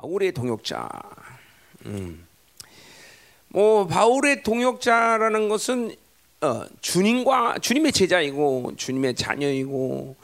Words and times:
바울의 0.00 0.32
동역자. 0.32 0.88
음. 1.86 2.26
뭐 3.48 3.86
바울의 3.86 4.42
동역자라는 4.42 5.48
것은 5.48 5.94
어, 6.40 6.64
주님과 6.80 7.58
주님의 7.60 7.92
제자이고 7.92 8.72
주님의 8.76 9.14
자녀이고 9.14 10.16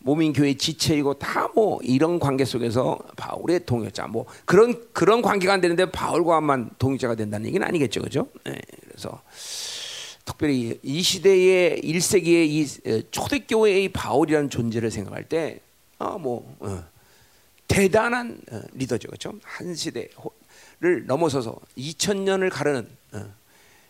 몸인 0.00 0.32
교회 0.32 0.54
지체이고 0.54 1.14
다 1.14 1.48
뭐 1.54 1.78
이런 1.82 2.18
관계 2.18 2.44
속에서 2.44 2.98
바울의 3.16 3.64
동역자 3.64 4.06
뭐 4.08 4.26
그런 4.44 4.74
그런 4.92 5.22
관계가 5.22 5.54
안 5.54 5.60
되는데 5.60 5.90
바울과만 5.90 6.70
동역자가 6.78 7.14
된다는 7.14 7.46
얘기는 7.46 7.66
아니겠죠, 7.66 8.02
그죠? 8.02 8.28
네, 8.44 8.60
그래서 8.86 9.22
특별히 10.24 10.78
이 10.82 11.02
시대의 11.02 11.80
1세기의 11.82 12.46
이 12.48 13.04
초대교회의 13.10 13.88
바울이라는 13.90 14.50
존재를 14.50 14.90
생각할 14.90 15.24
때, 15.24 15.60
어, 15.98 16.18
뭐 16.18 16.56
어, 16.60 16.91
대단한 17.72 18.38
어, 18.50 18.60
리더죠, 18.74 19.08
그렇죠? 19.08 19.32
한 19.42 19.74
시대를 19.74 21.06
넘어서서 21.06 21.58
2000년을 21.78 22.50
가르는 22.52 22.86
어, 23.12 23.34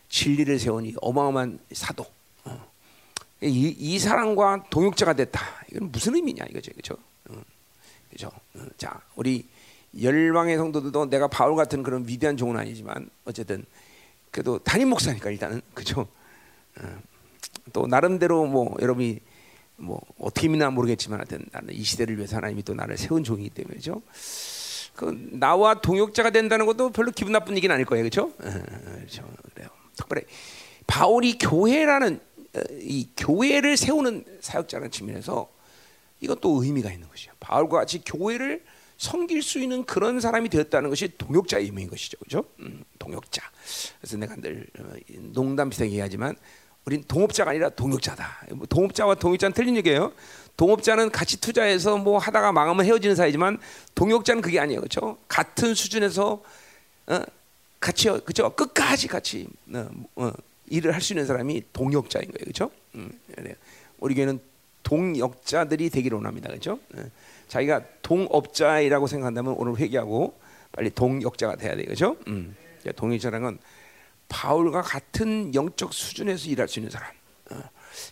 진리를 0.09 0.57
세우니 0.59 0.95
어마어마한 1.01 1.59
사도. 1.73 2.07
어. 2.45 2.71
이, 3.41 3.75
이 3.77 3.99
사람과 3.99 4.67
동역자가 4.71 5.15
됐다. 5.15 5.41
이건 5.73 5.91
무슨 5.91 6.15
의미냐 6.15 6.45
이거죠, 6.51 6.71
그렇죠? 6.73 6.97
그렇죠. 8.09 8.31
자, 8.77 9.01
우리 9.17 9.49
열방의 10.01 10.59
성도들도 10.59 11.09
내가 11.09 11.29
바울 11.29 11.57
같은 11.57 11.83
그런 11.83 12.07
위대한 12.07 12.37
종은 12.37 12.59
아니지만 12.59 13.09
어쨌든 13.25 13.65
그래도 14.31 14.59
담임 14.59 14.91
목사니까 14.91 15.31
일단은 15.31 15.63
그죠. 15.73 16.07
또 17.73 17.87
나름대로 17.87 18.45
뭐 18.45 18.77
여러분이 18.81 19.19
뭐 19.83 20.01
어떻게 20.19 20.49
믿나 20.49 20.71
모르겠지만 20.71 21.19
하여튼 21.19 21.45
나는 21.51 21.75
이 21.75 21.83
시대를 21.83 22.17
위해서 22.17 22.37
하나님이 22.37 22.63
또 22.63 22.73
나를 22.73 22.97
세운 22.97 23.25
종이기 23.25 23.51
때문에죠. 23.51 24.01
그 24.95 25.29
나와 25.33 25.75
동역자가 25.75 26.31
된다는 26.31 26.67
것도 26.67 26.91
별로 26.91 27.11
기분 27.11 27.33
나쁜 27.33 27.57
얘기는 27.57 27.75
아닐 27.75 27.85
거예요, 27.85 28.03
그렇죠? 28.05 28.33
그렇죠. 28.37 29.29
그래요. 29.55 29.69
특별히 29.97 30.23
바울이 30.87 31.39
교회라는 31.39 32.21
이 32.81 33.09
교회를 33.17 33.77
세우는 33.77 34.25
사역자라는 34.41 34.91
측면에서 34.91 35.51
이것도 36.21 36.63
의미가 36.63 36.93
있는 36.93 37.09
것이죠. 37.09 37.33
바울과 37.41 37.79
같이 37.79 38.03
교회를 38.05 38.63
섬길 38.99 39.43
수 39.43 39.59
있는 39.59 39.85
그런 39.85 40.21
사람이 40.21 40.49
되었다는 40.49 40.91
것이 40.91 41.17
동역자의 41.19 41.65
의미인 41.65 41.91
것이죠, 41.91 42.19
그렇죠? 42.19 42.45
음, 42.61 42.85
동역자. 43.01 43.43
그래서 44.01 44.17
내가 44.17 44.37
늘 44.37 44.69
농담 45.33 45.71
비슷하게 45.71 45.91
얘기하지만 45.91 46.37
우린 46.85 47.05
동업자가 47.07 47.51
아니라 47.51 47.69
동역자다. 47.71 48.47
뭐 48.53 48.67
동업자와 48.67 49.15
동역자는 49.15 49.55
틀린 49.55 49.77
얘기예요. 49.77 50.13
동업자는 50.57 51.11
같이 51.11 51.41
투자해서 51.41 51.97
뭐 51.97 52.19
하다가 52.19 52.53
망하면 52.53 52.85
헤어지는 52.85 53.17
사이지만 53.17 53.59
동역자는 53.95 54.43
그게 54.43 54.59
아니에요, 54.61 54.81
그렇죠? 54.81 55.17
같은 55.29 55.75
수준에서 55.75 56.43
어, 57.07 57.21
같이 57.81 58.09
그죠? 58.25 58.51
끝까지 58.51 59.09
같이 59.09 59.49
어, 59.75 59.89
어, 60.17 60.33
일을 60.69 60.93
할 60.93 61.01
수 61.01 61.13
있는 61.13 61.27
사람이 61.27 61.63
동역자인 61.73 62.27
거예요, 62.27 62.45
그렇죠? 62.45 62.71
음, 62.95 63.11
우리 63.99 64.15
교회는 64.15 64.41
동역자들이 64.83 65.91
되기를 65.91 66.17
원합니다, 66.17 66.49
그렇죠? 66.49 66.79
자기가 67.49 67.83
동업자이라고 68.03 69.07
생각한다면 69.07 69.55
오늘 69.57 69.77
회개하고 69.79 70.35
빨리 70.73 70.91
동역자가 70.91 71.57
돼야 71.57 71.77
돼, 71.77 71.85
그렇죠? 71.85 72.17
음, 72.27 72.57
동역자라는 72.97 73.43
건 73.45 73.59
바울과 74.33 74.81
같은 74.81 75.55
영적 75.55 75.93
수준에서 75.93 76.49
일할 76.49 76.67
수 76.67 76.79
있는 76.79 76.91
사람. 76.91 77.11
어, 77.51 77.63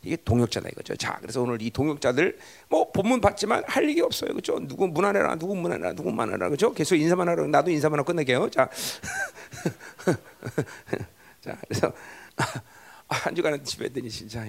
이게 0.03 0.17
동역자다 0.17 0.69
이거죠. 0.69 0.95
자, 0.97 1.17
그래서 1.21 1.41
오늘 1.41 1.63
이 1.63 1.71
동역자들 1.71 2.39
뭐 2.69 2.93
본문 2.93 3.23
봤지만 3.23 3.65
할 3.67 3.89
얘기 3.89 4.03
없어요, 4.03 4.33
그렇죠? 4.33 4.61
누구 4.61 4.87
문안해라, 4.87 5.37
누구 5.37 5.57
문안해라, 5.57 5.95
누구 5.95 6.13
문안해라, 6.13 6.49
그렇죠? 6.49 6.75
계속 6.75 6.97
인사만 6.97 7.27
하라. 7.27 7.47
나도 7.47 7.71
인사만 7.71 7.99
하고 7.99 8.09
끝낼게요. 8.09 8.51
자, 8.51 8.69
자, 11.41 11.57
그래서 11.67 11.91
한 13.09 13.35
주간은 13.35 13.65
집에 13.65 13.87
있더니 13.87 14.11
진짜 14.11 14.47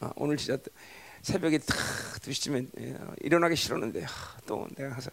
어, 0.00 0.10
오늘 0.16 0.36
진짜 0.36 0.58
새벽에 1.22 1.58
탁두 1.58 2.32
시쯤에 2.32 2.66
예, 2.80 2.96
일어나기 3.20 3.54
싫었는데 3.54 4.04
또 4.44 4.66
내가 4.74 4.96
가서 4.96 5.08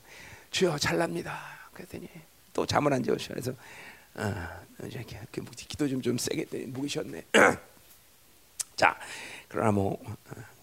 주여 0.49 0.79
잘납니다. 0.79 1.39
그랬더니 1.71 2.09
또 2.51 2.65
잠을 2.65 2.91
안 2.91 3.03
재우셔. 3.03 3.29
그래서 3.29 3.53
어, 4.19 4.85
이렇게 4.85 5.19
기도 5.55 5.87
좀 5.87 6.01
좀 6.01 6.17
세게 6.17 6.45
묵이셨네. 6.67 7.25
자, 8.75 8.97
그러나 9.47 9.71
뭐 9.71 9.97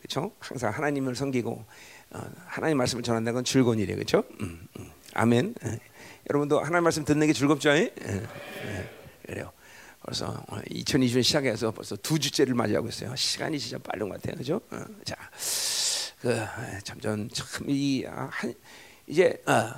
그렇죠? 0.01 0.33
항상 0.41 0.73
하나님을 0.73 1.15
섬기고 1.15 1.65
어, 2.11 2.21
하나님 2.47 2.79
말씀을 2.79 3.03
전한다는 3.03 3.35
건 3.35 3.45
즐거운 3.45 3.79
일이에요, 3.79 3.97
그렇죠? 3.97 4.25
음, 4.41 4.67
음. 4.79 4.91
아멘. 5.15 5.55
에. 5.65 5.79
여러분도 6.31 6.61
하나님 6.61 6.85
말씀 6.85 7.05
듣는 7.05 7.27
게 7.27 7.33
즐겁죠? 7.33 7.71
에? 7.71 7.93
에. 8.01 8.23
그래요. 9.27 9.53
벌써 10.03 10.41
2020년 10.71 11.23
시작해서 11.23 11.73
벌써 11.73 11.97
두 11.97 12.19
주째를 12.19 12.55
맞이하고 12.55 12.89
있어요. 12.89 13.15
시간이 13.17 13.59
진짜 13.59 13.77
빠른 13.79 14.09
것 14.09 14.21
같아요, 14.21 14.35
그렇죠? 14.35 14.61
어, 14.71 14.85
자, 15.05 15.17
그 16.21 16.47
점점 16.85 17.29
참이 17.29 18.05
아, 18.09 18.31
이제 19.09 19.43
어, 19.47 19.69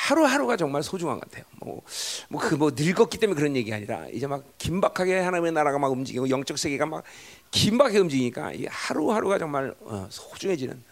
하루하루가 0.00 0.56
정말 0.56 0.82
소중한 0.82 1.20
것 1.20 1.28
같아요. 1.28 1.44
뭐, 1.60 1.82
뭐, 2.30 2.40
그, 2.40 2.54
뭐, 2.54 2.70
늙었기 2.74 3.18
때문에 3.18 3.38
그런 3.38 3.54
얘기 3.54 3.72
아니라, 3.72 4.08
이제 4.08 4.26
막 4.26 4.42
긴박하게 4.56 5.18
하나님의 5.18 5.52
나라가 5.52 5.78
막 5.78 5.92
움직이고, 5.92 6.30
영적 6.30 6.58
세계가 6.58 6.86
막 6.86 7.04
긴박하게 7.50 7.98
움직이니까, 7.98 8.52
이 8.52 8.66
하루하루가 8.66 9.38
정말 9.38 9.74
어, 9.80 10.06
소중해지는 10.10 10.82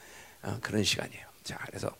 어, 0.42 0.58
그런 0.60 0.84
시간이에요. 0.84 1.26
자, 1.42 1.58
그래서 1.66 1.90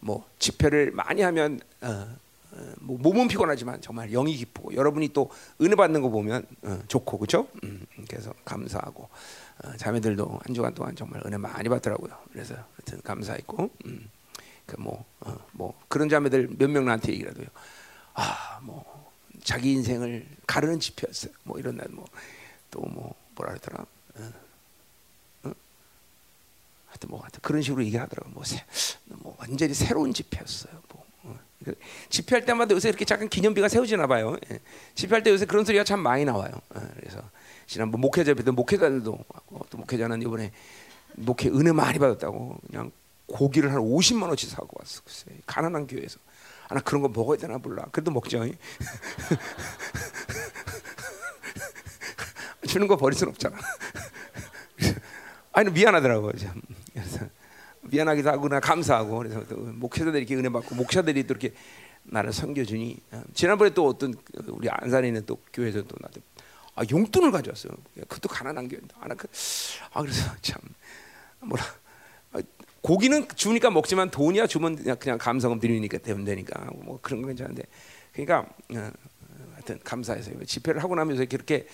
뭐, 0.00 0.26
집회를 0.40 0.90
많이 0.90 1.22
하면, 1.22 1.60
어, 1.82 2.08
어, 2.52 2.72
뭐 2.80 2.98
몸은 2.98 3.28
피곤하지만 3.28 3.80
정말 3.80 4.10
영이 4.10 4.34
기쁘고, 4.34 4.74
여러분이 4.74 5.10
또 5.12 5.30
은혜 5.60 5.76
받는 5.76 6.02
거 6.02 6.08
보면 6.08 6.44
어, 6.62 6.80
좋고, 6.88 7.18
그죠? 7.18 7.46
음, 7.62 7.86
그래서 8.08 8.34
감사하고, 8.44 9.08
어, 9.62 9.76
자매들도 9.76 10.40
한 10.44 10.54
주간 10.54 10.74
동안 10.74 10.96
정말 10.96 11.22
은혜 11.24 11.36
많이 11.36 11.68
받더라고요. 11.68 12.12
그래서 12.32 12.54
하여튼 12.54 13.00
감사했고, 13.02 13.70
음. 13.86 14.10
그뭐 14.76 15.04
어, 15.20 15.36
뭐 15.52 15.78
그런 15.88 16.08
자매들 16.08 16.48
몇 16.58 16.70
명 16.70 16.84
나한테 16.84 17.12
얘기라도요. 17.12 17.46
아, 18.14 18.60
뭐 18.62 19.10
자기 19.42 19.72
인생을 19.72 20.26
가르는 20.46 20.80
집회였어요. 20.80 21.32
뭐 21.44 21.58
이런 21.58 21.76
날 21.76 21.88
뭐 21.90 22.04
또뭐 22.70 22.88
뭐 22.92 23.14
뭐라 23.34 23.52
그러더라. 23.54 23.82
어, 23.82 24.32
어? 25.44 25.52
하여튼 26.86 27.08
뭐 27.08 27.20
하여튼 27.20 27.40
그런 27.42 27.62
식으로 27.62 27.84
얘기하더라고. 27.84 28.30
뭐, 28.30 28.44
새, 28.44 28.64
뭐 29.06 29.36
완전히 29.38 29.74
새로운 29.74 30.12
집회였어요. 30.12 30.72
뭐 30.92 31.04
어. 31.24 31.38
그 31.64 31.74
집회할 32.08 32.44
때마다 32.44 32.74
요새 32.74 32.88
이렇게 32.88 33.04
작은 33.04 33.28
기념비가 33.28 33.68
세워지나 33.68 34.06
봐요. 34.06 34.36
예. 34.50 34.60
집회할 34.94 35.22
때 35.22 35.30
요새 35.30 35.46
그런 35.46 35.64
소리가 35.64 35.84
참 35.84 36.00
많이 36.00 36.24
나와요. 36.24 36.52
어, 36.70 36.80
그래서 36.96 37.22
지난번 37.66 38.00
목회자 38.00 38.34
때 38.34 38.50
목회자들도 38.50 39.24
또 39.70 39.78
목회자는 39.78 40.22
이번에 40.22 40.52
목회 41.14 41.48
은혜 41.48 41.72
많이 41.72 41.98
받았다고 41.98 42.60
그냥 42.68 42.92
고기를 43.32 43.72
한 43.72 43.80
50만 43.80 44.28
원치 44.28 44.46
사고 44.46 44.68
왔어. 44.78 45.02
글쎄. 45.04 45.26
가난한 45.46 45.86
교회에서. 45.86 46.18
아, 46.68 46.74
나 46.74 46.80
그런 46.80 47.02
거 47.02 47.08
먹어야 47.08 47.38
되나 47.38 47.58
몰라. 47.58 47.86
그래도 47.90 48.10
먹죠. 48.10 48.44
주는 52.66 52.86
거 52.86 52.96
버릴 52.96 53.18
순 53.18 53.28
없잖아. 53.28 53.56
아니 55.52 55.70
미안하더라고. 55.70 56.30
그래서 56.92 57.26
미안하기도 57.82 58.30
하고 58.30 58.48
나 58.48 58.60
감사하고 58.60 59.18
그래서 59.18 59.40
목회자들이 59.50 60.18
이렇게 60.18 60.36
은혜 60.36 60.48
받고 60.48 60.74
목사들이 60.76 61.26
또 61.26 61.32
이렇게 61.32 61.54
나를 62.04 62.32
섬겨주니 62.32 62.96
어, 63.12 63.22
지난번에 63.34 63.70
또 63.70 63.88
어떤 63.88 64.14
우리 64.48 64.68
안산에 64.70 65.08
있는 65.08 65.26
또 65.26 65.42
교회에서 65.52 65.82
또 65.82 65.96
나한테 66.00 66.20
아, 66.76 66.82
용돈을 66.88 67.32
가져왔어요. 67.32 67.72
그것도 68.08 68.28
가난한 68.28 68.68
교회인데. 68.68 68.94
아, 69.00 69.08
그, 69.08 69.26
아 69.92 70.02
그래서 70.02 70.32
참 70.40 70.60
뭐라 71.40 71.64
고기는 72.82 73.28
주니까 73.34 73.70
먹지만 73.70 74.10
돈이야 74.10 74.46
주면 74.46 74.76
그냥 74.98 75.18
감사금 75.18 75.60
드리니까 75.60 75.98
되면 75.98 76.24
되니까 76.24 76.70
뭐 76.82 76.98
그런 77.02 77.22
건 77.22 77.30
괜찮은데 77.30 77.62
그러니까 78.12 78.48
어, 78.74 78.90
하여튼 79.52 79.78
감사해서 79.84 80.30
집회를 80.44 80.82
하고 80.82 80.94
나면서 80.94 81.22
이렇게 81.22 81.66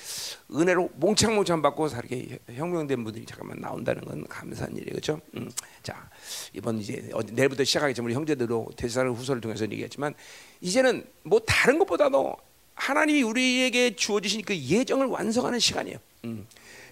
은혜로 0.52 0.90
몽창몽창 0.94 1.62
받고 1.62 1.86
이렇게 1.88 2.38
혁명된 2.52 3.04
분들이 3.04 3.24
잠깐만 3.24 3.60
나온다는 3.60 4.02
건 4.02 4.26
감사한 4.26 4.72
일이에요, 4.72 4.90
그렇죠? 4.90 5.20
음. 5.36 5.50
자 5.82 6.08
이번 6.52 6.78
이제 6.78 7.08
내일부터 7.32 7.62
시작하겠지만 7.62 8.06
우리 8.06 8.14
형제들도 8.14 8.70
대사를 8.76 9.08
후설을 9.12 9.40
통해서 9.40 9.64
얘기했지만 9.64 10.14
이제는 10.60 11.06
뭐 11.22 11.40
다른 11.46 11.78
것보다도 11.78 12.36
하나님이 12.74 13.22
우리에게 13.22 13.94
주어지신 13.94 14.42
그 14.42 14.56
예정을 14.56 15.06
완성하는 15.06 15.60
시간이에요. 15.60 15.98
음. 16.24 16.46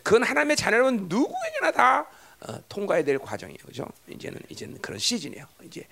그건 0.05 0.23
하나님의 0.23 0.57
자녀는 0.57 1.09
누구에게나 1.09 1.73
다 1.73 2.07
어, 2.49 2.59
통과해야 2.69 3.05
될 3.05 3.19
과정이에요, 3.19 3.59
그죠? 3.65 3.87
이제는 4.09 4.39
이제는 4.49 4.79
그런 4.81 4.99
시즌이에요. 4.99 5.47
이제 5.65 5.87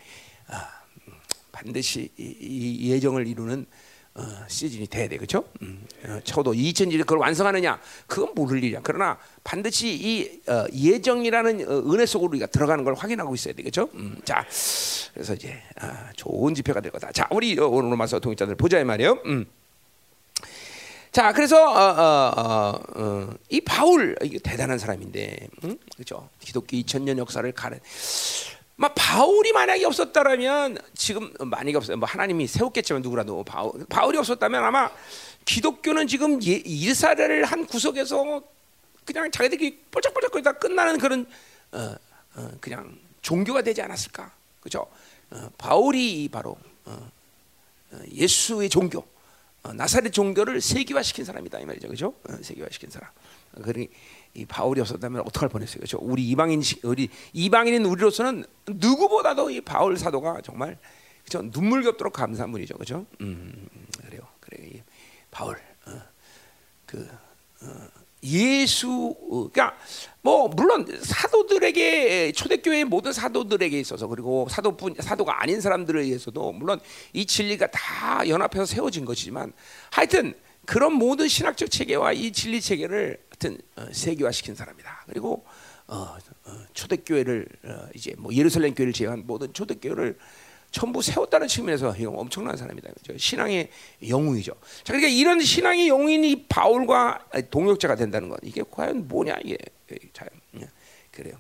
아, 0.49 0.69
음, 1.09 1.15
반드시 1.51 2.11
이, 2.19 2.37
이, 2.41 2.91
예정을 2.91 3.27
이루는 3.27 3.67
어, 4.15 4.23
시즌이 4.47 4.87
돼야 4.89 5.09
돼, 5.09 5.17
그렇죠? 5.17 5.45
음, 5.63 5.87
어, 6.05 6.21
적어도 6.25 6.53
2000일 6.53 6.99
그걸 6.99 7.19
완성하느냐, 7.19 7.81
그건 8.07 8.35
모를 8.35 8.63
일이야. 8.63 8.81
그러나 8.83 9.19
반드시 9.43 9.89
이 9.89 10.43
어, 10.51 10.67
예정이라는 10.73 11.69
어, 11.69 11.93
은혜 11.93 12.05
속으로 12.05 12.31
우리가 12.31 12.47
들어가는 12.47 12.85
걸 12.85 12.95
확인하고 12.95 13.35
있어야 13.35 13.55
되겠죠. 13.55 13.89
음, 13.95 14.21
자, 14.25 14.47
그래서 15.15 15.33
이제 15.33 15.63
아, 15.77 16.13
좋은 16.17 16.55
집회가 16.55 16.81
될 16.83 16.93
거다. 16.93 17.13
자, 17.13 17.27
우리 17.31 17.59
어, 17.59 17.67
오늘 17.67 17.91
로마서 17.93 18.21
동역자들 18.21 18.57
보자 18.57 18.79
이 18.79 18.85
말이에요. 18.85 19.23
음. 19.25 19.47
자, 21.13 21.31
그래서 21.35 21.63
어, 21.63 21.77
어, 21.77 22.81
어, 22.95 23.35
이 23.51 23.61
바울 23.61 24.17
이게 24.23 24.39
대단한 24.39 24.79
사람인데, 24.79 25.47
음? 25.65 25.77
그렇죠? 25.95 26.31
기독교 26.41 26.75
2000년 26.75 27.19
역사를 27.19 27.53
가는. 27.53 27.79
막 28.77 28.95
바울이 28.97 29.53
만약에 29.53 29.85
없었다라면 29.85 30.79
지금 30.95 31.31
만약에 31.39 31.77
없어요. 31.77 31.99
뭐 31.99 32.09
하나님이 32.09 32.47
세웠겠지만 32.47 33.03
누구라도 33.03 33.45
바울, 33.45 33.85
바울이 33.91 34.17
없었다면 34.17 34.65
아마 34.65 34.91
기독교는 35.45 36.07
지금 36.07 36.43
예, 36.45 36.63
이스라엘 36.65 37.45
한 37.45 37.67
구석에서 37.67 38.43
그냥 39.05 39.31
자기들이 39.31 39.83
뻘짝뻘짝거리다 39.91 40.53
끝나는 40.53 40.99
그런 40.99 41.27
어, 41.73 41.95
어, 42.37 42.51
그냥 42.59 42.97
종교가 43.21 43.61
되지 43.61 43.83
않았을까, 43.83 44.33
그렇죠? 44.61 44.87
어, 45.31 45.51
바울이 45.59 46.31
바로 46.33 46.57
어, 46.87 47.11
어, 47.93 48.01
예수의 48.11 48.71
종교, 48.71 49.01
어, 49.01 49.05
나사렛 49.71 50.13
종교를 50.13 50.61
세계화시킨 50.61 51.25
사람이다 51.25 51.61
이 51.61 51.65
말이죠, 51.65 51.87
그렇죠? 51.89 52.15
어, 52.29 52.37
세계화시킨 52.43 52.91
사람. 52.91 53.11
그러니 53.63 53.89
이 54.35 54.45
바울이 54.47 54.81
없었다면 54.81 55.23
어떡할 55.27 55.49
뻔했어요, 55.49 55.77
그렇죠? 55.77 55.99
우리 56.01 56.29
이방인 56.29 56.63
우리 56.83 57.09
이방인인 57.33 57.85
우리로서는 57.85 58.45
누구보다도 58.67 59.51
이 59.51 59.61
바울 59.61 59.97
사도가 59.97 60.41
정말 60.43 60.79
그렇죠? 61.25 61.49
눈물겹도록 61.53 62.13
감사한 62.13 62.51
분이죠, 62.51 62.75
그렇죠? 62.75 63.07
음, 63.21 63.69
그래요, 64.05 64.23
그래 64.41 64.69
이 64.69 64.83
바울 65.31 65.57
어, 65.87 66.01
그 66.87 67.09
어, 67.63 67.89
예수 68.23 69.17
어, 69.31 69.49
그러니까 69.53 69.77
뭐 70.21 70.49
물론 70.49 70.87
사도들에게 71.03 72.33
초대교회의 72.33 72.85
모든 72.85 73.13
사도들에게 73.13 73.79
있어서 73.81 74.07
그리고 74.07 74.47
사도뿐 74.49 74.97
사도가 75.01 75.43
아닌 75.43 75.61
사람들에 75.61 76.03
의해서도 76.03 76.53
물론 76.53 76.81
이 77.13 77.27
진리가 77.27 77.69
다 77.73 78.27
연합해서 78.29 78.65
세워진 78.65 79.05
것이지만 79.05 79.53
하여튼 79.91 80.35
그런 80.65 80.93
모든 80.93 81.27
신학적 81.27 81.71
체계와 81.71 82.13
이 82.13 82.31
진리 82.33 82.61
체계를 82.61 83.19
하여튼 83.31 83.59
어, 83.77 83.87
세계화시킨 83.93 84.55
사람이다. 84.55 85.07
그리고 85.09 85.45
어, 85.89 86.17
어, 86.45 86.53
초대교회를 86.73 87.49
어, 87.65 87.89
이제 87.95 88.15
뭐 88.17 88.33
예루살렘 88.33 88.75
교회를 88.75 88.93
제외한 88.93 89.25
모든 89.27 89.53
초대교회를 89.53 90.17
전부 90.73 91.03
세웠다는 91.03 91.47
측면에서 91.47 91.95
이거 91.97 92.11
엄청난 92.13 92.57
사람이다. 92.57 92.91
그렇죠? 92.91 93.19
신앙의 93.19 93.69
영웅이죠. 94.09 94.53
자, 94.83 94.93
그러니까 94.93 95.09
이런 95.09 95.41
신앙의 95.41 95.89
영웅이 95.89 96.47
바울과 96.49 97.27
동역자가 97.51 97.95
된다는 97.95 98.31
것 98.31 98.41
이게 98.43 98.63
과연 98.69 99.07
뭐냐 99.07 99.37
이게 99.45 99.59
잘 100.13 100.29
그래요. 101.11 101.37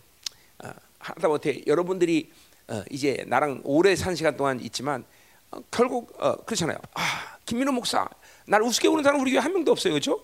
아, 0.58 0.73
하다 0.99 1.29
못해 1.29 1.62
여러분들이 1.67 2.31
어, 2.69 2.84
이제 2.90 3.25
나랑 3.26 3.62
오래 3.64 3.96
산 3.96 4.14
시간 4.14 4.37
동안 4.37 4.61
있지만 4.61 5.05
어, 5.50 5.61
결국 5.70 6.14
어, 6.23 6.37
그렇잖아요. 6.44 6.76
아 6.94 7.38
김민호 7.46 7.73
목사 7.73 8.06
날 8.46 8.62
우습게 8.62 8.88
보는 8.90 9.02
사람 9.02 9.20
우리 9.20 9.32
교회 9.32 9.40
한 9.40 9.52
명도 9.52 9.73
없어요, 9.73 9.94
그렇죠? 9.94 10.20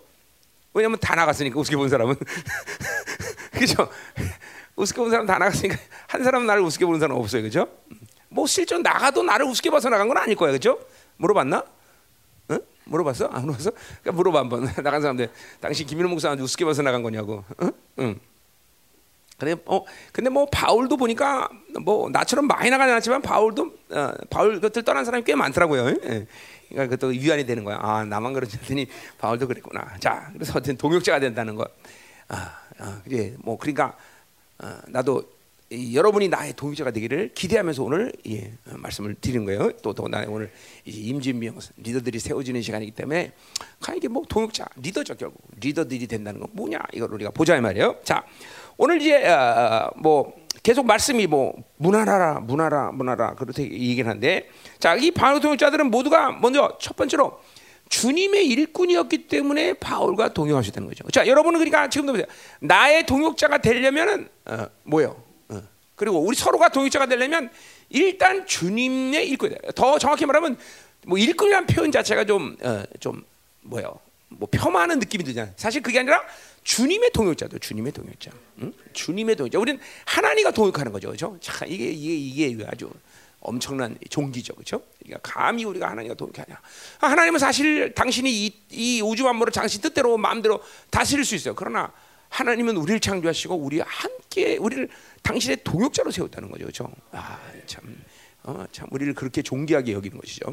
왜냐면 0.75 0.99
다 1.01 1.15
나갔으니까 1.15 1.59
우습게 1.59 1.77
보는 1.77 1.89
사람은 1.89 2.15
그렇죠. 3.53 3.91
우습게 4.77 4.99
보는 4.99 5.11
사람 5.11 5.27
다 5.27 5.39
나갔으니까 5.39 5.77
한 6.07 6.23
사람 6.23 6.47
나를 6.47 6.63
우습게 6.63 6.85
보는 6.85 7.01
사람 7.01 7.17
없어요, 7.17 7.43
그렇죠? 7.43 7.69
뭐 8.39 8.47
실전 8.47 8.83
나가도 8.83 9.25
나를 9.25 9.47
우습게 9.47 9.69
봐서 9.69 9.89
나간 9.89 10.07
건 10.07 10.17
아닐 10.17 10.37
거야, 10.37 10.53
그렇죠? 10.53 10.79
물어봤나? 11.17 11.65
응? 12.53 12.61
물어봤어? 12.85 13.27
안 13.27 13.43
물어봤어? 13.43 13.73
그러니까 14.03 14.13
물어봐 14.13 14.39
한번 14.39 14.65
나간 14.81 15.01
사람들 15.01 15.29
당신 15.61 15.89
김민호 15.89 16.09
목사한테 16.09 16.45
우습게 16.45 16.65
봐서 16.65 16.83
나간 16.83 17.03
거냐고. 17.03 17.45
응? 17.63 17.73
응. 17.99 18.21
근데 19.39 19.61
어 19.67 19.85
근데 20.13 20.31
뭐 20.31 20.47
바울도 20.47 20.97
보니까 20.97 21.49
뭐 21.83 22.09
나처럼 22.11 22.47
많이 22.47 22.71
나가지 22.71 22.93
않았지만 22.93 23.23
바울도 23.23 23.73
어, 23.91 24.13
바울 24.31 24.61
것들 24.61 24.85
떠난 24.85 25.05
사람이 25.05 25.25
꽤 25.25 25.35
많더라고요. 25.35 25.89
예. 25.89 26.27
그러니까 26.69 26.97
그것도 26.97 27.09
위안이 27.09 27.45
되는 27.45 27.65
거야. 27.65 27.79
아 27.81 28.05
나만 28.05 28.35
그러지 28.35 28.59
않더니 28.61 28.87
바울도 29.19 29.49
그랬구나. 29.49 29.97
자 29.99 30.31
그래서 30.33 30.53
어쨌든 30.53 30.77
동역자가 30.77 31.19
된다는 31.19 31.57
거. 31.57 31.67
아, 32.29 32.57
아 32.79 33.01
그래 33.05 33.35
뭐 33.39 33.59
그러니까 33.59 33.97
어, 34.61 34.77
나도 34.87 35.23
이, 35.23 35.38
여러분이 35.71 36.29
나의 36.29 36.55
동역자가 36.55 36.93
되기를 36.93 37.33
기대하면서 37.35 37.83
오늘 37.83 38.13
예, 38.27 38.53
어, 38.67 38.77
말씀을 38.79 39.15
드리는 39.21 39.45
거예요. 39.45 39.71
또또 39.83 40.09
나 40.09 40.25
오늘 40.27 40.51
임진명 40.87 41.59
리더들이 41.77 42.19
세워지는 42.19 42.63
시간이기 42.63 42.93
때문에 42.93 43.33
과연 43.81 43.99
이게 43.99 44.09
뭐 44.09 44.23
동역자 44.27 44.67
리더죠 44.77 45.15
결국 45.17 45.43
리더들이 45.61 46.07
된다는 46.07 46.41
건 46.41 46.49
뭐냐 46.53 46.79
이걸 46.95 47.13
우리가 47.13 47.31
보자 47.31 47.57
이 47.57 47.61
말이에요. 47.61 47.97
자 48.03 48.25
오늘 48.79 49.01
이제 49.03 49.27
어, 49.27 49.91
뭐 49.97 50.33
계속 50.63 50.87
말씀이 50.87 51.27
뭐 51.27 51.53
문화라라 51.77 52.41
문화라 52.41 52.93
문화라 52.93 53.35
그렇게 53.35 53.65
얘기를 53.65 54.09
하는데 54.09 54.49
자이 54.79 55.11
바울 55.11 55.41
동역자들은 55.41 55.91
모두가 55.91 56.33
먼저 56.33 56.79
첫 56.81 56.97
번째로 56.97 57.41
주님의 57.91 58.47
일꾼이었기 58.49 59.29
때문에 59.29 59.75
바울과 59.75 60.33
동역하셔야 60.33 60.73
되는 60.73 60.89
거죠. 60.89 61.07
자 61.11 61.27
여러분은 61.27 61.59
그러니까 61.59 61.91
지금도 61.91 62.13
보세요. 62.15 62.27
나의 62.61 63.05
동역자가 63.05 63.59
되려면은 63.59 64.29
어, 64.47 64.67
뭐요? 64.85 65.28
어. 65.99 66.01
그리고 66.01 66.21
우리 66.21 66.37
서로가 66.37 66.69
동역자가 66.71 67.07
되려면 67.07 67.51
일단 67.91 68.47
주님의 68.47 69.29
일꾼. 69.29 69.55
더 69.75 69.99
정확히 69.99 70.25
말하면 70.25 70.57
뭐 71.07 71.19
일꾼이라는 71.19 71.67
표현 71.67 71.93
자체가 71.93 72.25
좀좀 72.25 72.57
어, 72.63 72.85
좀 73.01 73.25
뭐요? 73.63 73.99
뭐 74.29 74.49
폄하하는 74.49 74.99
느낌이 74.99 75.25
들잖아요. 75.25 75.55
사실 75.57 75.83
그게 75.83 75.99
아니라 75.99 76.23
주님의 76.63 77.11
동역자도 77.13 77.59
주님의 77.59 77.93
동역자. 77.93 78.31
응? 78.63 78.73
주님의 78.93 79.37
동역자. 79.37 79.59
우리는 79.59 79.81
하나님과 80.05 80.53
동역하는 80.53 80.93
거죠. 80.93 81.09
그렇죠? 81.09 81.37
자, 81.41 81.65
이게 81.67 81.91
이게 81.91 82.47
이게 82.47 82.67
아주 82.69 82.91
엄청난 83.41 83.97
종기죠. 84.11 84.55
그렇죠? 84.55 84.83
그러니까 85.03 85.21
감히 85.23 85.65
우리가 85.65 85.89
하나님과 85.91 86.15
동역하냐. 86.15 86.61
하나님은 86.99 87.39
사실 87.39 87.95
당신이 87.95 88.31
이, 88.31 88.55
이 88.71 89.01
우주 89.01 89.25
만물을 89.25 89.53
당신 89.53 89.81
뜻대로 89.81 90.19
마음대로 90.19 90.63
다스릴 90.91 91.25
수 91.25 91.35
있어요. 91.35 91.55
그러나 91.55 91.91
하나님은 92.29 92.77
우리를 92.77 93.01
창조하시고 93.01 93.55
우리 93.57 93.81
함께 93.81 94.57
우리를 94.57 94.89
당신의 95.23 95.59
동역자로 95.65 96.11
세웠다는 96.11 96.51
거죠. 96.51 96.65
그렇죠? 96.65 96.91
아, 97.13 97.39
참. 97.67 97.83
어, 98.45 98.65
참 98.73 98.87
우리를 98.91 99.13
그렇게 99.15 99.43
존귀하게 99.43 99.93
여기는 99.93 100.19
것이죠. 100.19 100.53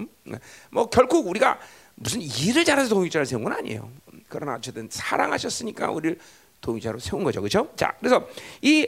뭐 0.72 0.90
결국 0.90 1.28
우리가 1.28 1.60
무슨 1.96 2.22
일을 2.22 2.66
잘해서 2.66 2.90
동역자를 2.90 3.26
세운 3.26 3.44
건 3.44 3.54
아니에요. 3.54 3.90
그러나 4.28 4.56
어쨌든 4.56 4.88
사랑하셨으니까 4.92 5.92
우리를 5.92 6.20
동역자로 6.62 7.00
세운 7.00 7.24
거죠, 7.24 7.42
그렇죠? 7.42 7.72
자, 7.76 7.96
그래서 8.00 8.28
이, 8.62 8.88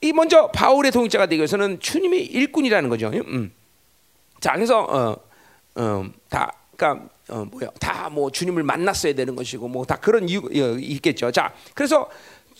이 0.00 0.12
먼저 0.12 0.50
바울의 0.50 0.90
동역자가 0.92 1.26
되기 1.26 1.38
위해서는 1.38 1.80
주님의 1.80 2.26
일꾼이라는 2.26 2.90
거죠. 2.90 3.08
음. 3.08 3.52
자, 4.40 4.52
그래서 4.52 4.82
어, 4.82 5.16
어, 5.76 6.04
다, 6.28 6.52
그러니까 6.76 7.08
어, 7.28 7.44
뭐야, 7.50 7.70
다 7.80 8.08
뭐 8.10 8.30
주님을 8.30 8.62
만났어야 8.62 9.14
되는 9.14 9.34
것이고 9.34 9.66
뭐 9.68 9.84
다 9.84 9.96
그런 9.96 10.28
이유 10.28 10.38
어, 10.38 10.78
있겠죠. 10.78 11.30
자, 11.30 11.52
그래서 11.74 12.08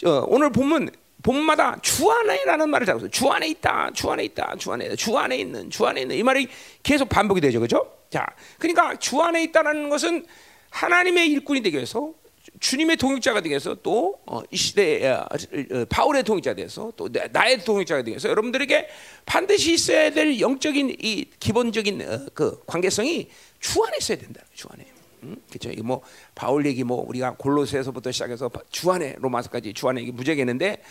어, 0.05 0.25
오늘 0.29 0.51
보면 0.51 0.91
본마다 1.23 1.79
주 1.81 2.11
안에라는 2.11 2.69
말을 2.69 2.87
잡고 2.87 3.09
주 3.09 3.29
안에 3.31 3.49
있다, 3.49 3.91
주 3.95 4.11
안에 4.11 4.25
있다, 4.25 4.57
주 4.59 4.73
안에 4.73 4.87
있다, 4.87 4.97
주 4.97 5.17
안에 5.17 5.37
있는, 5.39 5.71
주 5.71 5.87
안에 5.87 6.03
있는 6.03 6.17
이 6.17 6.23
말이 6.23 6.49
계속 6.83 7.09
반복이 7.09 7.41
되죠, 7.41 7.61
그렇죠? 7.61 7.91
자, 8.11 8.27
그러니까 8.59 8.97
주 8.97 9.21
안에 9.23 9.43
있다라는 9.45 9.89
것은 9.89 10.27
하나님의 10.71 11.29
일꾼이 11.31 11.63
되기 11.63 11.77
위해서 11.77 12.13
주님의 12.61 12.97
동역자가 12.99 13.41
위해서 13.45 13.75
또이 13.75 14.15
어, 14.27 14.43
시대에 14.53 15.09
어, 15.13 15.27
어, 15.73 15.85
바울의 15.89 16.25
동역자가 16.25 16.57
돼서 16.57 16.93
또 16.97 17.09
나의 17.33 17.65
동역자가 17.65 18.03
위해서 18.07 18.29
여러분들에게 18.29 18.89
반드시 19.25 19.73
있어야 19.73 20.11
될 20.11 20.39
영적인 20.39 20.97
이 21.01 21.25
기본적인 21.41 22.29
그 22.35 22.63
관계성이 22.67 23.29
주 23.65 23.83
안에 23.83 23.97
있어야 23.99 24.19
된다. 24.19 24.43
주 24.53 24.69
안에. 24.71 24.85
음? 25.23 25.37
그렇죠. 25.49 25.71
이게 25.71 25.83
뭐 25.83 26.03
바울 26.35 26.67
얘기 26.67 26.85
뭐 26.85 27.03
우리가 27.09 27.35
골로새에서부터 27.39 28.13
시작해서 28.13 28.51
주 28.71 28.91
안에 28.93 29.17
로마서까지 29.21 29.73
주 29.73 29.89
안에 29.89 30.03
무지하겠는데 30.13 30.83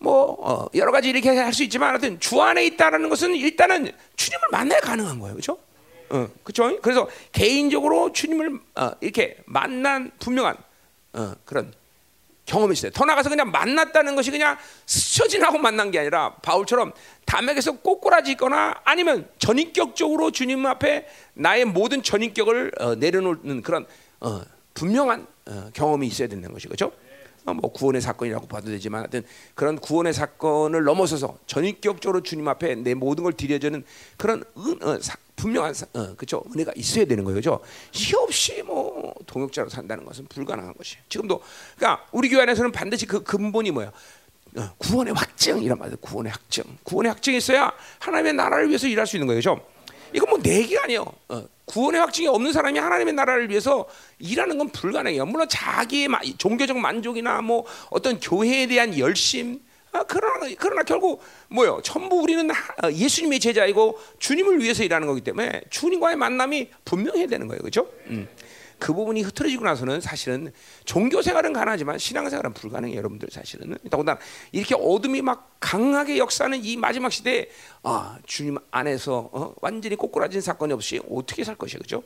뭐 0.00 0.36
어, 0.40 0.66
여러 0.74 0.90
가지 0.90 1.10
이렇게 1.10 1.28
할 1.30 1.52
수 1.52 1.62
있지만 1.62 1.90
하여튼 1.90 2.18
주 2.18 2.42
안에 2.42 2.66
있다라는 2.66 3.08
것은 3.08 3.36
일단은 3.36 3.92
주님을 4.16 4.48
만나야 4.50 4.80
가능한 4.80 5.20
거예요. 5.20 5.34
그렇죠? 5.36 5.58
어, 6.10 6.28
그렇죠? 6.42 6.80
그래서 6.80 7.08
개인적으로 7.30 8.12
주님을 8.12 8.58
어, 8.74 8.90
이렇게 9.00 9.36
만난 9.46 10.10
분명한 10.18 10.56
어, 11.12 11.34
그런 11.44 11.72
경험이 12.48 12.72
있어요. 12.72 12.90
더 12.90 13.04
나가서 13.04 13.28
그냥 13.28 13.50
만났다는 13.50 14.16
것이 14.16 14.30
그냥 14.30 14.56
스쳐 14.86 15.28
지나고 15.28 15.58
만난 15.58 15.90
게 15.90 15.98
아니라 16.00 16.34
바울처럼 16.42 16.92
담에서 17.26 17.72
꼬꾸라지거나 17.72 18.80
아니면 18.84 19.28
전인격적으로 19.38 20.30
주님 20.30 20.64
앞에 20.66 21.06
나의 21.34 21.66
모든 21.66 22.02
전인격을 22.02 22.72
어, 22.80 22.94
내려놓는 22.94 23.62
그런 23.62 23.86
어, 24.20 24.40
분명한 24.74 25.26
어, 25.46 25.70
경험이 25.74 26.06
있어야 26.06 26.26
된다는 26.26 26.54
것이 26.54 26.68
그죠? 26.68 26.90
어, 27.48 27.54
뭐 27.54 27.72
구원의 27.72 28.02
사건이라고 28.02 28.46
봐도 28.46 28.66
되지만 28.68 29.00
하여튼 29.00 29.24
그런 29.54 29.78
구원의 29.78 30.12
사건을 30.12 30.84
넘어서서 30.84 31.38
전인격적으로 31.46 32.22
주님 32.22 32.46
앞에 32.48 32.74
내 32.74 32.94
모든 32.94 33.24
걸 33.24 33.32
드려주는 33.32 33.82
그런 34.16 34.44
은, 34.58 34.82
어, 34.82 34.98
사, 35.00 35.16
분명한 35.36 35.74
어, 35.94 36.14
그죠 36.16 36.44
은혜가 36.54 36.72
있어야 36.76 37.06
되는 37.06 37.24
거예요, 37.24 37.36
그죠? 37.36 37.60
시 37.90 38.14
없이 38.16 38.62
뭐 38.62 39.14
동역자로 39.26 39.68
산다는 39.70 40.04
것은 40.04 40.26
불가능한 40.26 40.74
것이에요. 40.74 41.02
지금도 41.08 41.40
그러니까 41.76 42.06
우리 42.12 42.28
교회 42.28 42.42
안에서는 42.42 42.70
반드시 42.72 43.06
그 43.06 43.22
근본이 43.22 43.70
뭐야? 43.70 43.92
어, 44.56 44.70
구원의 44.78 45.14
확증 45.14 45.62
이란 45.62 45.78
말이에요. 45.78 45.96
구원의 46.00 46.32
확증. 46.32 46.64
구원의 46.82 47.12
확증이 47.12 47.38
있어야 47.38 47.72
하나님의 48.00 48.34
나라를 48.34 48.68
위해서 48.68 48.86
일할 48.86 49.06
수 49.06 49.16
있는 49.16 49.26
거예요, 49.26 49.38
그죠? 49.38 49.60
이건 50.12 50.28
뭐 50.28 50.38
내기가 50.42 50.84
아니에요. 50.84 51.04
어, 51.28 51.46
구원의 51.68 52.00
확증이 52.00 52.26
없는 52.26 52.52
사람이 52.52 52.78
하나님의 52.78 53.14
나라를 53.14 53.48
위해서 53.50 53.86
일하는 54.18 54.58
건 54.58 54.70
불가능해요. 54.70 55.26
물론 55.26 55.48
자기의 55.48 56.08
마, 56.08 56.20
종교적 56.38 56.76
만족이나 56.78 57.40
뭐 57.42 57.64
어떤 57.90 58.18
교회에 58.18 58.66
대한 58.66 58.98
열심, 58.98 59.60
아, 59.92 60.02
그러나 60.06 60.46
그러나 60.58 60.82
결국 60.82 61.22
뭐요? 61.48 61.80
전부 61.82 62.16
우리는 62.16 62.50
하, 62.50 62.90
예수님의 62.90 63.40
제자이고 63.40 63.98
주님을 64.18 64.60
위해서 64.62 64.82
일하는 64.82 65.06
거기 65.06 65.20
때문에 65.20 65.62
주님과의 65.70 66.16
만남이 66.16 66.68
분명해야 66.84 67.26
되는 67.26 67.46
거예요, 67.46 67.60
그렇죠? 67.60 67.88
음. 68.08 68.28
그 68.78 68.94
부분이 68.94 69.22
흐트러지고 69.22 69.64
나서는 69.64 70.00
사실은 70.00 70.52
종교 70.84 71.20
생활은 71.22 71.52
가능하지만 71.52 71.98
신앙 71.98 72.28
생활은 72.28 72.52
불가능해요, 72.54 72.96
여러분들 72.96 73.28
사실은. 73.30 73.76
더군다나 73.90 74.18
이렇게 74.52 74.74
어둠이 74.74 75.22
막 75.22 75.56
강하게 75.60 76.18
역사하는 76.18 76.64
이 76.64 76.76
마지막 76.76 77.10
시대에 77.10 77.48
아, 77.82 78.18
주님 78.26 78.56
안에서 78.70 79.30
어, 79.32 79.54
완전히 79.60 79.96
꼬꾸라진 79.96 80.40
사건이 80.40 80.72
없이 80.72 81.00
어떻게 81.10 81.42
살 81.44 81.56
것이에요, 81.56 81.78
그렇죠? 81.78 82.02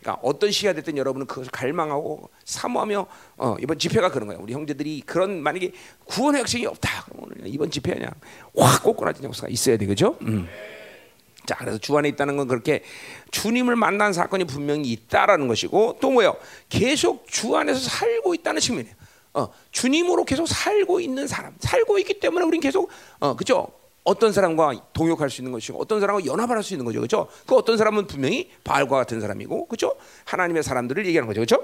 그러니까 0.00 0.20
어떤 0.22 0.50
시가 0.50 0.74
됐든 0.74 0.96
여러분은 0.96 1.26
그것을 1.26 1.50
갈망하고 1.50 2.30
사모하며 2.44 3.06
어, 3.38 3.56
이번 3.60 3.78
집회가 3.78 4.10
그런 4.10 4.28
거예요. 4.28 4.40
우리 4.42 4.52
형제들이 4.52 5.02
그런 5.06 5.42
만약에 5.42 5.72
구원의 6.04 6.40
학생이 6.40 6.66
없다, 6.66 7.06
그러면 7.06 7.32
이번 7.46 7.70
집회 7.70 7.94
그냥 7.94 8.12
확 8.56 8.82
꼬꾸라진 8.82 9.24
역사가 9.24 9.48
있어야 9.48 9.76
되겠죠? 9.76 10.16
음. 10.22 10.48
자, 11.50 11.56
그래서 11.56 11.78
주 11.78 11.98
안에 11.98 12.08
있다는 12.10 12.36
건 12.36 12.46
그렇게 12.46 12.84
주님을 13.32 13.74
만난 13.74 14.12
사건이 14.12 14.44
분명히 14.44 14.92
있다라는 14.92 15.48
것이고 15.48 15.98
또 16.00 16.12
뭐요? 16.12 16.36
계속 16.68 17.26
주 17.26 17.56
안에서 17.56 17.80
살고 17.80 18.34
있다는 18.34 18.60
측면이에요. 18.60 18.94
어, 19.34 19.48
주님으로 19.72 20.24
계속 20.24 20.46
살고 20.46 21.00
있는 21.00 21.26
사람, 21.26 21.52
살고 21.58 21.98
있기 21.98 22.20
때문에 22.20 22.44
우리는 22.44 22.60
계속 22.60 22.88
어, 23.18 23.34
그죠? 23.34 23.66
어떤 24.04 24.32
사람과 24.32 24.74
동역할 24.92 25.28
수 25.28 25.40
있는 25.40 25.50
것이고 25.50 25.80
어떤 25.80 25.98
사람과 25.98 26.24
연합을 26.24 26.54
할 26.54 26.62
수 26.62 26.72
있는 26.72 26.84
거죠, 26.84 27.00
그렇죠? 27.00 27.26
그 27.48 27.56
어떤 27.56 27.76
사람은 27.76 28.06
분명히 28.06 28.48
바알과 28.62 28.96
같은 28.98 29.20
사람이고, 29.20 29.66
그렇죠? 29.66 29.96
하나님의 30.26 30.62
사람들을 30.62 31.04
얘기하는 31.06 31.26
거죠, 31.26 31.40
그렇죠? 31.40 31.56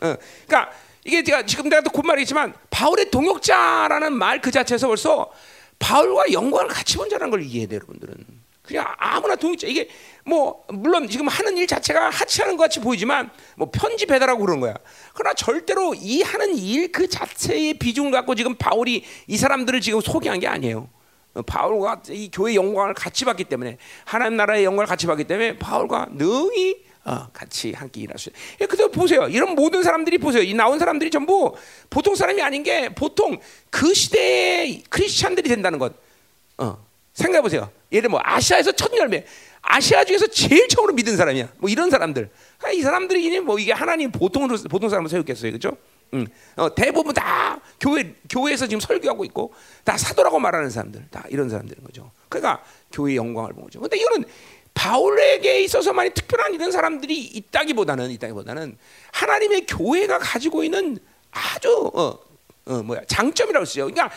어, 0.00 0.16
그러니까 0.46 0.72
이게 1.04 1.22
제가 1.22 1.44
지금 1.44 1.68
내가 1.68 1.82
곧 1.90 2.02
말했지만 2.06 2.54
바울의 2.70 3.10
동역자라는 3.10 4.14
말 4.14 4.40
그 4.40 4.50
자체에서 4.50 4.88
벌써 4.88 5.30
바울과 5.78 6.32
영광을 6.32 6.68
같이 6.68 6.96
본 6.96 7.10
자라는 7.10 7.30
걸 7.30 7.42
이해해야 7.42 7.68
돼요, 7.68 7.80
여러분들은. 7.82 8.43
그냥 8.64 8.86
아무나 8.96 9.36
동의자 9.36 9.66
이게 9.66 9.88
뭐 10.24 10.64
물론 10.68 11.06
지금 11.08 11.28
하는 11.28 11.56
일 11.58 11.66
자체가 11.66 12.08
하치하는 12.08 12.56
것 12.56 12.62
같이 12.64 12.80
보이지만 12.80 13.30
뭐 13.56 13.70
편지 13.70 14.06
배달하고 14.06 14.40
그런 14.44 14.60
거야. 14.60 14.74
그러나 15.12 15.34
절대로 15.34 15.94
이 15.94 16.22
하는 16.22 16.56
일 16.56 16.90
그 16.90 17.08
자체의 17.08 17.74
비중을 17.74 18.10
갖고 18.12 18.34
지금 18.34 18.54
바울이 18.54 19.04
이 19.26 19.36
사람들을 19.36 19.80
지금 19.80 20.00
소개한 20.00 20.38
게 20.40 20.46
아니에요. 20.46 20.88
어, 21.34 21.42
바울과 21.42 22.02
이 22.10 22.30
교회 22.32 22.54
영광을 22.54 22.94
같이 22.94 23.24
받기 23.24 23.44
때문에 23.44 23.78
하나님 24.04 24.36
나라의 24.36 24.64
영광을 24.64 24.86
같이 24.86 25.06
받기 25.06 25.24
때문에 25.24 25.58
바울과 25.58 26.08
능히 26.12 26.84
어, 27.04 27.28
같이 27.32 27.72
함께 27.72 28.00
일할 28.02 28.18
수. 28.18 28.30
예, 28.60 28.66
그래서 28.66 28.88
보세요. 28.90 29.28
이런 29.28 29.54
모든 29.54 29.82
사람들이 29.82 30.16
보세요. 30.18 30.42
이 30.42 30.54
나온 30.54 30.78
사람들이 30.78 31.10
전부 31.10 31.54
보통 31.90 32.14
사람이 32.14 32.40
아닌 32.40 32.62
게 32.62 32.88
보통 32.94 33.38
그 33.70 33.92
시대의 33.92 34.84
크리스찬들이 34.88 35.48
된다는 35.48 35.78
것. 35.78 35.92
어, 36.58 36.78
생각해 37.14 37.42
보세요. 37.42 37.70
예를 37.90 38.10
뭐 38.10 38.20
아시아에서 38.22 38.72
첫 38.72 38.94
열매, 38.96 39.24
아시아 39.62 40.04
중에서 40.04 40.26
제일 40.26 40.68
처음으로 40.68 40.92
믿은 40.94 41.16
사람이야. 41.16 41.48
뭐 41.58 41.70
이런 41.70 41.88
사람들. 41.88 42.28
그러니까 42.58 42.78
이 42.78 42.82
사람들이 42.82 43.40
뭐 43.40 43.58
이게 43.58 43.72
하나님 43.72 44.10
보통으로 44.10 44.58
보통 44.68 44.88
사람을 44.88 45.08
세웠겠어요, 45.08 45.52
그렇죠? 45.52 45.76
응. 46.12 46.26
어, 46.56 46.74
대부분 46.74 47.14
다 47.14 47.60
교회 47.80 48.14
교회에서 48.28 48.66
지금 48.66 48.80
설교하고 48.80 49.24
있고 49.26 49.54
다 49.84 49.96
사도라고 49.96 50.38
말하는 50.38 50.70
사람들, 50.70 51.06
다 51.10 51.24
이런 51.30 51.48
사람들인 51.48 51.82
거죠. 51.84 52.10
그러니까 52.28 52.62
교회의 52.92 53.16
영광을 53.16 53.52
본 53.52 53.64
거죠. 53.64 53.80
근데 53.80 53.96
이거는 53.96 54.24
바울에게 54.74 55.62
있어서만이 55.62 56.10
특별한 56.10 56.52
이런 56.52 56.72
사람들이 56.72 57.16
있다기보다는 57.16 58.10
있다기보다는 58.10 58.76
하나님의 59.12 59.66
교회가 59.66 60.18
가지고 60.18 60.64
있는 60.64 60.98
아주 61.30 61.90
어, 61.94 62.18
어 62.66 62.82
뭐야 62.82 63.02
장점이라고 63.06 63.64
쓰죠. 63.64 63.86
그러니까 63.86 64.10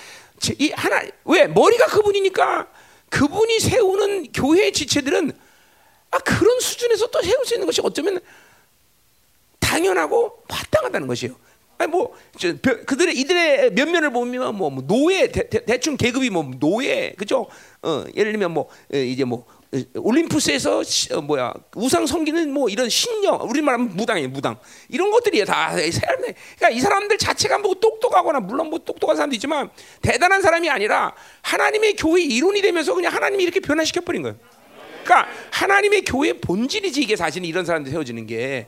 이 0.57 0.71
하나 0.71 1.01
왜 1.25 1.47
머리가 1.47 1.85
그분이니까 1.85 2.67
그분이 3.09 3.59
세우는 3.59 4.31
교회의 4.31 4.73
지체들은 4.73 5.31
아, 6.11 6.17
그런 6.19 6.59
수준에서 6.59 7.07
또 7.07 7.21
세울 7.21 7.45
수 7.45 7.53
있는 7.53 7.65
것이 7.65 7.81
어쩌면 7.83 8.19
당연하고 9.59 10.43
마땅하다는 10.49 11.07
것이에요. 11.07 11.35
아니 11.77 11.91
뭐 11.91 12.15
저, 12.37 12.55
그들의 12.55 13.17
이들의 13.19 13.73
면면을 13.73 14.11
보면 14.11 14.55
뭐, 14.55 14.69
뭐 14.69 14.83
노예 14.85 15.27
대, 15.27 15.79
충 15.79 15.95
계급이 15.95 16.29
뭐 16.29 16.49
노예 16.59 17.11
그죠? 17.11 17.47
어, 17.83 18.03
예를 18.15 18.31
들면 18.31 18.51
뭐 18.51 18.67
이제 18.91 19.23
뭐 19.23 19.45
올림푸스에서 19.95 20.83
시, 20.83 21.13
어, 21.13 21.21
뭐야 21.21 21.53
우상 21.75 22.05
섬기는 22.05 22.51
뭐 22.53 22.69
이런 22.69 22.87
신령 22.89 23.39
우리 23.43 23.61
말하면 23.61 23.95
무당이에요 23.95 24.29
무당 24.29 24.57
이런 24.87 25.11
것들이 25.11 25.43
다 25.43 25.71
사람들 25.71 26.35
그러니까 26.55 26.69
이 26.69 26.79
사람들 26.79 27.17
자체가 27.17 27.57
뭐 27.59 27.73
똑똑하거나 27.75 28.39
물론 28.39 28.69
뭐 28.69 28.79
똑똑한 28.79 29.17
사람도 29.17 29.35
있지만 29.35 29.69
대단한 30.01 30.41
사람이 30.41 30.69
아니라 30.69 31.13
하나님의 31.41 31.95
교회 31.97 32.21
이론이 32.21 32.61
되면서 32.61 32.93
그냥 32.93 33.13
하나님이 33.13 33.43
이렇게 33.43 33.59
변화시켜 33.59 34.01
버린 34.01 34.21
거예요. 34.21 34.37
그러니까 35.03 35.29
하나님의 35.51 36.03
교회 36.03 36.33
본질이지 36.33 37.01
이게 37.01 37.15
사실 37.15 37.43
이런 37.43 37.65
사람들 37.65 37.91
세워지는 37.91 38.25
게 38.25 38.67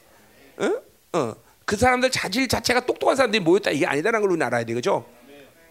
어? 0.58 1.18
어. 1.18 1.36
그 1.66 1.78
사람들 1.78 2.10
자질 2.10 2.48
자체가 2.48 2.86
똑똑한 2.86 3.16
사람들이 3.16 3.44
모였다 3.44 3.72
이게 3.72 3.86
아니다라는 3.86 4.22
걸 4.22 4.32
우리는 4.32 4.46
알아야 4.46 4.64
되겠죠. 4.66 5.06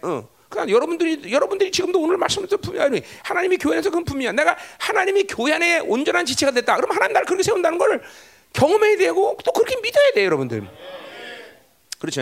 어. 0.01 0.29
그러니까 0.49 0.75
여러분들이 0.75 1.31
여러분들이 1.31 1.71
지금도 1.71 2.01
오늘 2.01 2.17
말씀에서 2.17 2.57
분명히 2.57 3.03
하나님의 3.23 3.59
교회 3.59 3.75
안에서 3.75 3.89
그건 3.89 4.03
분명히 4.03 4.35
내가 4.35 4.57
하나님의 4.79 5.25
교회 5.27 5.53
안에 5.53 5.79
온전한 5.79 6.25
지체가 6.25 6.51
됐다. 6.51 6.75
그럼 6.75 6.91
하나님 6.91 7.13
나를 7.13 7.25
그렇게 7.25 7.43
세운다는 7.43 7.77
걸 7.77 8.01
경험해야 8.53 8.97
되고 8.97 9.37
또 9.45 9.51
그렇게 9.51 9.79
믿어야 9.79 10.11
돼 10.13 10.25
여러분들. 10.25 10.67
그렇죠. 11.99 12.21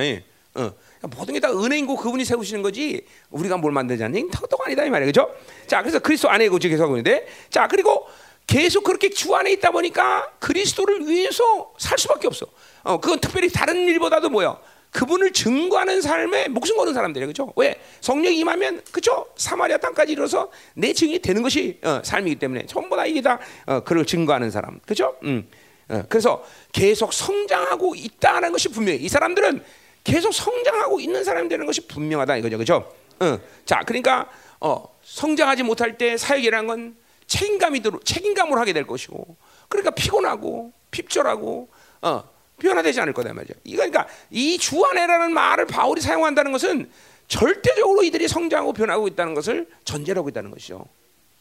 어. 0.56 0.74
모든 1.04 1.36
게 1.36 1.40
다 1.40 1.52
은혜인고 1.52 1.96
그분이 1.96 2.26
세우시는 2.26 2.64
거지 2.64 3.06
우리가 3.30 3.58
뭘 3.58 3.72
만들자니 3.72 4.30
턱떡 4.32 4.66
아니다 4.66 4.84
이 4.84 4.90
말이에요, 4.90 5.12
그렇죠? 5.12 5.34
자, 5.68 5.82
그래서 5.82 6.00
그리스도 6.00 6.30
안에 6.30 6.50
계속 6.50 6.84
하고 6.84 6.98
있는데, 6.98 7.28
자 7.50 7.68
그리고 7.68 8.08
계속 8.48 8.84
그렇게 8.84 9.10
주 9.10 9.36
안에 9.36 9.52
있다 9.54 9.72
보니까 9.72 10.32
그리스도를 10.40 11.08
위해서 11.08 11.74
살 11.78 11.98
수밖에 11.98 12.28
없어. 12.28 12.48
어, 12.84 13.00
그건 13.00 13.20
특별히 13.20 13.50
다른 13.50 13.76
일보다도 13.88 14.30
뭐야? 14.30 14.58
그분을 14.92 15.32
증거하는 15.32 16.02
삶에 16.02 16.48
목숨 16.48 16.78
거는 16.78 16.94
사람들이에요. 16.94 17.28
그죠? 17.28 17.54
왜? 17.56 17.80
성령이 18.02 18.40
임하면, 18.40 18.82
그죠? 18.92 19.28
사마리아 19.36 19.78
땅까지 19.78 20.14
이뤄서 20.14 20.50
내 20.74 20.94
증이 20.94 21.20
되는 21.20 21.44
것이 21.44 21.80
어, 21.84 22.02
삶이기 22.04 22.38
때문에 22.38 22.66
전부 22.66 22.96
다 22.96 23.06
이게 23.06 23.22
다 23.22 23.40
어, 23.66 23.82
그를 23.82 24.06
증거하는 24.06 24.50
사람. 24.50 24.80
그죠? 24.86 25.16
음. 25.24 25.48
어, 25.90 26.04
그래서 26.10 26.44
계속 26.72 27.14
성장하고 27.14 27.96
있다는 27.96 28.52
것이 28.52 28.70
분명해. 28.70 28.98
이 28.98 29.08
사람들은 29.08 29.64
계속 30.04 30.34
성장하고 30.34 31.00
있는 31.00 31.24
사람이 31.24 31.50
되는 31.50 31.66
것이 31.66 31.88
분명하다 31.88 32.38
이거죠. 32.38 32.58
그죠? 32.58 32.94
어. 33.20 33.40
자, 33.66 33.82
그러니까 33.86 34.30
어, 34.60 34.86
성장하지 35.04 35.64
못할 35.64 35.98
때 35.98 36.18
사역이라는 36.18 36.68
건 36.68 36.96
책임감이 37.28 37.82
들어 37.82 38.00
책임감을 38.04 38.58
하게 38.58 38.74
될 38.74 38.88
것이고 38.88 39.36
그러니까 39.68 39.92
피곤하고 39.92 40.72
핍절하고 40.92 41.70
어, 42.02 42.24
변화되지 42.60 43.00
않을 43.02 43.14
거다 43.14 43.34
말이죠. 43.34 43.54
그러니까 43.66 44.08
이 44.32 44.58
주 44.58 44.84
안에라는 44.84 45.34
말을 45.34 45.66
바울이 45.68 46.02
사용한다는 46.02 46.52
것은 46.52 46.90
절대적으로 47.28 48.04
이들이 48.04 48.28
성장하고 48.28 48.74
변하고 48.74 49.08
있다는 49.08 49.34
것을 49.34 49.68
전제로 49.84 50.20
하고 50.20 50.30
있다는 50.30 50.52
것이죠. 50.52 50.86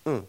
응. 0.08 0.26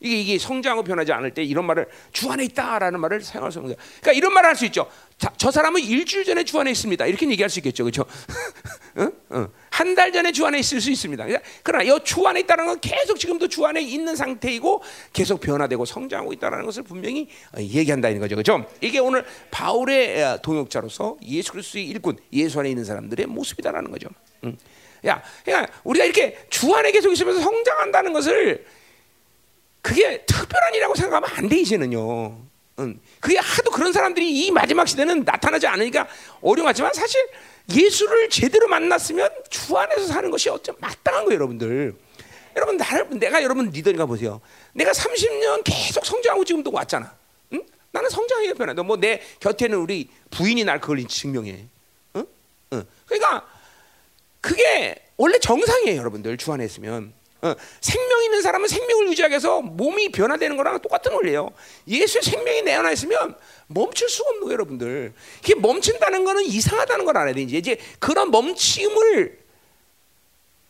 이게 0.00 0.20
이게 0.20 0.38
성장하고 0.38 0.84
변하지 0.84 1.12
않을 1.12 1.32
때 1.34 1.42
이런 1.42 1.64
말을 1.66 1.86
주 2.12 2.30
안에 2.30 2.44
있다라는 2.44 3.00
말을 3.00 3.20
사용할 3.20 3.50
수 3.50 3.58
없는 3.58 3.74
거예요. 3.74 3.90
그러니까 4.00 4.12
이런 4.18 4.32
말을 4.32 4.48
할 4.50 4.58
수 4.58 4.64
있죠. 4.66 4.88
자, 5.18 5.32
저 5.36 5.50
사람은 5.50 5.80
일주일 5.80 6.24
전에 6.24 6.44
주 6.44 6.58
안에 6.58 6.70
있습니다. 6.70 7.06
이렇게 7.06 7.28
얘기할 7.28 7.48
수 7.50 7.58
있겠죠, 7.60 7.84
그렇죠? 7.84 8.04
응? 8.98 9.12
응. 9.32 9.48
한달 9.70 10.12
전에 10.12 10.32
주 10.32 10.44
안에 10.46 10.58
있을 10.58 10.80
수 10.80 10.90
있습니다. 10.90 11.26
그러나 11.62 11.84
이주 11.84 12.26
안에 12.26 12.40
있다는 12.40 12.66
건 12.66 12.80
계속 12.80 13.18
지금도 13.18 13.48
주 13.48 13.64
안에 13.66 13.80
있는 13.80 14.16
상태이고 14.16 14.82
계속 15.12 15.40
변화되고 15.40 15.84
성장하고 15.84 16.32
있다는 16.32 16.64
것을 16.64 16.82
분명히 16.84 17.28
어, 17.56 17.60
얘기한다는 17.60 18.20
거죠, 18.20 18.36
그렇죠? 18.36 18.64
이게 18.80 18.98
오늘 18.98 19.24
바울의 19.50 20.22
어, 20.22 20.38
동역자로서 20.42 21.18
예수 21.26 21.52
그리스도의 21.52 21.86
일꾼, 21.86 22.18
예수 22.32 22.60
안에 22.60 22.70
있는 22.70 22.84
사람들의 22.84 23.26
모습이다라는 23.26 23.90
거죠. 23.90 24.08
응. 24.44 24.56
야, 25.06 25.22
그러니까 25.44 25.72
우리가 25.84 26.04
이렇게 26.04 26.38
주 26.50 26.74
안에 26.74 26.90
계속 26.90 27.12
있으면서 27.12 27.40
성장한다는 27.40 28.12
것을 28.12 28.64
그게 29.82 30.24
특별한 30.24 30.74
일이라고 30.74 30.94
생각하면 30.94 31.30
안 31.32 31.48
돼 31.48 31.56
이제는요. 31.58 32.38
응. 32.80 33.00
그게 33.20 33.38
하도 33.38 33.70
그런 33.70 33.92
사람들이 33.92 34.30
이 34.30 34.50
마지막 34.50 34.86
시대는 34.86 35.24
나타나지 35.24 35.66
않으니까 35.66 36.06
어려웠지만 36.40 36.92
사실 36.94 37.20
예수를 37.74 38.28
제대로 38.30 38.68
만났으면 38.68 39.30
주 39.50 39.76
안에서 39.76 40.06
사는 40.06 40.30
것이 40.30 40.48
어쩜 40.48 40.76
마땅한 40.78 41.24
거예요, 41.24 41.34
여러분들. 41.36 41.94
여러분 42.56 42.76
나를 42.76 43.06
내가 43.18 43.42
여러분 43.42 43.70
리더니까 43.70 44.06
보세요. 44.06 44.40
내가 44.72 44.92
30년 44.92 45.62
계속 45.64 46.04
성장하고 46.06 46.44
지금도 46.44 46.70
왔잖아. 46.72 47.14
응? 47.52 47.62
나는 47.90 48.08
성장이 48.10 48.52
변한다. 48.54 48.82
뭐내 48.82 49.20
곁에는 49.40 49.78
우리 49.78 50.08
부인이 50.30 50.64
날 50.64 50.80
그걸 50.80 51.04
증명해. 51.06 51.66
응? 52.16 52.26
응. 52.72 52.84
그러니까 53.06 53.46
그게 54.40 54.94
원래 55.16 55.38
정상이에요, 55.38 55.98
여러분들 55.98 56.36
주 56.36 56.52
안에 56.52 56.64
있으면. 56.64 57.12
어, 57.40 57.54
생명 57.80 58.24
있는 58.24 58.42
사람은 58.42 58.68
생명을 58.68 59.08
유지하기 59.10 59.32
위해서 59.32 59.60
몸이 59.60 60.10
변화되는 60.10 60.56
거랑 60.56 60.80
똑같은 60.80 61.12
원리예요. 61.12 61.50
예수의 61.86 62.22
생명이 62.22 62.62
내 62.62 62.72
안에 62.74 62.92
있으면 62.92 63.36
멈출 63.68 64.08
수가 64.08 64.30
없는 64.30 64.42
거예요, 64.42 64.52
여러분들. 64.54 65.12
이게 65.44 65.54
멈춘다는 65.54 66.24
거는 66.24 66.42
이상하다는 66.44 67.04
걸 67.04 67.16
알아야 67.16 67.34
돼. 67.34 67.42
이제, 67.42 67.58
이제 67.58 67.78
그런 68.00 68.30
멈춤을 68.30 69.38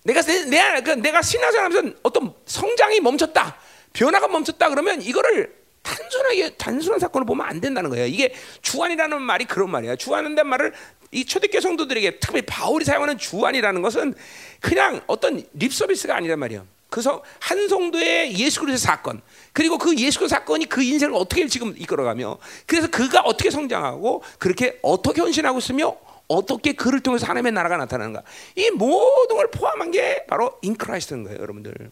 내가 0.04 0.22
내, 0.22 0.44
내, 0.44 0.80
그 0.82 0.90
내가 0.90 1.22
신앙생활하면서 1.22 1.98
어떤 2.02 2.34
성장이 2.44 3.00
멈췄다, 3.00 3.56
변화가 3.92 4.28
멈췄다 4.28 4.68
그러면 4.68 5.00
이거를 5.00 5.56
단순하게 5.82 6.56
단순한 6.56 6.98
사건을 7.00 7.26
보면 7.26 7.46
안 7.46 7.60
된다는 7.60 7.88
거예요. 7.90 8.06
이게 8.06 8.34
주 8.60 8.72
안이라는 8.72 9.22
말이 9.22 9.46
그런 9.46 9.70
말이야. 9.70 9.96
주 9.96 10.05
안이라는 10.05 10.46
말을 10.46 10.74
이 11.10 11.24
초대교 11.24 11.60
성도들에게 11.60 12.18
특히 12.18 12.42
바울이 12.42 12.84
사용하는 12.84 13.18
주 13.18 13.30
안이라는 13.30 13.82
것은 13.82 14.14
그냥 14.60 15.00
어떤 15.06 15.42
립 15.54 15.72
서비스가 15.72 16.16
아니란 16.16 16.38
말이에요. 16.38 16.66
그래서 16.90 17.22
한 17.38 17.68
성도의 17.68 18.38
예수 18.38 18.60
그리스도 18.60 18.86
사건 18.86 19.20
그리고 19.52 19.76
그 19.76 19.90
예수 19.96 20.18
그리스도 20.18 20.28
사건이 20.28 20.66
그 20.66 20.82
인생을 20.82 21.14
어떻게 21.14 21.46
지금 21.46 21.74
이끌어가며 21.76 22.38
그래서 22.66 22.88
그가 22.88 23.20
어떻게 23.20 23.50
성장하고 23.50 24.22
그렇게 24.38 24.78
어떻게 24.82 25.20
헌신하고 25.20 25.58
있으며 25.58 25.96
어떻게 26.28 26.72
그를 26.72 27.00
통해서 27.00 27.26
하나님의 27.26 27.52
나라가 27.52 27.76
나타나는가 27.76 28.22
이 28.54 28.70
모든 28.70 29.36
걸 29.36 29.50
포함한 29.50 29.90
게 29.90 30.24
바로 30.26 30.58
in 30.62 30.75
Christ인 30.75 31.24
거예요, 31.24 31.40
여러분들. 31.40 31.90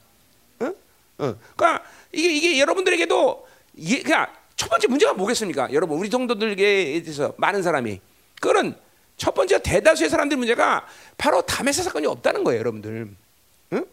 어? 0.61 0.65
어. 1.19 1.35
그러니까 1.57 1.83
이게 2.13 2.31
이게 2.31 2.61
여러분들에게도 2.61 3.47
예, 3.79 4.03
그냥 4.03 4.27
첫 4.57 4.69
번째 4.71 4.89
문제가 4.89 5.13
뭐겠습니까? 5.13 5.73
여러분 5.73 5.99
우리 5.99 6.11
성도들에게 6.11 7.03
대해서 7.03 7.35
많은 7.37 7.63
사람이 7.63 8.01
그거는 8.41 8.75
첫 9.17 9.35
번째 9.35 9.61
대다수의 9.63 10.11
사람들 10.11 10.37
문제가 10.37 10.87
바로 11.17 11.43
담에서 11.43 11.83
사건이 11.83 12.07
없다는 12.07 12.45
거예요, 12.45 12.61
여러분들. 12.61 13.09
응? 13.73 13.87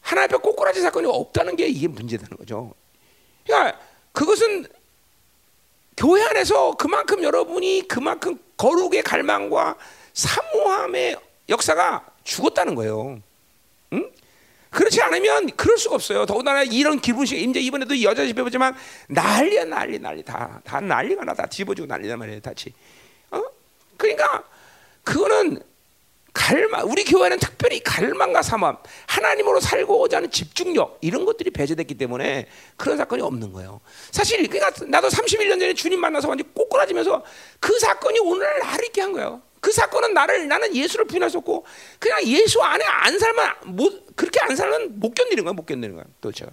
하나 0.00 0.24
앞에 0.24 0.36
꼬꾸라지 0.36 0.80
사건이 0.80 1.06
없다는 1.06 1.56
게 1.56 1.66
이게 1.66 1.86
문제라는 1.88 2.36
거죠. 2.36 2.74
그러니까 3.46 3.78
그것은 4.12 4.66
교회 5.96 6.22
안에서 6.24 6.72
그만큼 6.76 7.22
여러분이 7.22 7.86
그만큼 7.86 8.38
거룩의 8.56 9.02
갈망과 9.02 9.76
사모함의 10.14 11.16
역사가 11.48 12.06
죽었다는 12.24 12.74
거예요. 12.74 13.20
응? 13.92 14.10
그렇지 14.70 15.02
않으면 15.02 15.50
그럴 15.50 15.76
수가 15.76 15.96
없어요. 15.96 16.24
더군다나 16.24 16.62
이런 16.62 16.98
기분식 16.98 17.38
이제 17.38 17.60
이번에도 17.60 18.00
여자 18.02 18.24
집에 18.26 18.42
보지만 18.42 18.74
난리야 19.08 19.66
난리 19.66 19.98
난리 19.98 20.22
다 20.22 20.60
다 20.64 20.80
난리가 20.80 21.24
나다 21.24 21.46
뒤집어지고 21.46 21.86
난리단 21.86 22.18
말이에요. 22.18 22.40
다치. 22.40 22.72
어? 24.02 24.08
그러니까 24.08 24.44
그거는 25.04 25.62
갈망 26.34 26.90
우리 26.90 27.04
교회는 27.04 27.38
특별히 27.38 27.80
갈망과 27.80 28.42
사모함 28.42 28.78
하나님으로 29.06 29.60
살고자 29.60 30.16
하는 30.16 30.30
집중력 30.30 30.98
이런 31.02 31.24
것들이 31.24 31.50
배제됐기 31.50 31.94
때문에 31.94 32.48
그런 32.76 32.96
사건이 32.96 33.22
없는 33.22 33.52
거예요. 33.52 33.80
사실 34.10 34.48
그러니까 34.48 34.84
나도 34.86 35.08
31년 35.08 35.60
전에 35.60 35.74
주님 35.74 36.00
만나서 36.00 36.28
완전 36.28 36.50
꼬꾸라지면서 36.54 37.22
그 37.60 37.78
사건이 37.78 38.18
오늘 38.20 38.46
나를 38.60 38.86
있게 38.86 39.02
한 39.02 39.12
거예요. 39.12 39.42
그 39.60 39.70
사건은 39.70 40.14
나를 40.14 40.48
나는 40.48 40.74
예수를 40.74 41.04
부인했었고 41.04 41.64
그냥 41.98 42.24
예수 42.24 42.60
안에 42.60 42.84
안 42.84 43.16
살면 43.18 43.54
못 43.66 44.16
그렇게 44.16 44.40
안 44.40 44.56
살면 44.56 44.98
못 44.98 45.14
견디는 45.14 45.44
거야 45.44 45.52
못 45.52 45.66
견디는 45.66 45.94
거야 45.94 46.04
도대체 46.20 46.46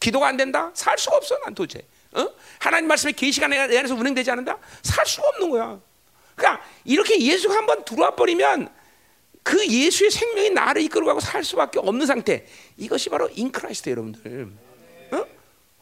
기도가 0.00 0.26
안 0.26 0.36
된다 0.36 0.72
살 0.74 0.98
수가 0.98 1.16
없어 1.16 1.38
난 1.44 1.54
도대체 1.54 1.86
어? 2.12 2.28
하나님 2.58 2.88
말씀에 2.88 3.12
계시가 3.12 3.46
내 3.46 3.58
안에서 3.58 3.94
운행되지 3.94 4.32
않는다 4.32 4.58
살 4.82 5.06
수가 5.06 5.28
없는 5.28 5.50
거야 5.50 5.80
그러니까 6.40 6.64
이렇게 6.84 7.20
예수가 7.20 7.54
한번 7.54 7.84
들어와 7.84 8.14
버리면 8.16 8.68
그 9.42 9.66
예수의 9.66 10.10
생명이 10.10 10.50
나를 10.50 10.82
이끌어가고 10.82 11.20
살 11.20 11.44
수밖에 11.44 11.78
없는 11.78 12.06
상태 12.06 12.46
이것이 12.78 13.10
바로 13.10 13.28
in 13.32 13.47
Christ 13.47 13.90
여러분들 13.90 14.48
어? 15.12 15.24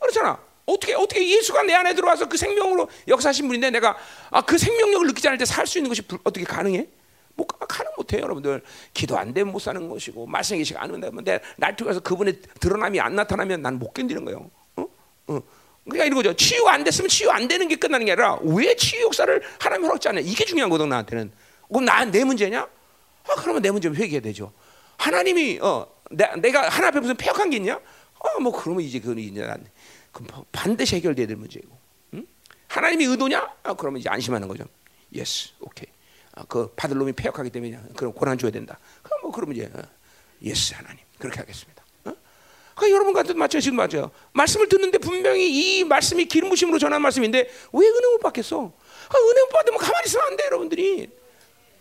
그렇잖아 0.01 0.41
어떻게 0.67 0.95
어떻게 0.95 1.27
예수가 1.29 1.63
내 1.63 1.75
안에 1.75 1.95
들어와서 1.95 2.29
그 2.29 2.37
생명으로 2.37 2.89
역사하신 3.07 3.47
분인데 3.47 3.71
내가 3.71 3.97
아, 4.31 4.41
그 4.43 4.59
생명력을 4.59 5.07
느끼지 5.07 5.29
않을 5.29 5.39
때 5.39 5.45
살 5.45 5.67
수 5.67 5.79
있는 5.79 5.89
것이 5.89 6.03
불, 6.03 6.19
어떻게 6.25 6.45
가능해? 6.45 6.87
뭐 7.35 7.47
가능 7.47 7.93
못해요, 7.97 8.23
여러분들. 8.23 8.63
기도 8.93 9.17
안 9.17 9.33
되면 9.33 9.53
못 9.53 9.61
사는 9.61 9.89
것이고 9.89 10.27
말씀이 10.27 10.59
계시가 10.59 10.83
안 10.83 10.91
된다면 10.91 11.23
내 11.23 11.41
날투가서 11.57 12.01
그분의 12.01 12.41
드러남이 12.61 12.99
안 13.01 13.15
나타나면 13.15 13.63
난 13.63 13.79
못 13.79 13.95
견디는 13.95 14.25
거예요. 14.25 14.51
어? 14.77 14.87
어. 15.29 15.41
그러니까 15.89 16.05
이런 16.05 16.17
거죠. 16.17 16.35
치유가 16.35 16.75
안 16.75 16.85
됐으면 16.85 17.09
치유 17.09 17.31
안 17.31 17.49
되는 17.49 17.67
게 17.67 17.77
끝나는 17.77 18.07
게 18.07 18.13
아니라 18.13 18.39
왜 18.43 18.77
치유 18.77 19.03
역사를 19.05 19.43
하나님 19.59 19.87
허락지 19.87 20.09
않냐? 20.09 20.21
이게 20.21 20.45
중요한 20.45 20.71
거든 20.71 20.89
나한테는. 20.89 21.33
그럼 21.69 21.85
나내 21.85 22.25
문제냐? 22.25 22.61
아, 22.61 23.35
그러면 23.37 23.63
내 23.63 23.71
문제면 23.71 23.97
회개해야 23.97 24.21
되죠. 24.21 24.53
하나님이 24.97 25.59
어 25.63 25.87
내, 26.11 26.27
내가 26.37 26.69
하나 26.69 26.89
앞에 26.89 27.01
무슨 27.01 27.17
폐역한 27.17 27.51
게 27.51 27.57
있냐? 27.57 27.81
어, 28.19 28.41
뭐 28.41 28.53
그러면 28.53 28.83
이제 28.83 28.99
그건 28.99 29.19
이제 29.19 29.47
그럼 30.13 30.45
반드시 30.53 30.97
해결돼야 30.97 31.27
될 31.27 31.37
문제고. 31.37 31.69
응? 32.15 32.27
하나님이 32.67 33.05
의도냐? 33.05 33.55
아, 33.63 33.75
그러면 33.75 34.01
이제 34.01 34.09
안심하는 34.09 34.49
거죠. 34.49 34.65
Yes, 35.15 35.51
오케이. 35.61 35.87
아, 36.35 36.45
그 36.49 36.69
받을 36.75 36.97
놈이 36.99 37.13
패역하기 37.13 37.51
때문에 37.51 37.79
그럼 37.97 38.13
고난 38.13 38.37
줘야 38.37 38.51
된다. 38.51 38.79
그럼 39.03 39.21
뭐 39.23 39.33
그러면 39.33 39.57
이제 39.57 39.71
어, 39.73 39.83
yes 40.43 40.75
하나님 40.75 40.99
그렇게 41.19 41.39
하겠습니다. 41.41 41.78
어? 42.79 42.81
그 42.81 42.91
여러분 42.91 43.13
같은 43.13 43.37
맞죠 43.37 43.61
지금 43.61 43.77
맞죠. 43.77 44.11
말씀을 44.33 44.69
듣는데 44.69 44.99
분명히 44.99 45.49
이 45.51 45.85
말씀이 45.85 46.25
기름 46.27 46.49
부심으로 46.51 46.79
전한 46.79 47.03
말씀인데 47.03 47.49
왜 47.73 47.87
은혜 47.89 48.09
못 48.13 48.19
받겠어? 48.21 48.57
아, 49.09 49.15
은혜 49.19 49.41
못 49.43 49.49
받으면 49.51 49.79
가만히 49.79 50.05
있으면 50.07 50.27
안 50.27 50.37
돼, 50.37 50.45
여러분들이. 50.47 51.09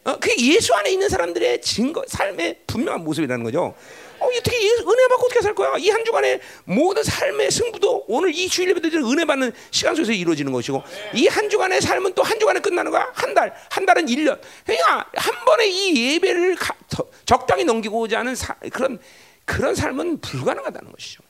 어, 0.06 0.18
그게 0.20 0.36
예수 0.54 0.74
안에 0.74 0.92
있는 0.92 1.10
사람들의 1.10 1.62
증거, 1.62 2.02
삶의 2.08 2.62
분명한 2.66 3.04
모습이라는 3.04 3.44
거죠. 3.44 3.76
어, 4.20 4.26
어떻게 4.26 4.58
은혜 4.58 5.08
받고 5.10 5.26
어떻게 5.26 5.42
살 5.42 5.54
거야? 5.54 5.76
이 5.78 5.90
한 5.90 6.04
주간의 6.06 6.40
모든 6.64 7.04
삶의 7.04 7.52
승부도 7.52 8.06
오늘 8.08 8.34
이 8.34 8.48
주일 8.48 8.70
예배들 8.70 8.94
은혜 9.04 9.26
받는 9.26 9.52
시간 9.70 9.94
속에서 9.96 10.14
이루어지는 10.14 10.52
것이고 10.54 10.82
이한 11.14 11.50
주간의 11.50 11.82
삶은 11.82 12.14
또 12.14 12.24
한 12.24 12.40
주간에 12.40 12.60
끝나는 12.62 12.90
거야. 12.92 13.12
한 13.14 13.34
달, 13.34 13.54
한 13.70 13.86
달은 13.86 14.06
1년. 14.06 14.40
그러니까 14.66 15.06
한 15.14 15.46
번에 15.46 15.68
이 15.68 16.14
예배를 16.16 16.56
가, 16.56 16.74
적당히 17.26 17.66
넘기고자 17.66 18.20
하는 18.20 18.34
사, 18.34 18.56
그런 18.72 19.00
그런 19.48 19.74
삶은 19.74 20.20
불가능하다는 20.20 20.92
것이죠. 20.92 21.24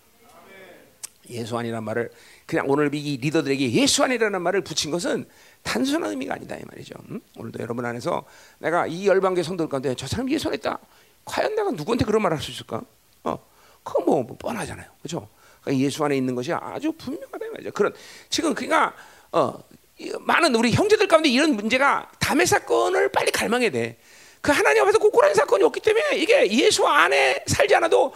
예수 1.30 1.58
아니란 1.58 1.84
말을 1.84 2.10
그냥 2.46 2.66
오늘 2.70 2.90
이 2.94 3.18
리더들에게 3.18 3.72
예수 3.74 4.04
아니라는 4.04 4.42
말을 4.42 4.62
붙인 4.62 4.92
것은 4.92 5.28
단순한 5.62 6.12
의미가 6.12 6.36
아니다 6.36 6.56
이 6.56 6.64
말이죠. 6.66 6.96
음? 7.10 7.22
오늘도 7.38 7.60
여러분 7.62 7.86
안에서 7.86 8.26
내가 8.60 8.88
이 8.88 9.06
열방계 9.08 9.44
성도들 9.44 9.70
가운데 9.70 9.94
저 9.96 10.08
사람 10.08 10.30
예수 10.32 10.48
안했다. 10.48 10.80
과연 11.26 11.56
내가 11.56 11.72
누구한테 11.72 12.06
그런 12.06 12.22
말을 12.24 12.38
할 12.38 12.44
수 12.44 12.52
있을까? 12.52 12.82
어, 13.24 13.38
그거 13.84 14.02
뭐, 14.04 14.24
뭐 14.24 14.38
뻔하잖아요, 14.38 14.88
그렇죠? 15.02 15.28
그러니까 15.62 15.86
예수 15.86 16.04
안에 16.04 16.16
있는 16.18 16.34
것이 16.34 16.52
아주 16.54 16.92
분명하다 16.94 17.46
말이죠. 17.52 17.72
그런 17.72 17.94
지금 18.30 18.54
그러니까 18.56 18.96
어, 19.32 19.62
많은 20.22 20.56
우리 20.56 20.72
형제들 20.72 21.08
가운데 21.08 21.30
이런 21.30 21.56
문제가 21.56 22.10
담의 22.20 22.48
사건을 22.48 23.12
빨리 23.12 23.32
갈망해야 23.32 23.70
돼. 23.70 23.98
그 24.42 24.52
하나님 24.52 24.84
앞에서 24.84 25.00
고꾸라진 25.00 25.36
사건이 25.36 25.64
없기 25.64 25.80
때문에 25.80 26.18
이게 26.18 26.50
예수 26.52 26.86
안에 26.86 27.44
살지 27.48 27.76
않아도 27.76 28.14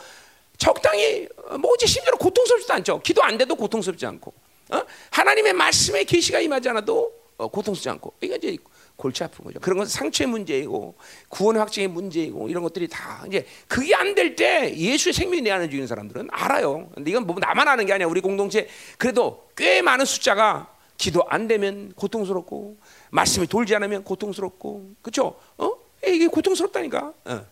적당히 0.57 1.27
뭐지 1.59 1.87
심지어 1.87 2.13
고통스럽지도 2.13 2.73
않죠. 2.75 3.01
기도 3.01 3.23
안 3.23 3.37
돼도 3.37 3.55
고통스럽지 3.55 4.05
않고 4.05 4.33
어? 4.71 4.81
하나님의 5.11 5.53
말씀에 5.53 6.03
계시가 6.03 6.39
임하지 6.39 6.69
않아도 6.69 7.11
어, 7.37 7.47
고통스럽지 7.47 7.89
않고 7.89 8.13
이게 8.21 8.35
이제 8.35 8.57
골치 8.95 9.23
아픈 9.23 9.43
거죠. 9.43 9.59
그런 9.59 9.79
건 9.79 9.87
상처의 9.87 10.27
문제이고 10.27 10.93
구원의 11.29 11.59
확증의 11.59 11.87
문제이고 11.87 12.47
이런 12.49 12.61
것들이 12.61 12.87
다 12.87 13.23
이제 13.27 13.45
그게 13.67 13.95
안 13.95 14.13
될 14.13 14.35
때 14.35 14.75
예수의 14.77 15.13
생명이 15.13 15.41
내 15.41 15.49
안에 15.49 15.65
죽이는 15.65 15.87
사람들은 15.87 16.27
알아요. 16.31 16.89
근데 16.93 17.09
이건 17.09 17.25
뭐 17.25 17.35
나만 17.39 17.67
아는 17.67 17.87
게 17.87 17.93
아니야. 17.93 18.05
우리 18.07 18.21
공동체 18.21 18.67
그래도 18.99 19.47
꽤 19.57 19.81
많은 19.81 20.05
숫자가 20.05 20.71
기도 20.97 21.23
안 21.27 21.47
되면 21.47 21.93
고통스럽고 21.95 22.77
말씀이 23.09 23.47
돌지 23.47 23.75
않으면 23.75 24.03
고통스럽고 24.03 24.91
그렇죠? 25.01 25.35
어? 25.57 25.71
이게 26.07 26.27
고통스럽다니까. 26.27 27.13
어. 27.25 27.45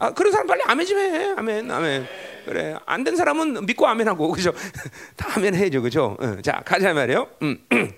아, 0.00 0.10
그런 0.14 0.32
사람 0.32 0.46
빨리 0.46 0.62
아멘 0.64 0.86
좀 0.86 0.98
해. 0.98 1.34
아멘, 1.36 1.70
아멘. 1.70 2.06
그래. 2.46 2.74
안 2.86 3.04
된 3.04 3.16
사람은 3.16 3.66
믿고 3.66 3.86
아멘하고, 3.86 4.30
그죠? 4.32 4.52
다 5.16 5.28
아멘 5.36 5.54
해줘, 5.54 5.80
그죠? 5.80 6.16
어. 6.20 6.36
자, 6.42 6.62
가자 6.64 6.94
말이요. 6.94 7.28
음. 7.42 7.58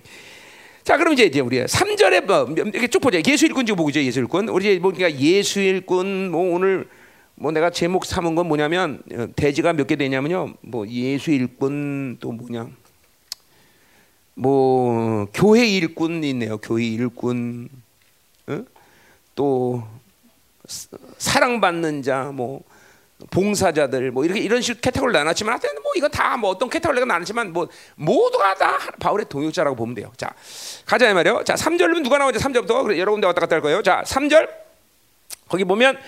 자, 0.83 0.97
그럼 0.97 1.13
이제, 1.15 1.25
이제 1.25 1.41
우리 1.41 1.59
3절에 1.63 2.25
뭐, 2.25 2.47
이렇게 2.57 2.87
쭉 2.89 3.01
보자. 3.01 3.21
예수 3.27 3.47
일꾼 3.47 3.67
지금 3.67 3.77
보죠. 3.77 4.01
예수 4.01 4.19
일꾼. 4.21 4.49
우리 4.49 4.73
이제 4.73 4.81
보니까 4.81 5.13
예수 5.15 5.61
일꾼, 5.61 6.31
뭐 6.31 6.55
오늘 6.55 6.89
뭐 7.35 7.51
내가 7.53 7.71
제목 7.71 8.05
삼은 8.07 8.35
건 8.35 8.47
뭐냐면 8.49 9.03
어, 9.13 9.27
대지가 9.37 9.73
몇 9.75 9.87
개 9.89 9.97
되냐면요. 9.97 10.55
뭐 10.63 10.87
예수 10.89 11.31
일꾼 11.33 12.19
또 12.21 12.33
뭐냐. 12.33 12.69
뭐 14.35 15.27
교회 15.35 15.67
일꾼 15.67 16.23
있네요. 16.25 16.59
교회 16.59 16.85
일꾼. 16.85 17.69
어? 19.37 19.43
또 19.47 19.83
사랑받는 21.19 22.03
자, 22.03 22.31
뭐 22.33 22.63
봉사자들, 23.31 24.11
뭐 24.11 24.25
이렇게 24.25 24.41
이런 24.41 24.61
식 24.61 24.81
캐테고리를 24.81 25.13
나눴지만 25.19 25.53
하여튼 25.53 25.83
뭐 25.83 25.93
이건 25.97 26.11
다 26.11 26.37
뭐 26.37 26.51
어떤 26.51 26.69
캐테고리가 26.69 27.07
나눴지만 27.07 27.53
뭐 27.53 27.69
모두가 27.95 28.55
다 28.55 28.79
바울의 28.99 29.27
동역자라고 29.29 29.77
보면 29.77 29.95
돼요. 29.95 30.13
자, 30.17 30.35
가자 30.85 31.09
이 31.09 31.15
말이요. 31.15 31.45
자, 31.45 31.55
3절은 31.55 32.03
누가 32.03 32.19
나오죠? 32.19 32.39
3절부터 32.41 32.83
그래, 32.85 32.99
여러 32.99 33.13
군데 33.13 33.27
왔다 33.27 33.41
갔다 33.41 33.57
할 33.57 33.63
거예요. 33.63 33.83
자, 33.83 34.03
3절 34.05 34.49
거기 35.49 35.65
보면 35.65 35.99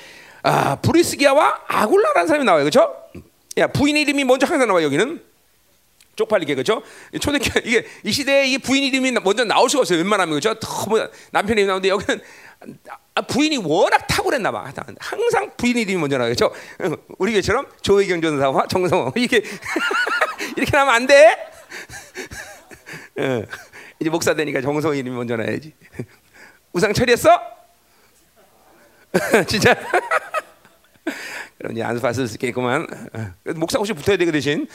아, 0.43 0.77
브리스기아와 0.77 1.61
아굴라라는 1.67 2.27
사람이 2.27 2.45
나와요. 2.45 2.64
그렇죠? 2.64 2.95
야, 3.59 3.67
부인 3.69 3.97
이름이 3.97 4.25
먼저 4.25 4.47
항상 4.47 4.69
나와 4.69 4.83
여기는. 4.83 5.23
쪽팔리게 6.18 6.57
그죠? 6.57 6.83
초대교 7.20 7.61
이게 7.64 7.87
이 8.02 8.11
시대에 8.11 8.46
이 8.48 8.59
부인 8.59 8.83
이름이 8.85 9.12
먼저 9.22 9.44
나올 9.44 9.70
수가 9.70 9.83
없어요. 9.83 9.98
웬만하면 9.98 10.35
그죠? 10.35 10.54
남편 11.31 11.57
이름 11.57 11.68
나오는데 11.68 11.88
여기는 11.88 12.20
아, 13.14 13.20
부인이 13.22 13.59
워낙 13.59 14.07
탁월했나 14.09 14.50
봐. 14.50 14.72
항상 14.98 15.52
부인 15.57 15.76
이름이 15.76 15.96
먼저 15.96 16.18
나오죠. 16.18 16.52
우리 17.18 17.33
교처럼 17.35 17.66
조혜경 17.83 18.20
전사와 18.20 18.66
정성호 18.66 19.12
이게 19.16 19.42
이렇게 20.57 20.70
나면 20.76 20.94
안 20.94 21.07
돼. 21.07 21.37
이제 24.00 24.11
목사 24.11 24.35
되니까 24.35 24.61
정성호 24.61 24.94
이름이 24.94 25.16
먼저 25.16 25.37
나야지. 25.37 25.72
우상 26.72 26.92
처리했어? 26.92 27.40
진짜? 29.46 29.74
그럼 31.59 31.72
이제 31.72 31.83
안수 31.83 32.02
받을 32.02 32.26
수 32.26 32.35
있겠구만. 32.35 32.87
목사 33.57 33.78
옷이 33.78 33.92
붙어야 33.92 34.16
되그 34.16 34.33
대신. 34.33 34.66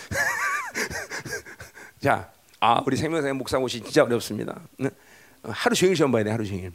자, 2.01 2.31
아 2.59 2.81
우리 2.85 2.97
생명사의 2.97 3.33
목사 3.33 3.57
옷이 3.57 3.81
진짜 3.81 4.03
어렵습니다. 4.03 4.61
하루 5.43 5.75
종일 5.75 5.95
시험 5.95 6.11
봐야 6.11 6.23
돼, 6.23 6.31
하루 6.31 6.45
종일. 6.45 6.71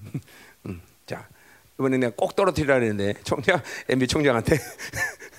자, 1.06 1.26
이번에 1.78 1.96
내가 1.98 2.12
꼭 2.16 2.36
떨어뜨리라 2.36 2.74
했는데 2.76 3.14
총장, 3.24 3.62
MB 3.88 4.06
총장한테. 4.06 4.58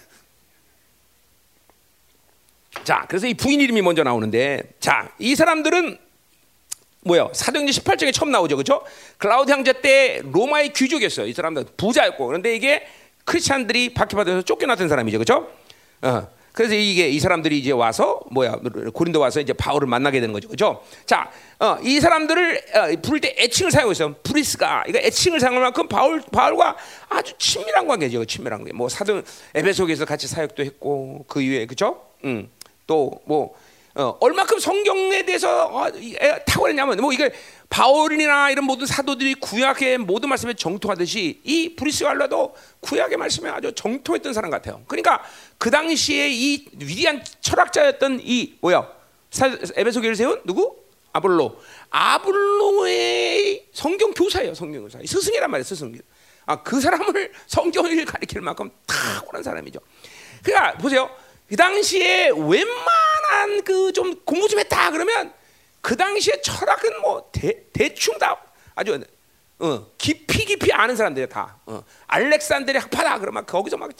자, 2.83 3.05
그래서 3.07 3.27
이 3.27 3.33
부인 3.35 3.61
이름이 3.61 3.81
먼저 3.81 4.03
나오는데, 4.03 4.73
자, 4.79 5.11
이 5.19 5.35
사람들은 5.35 5.99
뭐요? 7.01 7.31
사도행전 7.33 7.83
18장에 7.83 8.13
처음 8.13 8.31
나오죠, 8.31 8.55
그렇죠? 8.55 8.83
클라우드 9.17 9.51
형제 9.51 9.73
때 9.73 10.21
로마의 10.23 10.73
귀족이었어요. 10.73 11.27
이 11.27 11.33
사람들 11.33 11.65
부자였고, 11.77 12.25
그런데 12.25 12.55
이게 12.55 12.87
크리스천들이 13.25 13.93
박해받아서 13.93 14.41
쫓겨났던 14.41 14.89
사람이죠, 14.89 15.19
그렇죠? 15.19 15.51
어. 16.01 16.38
그래서 16.59 16.75
이게 16.75 17.07
이 17.07 17.21
사람들이 17.21 17.57
이제 17.57 17.71
와서 17.71 18.19
뭐야 18.31 18.59
고린도 18.91 19.17
와서 19.17 19.39
이제 19.39 19.53
바울을 19.53 19.87
만나게 19.87 20.19
되는 20.19 20.33
거죠, 20.33 20.49
그렇죠? 20.49 20.83
자, 21.05 21.31
어, 21.57 21.77
이 21.81 22.01
사람들을 22.01 22.61
어, 22.75 23.01
부를 23.01 23.21
때 23.21 23.33
애칭을 23.39 23.71
사용했어요. 23.71 24.15
브리스가 24.15 24.83
이거 24.89 24.99
애칭을 24.99 25.39
사용할 25.39 25.61
만큼 25.61 25.87
바울 25.87 26.21
바울과 26.21 26.75
아주 27.07 27.31
친밀한 27.37 27.87
관계죠, 27.87 28.25
친밀한 28.25 28.59
관계. 28.59 28.73
뭐 28.73 28.89
사도 28.89 29.21
에베소에서 29.55 30.03
같이 30.03 30.27
사역도 30.27 30.65
했고 30.65 31.23
그 31.29 31.41
이후에 31.41 31.65
그렇죠? 31.65 32.01
음, 32.25 32.49
또뭐 32.87 33.55
어, 33.99 34.17
얼마큼 34.21 34.59
성경에 34.59 35.23
대해서 35.23 35.65
어, 35.65 35.91
탁월했냐면 36.45 37.01
뭐 37.01 37.11
이게 37.11 37.33
바울이나 37.69 38.49
이런 38.49 38.63
모든 38.63 38.87
사도들이 38.87 39.35
구약의 39.35 39.97
모든 39.97 40.29
말씀에 40.29 40.53
정토하듯이 40.53 41.41
이 41.43 41.75
브리스갈라도 41.75 42.55
구약의 42.79 43.17
말씀에 43.17 43.49
아주 43.49 43.73
정토했던 43.73 44.33
사람 44.33 44.51
같아요. 44.51 44.83
그러니까 44.87 45.21
그 45.57 45.69
당시에 45.69 46.29
이 46.29 46.65
위대한 46.79 47.21
철학자였던 47.41 48.21
이 48.23 48.55
뭐야 48.61 48.87
에베소 49.75 49.99
교회를 49.99 50.15
세운 50.15 50.41
누구? 50.45 50.77
아볼로. 51.11 51.59
아볼로의 51.89 53.65
성경 53.73 54.13
교사예요. 54.13 54.53
성경 54.53 54.83
교사. 54.83 54.99
스승이란 55.05 55.51
말이에요. 55.51 55.63
스승. 55.65 55.93
아그 56.45 56.79
사람을 56.79 57.33
성경을 57.47 58.05
가리킬 58.05 58.39
만큼 58.39 58.71
탁월한 58.87 59.43
사람이죠. 59.43 59.81
그러니까 60.41 60.77
보세요. 60.77 61.09
그 61.49 61.57
당시에 61.57 62.29
웬만 62.29 63.08
한그좀 63.29 64.23
공부 64.25 64.47
좀 64.47 64.59
했다 64.59 64.91
그러면 64.91 65.33
그 65.81 65.95
당시에 65.95 66.41
철학은 66.41 67.01
뭐 67.01 67.29
대, 67.31 67.63
대충 67.71 68.17
다 68.17 68.37
아주 68.75 68.99
어, 69.59 69.87
깊이 69.97 70.45
깊이 70.45 70.71
아는 70.71 70.95
사람들이 70.95 71.27
다 71.27 71.57
어, 71.65 71.83
알렉산드의 72.07 72.79
학파다 72.79 73.19
그러면 73.19 73.45
거기서 73.45 73.77
막 73.77 73.91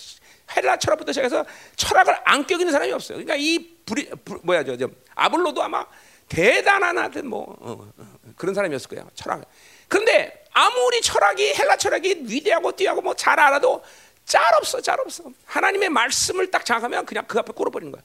헬라 0.55 0.77
철학부터 0.79 1.11
시작해서 1.11 1.45
철학을 1.75 2.17
안 2.25 2.45
껴기는 2.47 2.71
사람이 2.71 2.91
없어요. 2.93 3.17
그러니까 3.17 3.35
이 3.35 3.75
브리, 3.85 4.09
브, 4.23 4.39
뭐야 4.43 4.63
저, 4.63 4.77
저 4.77 4.89
아볼로도 5.15 5.61
아마 5.61 5.85
대단한 6.29 6.97
하여튼 6.97 7.27
뭐 7.27 7.55
어, 7.59 7.91
어, 7.97 8.05
그런 8.37 8.55
사람이었을 8.55 8.89
거예요. 8.89 9.09
철학. 9.15 9.43
그런데 9.87 10.45
아무리 10.53 11.01
철학이 11.01 11.53
헬라 11.53 11.75
철학이 11.77 12.23
위대하고 12.27 12.71
뛰하고 12.73 13.01
뭐 13.01 13.13
잘 13.15 13.39
알아도 13.39 13.83
짤 14.25 14.43
없어, 14.57 14.79
짤 14.79 14.99
없어. 14.99 15.23
하나님의 15.45 15.89
말씀을 15.89 16.51
딱 16.51 16.63
장악하면 16.63 17.05
그냥 17.05 17.25
그 17.27 17.39
앞에 17.39 17.51
꿇어버리는 17.51 17.91
거야. 17.91 18.01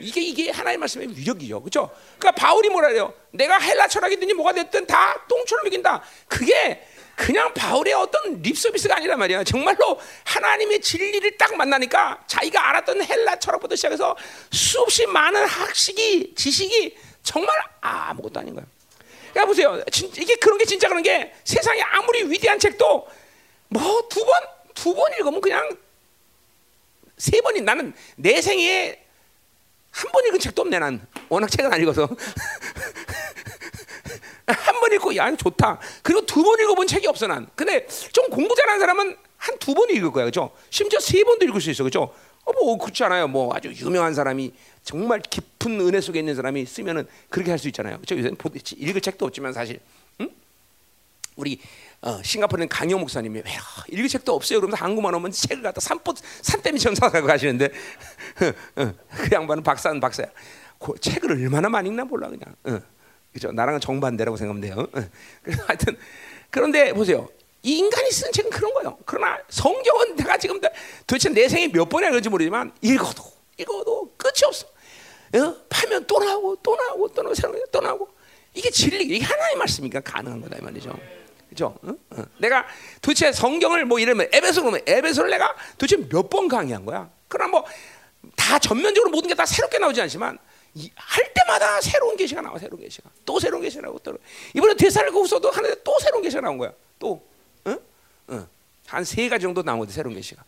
이게 0.00 0.20
이게 0.20 0.50
하나님의 0.50 0.78
말씀의 0.78 1.16
위력이죠, 1.16 1.60
그렇죠? 1.60 1.90
그러니까 2.18 2.32
바울이 2.32 2.68
뭐라 2.70 2.88
해요? 2.88 3.12
내가 3.30 3.58
헬라 3.58 3.88
철학이든지 3.88 4.34
뭐가 4.34 4.52
됐든 4.52 4.86
다 4.86 5.24
똥처럼 5.28 5.66
이긴다. 5.66 6.02
그게 6.28 6.84
그냥 7.16 7.54
바울의 7.54 7.92
어떤 7.94 8.42
립 8.42 8.58
서비스가 8.58 8.96
아니란 8.96 9.18
말이야. 9.18 9.44
정말로 9.44 10.00
하나님의 10.24 10.80
진리를 10.80 11.36
딱 11.38 11.54
만나니까 11.54 12.24
자기가 12.26 12.68
알았던 12.70 13.02
헬라 13.04 13.38
철학부터 13.38 13.76
시작해서 13.76 14.16
수없이 14.50 15.06
많은 15.06 15.44
학식이 15.46 16.34
지식이 16.34 16.96
정말 17.22 17.56
아무것도 17.80 18.40
아닌 18.40 18.54
거야. 18.54 18.64
그러니까 19.30 19.46
보세요. 19.46 19.82
이게 20.16 20.36
그런 20.36 20.58
게 20.58 20.64
진짜 20.64 20.88
그런 20.88 21.02
게 21.02 21.32
세상에 21.44 21.80
아무리 21.82 22.24
위대한 22.30 22.58
책도 22.58 23.08
뭐 23.68 24.08
두 24.08 24.24
번, 24.24 24.34
두 24.74 24.94
번 24.94 25.12
읽으면 25.12 25.40
그냥 25.40 25.68
세 27.16 27.40
번이 27.40 27.60
나는 27.60 27.94
내 28.16 28.40
생에 28.42 29.03
한 29.94 30.10
번 30.12 30.26
읽은 30.26 30.38
책도 30.40 30.62
없네 30.62 30.78
난. 30.80 31.06
워낙 31.28 31.48
책을 31.48 31.72
안 31.72 31.80
읽어서. 31.80 32.08
한 34.46 34.74
번 34.80 34.92
읽고 34.92 35.16
야 35.16 35.34
좋다. 35.34 35.78
그리고 36.02 36.24
두 36.26 36.42
번 36.42 36.58
읽어본 36.60 36.86
책이 36.86 37.06
없어 37.06 37.26
난. 37.26 37.46
근데 37.54 37.86
좀 38.12 38.28
공부 38.28 38.54
잘하는 38.54 38.80
사람은 38.80 39.16
한 39.38 39.58
두 39.58 39.74
번 39.74 39.88
읽을 39.90 40.10
거야 40.10 40.24
그죠? 40.26 40.50
심지어 40.70 40.98
세 41.00 41.22
번도 41.24 41.44
읽을 41.46 41.60
수 41.60 41.70
있어 41.70 41.84
그죠? 41.84 42.12
어뭐 42.44 42.76
그렇지 42.78 43.02
않아요. 43.04 43.28
뭐 43.28 43.54
아주 43.54 43.72
유명한 43.72 44.14
사람이 44.14 44.52
정말 44.82 45.20
깊은 45.20 45.80
은혜 45.80 46.00
속에 46.00 46.18
있는 46.18 46.34
사람이 46.34 46.66
쓰면은 46.66 47.06
그렇게 47.30 47.50
할 47.50 47.58
수 47.58 47.68
있잖아요. 47.68 47.98
그죠? 48.00 48.18
요새 48.18 48.30
읽을 48.76 49.00
책도 49.00 49.24
없지만 49.26 49.52
사실. 49.52 49.80
응? 50.20 50.28
우리 51.36 51.58
어, 52.04 52.20
싱가포르는 52.22 52.68
강영 52.68 53.00
목사님이 53.00 53.38
야, 53.38 53.44
읽을 53.90 54.08
책도 54.08 54.34
없어요. 54.34 54.60
그러면서 54.60 54.84
한국만 54.84 55.14
오면 55.14 55.32
책을 55.32 55.62
갖다 55.62 55.80
산포 55.80 56.12
산땜이 56.42 56.78
전사하고 56.78 57.26
가시는데 57.26 57.70
어, 58.76 58.94
그 59.08 59.28
양반은 59.32 59.62
박사는 59.62 59.98
박사야. 60.00 60.26
그 60.78 60.92
책을 61.00 61.32
얼마나 61.32 61.70
많이 61.70 61.88
읽나 61.88 62.04
몰라 62.04 62.28
그냥. 62.28 62.54
어, 62.64 62.78
그죠? 63.32 63.50
나랑은 63.52 63.80
정반대라고 63.80 64.36
생각하면 64.36 64.60
돼요. 64.60 64.86
어. 64.92 65.10
하여튼 65.66 65.96
그런데 66.50 66.92
보세요. 66.92 67.26
이 67.62 67.78
인간이 67.78 68.10
쓴 68.10 68.30
책은 68.32 68.50
그런 68.50 68.74
거예요. 68.74 68.98
그러나 69.06 69.38
성경은 69.48 70.16
내가 70.16 70.36
지금 70.36 70.60
도대체 71.06 71.30
내 71.30 71.48
생에 71.48 71.68
몇 71.68 71.88
번이나 71.88 72.10
그런지 72.10 72.28
모르지만 72.28 72.70
읽어도 72.82 73.24
읽어도 73.56 74.12
끝이 74.18 74.44
없어. 74.44 74.66
어? 74.66 75.56
파면 75.70 76.06
또 76.06 76.18
나오고 76.18 76.56
또 76.62 76.76
나오고 76.76 77.08
또 77.14 77.22
나오고 77.22 77.64
또 77.72 77.80
나오고 77.80 78.08
이게 78.52 78.70
진리 78.70 79.04
이게 79.04 79.24
하나의 79.24 79.56
말씀이니까 79.56 80.00
가능한 80.00 80.42
거다 80.42 80.58
이 80.58 80.60
말이죠. 80.60 80.94
그죠? 81.54 81.78
어? 81.82 81.94
어. 82.10 82.24
내가 82.38 82.66
도대체 83.00 83.30
성경을 83.30 83.84
뭐 83.84 84.00
이러면 84.00 84.28
에베소 84.32 84.62
그러면 84.62 84.80
에베소를 84.86 85.30
내가 85.30 85.54
도대체 85.78 85.96
몇 86.10 86.28
번 86.28 86.48
강의한 86.48 86.84
거야? 86.84 87.08
그러나 87.28 87.50
뭐다 87.52 88.58
전면적으로 88.58 89.10
모든 89.10 89.28
게 89.28 89.34
다 89.34 89.46
새롭게 89.46 89.78
나오지 89.78 90.00
않지만 90.02 90.36
이, 90.74 90.90
할 90.96 91.32
때마다 91.32 91.80
새로운 91.80 92.16
계시가 92.16 92.40
나와 92.40 92.58
새로운 92.58 92.82
계시가 92.82 93.08
또 93.24 93.38
새로운 93.38 93.62
계시가 93.62 93.82
나오고 93.82 94.00
또 94.00 94.18
이번에 94.54 94.74
대사를거기서도 94.74 95.48
하는데 95.50 95.82
또 95.84 95.96
새로운 96.00 96.22
계시가 96.22 96.40
나온 96.42 96.58
거야. 96.58 96.72
또 96.98 97.24
어? 97.64 97.76
어. 98.28 98.48
한세 98.88 99.28
가지 99.28 99.42
정도 99.42 99.62
나온 99.62 99.78
거지 99.78 99.92
새로운 99.92 100.16
계시가. 100.16 100.42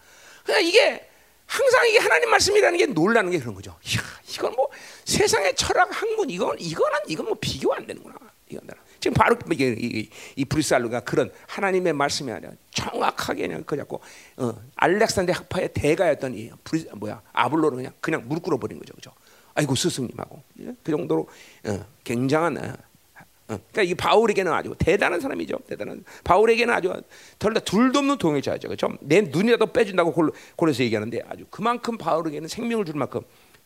그냥 0.44 0.64
이게 0.64 1.08
항상 1.46 1.88
이게 1.88 1.98
하나님 1.98 2.28
말씀이라는 2.30 2.78
게 2.78 2.86
놀라는 2.86 3.30
게 3.30 3.38
그런 3.38 3.54
거죠. 3.54 3.78
이야, 3.86 4.00
이건 4.34 4.52
뭐 4.56 4.68
세상의 5.04 5.54
철학 5.54 5.88
학문 6.02 6.28
이건 6.30 6.56
이거는 6.58 6.98
이건 7.06 7.26
뭐 7.26 7.36
비교 7.40 7.72
안 7.72 7.86
되는구나. 7.86 8.16
이건 8.48 8.66
지금 9.06 9.14
바로 9.14 9.36
이게 9.52 9.76
이, 9.78 10.08
이 10.34 10.44
브리살루가 10.44 11.00
그런 11.00 11.30
하나님의 11.46 11.92
말씀이 11.92 12.32
아니라 12.32 12.50
정확하게 12.72 13.46
그냥 13.46 13.62
그 13.64 13.76
잡고 13.76 14.00
어, 14.38 14.52
알렉산더 14.74 15.32
학파의 15.32 15.72
대가였던 15.72 16.34
이 16.34 16.50
브리, 16.64 16.86
뭐야 16.96 17.22
아블로를 17.32 17.76
그냥 17.76 17.92
그냥 18.00 18.24
무릎 18.26 18.42
꿇어 18.42 18.58
버린 18.58 18.80
거죠, 18.80 18.92
그죠? 18.94 19.12
아이고 19.54 19.76
스승님하고 19.76 20.42
예? 20.62 20.74
그 20.82 20.90
정도로 20.90 21.28
어, 21.66 21.86
굉장한 22.02 22.58
어, 22.58 22.62
어, 22.62 23.58
그러니까 23.70 23.82
이 23.82 23.94
바울에게는 23.94 24.52
아주 24.52 24.74
대단한 24.76 25.20
사람이죠. 25.20 25.60
대단한 25.68 26.04
바울에게는 26.24 26.74
아주 26.74 26.92
덜다 27.38 27.60
둘도 27.60 28.00
없는 28.00 28.18
동역자죠. 28.18 28.66
그렇죠? 28.66 28.88
내 29.02 29.20
눈이라도 29.20 29.66
빼준다고 29.66 30.12
골, 30.12 30.32
골에서 30.56 30.82
얘기하는데 30.82 31.22
아주 31.28 31.44
그만큼 31.48 31.96
바울에게는 31.96 32.48
생명을 32.48 32.84
줄 32.84 32.96
만큼 32.96 33.20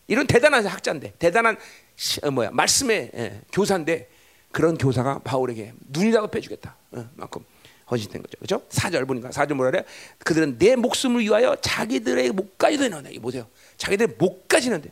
이런 0.05 0.27
대단한 0.27 0.63
학자인데 0.67 1.13
대단한 1.17 1.57
시, 1.95 2.19
어, 2.23 2.29
뭐야 2.29 2.51
말씀의 2.51 3.11
예, 3.15 3.41
교사인데 3.51 4.07
그런 4.51 4.77
교사가 4.77 5.19
바울에게 5.19 5.73
눈이라도 5.89 6.27
빼주겠다. 6.27 6.75
어, 6.91 7.09
만큼 7.15 7.43
헌신된 7.89 8.21
거죠. 8.21 8.37
그렇죠? 8.37 8.65
4절 8.69 9.07
보니까 9.07 9.29
4절 9.29 9.53
뭐라 9.53 9.71
그래? 9.71 9.85
그들은 10.19 10.57
내 10.57 10.75
목숨을 10.75 11.21
위하여 11.21 11.55
자기들의 11.59 12.31
목까지도. 12.31 12.85
이 13.11 13.19
보세요. 13.19 13.47
자기들의 13.77 14.15
목까지 14.17 14.69
는데 14.69 14.89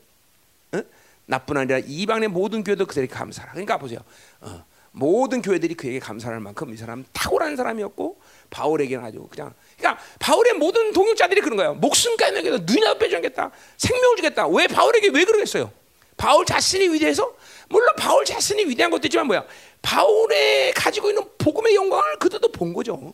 어? 0.74 0.82
나뿐 1.26 1.58
아니라 1.58 1.80
이방의 1.80 2.28
모든 2.28 2.64
교회도 2.64 2.86
그들에게 2.86 3.14
감사하라. 3.14 3.54
그러니까 3.54 3.78
보세요. 3.78 4.00
어, 4.42 4.64
모든 4.92 5.42
교회들이 5.42 5.76
그에게 5.76 6.00
감사할 6.00 6.40
만큼 6.40 6.74
이 6.74 6.78
사람 6.78 7.06
탁월한 7.14 7.56
사람이었고 7.56 8.20
바울에게는 8.50 9.04
아주 9.04 9.28
그냥 9.30 9.54
그러니까 9.78 10.04
바울의 10.20 10.54
모든 10.54 10.92
동역자들이 10.92 11.42
그런 11.42 11.58
거예요. 11.58 11.76
목숨까지 11.76 12.34
내겠다. 12.34 12.58
눈이나 12.66 12.98
빼주겠다. 12.98 13.52
생명을 13.78 14.16
주겠다. 14.18 14.48
왜 14.48 14.68
바울에게 14.68 15.10
왜 15.14 15.24
그러겠어요? 15.24 15.72
바울 16.18 16.46
자신이 16.46 16.90
위대해서 16.90 17.34
물론 17.70 17.96
바울 17.98 18.26
자신이 18.26 18.66
위대한 18.66 18.90
것도 18.92 19.08
있지만 19.08 19.28
뭐야? 19.28 19.46
바울의 19.82 20.74
가지고 20.74 21.10
있는 21.10 21.24
복음의 21.38 21.76
영광을 21.76 22.18
그들도 22.18 22.52
본 22.52 22.74
거죠. 22.74 23.14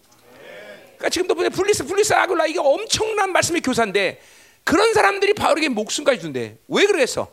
그러니까 0.96 1.10
지금도 1.10 1.36
보면 1.36 1.52
브리스 1.52 1.86
브리스 1.86 2.14
아굴라 2.14 2.46
이게 2.48 2.60
엄청난 2.60 3.32
말씀의 3.34 3.62
교사인데 3.62 4.22
그런 4.64 4.94
사람들이 4.94 5.34
바울에게 5.34 5.70
목숨까지 5.70 6.22
준대. 6.22 6.58
왜 6.70 6.86
그러겠어? 6.86 7.30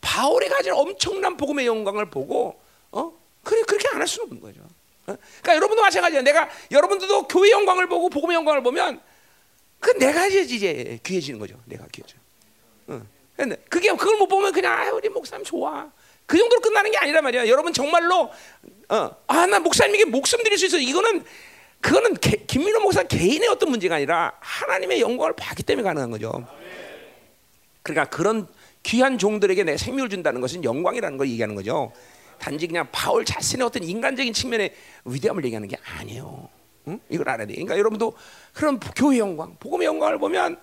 바울이 0.00 0.48
가진 0.48 0.72
엄청난 0.72 1.36
복음의 1.36 1.66
영광을 1.66 2.08
보고 2.08 2.58
어? 2.92 3.12
그래 3.42 3.62
그렇게 3.66 3.88
안 3.88 4.00
할 4.00 4.06
수는 4.08 4.28
없는 4.28 4.40
거죠. 4.40 4.60
어? 4.60 5.16
그러니까 5.42 5.56
여러분도 5.56 5.82
마찬가지야. 5.82 6.22
내가 6.22 6.48
여러분들도 6.70 7.26
교회 7.28 7.50
영광을 7.50 7.88
보고 7.88 8.08
복음의 8.08 8.34
영광을 8.36 8.62
보면 8.62 9.00
그 9.80 9.90
내가 9.98 10.26
이제 10.26 10.40
이제 10.42 10.98
귀해지는 11.04 11.38
거죠. 11.40 11.56
내가 11.66 11.86
귀해져. 11.92 12.16
어. 12.86 13.02
그게 13.68 13.90
그걸 13.90 14.16
못 14.18 14.28
보면 14.28 14.52
그냥 14.52 14.72
아, 14.78 14.90
우리 14.92 15.08
목사님 15.08 15.44
좋아. 15.44 15.90
그 16.30 16.38
정도로 16.38 16.60
끝나는 16.60 16.92
게 16.92 16.96
아니란 16.96 17.24
말이야. 17.24 17.48
여러분 17.48 17.72
정말로 17.72 18.30
어, 18.88 19.10
아, 19.26 19.46
나 19.46 19.58
목사님에게 19.58 20.04
목숨 20.04 20.44
드릴 20.44 20.58
수 20.58 20.66
있어. 20.66 20.78
이거는 20.78 21.24
그거는 21.80 22.14
개, 22.14 22.36
김민호 22.46 22.78
목사 22.78 23.02
개인의 23.02 23.48
어떤 23.48 23.70
문제가 23.70 23.96
아니라 23.96 24.32
하나님의 24.38 25.00
영광을 25.00 25.32
봤기 25.34 25.64
때문에 25.64 25.82
가능한 25.82 26.12
거죠. 26.12 26.46
그러니까 27.82 28.08
그런 28.16 28.46
귀한 28.84 29.18
종들에게 29.18 29.64
내 29.64 29.76
생명을 29.76 30.08
준다는 30.08 30.40
것은 30.40 30.62
영광이라는 30.62 31.18
걸 31.18 31.28
얘기하는 31.30 31.56
거죠. 31.56 31.90
단지 32.38 32.68
그냥 32.68 32.86
바울 32.92 33.24
자신의 33.24 33.66
어떤 33.66 33.82
인간적인 33.82 34.32
측면의 34.32 34.72
위대함을 35.06 35.44
얘기하는 35.46 35.66
게 35.66 35.78
아니에요. 35.98 36.48
응? 36.86 37.00
이걸 37.08 37.28
알아야 37.28 37.48
돼. 37.48 37.54
그러니까 37.54 37.76
여러분도 37.76 38.12
그런 38.52 38.78
교회 38.78 39.18
영광, 39.18 39.56
복음의 39.58 39.84
영광을 39.84 40.18
보면 40.18 40.60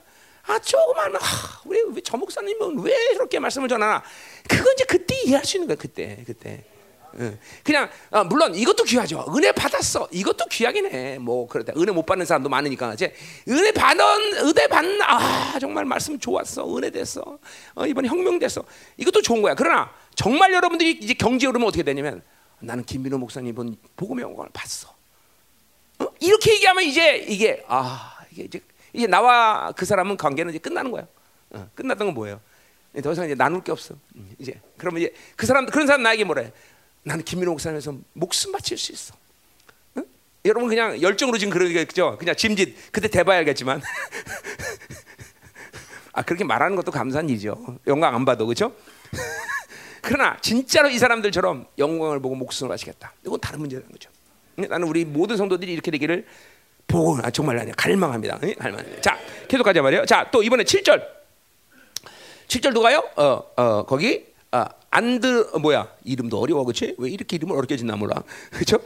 아 0.48 0.58
조그만 0.60 1.16
아, 1.16 1.20
우리 1.66 2.02
저 2.04 2.18
목사님은 2.18 2.80
왜 2.80 3.14
저렇게 3.14 3.38
말씀을 3.40 3.68
전하나? 3.68 4.02
그건 4.48 4.74
이제 4.74 4.86
그때 4.86 5.16
이해할 5.26 5.46
수 5.46 5.58
있는 5.58 5.68
거야. 5.68 5.76
그때 5.78 6.24
그때. 6.26 6.64
그냥 7.64 7.90
아, 8.12 8.24
물론 8.24 8.54
이것도 8.54 8.84
귀하죠. 8.84 9.26
은혜 9.36 9.52
받았어. 9.52 10.08
이것도 10.12 10.46
귀하긴 10.46 10.92
해. 10.92 11.18
뭐 11.18 11.48
그렇다. 11.48 11.74
은혜 11.76 11.92
못 11.92 12.06
받는 12.06 12.26
사람도 12.26 12.48
많으니까 12.48 12.94
이제 12.94 13.14
은혜 13.48 13.72
받은 13.72 14.04
은혜 14.48 14.68
받는 14.68 15.02
아 15.02 15.58
정말 15.60 15.84
말씀 15.86 16.18
좋았어. 16.20 16.78
은혜 16.78 16.90
됐어. 16.92 17.40
어, 17.76 17.86
이번에 17.86 18.08
혁명 18.08 18.40
됐어. 18.40 18.64
이것도 18.98 19.22
좋은 19.22 19.42
거야. 19.42 19.56
그러나 19.56 19.92
정말 20.16 20.54
여러분들이 20.54 20.92
이제 21.02 21.14
경지에 21.14 21.50
오르면 21.50 21.68
어떻게 21.68 21.84
되냐면 21.84 22.22
나는 22.60 22.84
김민호 22.86 23.18
목사님 23.18 23.56
본 23.56 23.76
복음의 23.96 24.24
영광을 24.24 24.50
봤어. 24.54 24.94
어? 26.00 26.08
이렇게 26.20 26.54
얘기하면 26.54 26.84
이제 26.84 27.18
이게 27.28 27.64
아 27.68 28.18
이게 28.32 28.44
이제 28.44 28.62
이제 28.98 29.06
나와 29.06 29.72
그 29.74 29.86
사람은 29.86 30.18
관계는 30.18 30.50
이제 30.50 30.60
끝나는 30.60 30.90
거야. 30.90 31.06
어, 31.52 31.70
끝났던 31.76 32.08
건 32.08 32.16
뭐예요? 32.16 32.42
더 33.04 33.12
이상 33.12 33.26
이제 33.26 33.36
나눌 33.36 33.64
게 33.64 33.72
없어. 33.72 33.94
음, 34.16 34.36
이제 34.40 34.60
그러면 34.76 35.02
이제 35.02 35.14
그 35.36 35.46
사람 35.46 35.68
그런 35.68 35.86
사람 35.86 36.02
나에게 36.02 36.24
뭐래? 36.24 36.52
나는 37.04 37.24
김민호 37.24 37.52
목사님에서 37.52 37.96
목숨 38.14 38.52
바칠 38.52 38.76
수 38.76 38.92
있어. 38.92 39.14
응? 39.98 40.06
여러분 40.46 40.68
그냥 40.68 41.00
열정으로 41.00 41.38
지금 41.38 41.54
그러겠죠. 41.54 42.18
그냥 42.18 42.36
짐짓 42.36 42.92
그때 42.92 43.08
대봐야 43.08 43.44
겠지만 43.44 43.84
아 46.14 46.24
그렇게 46.24 46.44
말하는 46.44 46.76
것도 46.76 46.92
감사한 46.92 47.30
일이죠. 47.30 47.78
영광 47.86 48.16
안 48.16 48.26
받아 48.26 48.46
그렇죠? 48.46 48.74
그러나 50.02 50.38
진짜로 50.42 50.90
이 50.90 50.98
사람들처럼 50.98 51.68
영광을 51.78 52.20
보고 52.20 52.34
목숨을 52.34 52.70
바치겠다. 52.70 53.14
이건 53.24 53.40
다른 53.40 53.60
문제라는 53.60 53.92
거죠. 53.92 54.10
나는 54.56 54.88
우리 54.88 55.06
모든 55.06 55.38
성도들이 55.38 55.72
이렇게 55.72 55.92
되기를 55.92 56.26
보고 56.88 57.18
아, 57.22 57.30
정말 57.30 57.60
아니야 57.60 57.74
갈망합니다. 57.76 58.40
갈망합니다. 58.58 59.02
자 59.02 59.18
계속 59.48 59.64
가자 59.64 59.82
말이에요. 59.82 60.06
자 60.06 60.30
또 60.32 60.42
이번에 60.44 60.64
7절 60.64 61.04
7절 62.48 62.74
누가요? 62.74 63.04
어, 63.18 63.44
어 63.56 63.84
거기 63.86 64.26
아, 64.52 64.68
안드 64.90 65.50
어, 65.54 65.60
뭐야 65.60 65.90
이름도 66.06 66.40
어려워 66.40 66.64
그렇지? 66.64 66.96
왜 66.98 67.10
이렇게 67.10 67.36
이름을 67.36 67.56
어렵게 67.56 67.76
짓나 67.78 67.96
몰라 67.98 68.16
그렇죠? 68.52 68.80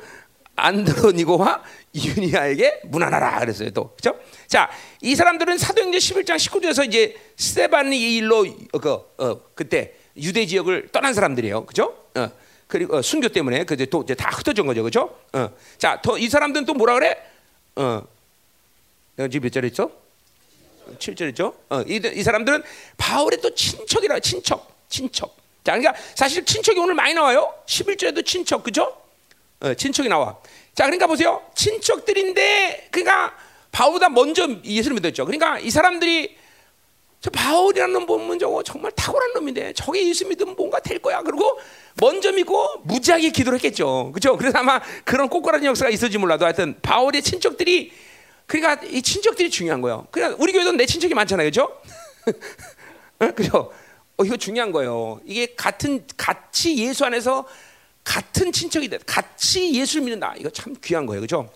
안드로니고와 0.56 1.64
유니아에게 1.96 2.82
문안하라 2.86 3.40
그랬어요 3.40 3.70
또 3.72 3.96
그렇죠? 3.96 4.20
자 4.48 4.70
이 5.02 5.16
사람들은 5.16 5.58
사도행전 5.58 6.00
11장 6.00 6.36
19절에서 6.38 6.88
이제 6.88 7.16
스테반이 7.38 7.98
이 7.98 8.18
일로 8.18 8.46
어, 8.74 8.78
그 8.80 8.90
어, 9.18 9.42
그때 9.56 9.94
유대 10.18 10.46
지역을 10.46 10.90
떠난 10.92 11.14
사람들이에요 11.14 11.66
그렇죠? 11.66 11.96
어, 12.16 12.30
그리고 12.68 12.98
어, 12.98 13.02
순교 13.02 13.30
때문에 13.30 13.64
그제 13.66 13.86
또 13.86 14.02
이제 14.04 14.14
다 14.16 14.30
흩어진 14.32 14.66
거죠 14.66 14.82
그렇죠? 14.84 15.16
어, 15.34 15.50
자 15.78 16.02
더 16.02 16.18
이 16.18 16.28
사람들은 16.30 16.66
또 16.66 16.74
뭐라 16.74 16.96
그래? 16.96 17.18
어, 17.76 18.04
여기 19.20 19.40
몇 19.40 19.56
있어? 19.66 19.92
7절이죠. 20.98 21.54
어, 21.70 21.82
이, 21.88 22.02
이 22.14 22.24
사람들은 22.24 22.64
바울의 22.98 23.42
또 23.42 23.54
친척이라 23.54 24.20
친척, 24.20 24.76
친척. 24.90 25.36
자, 25.64 25.78
그러니까 25.78 25.94
사실 26.16 26.44
친척이 26.44 26.80
오늘 26.80 26.96
많이 26.96 27.14
나와요. 27.14 27.54
11절에도 27.66 28.26
친척, 28.26 28.64
그죠? 28.64 28.98
어, 29.62 29.74
친척이 29.74 30.10
나와. 30.10 30.38
자, 30.74 30.86
그러니까 30.86 31.08
보세요. 31.08 31.42
친척들인데, 31.56 32.90
그러니까 32.92 33.36
바울보다 33.72 34.10
먼저 34.10 34.48
예수를 34.64 34.96
믿었죠. 34.96 35.26
그러니까 35.26 35.60
이 35.60 35.70
사람들이 35.70 36.38
저 37.22 37.30
바울이라는 37.30 37.94
놈 37.94 38.06
보면 38.08 38.40
저거 38.40 38.64
정말 38.64 38.92
탁월한 38.94 39.34
놈인데 39.34 39.74
저게 39.74 40.08
예수 40.10 40.28
믿으면 40.28 40.56
뭔가 40.56 40.80
될 40.80 40.98
거야. 40.98 41.22
그리고 41.22 41.60
먼저 42.00 42.32
믿고 42.32 42.82
무지하게 42.84 43.30
기도를 43.30 43.60
했겠죠. 43.60 44.12
그렇죠? 44.12 44.36
그래서 44.38 44.58
아마 44.58 44.82
그런 45.06 45.30
꼬꾸라진 45.30 45.68
역사가 45.68 45.92
있을지 45.92 46.18
몰라도 46.18 46.46
하여튼 46.46 46.80
바울의 46.82 47.22
친척들이 47.22 47.92
그러니까 48.48 48.84
이 48.88 49.04
친척들이 49.04 49.52
중요한 49.52 49.82
거예요. 49.82 50.08
그냥 50.10 50.36
우리 50.40 50.52
교회도 50.52 50.72
내 50.72 50.88
친척이 50.88 51.14
많잖아요. 51.14 51.50
그렇죠? 51.52 51.80
그죠? 53.36 53.72
어, 54.18 54.26
이거 54.26 54.36
중요한 54.36 54.72
거예요. 54.72 55.22
이게 55.24 55.54
같은 55.56 56.04
같이 56.18 56.76
예수 56.78 57.06
안에서 57.06 57.48
같은 58.04 58.52
친척이 58.52 58.90
돼. 58.90 58.98
같이 59.06 59.74
예수를 59.76 60.06
믿는다. 60.06 60.34
이거 60.40 60.50
참 60.50 60.76
귀한 60.84 61.06
거예요. 61.06 61.22
그죠? 61.22 61.48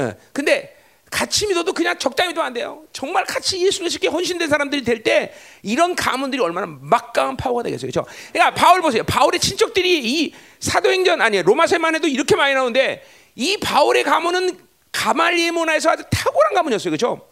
예. 0.00 0.16
근데 0.32 0.73
같이 1.14 1.46
믿어도 1.46 1.72
그냥 1.72 1.96
적당히 1.96 2.30
믿으면 2.30 2.46
안 2.46 2.52
돼요. 2.52 2.82
정말 2.92 3.24
같이 3.24 3.64
예수를 3.64 3.88
쉽게 3.88 4.08
헌신된 4.08 4.48
사람들이 4.48 4.82
될 4.82 5.04
때 5.04 5.32
이런 5.62 5.94
가문들이 5.94 6.42
얼마나 6.42 6.66
막강한 6.66 7.36
파워가 7.36 7.62
되겠어요. 7.62 7.86
그죠? 7.88 8.04
그러니까 8.32 8.54
바울 8.54 8.80
보세요. 8.82 9.04
바울의 9.04 9.38
친척들이 9.38 10.00
이 10.02 10.34
사도행전 10.58 11.20
아니 11.20 11.40
로마서만 11.40 11.94
해도 11.94 12.08
이렇게 12.08 12.34
많이 12.34 12.54
나오는데 12.54 13.04
이 13.36 13.56
바울의 13.58 14.02
가문은 14.02 14.58
가말리에 14.90 15.52
문화에서 15.52 15.90
아주 15.90 16.02
탁월한 16.10 16.54
가문이었어요. 16.54 16.90
그죠? 16.90 17.28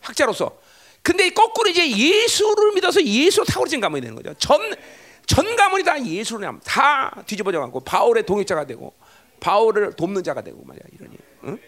학자로서. 0.00 0.56
근데 1.02 1.30
거꾸로 1.30 1.70
이제 1.70 1.90
예수를 1.90 2.72
믿어서 2.74 3.02
예수로 3.02 3.46
탁월해진 3.46 3.80
가문이 3.80 4.00
되는 4.00 4.14
거죠. 4.14 4.32
전, 4.38 4.60
전 5.26 5.56
가문이 5.56 5.82
다 5.82 6.00
예수로 6.04 6.60
다 6.64 7.22
뒤집어져 7.26 7.58
갖고 7.58 7.80
바울의 7.80 8.26
동역자가 8.26 8.66
되고 8.66 8.94
바울을 9.40 9.94
돕는 9.94 10.22
자가 10.22 10.42
되고 10.42 10.62
말이야. 10.64 10.82
이러니. 10.92 11.16
응? 11.44 11.58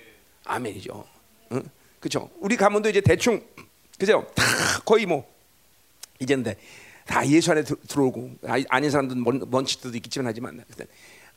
아멘이죠. 0.45 1.16
응? 1.53 1.63
그죠? 2.01 2.31
우리 2.41 2.57
가문도 2.57 2.89
이제 2.89 3.01
대충 3.01 3.43
그죠? 3.99 4.27
다 4.35 4.45
거의 4.85 5.07
뭐 5.07 5.27
이제는 6.19 6.55
다 7.07 7.27
예수 7.29 7.51
안에 7.53 7.63
들어오고 7.63 8.37
아, 8.47 8.57
아닌 8.69 8.91
사람들은 8.91 9.23
먼, 9.23 9.43
먼 9.49 9.65
치도 9.65 9.89
있겠지만 9.91 10.27
하지만 10.27 10.65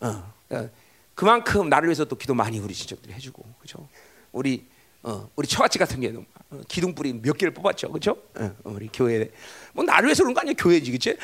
어, 0.02 0.34
어, 0.50 0.69
그만큼 1.15 1.69
나를 1.69 1.88
위해서 1.88 2.06
또 2.06 2.15
기도 2.17 2.34
많이 2.34 2.60
우리 2.60 2.74
친척들이 2.74 3.13
해주고 3.13 3.43
그죠? 3.60 3.88
우리 4.32 4.65
어, 5.02 5.30
우리 5.36 5.48
처갓집 5.48 5.80
같은 5.80 6.02
경우는 6.02 6.26
어, 6.50 6.62
기둥뿌리 6.67 7.13
몇 7.22 7.38
개를 7.38 7.54
뽑았죠, 7.54 7.89
그렇죠? 7.89 8.17
어, 8.36 8.56
우리 8.63 8.89
교회 8.91 9.32
뭐 9.74 9.84
나를 9.84 10.08
위해서 10.08 10.24
그런 10.24 10.34
거 10.34 10.41
아니야, 10.41 10.54
교회지, 10.58 10.91
그렇지? 10.91 11.17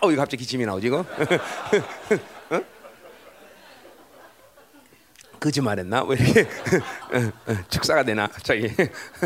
어, 0.00 0.10
이거 0.12 0.22
갑자기 0.22 0.42
기침이 0.42 0.64
나오지, 0.64 0.86
이거? 0.86 0.98
어? 2.50 2.62
거짓말했나? 5.46 6.02
왜 6.04 6.16
이렇게 6.18 6.46
축사가 7.70 8.02
되나 8.04 8.26
갑자기? 8.26 8.68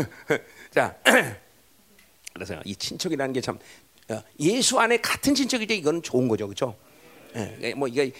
자, 0.69 0.95
그래서 2.33 2.61
이 2.63 2.75
친척이라는 2.75 3.33
게 3.33 3.41
참 3.41 3.57
예수 4.39 4.77
안에 4.77 4.97
같은 4.97 5.33
친척이지 5.33 5.77
이건 5.77 6.01
좋은 6.03 6.27
거죠, 6.27 6.45
그렇죠? 6.45 6.75
예, 7.61 7.73
뭐 7.73 7.87
이게 7.87 8.11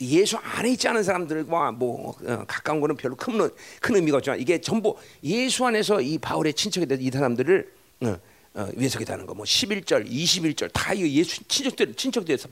예수 0.00 0.36
안에 0.38 0.70
있지 0.72 0.88
않은 0.88 1.04
사람들과 1.04 1.70
뭐 1.70 2.10
어, 2.26 2.44
가까운 2.48 2.80
거는 2.80 2.96
별로 2.96 3.14
큰, 3.14 3.48
큰 3.80 3.94
의미가 3.94 4.16
없지만 4.16 4.40
이게 4.40 4.60
전부 4.60 4.96
예수 5.22 5.64
안에서 5.64 6.00
이 6.00 6.18
바울의 6.18 6.52
친척이 6.54 6.86
된 6.86 7.00
이 7.00 7.10
사람들을 7.10 7.72
어, 8.00 8.16
어, 8.54 8.68
위해서 8.74 8.98
기다는 8.98 9.24
거. 9.24 9.34
뭐 9.34 9.44
11절, 9.44 10.10
21절 10.10 10.72
다 10.72 10.92
이거 10.94 11.06
예수 11.08 11.44
친척들 11.46 11.94
친척들에서 11.94 12.48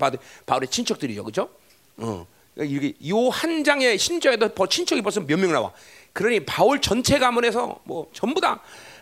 바울의 0.46 0.68
친척들이죠? 0.68 1.50
어, 1.96 2.26
그러니까 2.54 2.76
이게 2.76 2.94
요한 3.10 3.64
장의 3.64 3.98
신조에도 3.98 4.50
친척이 4.66 5.02
벌써 5.02 5.20
몇 5.20 5.38
명 5.38 5.52
나와. 5.52 5.72
그러니 6.12 6.40
바울 6.44 6.80
전체 6.80 7.18
가문에서 7.18 7.80
뭐 7.84 8.08
전부 8.12 8.40
다 8.40 8.60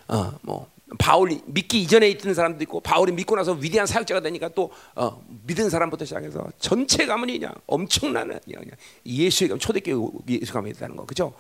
어 0.09 0.33
뭐 0.43 0.71
바울이 0.99 1.41
믿기 1.47 1.81
이전에 1.83 2.09
있던 2.11 2.35
사람도 2.35 2.63
있고 2.65 2.81
바울이 2.81 3.13
믿고 3.13 3.35
나서 3.35 3.53
위대한 3.53 3.87
사역자가 3.87 4.21
되니까 4.21 4.49
또 4.49 4.71
어, 4.95 5.23
믿은 5.47 5.71
사람부터 5.71 6.05
시작해서 6.05 6.47
전체 6.59 7.07
가문이 7.07 7.39
그냥 7.39 7.55
엄청난 7.67 8.29
그냥 8.45 8.65
예수의 9.07 9.59
초대교회 9.59 10.11
예수 10.29 10.53
가문이 10.53 10.73
있다는 10.73 10.97
거 10.97 11.07
그죠? 11.07 11.33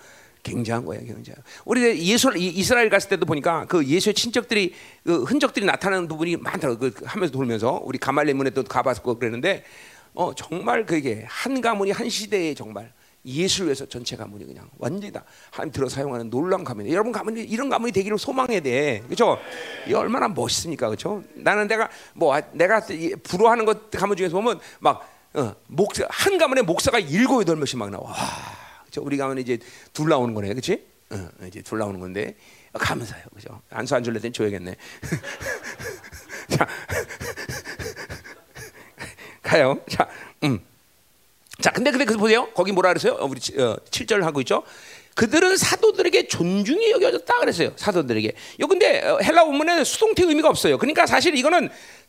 굉장한 0.43 0.85
거예요, 0.87 1.05
굉장. 1.05 1.37
우리 1.65 2.05
예수 2.09 2.33
이스라엘 2.37 2.89
갔을 2.89 3.11
때도 3.11 3.27
보니까 3.27 3.67
그 3.67 3.85
예수의 3.87 4.15
친척들이 4.15 4.75
그 5.05 5.23
흔적들이 5.25 5.67
나타나는 5.67 6.09
부분이 6.09 6.37
많더라고. 6.37 6.79
그 6.81 6.93
하면서 7.05 7.31
돌면서 7.33 7.81
우리 7.85 7.99
가말레문에 7.99 8.51
또 8.51 8.65
가봤고 8.65 9.19
그랬는데 9.19 9.65
어 10.15 10.35
정말 10.35 10.85
그게 10.85 11.25
한 11.29 11.61
가문이 11.61 11.91
한 11.91 12.09
시대에 12.09 12.55
정말 12.55 12.93
예수를 13.25 13.69
위해서 13.69 13.87
전체 13.87 14.17
가문이 14.17 14.45
그냥 14.47 14.69
완전히 14.79 15.13
다 15.13 15.25
하나님 15.51 15.73
들어 15.73 15.89
사용하는 15.89 16.29
놀라운 16.29 16.65
가문이 16.65 16.91
여러분 16.93 17.13
가문이 17.13 17.43
이런 17.43 17.69
가문이 17.69 17.93
되기를 17.93 18.19
소망해야 18.19 18.61
돼 18.61 19.01
그렇죠? 19.07 19.39
이 19.87 19.95
얼마나 19.95 20.29
멋있습니까 20.29 20.89
그렇죠? 20.89 21.23
나는 21.35 21.69
내가 21.69 21.89
뭐 22.15 22.39
내가 22.53 22.83
부러워하는 23.23 23.65
것 23.65 23.91
가문 23.91 24.17
중에서 24.17 24.35
보면 24.35 24.61
막 24.81 25.09
어, 25.35 25.55
목사 25.69 26.05
한 26.11 26.37
가문에 26.37 26.63
목사가 26.63 26.99
일곱 26.99 27.41
여덟 27.41 27.57
명씩 27.57 27.79
막 27.79 27.91
나와 27.91 28.11
와, 28.11 28.17
그렇죠? 28.83 29.03
우리 29.03 29.17
가문이 29.17 29.41
이제 29.41 29.59
둘 29.93 30.09
나오는 30.09 30.35
거네 30.35 30.49
그렇지? 30.49 30.85
어, 31.11 31.29
이제 31.47 31.63
둘 31.63 31.79
나오는 31.79 32.01
건데 32.01 32.37
감사해요 32.73 33.27
그죠? 33.35 33.61
안수 33.71 33.95
안 33.95 34.03
줄래 34.03 34.19
땐 34.19 34.33
줘야겠네 34.33 34.77
자 36.51 36.67
가요 39.53 39.79
자 39.89 40.09
음. 40.45 40.61
자, 41.61 41.71
근데 41.71 41.91
근데 41.91 42.05
그 42.05 42.17
보세요. 42.17 42.49
거기 42.55 42.73
뭐라 42.73 42.89
그랬어요? 42.89 43.13
어, 43.21 43.27
우리 43.27 43.39
어, 43.61 43.77
7절 43.91 44.23
하고 44.23 44.41
있죠. 44.41 44.65
그들은 45.15 45.57
사도들에게 45.57 46.27
존중이 46.29 46.91
여겨졌다 46.93 47.39
그랬어요. 47.39 47.73
사도들에게. 47.77 48.33
요 48.61 48.67
근데 48.67 49.01
어, 49.03 49.19
헬라 49.23 49.45
원문에는 49.45 49.85
수동태 49.85 50.25
의미가 50.25 50.49
없어요. 50.49 50.79
그러니까 50.79 51.07
사실 51.07 51.37
이거는 51.37 51.69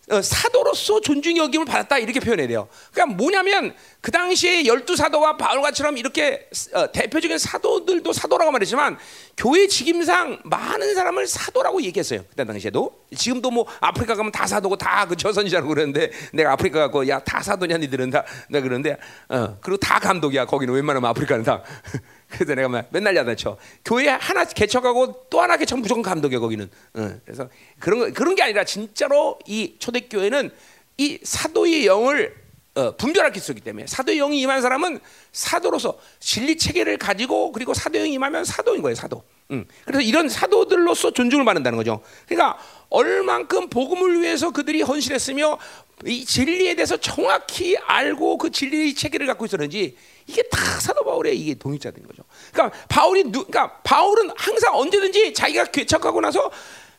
어, 0.09 0.21
사도로서 0.21 0.99
존중 0.99 1.37
여김을 1.37 1.65
받았다 1.65 1.97
이렇게 1.97 2.19
표현해야 2.19 2.47
돼요. 2.47 2.67
그러니까 2.91 3.15
뭐냐면 3.15 3.73
그 4.01 4.11
당시에 4.11 4.65
열두 4.65 4.97
사도와 4.97 5.37
바울과처럼 5.37 5.97
이렇게 5.97 6.49
어, 6.73 6.91
대표적인 6.91 7.37
사도들도 7.37 8.11
사도라고 8.11 8.51
말했지만 8.51 8.97
교회 9.37 9.65
직임상 9.67 10.41
많은 10.43 10.93
사람을 10.93 11.25
사도라고 11.25 11.81
얘기했어요. 11.83 12.25
그때 12.29 12.43
당시에도 12.43 12.99
지금도 13.15 13.49
뭐 13.51 13.65
아프리카 13.79 14.15
가면 14.15 14.33
다 14.33 14.45
사도고 14.45 14.75
다그 14.75 15.15
저선지자라고 15.15 15.69
그러는데 15.69 16.11
내가 16.33 16.51
아프리카 16.51 16.79
가고 16.79 17.07
야 17.07 17.19
다 17.23 17.41
사도냐 17.41 17.77
니들은 17.77 18.09
다 18.09 18.25
내가 18.49 18.63
그러는데 18.63 18.97
어 19.29 19.57
그리고 19.61 19.77
다 19.77 19.99
감독이야 19.99 20.45
거기는 20.45 20.73
웬만하면 20.73 21.09
아프리카는 21.11 21.45
다 21.45 21.63
그래서 22.33 22.55
내가 22.55 22.85
맨날 22.89 23.15
야단쳐. 23.15 23.57
교회 23.85 24.07
하나 24.09 24.43
개척하고 24.43 25.27
또 25.29 25.41
하나 25.41 25.55
개척 25.55 25.79
무조건 25.79 26.01
감독이야 26.01 26.39
거기는. 26.39 26.69
어, 26.95 27.11
그래서 27.23 27.47
그런 27.79 27.99
거, 27.99 28.11
그런 28.11 28.33
게 28.35 28.41
아니라 28.41 28.63
진짜로 28.63 29.37
이 29.45 29.75
초대교회는 29.77 30.51
이 30.97 31.19
사도의 31.21 31.85
영을 31.85 32.35
어, 32.75 32.95
분별할 32.95 33.31
수 33.35 33.51
있기 33.51 33.61
때문에 33.61 33.85
사도의 33.85 34.17
영이 34.17 34.41
임한 34.41 34.63
사람은 34.63 34.99
사도로서 35.31 35.99
진리 36.19 36.57
체계를 36.57 36.97
가지고 36.97 37.51
그리고 37.51 37.75
사도의 37.75 38.05
영이 38.05 38.13
임하면 38.13 38.45
사도인 38.45 38.81
거예요 38.81 38.95
사도. 38.95 39.23
음. 39.51 39.65
그래서 39.85 40.01
이런 40.01 40.27
사도들로서 40.27 41.11
존중을 41.11 41.45
받는다는 41.45 41.77
거죠. 41.77 42.01
그러니까 42.27 42.57
얼만큼 42.89 43.69
복음을 43.69 44.21
위해서 44.21 44.49
그들이 44.49 44.81
헌신했으며 44.81 45.59
이 46.05 46.25
진리에 46.25 46.73
대해서 46.73 46.97
정확히 46.97 47.77
알고 47.77 48.39
그 48.39 48.49
진리의 48.49 48.95
체계를 48.95 49.27
갖고 49.27 49.45
있었는지 49.45 49.95
이게 50.27 50.41
다 50.43 50.57
사도 50.79 51.03
바울의 51.03 51.37
이게 51.37 51.53
동의자된 51.53 52.05
거죠. 52.07 52.23
그러니까 52.51 52.77
바울이 52.87 53.23
누, 53.25 53.45
그러니까 53.45 53.77
바울은 53.83 54.31
항상 54.35 54.75
언제든지 54.75 55.33
자기가 55.33 55.65
개척하고 55.65 56.21
나서 56.21 56.51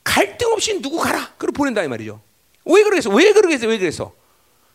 갈등 0.03 0.53
없이 0.53 0.81
누구 0.81 0.99
가라 0.99 1.33
그걸 1.39 1.53
보낸다 1.53 1.83
이 1.83 1.89
말이죠. 1.89 2.21
왜 2.67 2.83
그러겠어? 2.83 3.11
왜 3.11 3.33
그러겠어? 3.33 3.67
왜 3.67 3.79
그랬어? 3.79 4.13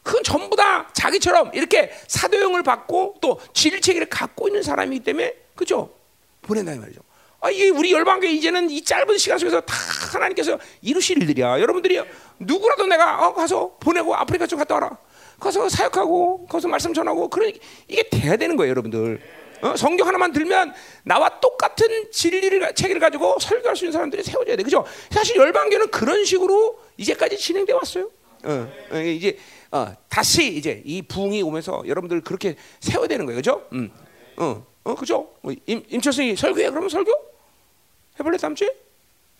그건 0.04 0.24
전부 0.24 0.56
다 0.56 0.90
자기처럼 0.94 1.52
이렇게 1.54 1.92
사도형을 2.08 2.64
받고 2.64 3.16
또 3.22 3.40
진리체계를 3.54 4.10
갖고 4.10 4.48
있는 4.48 4.64
사람이기 4.64 5.04
때문에 5.04 5.36
그죠? 5.56 5.92
보낸다 6.42 6.74
이 6.74 6.80
말이죠. 6.80 7.02
아, 7.42 7.50
이게 7.50 7.70
우리 7.70 7.94
열방교회 7.94 8.32
이제는 8.32 8.70
이 8.70 8.84
짧은 8.84 9.18
시간 9.18 9.38
속에서 9.38 9.62
다 9.62 9.74
하나님께서 10.14 10.60
이루실 10.82 11.22
일들이야. 11.22 11.60
여러분들이 11.62 12.02
누구라도 12.40 12.86
내가 12.88 13.28
어, 13.28 13.34
가서 13.34 13.78
보내고 13.80 14.16
아프리카 14.16 14.46
좀 14.46 14.60
갔다 14.60 14.76
와라. 14.76 14.98
가서 15.40 15.70
사역하고 15.70 16.48
거기서 16.48 16.68
말씀 16.68 16.94
전하고 16.94 17.30
그런 17.30 17.52
이게 17.88 18.04
돼야 18.10 18.36
되는 18.36 18.56
거예요, 18.56 18.72
여러분들. 18.72 19.22
어? 19.62 19.76
성경 19.76 20.08
하나만 20.08 20.32
들면 20.32 20.74
나와 21.04 21.40
똑같은 21.42 22.10
진리를 22.12 22.74
체계를 22.76 23.02
가지고 23.02 23.38
설교할 23.40 23.76
수 23.76 23.86
있는 23.86 23.92
사람들이 23.94 24.24
세워져야 24.24 24.56
돼, 24.56 24.64
그죠? 24.64 24.86
사실 25.10 25.36
열방교는 25.36 25.92
그런 25.92 26.24
식으로 26.24 26.80
이제까지 26.98 27.38
진행돼 27.38 27.74
왔어요. 27.74 28.10
어, 28.44 28.72
어, 28.92 28.98
이제 29.00 29.38
어, 29.72 29.94
다시 30.08 30.56
이제 30.56 30.82
이 30.86 31.02
부흥이 31.02 31.42
오면서 31.42 31.84
여러분들 31.86 32.22
그렇게 32.22 32.56
세워야 32.80 33.08
되는 33.08 33.26
거예요, 33.26 33.38
그죠? 33.38 33.68
음, 33.74 33.92
어, 34.38 34.66
어, 34.86 34.96
그죠? 34.96 35.30
뭐 35.42 35.54
임, 35.66 35.84
임철승이 35.90 36.38
설교해 36.38 36.70
그러면 36.70 36.90
설교 36.90 37.12
해볼래 38.20 38.38
다음 38.38 38.56
주에? 38.56 38.70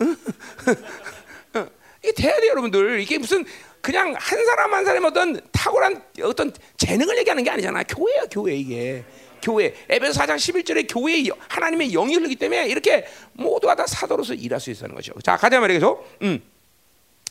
어, 0.00 1.66
이게 2.02 2.12
돼야 2.12 2.38
돼, 2.40 2.48
여러분들. 2.48 3.00
이게 3.00 3.18
무슨 3.18 3.44
그냥 3.80 4.14
한 4.18 4.44
사람 4.44 4.74
한 4.74 4.84
사람의 4.84 5.08
어떤 5.10 5.40
탁월한 5.52 6.02
어떤 6.22 6.52
재능을 6.76 7.18
얘기하는 7.18 7.42
게 7.44 7.50
아니잖아. 7.50 7.82
교회야, 7.84 8.24
교회 8.30 8.54
이게. 8.54 9.04
교회. 9.42 9.74
에베소 9.88 10.20
4장 10.20 10.36
11절에 10.36 10.86
교회에 10.92 11.24
하나님의 11.48 11.90
영이 11.92 12.14
흐르기 12.14 12.36
때문에 12.36 12.68
이렇게 12.68 13.06
모두가 13.32 13.74
다 13.74 13.86
사도로서 13.86 14.34
일할 14.34 14.60
수 14.60 14.70
있다는 14.70 14.94
거죠. 14.94 15.14
자, 15.22 15.36
가자 15.36 15.60
말이죠. 15.60 16.04
음. 16.22 16.42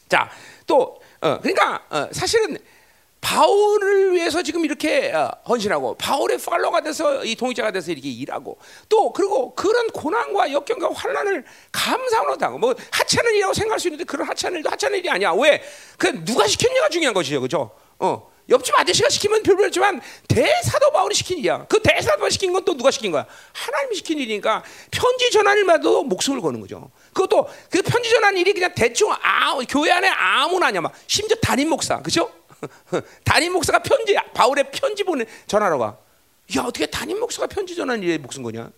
자, 0.08 0.30
또 0.66 1.00
어, 1.22 1.40
그러니까 1.40 1.86
어, 1.90 2.08
사실은 2.12 2.58
바울을 3.21 4.13
위해서 4.13 4.41
지금 4.41 4.63
이렇게 4.65 5.12
어, 5.13 5.32
헌신하고 5.47 5.95
바울의 5.95 6.38
팔로가 6.38 6.82
돼서 6.82 7.23
이 7.23 7.36
동역자가 7.36 7.71
돼서 7.71 7.91
이렇게 7.91 8.10
일하고 8.10 8.58
또 8.88 9.12
그리고 9.12 9.53
그런 9.55 9.88
고난과 9.89 10.51
역경과 10.51 10.91
환란을 10.93 11.43
감사로 11.71 12.38
당하고 12.38 12.60
뭐 12.60 12.75
하찮은 12.91 13.32
일이라고 13.32 13.53
생각할 13.53 13.79
수 13.79 13.88
있는데 13.88 14.03
그런 14.05 14.27
하찮은 14.27 14.58
일도 14.58 14.69
하찮은 14.71 14.97
일이 14.99 15.10
아니야 15.10 15.32
왜? 15.34 15.62
그 15.97 16.23
누가 16.23 16.47
시켰냐가 16.47 16.89
중요한 16.89 17.13
것이죠 17.13 17.41
그죠? 17.41 17.71
어 17.99 18.29
옆집 18.49 18.79
아저씨가 18.79 19.10
시키면 19.10 19.43
별로였지만 19.43 20.01
대사도 20.27 20.91
바울이 20.91 21.13
시킨 21.13 21.38
일이야 21.38 21.65
그 21.69 21.79
대사도 21.84 22.27
시킨 22.29 22.51
건 22.53 22.63
또 22.65 22.75
누가 22.75 22.89
시킨 22.89 23.12
거야? 23.12 23.25
하나님이 23.53 23.95
시킨 23.95 24.17
일이니까 24.19 24.63
편지 24.91 25.29
전할 25.32 25.58
일마도 25.58 26.03
목숨을 26.03 26.41
거는 26.41 26.60
거죠 26.62 26.89
그것도 27.13 27.47
그 27.69 27.82
편지 27.82 28.10
전하는 28.10 28.39
일이 28.39 28.53
그냥 28.53 28.73
대충 28.75 29.12
아 29.12 29.58
교회 29.69 29.91
안에 29.91 30.08
아무나 30.08 30.67
아니야 30.67 30.82
막 30.82 30.93
심지어 31.05 31.36
담임 31.41 31.69
목사 31.69 32.01
그죠? 32.01 32.32
담임 33.24 33.54
목사가 33.54 33.80
편지 33.80 34.15
바울의 34.34 34.72
편지 34.72 35.04
보내 35.04 35.26
전하러 35.48 35.78
가. 35.78 35.98
야 36.58 36.62
어떻게 36.63 36.86
담임 36.86 37.19
목사가 37.19 37.48
편지 37.48 37.76
전하는 37.76 38.04
일에 38.04 38.17
목숨 38.17 38.43
거냐? 38.43 38.72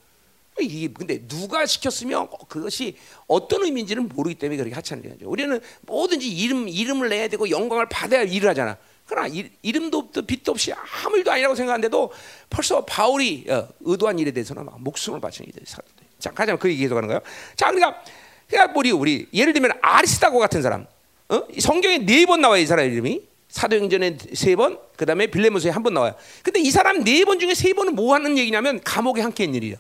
이게 0.59 0.91
근데 0.93 1.25
누가 1.27 1.65
시켰으면 1.65 2.27
그것이 2.49 2.97
어떤 3.27 3.63
의미인지는 3.63 4.09
모르기 4.09 4.35
때문에 4.35 4.57
그렇게 4.57 4.75
하찮은 4.75 5.01
거죠. 5.09 5.29
우리는 5.29 5.59
뭐든지 5.81 6.27
이름 6.29 6.67
이름을 6.67 7.09
내야 7.09 7.27
되고 7.29 7.49
영광을 7.49 7.87
받아야 7.87 8.23
일을 8.23 8.49
하잖아. 8.49 8.77
그러나 9.05 9.27
이, 9.27 9.49
이름도 9.61 9.97
없도 9.97 10.25
빛도 10.25 10.51
없이 10.51 10.71
아무 10.73 11.17
일도 11.17 11.31
아니라고 11.31 11.55
생각하는데도 11.55 12.11
벌써 12.49 12.83
바울이 12.85 13.45
어, 13.49 13.67
의도한 13.79 14.19
일에 14.19 14.31
대해서는 14.31 14.65
막 14.65 14.79
목숨을 14.81 15.19
바치는 15.21 15.47
일들 15.47 15.63
사람들. 15.65 16.05
자 16.19 16.31
가자면 16.31 16.59
그 16.59 16.69
얘기 16.69 16.81
계속하는 16.81 17.07
거예요. 17.07 17.21
자 17.55 17.71
그러니까 17.71 18.03
그러니까 18.47 18.73
우리 18.77 18.91
우리 18.91 19.27
예를 19.33 19.53
들면 19.53 19.71
아리스다고 19.81 20.37
같은 20.39 20.61
사람, 20.61 20.85
어? 21.29 21.41
성경에 21.59 21.99
네 21.99 22.25
번 22.25 22.41
나와 22.41 22.57
이 22.57 22.65
사람 22.65 22.85
이름이 22.85 23.21
사도행전에 23.51 24.17
세 24.33 24.55
번, 24.55 24.79
그 24.95 25.05
다음에 25.05 25.27
빌레모스에 25.27 25.69
한 25.71 25.83
번 25.83 25.93
나와요. 25.93 26.15
근데 26.41 26.59
이 26.61 26.71
사람 26.71 27.03
네 27.03 27.23
번 27.25 27.37
중에 27.39 27.53
세 27.53 27.73
번은 27.73 27.95
뭐 27.95 28.13
하는 28.15 28.37
얘기냐면 28.37 28.81
감옥에 28.81 29.21
함께 29.21 29.43
일이야. 29.43 29.75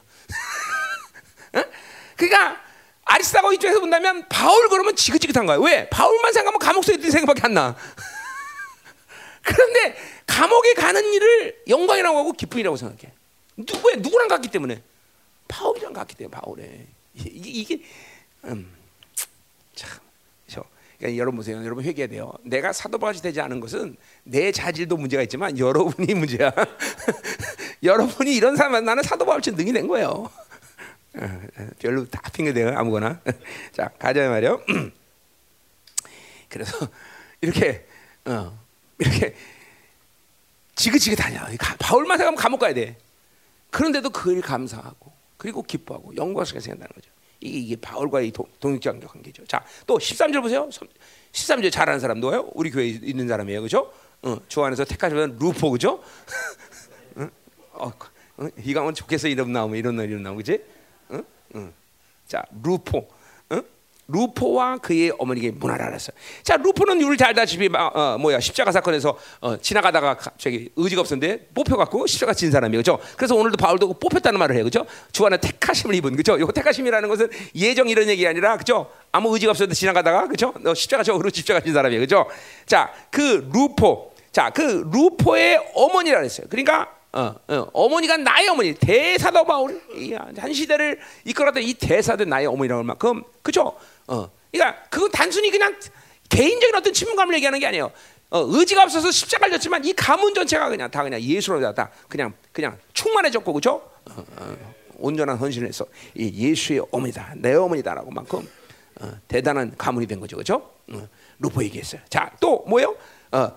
어? 1.53 1.63
그러니까 2.17 2.61
아리스타고 3.05 3.51
이쪽에서 3.53 3.79
본다면 3.79 4.27
바울 4.29 4.69
그러면 4.69 4.95
지긋지긋한 4.95 5.45
거야. 5.45 5.57
왜? 5.57 5.89
바울만 5.89 6.33
생각하면 6.33 6.59
감옥 6.59 6.83
속에 6.83 6.95
있는 6.97 7.11
생각밖에 7.11 7.41
안 7.45 7.53
나. 7.53 7.75
그런데 9.43 9.97
감옥에 10.27 10.73
가는 10.73 11.03
일을 11.13 11.63
영광이라고 11.67 12.17
하고 12.17 12.31
기쁨이라고 12.33 12.77
생각해. 12.77 13.11
누구야? 13.57 13.95
누구랑 13.97 14.27
갔기 14.27 14.49
때문에? 14.49 14.81
바울이랑 15.47 15.93
갔기 15.93 16.15
때문에 16.15 16.39
바울에. 16.39 16.87
이게, 17.15 17.49
이게 17.49 17.81
음, 18.45 18.71
참. 19.75 19.99
그러니까 21.01 21.17
여러분 21.19 21.37
보세요. 21.37 21.57
여러분 21.65 21.83
회개해야 21.83 22.07
돼요. 22.07 22.31
내가 22.43 22.71
사도바지 22.71 23.23
되지 23.23 23.41
않은 23.41 23.59
것은 23.59 23.97
내 24.23 24.51
자질도 24.51 24.97
문제가 24.97 25.23
있지만 25.23 25.57
여러분이 25.57 26.13
문제야. 26.13 26.53
여러분이 27.81 28.35
이런 28.35 28.55
사람 28.55 28.85
나는 28.85 29.01
사도바울처럼 29.01 29.57
능이 29.57 29.73
된 29.73 29.87
거예요. 29.87 30.29
어, 31.17 31.41
별로 31.79 32.07
다 32.07 32.21
핑계대요 32.31 32.77
아무거나. 32.77 33.19
자 33.71 33.89
가자 33.97 34.29
말이요. 34.29 34.61
그래서 36.49 36.87
이렇게 37.41 37.83
어, 38.25 38.55
이렇게 38.99 39.35
지그지그 40.75 41.15
다녀. 41.15 41.39
가- 41.57 41.75
바울만 41.79 42.19
생각하면 42.19 42.35
감옥 42.37 42.59
가야 42.59 42.75
돼. 42.75 42.95
그런데도 43.71 44.11
그일 44.11 44.41
감사하고 44.41 45.11
그리고 45.37 45.63
기뻐하고 45.63 46.15
영광스럽게 46.15 46.59
생각한다는 46.59 46.93
거죠. 46.93 47.09
이게, 47.41 47.57
이게 47.59 47.75
바울과의 47.75 48.31
동- 48.31 48.45
동역자적 48.59 49.11
관계죠. 49.11 49.45
자, 49.45 49.63
또 49.85 49.97
13절 49.97 50.41
보세요. 50.41 50.69
13절 51.31 51.71
잘하는 51.71 51.99
사람 51.99 52.19
누가요? 52.19 52.49
우리 52.53 52.69
교회에 52.71 52.87
있는 52.87 53.27
사람이에요. 53.27 53.61
그죠? 53.63 53.91
어, 54.21 54.37
주 54.47 54.63
안에서 54.63 54.85
택하시면 54.85 55.37
루포 55.39 55.71
그죠? 55.71 56.01
어? 57.17 57.27
어, 57.73 57.91
어, 58.37 58.47
이강은 58.63 58.93
좋겠어 58.93 59.27
이름 59.27 59.51
나오면 59.51 59.77
이런 59.77 59.95
날 59.95 60.07
이름 60.09 60.21
나오고 60.23 60.37
그지? 60.37 60.63
응? 61.11 61.23
응. 61.55 61.73
자, 62.27 62.43
루포. 62.63 63.07
응? 64.13 64.19
루포와 64.19 64.77
그의 64.77 65.11
어머니에게 65.17 65.51
문화를 65.51 65.85
알았어요. 65.85 66.15
자, 66.43 66.57
루포는 66.57 67.01
우리 67.01 67.17
잘 67.17 67.29
알다시피 67.29 67.69
마- 67.69 67.87
어, 67.93 68.17
뭐야 68.17 68.39
십자가 68.39 68.71
사건에서 68.71 69.17
어, 69.39 69.57
지나가다가 69.57 70.15
갑자기 70.17 70.69
의지가 70.75 71.01
없었는데 71.01 71.47
뽑혀갖고 71.53 72.07
십자가 72.07 72.33
진 72.33 72.51
사람이에요, 72.51 72.83
그렇죠? 72.83 72.99
그래서 73.15 73.35
오늘도 73.35 73.57
바울도 73.57 73.93
뽑혔다는 73.99 74.39
말을 74.39 74.55
해요, 74.55 74.63
그렇죠? 74.63 74.85
주 75.11 75.25
안에 75.25 75.37
택하심을 75.37 75.95
입은, 75.95 76.11
그렇죠? 76.13 76.39
요 76.39 76.47
택하심이라는 76.47 77.07
것은 77.09 77.29
예정 77.55 77.89
이런 77.89 78.07
얘기 78.07 78.25
아니라, 78.27 78.53
그렇죠? 78.55 78.89
아무 79.11 79.33
의지가 79.33 79.51
없었는데 79.51 79.75
지나가다가, 79.75 80.25
그렇죠? 80.27 80.53
너 80.59 80.73
십자가 80.73 81.03
저으로 81.03 81.29
십자가 81.29 81.59
진 81.59 81.73
사람이에요, 81.73 82.05
그렇죠? 82.05 82.29
자, 82.65 82.91
그 83.09 83.49
루포, 83.53 84.11
자, 84.31 84.49
그 84.49 84.89
루포의 84.91 85.71
어머니라 85.75 86.17
그랬어요. 86.19 86.47
그러니까 86.49 86.89
어, 87.13 87.35
어, 87.73 87.89
머니가 87.89 88.15
나의 88.15 88.47
어머니 88.47 88.73
대사도 88.73 89.43
바울 89.43 89.81
이한 89.97 90.33
시대를 90.53 90.97
이끌었던 91.25 91.61
이 91.61 91.73
대사도 91.73 92.23
나의 92.23 92.45
어머니라고 92.47 92.77
할 92.79 92.85
만큼 92.85 93.21
그죠? 93.41 93.75
어, 94.07 94.29
그러니까 94.51 94.83
그건 94.89 95.11
단순히 95.11 95.49
그냥 95.51 95.77
개인적인 96.29 96.75
어떤 96.75 96.93
친분감을 96.93 97.35
얘기하는 97.35 97.59
게 97.59 97.67
아니에요. 97.67 97.91
어, 98.29 98.45
의지가 98.47 98.83
없어서 98.83 99.11
십자가를 99.11 99.53
졌지만 99.53 99.83
이 99.83 99.93
가문 99.93 100.33
전체가 100.33 100.69
그냥 100.69 100.89
다 100.89 101.03
그냥 101.03 101.19
예수로 101.21 101.73
다 101.73 101.91
그냥 102.07 102.33
그냥 102.51 102.77
충만해졌고 102.93 103.51
그죠? 103.53 103.91
어, 104.09 104.25
어, 104.37 104.57
온전한 104.97 105.37
헌신을 105.37 105.67
해서 105.67 105.85
이 106.15 106.47
예수의 106.47 106.85
어머니다 106.91 107.33
내 107.35 107.53
어머니다라고 107.53 108.11
만큼 108.11 108.47
어, 109.01 109.11
대단한 109.27 109.75
가문이 109.77 110.07
된 110.07 110.19
거죠, 110.19 110.37
그죠? 110.37 110.71
어, 110.91 111.07
루포 111.39 111.63
얘기했어요. 111.63 112.01
자, 112.09 112.31
또 112.39 112.63
뭐예요? 112.67 112.95
어, 113.31 113.51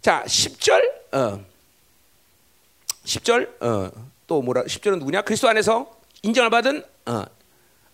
자, 0.00 0.22
10절 0.26 0.80
어, 1.12 1.44
10절 3.04 3.62
어, 3.62 3.90
또 4.28 4.42
뭐라 4.42 4.62
10절은 4.62 4.98
누구냐? 4.98 5.22
그리스도 5.22 5.48
안에서 5.48 5.90
인정을 6.22 6.50
받은 6.50 6.84
어, 7.06 7.24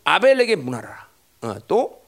아벨에게 0.05 0.57
문하라. 0.57 1.04
어, 1.45 1.57
또 1.69 2.03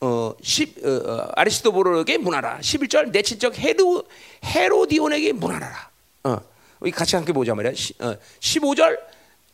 어, 0.00 0.34
10, 0.42 0.84
어, 0.84 0.90
어, 0.90 1.28
아리스토보로에게 1.36 2.18
문하라. 2.18 2.58
11절 2.60 3.12
내 3.12 3.22
친척 3.22 3.56
헤로 3.58 4.04
헤로디온에게 4.44 5.32
문하라. 5.32 5.90
어, 6.24 6.38
같이 6.92 7.14
함께 7.16 7.32
보자 7.32 7.54
말이야. 7.54 7.72
시, 7.74 7.94
어, 8.00 8.16
15절 8.40 8.98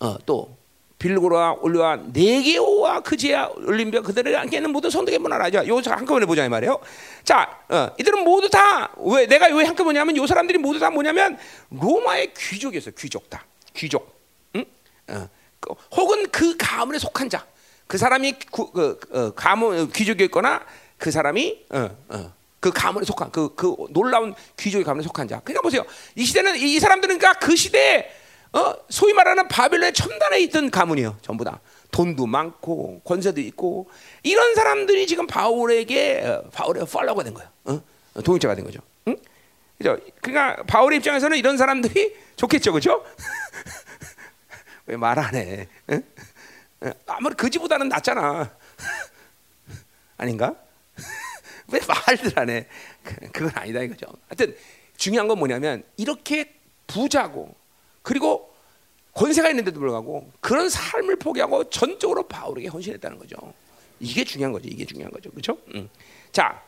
어, 0.00 0.16
또 0.24 0.56
빌고라 0.98 1.54
올려와 1.60 1.96
네게오와 1.96 3.00
그지야 3.00 3.50
올림비아 3.56 4.00
그들을 4.02 4.38
함께하는 4.38 4.70
모든 4.70 4.88
성도에게 4.88 5.18
문하라. 5.18 5.50
자, 5.50 5.66
요 5.66 5.76
한꺼번에 5.84 6.24
보자 6.26 6.44
이 6.44 6.48
말이에요. 6.48 6.80
자, 7.24 7.60
어, 7.68 7.88
이들은 7.98 8.24
모두 8.24 8.48
다 8.48 8.90
왜 8.96 9.26
내가 9.26 9.46
왜 9.48 9.64
한꺼번에 9.64 9.98
보냐면 9.98 10.16
요 10.16 10.26
사람들이 10.26 10.58
모두 10.58 10.78
다 10.78 10.90
뭐냐면 10.90 11.36
로마의 11.70 12.32
귀족이었어요. 12.34 12.94
귀족 12.96 13.28
다. 13.28 13.44
귀족. 13.74 14.16
응? 14.56 14.64
어, 15.08 15.28
그, 15.60 15.74
혹은 15.96 16.28
그 16.30 16.56
가문에 16.56 16.98
속한 16.98 17.28
자. 17.28 17.44
그 17.86 17.98
사람이 17.98 18.34
구, 18.50 18.70
그, 18.72 18.98
어, 19.12 19.30
가문 19.34 19.90
귀족이었거나 19.92 20.64
그 20.98 21.10
사람이 21.10 21.66
어, 21.70 21.90
어, 22.08 22.32
그 22.60 22.70
가문에 22.70 23.04
속한 23.04 23.32
그, 23.32 23.54
그 23.54 23.74
놀라운 23.90 24.34
귀족의 24.56 24.84
가문에 24.84 25.02
속한 25.04 25.28
자. 25.28 25.40
그러니까 25.44 25.62
보세요. 25.62 25.84
이 26.14 26.24
시대는 26.24 26.56
이 26.56 26.78
사람들은 26.78 27.18
그러니까 27.18 27.38
그 27.44 27.56
시대에 27.56 28.10
어, 28.52 28.74
소위 28.88 29.12
말하는 29.14 29.48
바벨론의 29.48 29.94
첨단에 29.94 30.40
있던 30.42 30.70
가문이에요. 30.70 31.18
전부 31.22 31.44
다. 31.44 31.60
돈도 31.90 32.26
많고 32.26 33.00
권세도 33.04 33.40
있고 33.40 33.90
이런 34.22 34.54
사람들이 34.54 35.06
지금 35.06 35.26
바울에게 35.26 36.22
어, 36.24 36.50
바울의 36.52 36.86
팔로워가 36.86 37.24
된 37.24 37.34
거예요. 37.34 37.50
어? 37.64 37.82
동역자가 38.22 38.54
된 38.54 38.64
거죠. 38.64 38.80
응? 39.08 39.16
그죠? 39.78 39.98
그러니까 40.20 40.62
바울의 40.64 40.98
입장에서는 40.98 41.36
이런 41.36 41.56
사람들이 41.58 42.14
좋겠죠, 42.36 42.72
그죠? 42.72 43.04
왜 44.86 44.96
말 44.96 45.18
안 45.18 45.34
해? 45.34 45.66
응? 45.90 46.02
아무리 47.06 47.34
그지보다는 47.34 47.88
낫잖아. 47.88 48.50
아닌가? 50.16 50.54
왜 51.72 51.80
말들 51.80 52.38
안 52.38 52.50
해? 52.50 52.66
그- 53.02 53.14
그건 53.32 53.50
아니다 53.54 53.80
이거죠. 53.80 54.06
하여튼 54.28 54.56
중요한 54.96 55.28
건 55.28 55.38
뭐냐면 55.38 55.82
이렇게 55.96 56.54
부자고 56.86 57.54
그리고 58.02 58.52
권세가 59.14 59.48
있는데도 59.50 59.78
불구하고 59.80 60.30
그런 60.40 60.68
삶을 60.68 61.16
포기하고 61.16 61.68
전적으로 61.70 62.26
바울에게 62.28 62.68
헌신했다는 62.68 63.18
거죠. 63.18 63.36
이게 64.00 64.24
중요한 64.24 64.52
거죠. 64.52 64.68
이게 64.68 64.84
중요한 64.84 65.12
거죠. 65.12 65.30
그렇죠? 65.30 65.58
음. 65.74 65.88
자, 66.32 66.62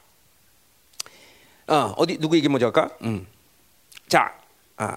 어, 1.66 1.94
어디 1.96 2.18
누구 2.18 2.36
얘기 2.36 2.48
먼저 2.48 2.66
할까? 2.66 2.90
음. 3.02 3.26
자, 4.08 4.38
아, 4.76 4.96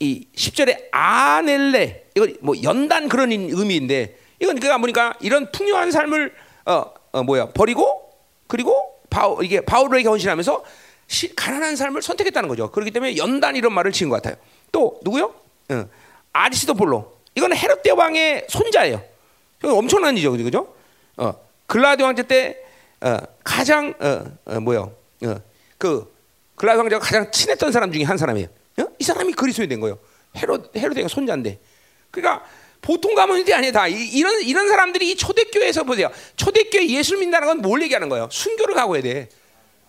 이 0.00 0.26
10절에 0.34 0.88
아넬레 0.92 2.10
이거 2.14 2.28
뭐 2.40 2.54
연단 2.62 3.08
그런 3.08 3.32
의미인데 3.32 4.16
이건 4.40 4.60
그가 4.60 4.78
보니까 4.78 5.14
이런 5.20 5.50
풍요한 5.50 5.90
삶을 5.90 6.32
어, 6.66 6.84
어 7.12 7.22
뭐야 7.22 7.50
버리고 7.52 8.12
그리고 8.46 9.00
바울 9.10 9.44
이게 9.44 9.60
바울에게 9.60 10.08
헌신하면서 10.08 10.64
시, 11.08 11.34
가난한 11.34 11.74
삶을 11.76 12.02
선택했다는 12.02 12.48
거죠. 12.48 12.70
그렇기 12.70 12.90
때문에 12.90 13.16
연단 13.16 13.56
이런 13.56 13.72
말을 13.72 13.92
지은 13.92 14.10
것 14.10 14.16
같아요. 14.16 14.36
또 14.70 15.00
누구요? 15.02 15.34
어, 15.70 15.88
아리스도폴로 16.32 17.18
이건 17.34 17.54
헤롯 17.54 17.82
대왕의 17.82 18.46
손자예요. 18.48 19.02
엄청난 19.64 20.16
일이죠, 20.16 20.32
그죠? 20.32 20.74
어, 21.16 21.34
글라디 21.66 22.02
왕제 22.02 22.24
때 22.24 22.58
어, 23.00 23.16
가장 23.42 23.94
어, 24.00 24.24
어, 24.44 24.60
뭐요? 24.60 24.92
어, 25.24 25.34
그 25.78 26.14
글라디 26.56 26.78
왕제가 26.78 27.00
가장 27.00 27.30
친했던 27.30 27.72
사람 27.72 27.90
중에 27.90 28.04
한 28.04 28.18
사람이에요. 28.18 28.48
어? 28.80 28.88
이 28.98 29.04
사람이 29.04 29.32
그리스도인 29.32 29.68
된 29.68 29.80
거예요. 29.80 29.98
헤롯 30.36 30.76
헤롯의 30.76 31.08
손자인데. 31.08 31.58
그러니까 32.10 32.44
보통 32.80 33.14
가문이 33.14 33.52
아니에요. 33.52 33.72
다 33.72 33.88
이, 33.88 34.22
런 34.22 34.40
이런 34.42 34.68
사람들이 34.68 35.10
이 35.10 35.16
초대교회에서 35.16 35.84
보세요. 35.84 36.10
초대교회 36.36 36.88
예수를 36.88 37.18
믿는다는 37.20 37.46
건 37.48 37.58
뭘 37.58 37.82
얘기하는 37.82 38.08
거예요? 38.08 38.28
순교를 38.30 38.74
가고 38.74 38.94
해야 38.96 39.02
돼. 39.02 39.28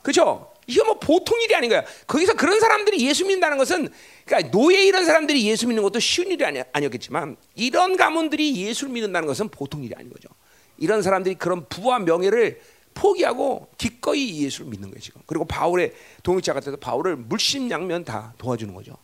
그죠? 0.01 0.51
이거 0.65 0.83
뭐 0.85 0.99
보통 0.99 1.39
일이 1.41 1.55
아닌 1.55 1.69
거야. 1.69 1.83
거기서 2.07 2.33
그런 2.33 2.59
사람들이 2.59 3.05
예수 3.07 3.23
믿는다는 3.23 3.57
것은 3.57 3.89
그러니까 4.25 4.51
노예 4.51 4.83
이런 4.85 5.05
사람들이 5.05 5.43
예수 5.47 5.67
믿는 5.67 5.81
것도 5.83 5.99
쉬운 5.99 6.27
일이 6.31 6.45
아니, 6.45 6.61
아니었겠지만 6.71 7.37
이런 7.55 7.97
가문들이 7.97 8.55
예수를 8.55 8.93
믿는다는 8.93 9.27
것은 9.27 9.49
보통 9.49 9.83
일이 9.83 9.93
아닌 9.95 10.11
거죠. 10.11 10.29
이런 10.77 11.01
사람들이 11.01 11.35
그런 11.35 11.65
부와 11.67 11.99
명예를 11.99 12.61
포기하고 12.93 13.69
기꺼이 13.77 14.43
예수를 14.43 14.67
믿는 14.69 14.89
거예요 14.89 15.01
지금. 15.01 15.21
그리고 15.25 15.45
바울의 15.45 15.93
동역자 16.23 16.53
같아서 16.53 16.77
바울을 16.77 17.15
물심양면 17.15 18.05
다 18.05 18.33
도와주는 18.37 18.73
거죠. 18.73 18.97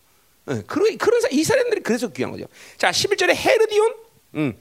네, 0.46 0.62
그런 0.68 0.98
그런 0.98 1.22
사, 1.22 1.28
이 1.32 1.44
사람들이 1.44 1.82
그래서 1.82 2.08
귀한 2.10 2.32
거죠. 2.32 2.46
자, 2.78 2.92
11절에 2.92 3.34
헤르디온, 3.36 3.94
음, 4.36 4.58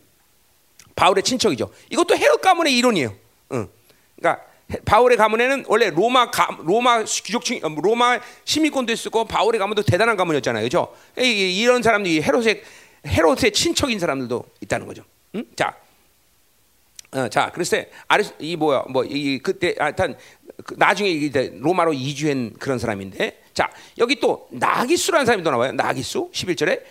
바울의 0.97 1.23
친척이죠. 1.23 1.71
이것도 1.91 2.17
헤롯 2.17 2.41
가문의 2.41 2.77
이론이에요. 2.79 3.15
음, 3.53 3.69
그러니까 4.17 4.45
바울의 4.85 5.19
가문에는 5.19 5.65
원래 5.69 5.91
로마 5.91 6.31
가, 6.31 6.57
로마 6.63 7.05
귀족층 7.05 7.61
로마 7.61 8.19
시민권도 8.45 8.93
있었고 8.93 9.27
바울의 9.27 9.59
가문도 9.59 9.83
대단한 9.83 10.17
가문이었잖아요, 10.17 10.67
그렇죠? 10.67 10.95
이런 11.17 11.83
사람들이 11.83 12.23
헤롯의 12.23 12.63
헤롯의 13.07 13.53
친척인 13.53 13.99
사람들도 13.99 14.45
있다는 14.63 14.87
거죠. 14.87 15.05
음? 15.35 15.45
자, 15.57 15.77
어, 17.15 17.29
자, 17.29 17.51
그래서 17.53 17.77
아리 18.09 18.25
이 18.41 18.57
뭐야 18.57 18.85
뭐 18.91 19.05
이 19.05 19.39
그때 19.39 19.75
하여튼 19.79 20.17
그 20.65 20.75
나중에 20.77 21.11
이제 21.11 21.53
로마로 21.61 21.93
이주한 21.93 22.55
그런 22.59 22.79
사람인데 22.79 23.43
자 23.55 23.71
여기 23.99 24.19
또 24.21 24.49
나기수라는 24.51 25.25
사람이 25.27 25.43
또 25.43 25.51
나와요. 25.51 25.73
나기수 25.73 26.31
11절에 26.33 26.83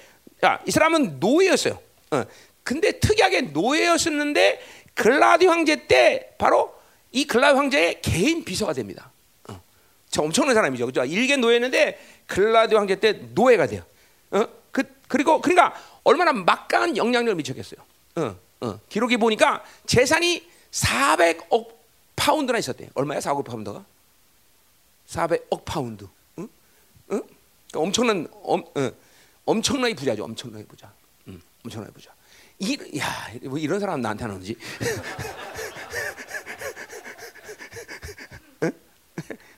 자, 0.41 0.61
이 0.65 0.71
사람은 0.71 1.19
노예였어요. 1.19 1.80
어, 2.11 2.24
근데 2.63 2.99
특이하게 2.99 3.41
노예였었는데 3.41 4.61
글라디 4.93 5.45
황제 5.47 5.88
때 5.88 6.32
바로 6.38 6.74
이 7.11 7.26
글라디 7.26 7.55
황제의 7.57 8.01
개인 8.01 8.43
비서가 8.43 8.74
됩니다. 8.74 9.11
어, 9.49 9.61
저 10.09 10.21
엄청난 10.21 10.55
사람이죠. 10.55 10.86
그죠? 10.86 11.03
일개 11.05 11.36
노예였는데 11.38 11.99
글라디 12.28 12.76
황제 12.76 12.95
때 12.95 13.13
노예가 13.34 13.67
돼요. 13.67 13.84
어? 14.32 14.45
그, 14.71 14.84
그리고 15.07 15.41
그러니까 15.41 15.74
얼마나 16.03 16.34
막강한 16.34 16.97
영향력을 16.97 17.36
미쳤겠어요. 17.36 17.80
어, 18.17 18.36
어. 18.64 18.80
기록에 18.89 19.18
보니까 19.18 19.64
재산이 19.86 20.49
400억 20.72 21.76
파운드나 22.16 22.57
있었대. 22.57 22.89
얼마야? 22.93 23.20
4억 23.20 23.43
파운드가? 23.45 23.86
400억 25.07 25.66
파운드. 25.66 26.07
응? 26.39 26.47
응? 27.11 27.22
그러니까 27.22 27.80
엄청난 27.80 28.28
엄, 28.41 28.64
어, 28.76 28.91
엄청나게 29.45 29.93
부자죠. 29.95 30.24
엄청나게 30.24 30.66
부자. 30.66 30.91
응, 31.28 31.41
엄청나게 31.66 31.93
부자. 31.93 32.11
이, 32.59 32.78
야, 32.97 33.30
뭐 33.43 33.57
이런 33.57 33.80
사람 33.80 34.01
나한테 34.01 34.24
하는 34.24 34.39
거지. 34.39 34.55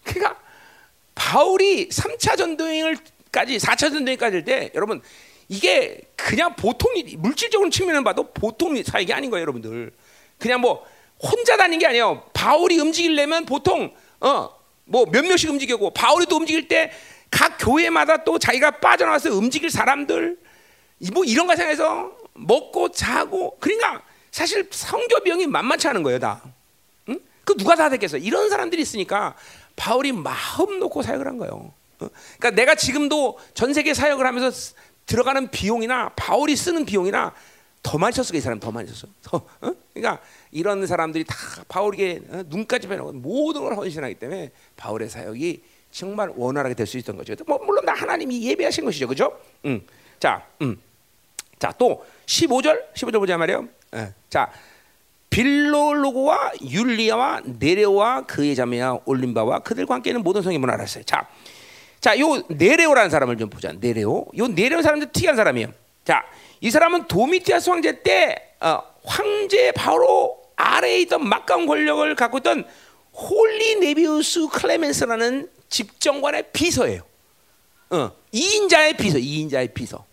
그러니까 0.03 0.41
바울이 1.13 1.89
3차 1.89 2.37
전도여행을 2.37 2.97
전쟁까지 3.35 3.57
4차 3.57 3.91
전쟁까지 3.91 4.43
될때 4.43 4.71
여러분 4.73 5.01
이게 5.47 6.01
그냥 6.15 6.55
보통 6.55 6.95
일, 6.95 7.17
물질적으로 7.17 7.69
측면을 7.69 8.03
봐도 8.03 8.31
보통 8.31 8.81
사역이 8.81 9.13
아닌 9.13 9.29
거예요, 9.29 9.41
여러분들. 9.41 9.91
그냥 10.39 10.61
뭐 10.61 10.85
혼자 11.19 11.55
다닌 11.57 11.79
게 11.79 11.87
아니에요. 11.87 12.23
바울이 12.33 12.79
움직이려면 12.79 13.45
보통 13.45 13.93
어뭐 14.19 15.05
몇 15.11 15.23
명씩 15.25 15.49
움직이고 15.49 15.91
바울이 15.91 16.25
또 16.25 16.37
움직일 16.37 16.67
때 16.67 16.91
각 17.35 17.57
교회마다 17.59 18.23
또 18.23 18.39
자기가 18.39 18.79
빠져나와서 18.79 19.33
움직일 19.33 19.69
사람들 19.69 20.37
뭐 21.11 21.25
이런 21.25 21.47
거 21.47 21.55
생각해서 21.57 22.15
먹고 22.33 22.91
자고 22.91 23.57
그러니까 23.59 24.01
사실 24.31 24.69
성교 24.71 25.19
비용이 25.21 25.45
만만치 25.47 25.85
않은 25.89 26.01
거예요, 26.03 26.19
다. 26.19 26.41
응? 27.09 27.19
그 27.43 27.57
누가 27.57 27.75
다 27.75 27.89
됐겠어? 27.89 28.17
이런 28.17 28.49
사람들이 28.49 28.81
있으니까 28.81 29.35
바울이 29.75 30.13
마음 30.13 30.79
놓고 30.79 31.01
사역을 31.01 31.27
한 31.27 31.37
거예요. 31.37 31.73
어? 31.99 32.09
그러니까 32.37 32.51
내가 32.51 32.75
지금도 32.75 33.37
전 33.53 33.73
세계 33.73 33.93
사역을 33.93 34.25
하면서 34.25 34.73
들어가는 35.05 35.49
비용이나 35.49 36.09
바울이 36.15 36.55
쓰는 36.55 36.85
비용이나 36.85 37.33
더 37.83 37.97
많이 37.99 38.13
썼어, 38.15 38.35
이 38.35 38.41
사람 38.41 38.59
더 38.59 38.71
많이 38.71 38.87
썼어. 38.89 39.11
더, 39.21 39.37
어? 39.61 39.71
그러니까 39.93 40.21
이런 40.51 40.85
사람들이 40.87 41.23
다 41.23 41.35
바울에게 41.67 42.21
어? 42.29 42.43
눈까지 42.47 42.87
빼놓고 42.87 43.13
모든 43.13 43.61
걸 43.63 43.75
헌신하기 43.75 44.15
때문에 44.15 44.51
바울의 44.75 45.09
사역이 45.09 45.63
정말 45.91 46.31
원활하게 46.35 46.73
될 46.75 46.87
수 46.87 46.97
있던 46.97 47.15
거죠. 47.15 47.35
뭐 47.45 47.59
물론 47.63 47.85
다 47.85 47.93
하나님이 47.93 48.41
예배하신 48.49 48.85
것이죠, 48.85 49.07
그죠? 49.07 49.39
음. 49.65 49.85
자, 50.19 50.45
음. 50.61 50.77
자, 51.59 51.71
또 51.77 52.05
15절, 52.25 52.93
15절 52.95 53.19
보자 53.19 53.37
말이요. 53.37 53.67
예. 53.95 54.13
자, 54.29 54.51
빌로로고와 55.29 56.53
율리아와 56.69 57.41
네레오와 57.45 58.25
그의 58.25 58.55
자매와 58.55 58.99
올림바와 59.05 59.59
그들과 59.59 59.95
함께는 59.95 60.23
모든 60.23 60.41
성인을 60.41 60.69
알았어요. 60.71 61.03
자, 61.03 61.27
자, 62.05 62.19
요 62.19 62.39
네레오라는 62.49 63.09
사람을 63.09 63.35
좀 63.35 63.49
보자. 63.49 63.73
네레오. 63.79 64.27
요 64.37 64.47
네레오 64.47 64.83
사람도 64.83 65.11
특이한 65.11 65.35
사람이에요. 65.35 65.73
자, 66.03 66.23
이 66.61 66.69
사람은 66.69 67.07
도미티아스 67.07 67.71
황제 67.71 68.03
때 68.03 68.53
어, 68.59 68.79
황제 69.03 69.71
바로 69.71 70.39
아래에 70.55 70.99
있던 70.99 71.27
막강 71.27 71.65
권력을 71.65 72.13
갖고 72.13 72.37
있던 72.37 72.63
홀리 73.11 73.77
네비우스 73.77 74.49
클레멘스라는 74.49 75.49
집정관의 75.67 76.43
비서예요. 76.53 77.01
어, 77.89 78.11
2인자의 78.31 78.97
비서, 78.97 79.17
2인자의 79.17 79.73
비서. 79.73 80.05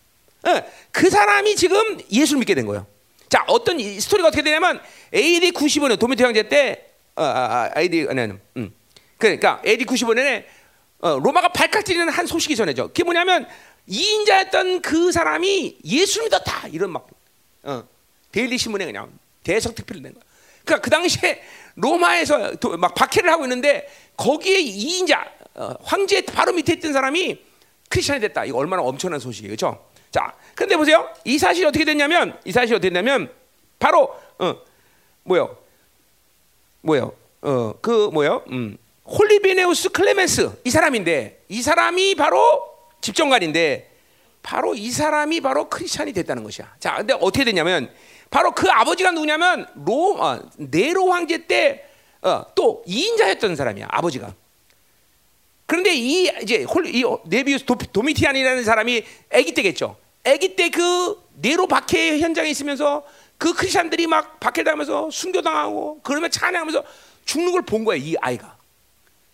어, 0.47 0.63
그 0.93 1.11
사람이 1.11 1.57
지금 1.57 2.01
예수를 2.11 2.39
믿게 2.39 2.55
된 2.55 2.65
거예요. 2.65 2.87
자, 3.29 3.45
어떤 3.49 3.79
스토리가 3.79 4.29
어떻게 4.29 4.43
되냐면 4.43 4.81
AD 5.13 5.51
95년 5.51 5.99
도미티 5.99 6.23
황제 6.23 6.49
때 6.49 6.87
어, 7.17 7.23
아, 7.23 7.71
아, 7.75 7.79
AD 7.79 8.07
아니, 8.09 8.33
음. 8.57 8.73
그러니까 9.19 9.61
AD 9.67 9.85
95년에 9.85 10.62
어, 11.03 11.19
로마가 11.19 11.49
발칵 11.49 11.85
뛰는 11.85 12.09
한 12.09 12.27
소식이 12.27 12.55
전해져. 12.57 12.87
그게 12.87 13.03
뭐냐면 13.03 13.47
이인자였던 13.89 14.83
그 14.83 15.11
사람이 15.11 15.79
예수 15.85 16.23
믿었다 16.23 16.69
이런 16.69 16.91
막 16.91 17.09
어, 17.65 17.85
daily 18.31 18.57
신문에 18.57 18.87
그냥 18.87 19.13
대서특필을 19.43 20.01
낸 20.01 20.15
거야. 20.15 20.23
그러니까 20.65 20.81
그 20.85 20.91
당시에 20.91 21.43
로마에서 21.75 22.57
도, 22.57 22.77
막 22.77 22.95
박해를 22.95 23.31
하고 23.31 23.45
있는데 23.45 23.89
거기에 24.17 24.61
이인자 24.61 25.29
어, 25.55 25.75
황제 25.83 26.23
바로 26.23 26.53
밑에 26.53 26.75
있던 26.75 26.93
사람이 26.93 27.45
크리스천이 27.89 28.21
됐다. 28.21 28.45
이거 28.45 28.59
얼마나 28.59 28.83
엄청난 28.83 29.19
소식이에요, 29.19 29.57
그렇죠? 29.57 29.85
자, 30.13 30.33
근데 30.55 30.77
보세요. 30.77 31.13
이 31.25 31.37
사실이 31.37 31.67
어떻게 31.67 31.85
됐냐면 31.85 32.39
이 32.45 32.53
사실이 32.53 32.77
어떻게 32.77 32.91
됐냐면 32.91 33.29
바로 33.81 34.15
어, 34.39 34.55
뭐요? 35.25 35.57
뭐요? 36.83 37.13
어, 37.43 37.75
그 37.81 38.09
뭐요? 38.13 38.45
음. 38.53 38.79
홀리베네우스 39.07 39.91
클레멘스 39.91 40.61
이 40.65 40.71
사람인데 40.71 41.45
이 41.49 41.63
사람이 41.63 42.15
바로 42.15 42.63
집정관인데 43.01 43.91
바로 44.43 44.75
이 44.75 44.91
사람이 44.91 45.41
바로 45.41 45.69
크리스찬이 45.69 46.13
됐다는 46.13 46.43
것이야. 46.45 46.75
자, 46.81 46.97
근데 46.97 47.15
어떻게 47.15 47.45
됐냐면 47.45 47.93
바로 48.31 48.53
그 48.53 48.69
아버지가 48.71 49.11
누구냐면 49.13 49.67
로 49.85 50.17
어, 50.21 50.41
네로 50.57 51.11
황제 51.11 51.47
때또 51.47 51.83
어, 52.23 52.83
2인자였던 52.87 53.57
사람이야. 53.57 53.89
아버지가. 53.91 54.35
그런데 55.67 55.95
이 55.95 56.31
이제 56.43 56.65
홀, 56.65 56.87
이 56.87 57.03
네비우스 57.27 57.65
도, 57.65 57.77
도미티안이라는 57.77 58.65
사람이 58.65 59.05
아기 59.33 59.53
때겠죠. 59.55 59.97
아기 60.25 60.55
때 60.57 60.71
그 60.71 61.21
네로 61.35 61.67
박해 61.67 62.19
현장에 62.21 62.51
있으면서 62.51 63.05
그 63.39 63.53
크리스천들이 63.55 64.07
막 64.07 64.39
박해당하면서 64.39 65.11
순교당하고 65.11 66.01
그러면 66.03 66.31
찬양하면서 66.31 66.85
죽는 67.25 67.53
걸 67.53 67.63
본 67.63 67.85
거야 67.85 67.97
이 67.97 68.15
아이가. 68.21 68.57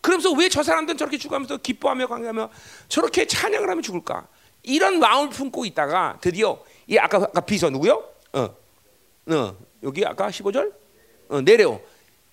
그러면서 0.01 0.33
왜 0.33 0.49
저 0.49 0.63
사람들은 0.63 0.97
저렇게 0.97 1.19
죽으면서 1.19 1.57
기뻐하며 1.59 2.07
강하며 2.07 2.51
저렇게 2.89 3.27
찬양을 3.27 3.69
하면 3.69 3.83
죽을까? 3.83 4.27
이런 4.63 4.99
마음을 4.99 5.31
품고 5.31 5.65
있다가 5.67 6.19
드디어 6.21 6.63
이 6.87 6.99
아까 6.99 7.19
아까 7.19 7.41
비서 7.41 7.71
누구요? 7.71 8.05
어, 8.33 8.57
어 9.31 9.57
여기 9.83 10.05
아까 10.05 10.29
15절 10.29 10.73
어, 11.29 11.41
내려 11.43 11.81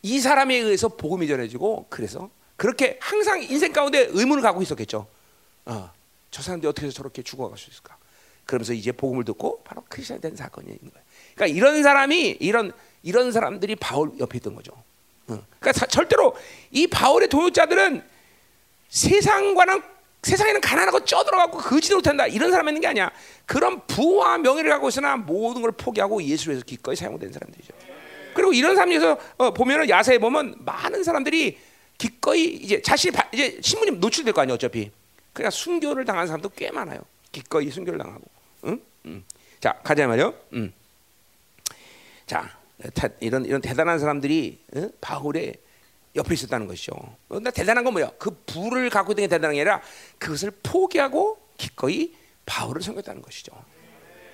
이 0.01 0.19
사람에 0.19 0.55
의해서 0.55 0.87
복음이 0.89 1.27
전해지고 1.27 1.87
그래서 1.89 2.29
그렇게 2.55 2.97
항상 3.01 3.41
인생 3.43 3.73
가운데 3.73 4.07
의문을 4.09 4.41
갖고 4.41 4.61
있었겠죠. 4.61 5.07
어, 5.65 5.91
저 6.31 6.41
사람들이 6.41 6.69
어떻게 6.69 6.87
해서 6.87 6.95
저렇게 6.95 7.21
죽어갈 7.21 7.57
수 7.57 7.69
있을까? 7.69 7.97
그러면서 8.45 8.73
이제 8.73 8.91
복음을 8.91 9.25
듣고 9.25 9.63
바로 9.63 9.83
크리스천 9.89 10.21
된 10.21 10.35
사건이 10.35 10.67
있는 10.67 10.91
거예요. 10.91 11.05
그러니까 11.33 11.57
이런 11.57 11.83
사람이 11.83 12.37
이런 12.39 12.71
이런 13.01 13.31
사람들이 13.31 13.75
바울 13.75 14.11
옆에 14.19 14.37
있던 14.37 14.55
거죠. 14.55 14.71
어. 15.27 15.43
그러니까 15.59 15.73
사, 15.73 15.85
절대로 15.85 16.35
이 16.71 16.87
바울의 16.87 17.29
동역자들은 17.29 18.03
세상과는 18.89 19.81
세상에는 20.21 20.59
가난하고 20.59 21.05
쪄들어가고 21.05 21.59
거지도 21.59 21.97
못한다 21.97 22.25
이런 22.25 22.49
사람 22.49 22.67
있는 22.67 22.81
게 22.81 22.87
아니야. 22.87 23.11
그런 23.45 23.85
부와 23.85 24.39
명예를 24.39 24.71
갖고 24.71 24.89
있으나 24.89 25.15
모든 25.17 25.61
걸 25.61 25.71
포기하고 25.71 26.23
예수를 26.23 26.53
위해서 26.53 26.65
기꺼이 26.65 26.95
사용된 26.95 27.31
사람들이죠. 27.31 27.73
그리고 28.33 28.51
이런 28.51 28.75
사람에서 28.75 29.17
어, 29.37 29.53
보면은 29.53 29.87
야사에 29.87 30.17
보면 30.17 30.55
많은 30.59 31.03
사람들이 31.03 31.57
기꺼이 31.97 32.45
이제 32.45 32.81
자신 32.81 33.13
이제 33.33 33.59
신문이 33.61 33.91
노출될 33.91 34.33
거 34.33 34.41
아니야 34.41 34.55
어차피. 34.55 34.91
그러니까 35.31 35.51
순교를 35.51 36.05
당한 36.05 36.27
사람도 36.27 36.49
꽤 36.49 36.71
많아요. 36.71 36.99
기꺼이 37.31 37.69
순교를 37.69 37.99
당하고. 37.99 38.23
응? 38.65 38.81
응. 39.05 39.23
자 39.59 39.73
가자 39.83 40.07
말이요. 40.07 40.33
응. 40.53 40.73
자 42.25 42.54
이런 43.19 43.45
이런 43.45 43.61
대단한 43.61 43.99
사람들이 43.99 44.63
어? 44.75 44.89
바울의 45.01 45.55
옆에 46.15 46.33
있었다는 46.33 46.67
것이죠. 46.67 46.93
어, 47.29 47.39
나 47.39 47.51
대단한 47.51 47.83
건 47.83 47.93
뭐야? 47.93 48.11
그 48.17 48.31
부를 48.45 48.89
갖고 48.89 49.11
있는 49.11 49.23
게 49.23 49.27
대단한 49.27 49.53
게 49.55 49.61
아니라 49.61 49.81
그것을 50.17 50.51
포기하고 50.63 51.37
기꺼이 51.57 52.13
바울을 52.45 52.81
섬겼다는 52.81 53.21
것이죠. 53.21 53.51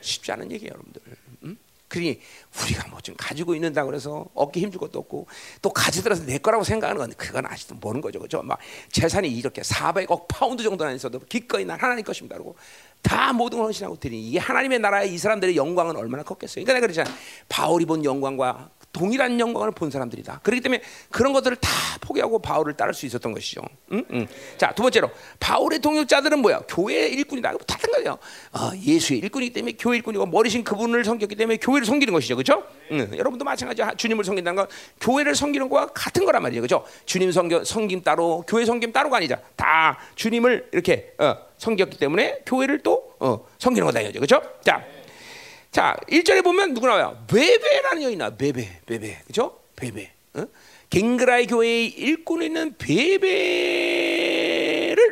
쉽지 0.02 0.32
않은 0.32 0.52
얘기예요, 0.52 0.74
여러분들. 0.74 1.02
음? 1.44 1.58
그러니 1.88 2.20
우리가 2.64 2.88
뭐 2.88 3.02
좀 3.02 3.16
가지고 3.18 3.56
있는다 3.56 3.84
그래서 3.86 4.26
어깨 4.34 4.62
힘줄 4.62 4.80
것도 4.80 5.00
없고 5.00 5.28
또 5.62 5.70
가지더라도 5.72 6.26
내 6.26 6.38
거라고 6.38 6.64
생각하는 6.64 7.00
건 7.00 7.14
그건 7.18 7.46
아직도 7.46 7.76
모르는 7.76 8.02
거죠, 8.02 8.20
그죠? 8.20 8.42
막 8.44 8.60
재산이 8.92 9.28
이렇게 9.30 9.62
400억 9.62 10.28
파운드 10.28 10.64
정도나 10.64 10.92
있어도 10.94 11.20
기꺼이 11.20 11.66
난 11.66 11.80
하나님 11.80 12.04
것입니다. 12.06 12.36
그러고 12.36 12.56
다 13.02 13.34
모든 13.34 13.58
걸 13.60 13.68
헌신하고 13.68 14.00
드리니 14.00 14.28
이게 14.28 14.40
하나님의 14.40 14.80
나라에 14.80 15.08
이 15.08 15.18
사람들의 15.18 15.56
영광은 15.56 15.96
얼마나 15.96 16.24
컸겠어요. 16.24 16.64
그러니까 16.64 16.74
내가 16.74 16.88
그러잖아. 16.88 17.10
바울이 17.50 17.86
본 17.86 18.06
영광과 18.06 18.70
동일한 18.94 19.40
영광을 19.40 19.72
본 19.72 19.90
사람들이다. 19.90 20.42
그렇기 20.44 20.62
때문에 20.62 20.82
그런 21.10 21.34
것들을 21.34 21.58
다 21.58 21.70
포기하고 22.02 22.40
바울을 22.40 22.74
따를 22.74 22.94
수 22.94 23.06
있었던 23.06 23.32
것이죠. 23.32 23.62
응? 23.94 24.04
응. 24.12 24.28
자, 24.58 24.74
두 24.74 24.82
번째로 24.82 25.10
바울의 25.40 25.80
동역자들은 25.80 26.40
뭐야? 26.40 26.62
교회 26.68 27.08
일꾼이다. 27.08 27.54
같은 27.68 27.92
거예요. 27.94 28.18
어, 28.52 28.72
예수의 28.76 29.20
일꾼이기 29.20 29.54
때문에 29.54 29.74
교회 29.80 29.98
일꾼이고 29.98 30.26
머리신 30.26 30.64
그분을 30.64 31.04
섬겼기 31.06 31.36
때문에 31.36 31.58
교회를 31.58 31.86
섬기는 31.86 32.14
것이죠. 32.14 32.36
그렇죠? 32.36 32.64
응. 32.92 33.10
여러분도 33.18 33.46
마찬가지 33.46 33.82
주님을 33.98 34.24
섬긴다는 34.26 34.56
건 34.56 34.68
교회를 35.00 35.36
섬기는 35.36 35.70
거와 35.70 35.88
같은 35.88 36.26
거란 36.26 36.42
말이에요. 36.44 36.62
그렇죠? 36.62 36.86
주님 37.06 37.32
섬겨, 37.32 37.64
섬김 37.64 38.02
따로 38.02 38.44
교회 38.48 38.66
섬김 38.66 38.92
따로가 38.92 39.18
아니자. 39.18 39.40
다 39.56 39.98
주님을 40.16 40.70
이렇게 40.74 41.14
어, 41.18 41.36
섬겼기 41.58 41.98
때문에 41.98 42.40
교회를 42.46 42.80
또 42.80 43.14
어, 43.20 43.46
섬기는 43.58 43.86
거다 43.86 44.02
이거죠. 44.02 44.20
그렇죠? 44.20 44.42
자. 44.62 44.84
자, 45.72 45.96
1절에 46.10 46.44
보면 46.44 46.74
누구 46.74 46.88
나와요? 46.88 47.24
베베라는 47.28 48.04
여인 48.04 48.18
나 48.18 48.30
베베, 48.36 48.82
베베. 48.86 49.20
그죠? 49.26 49.58
베베. 49.78 50.12
어? 50.34 50.46
갱그라의 50.90 51.48
교회의 51.48 51.88
일꾼 51.88 52.44
있는 52.44 52.76
베베를 52.78 53.56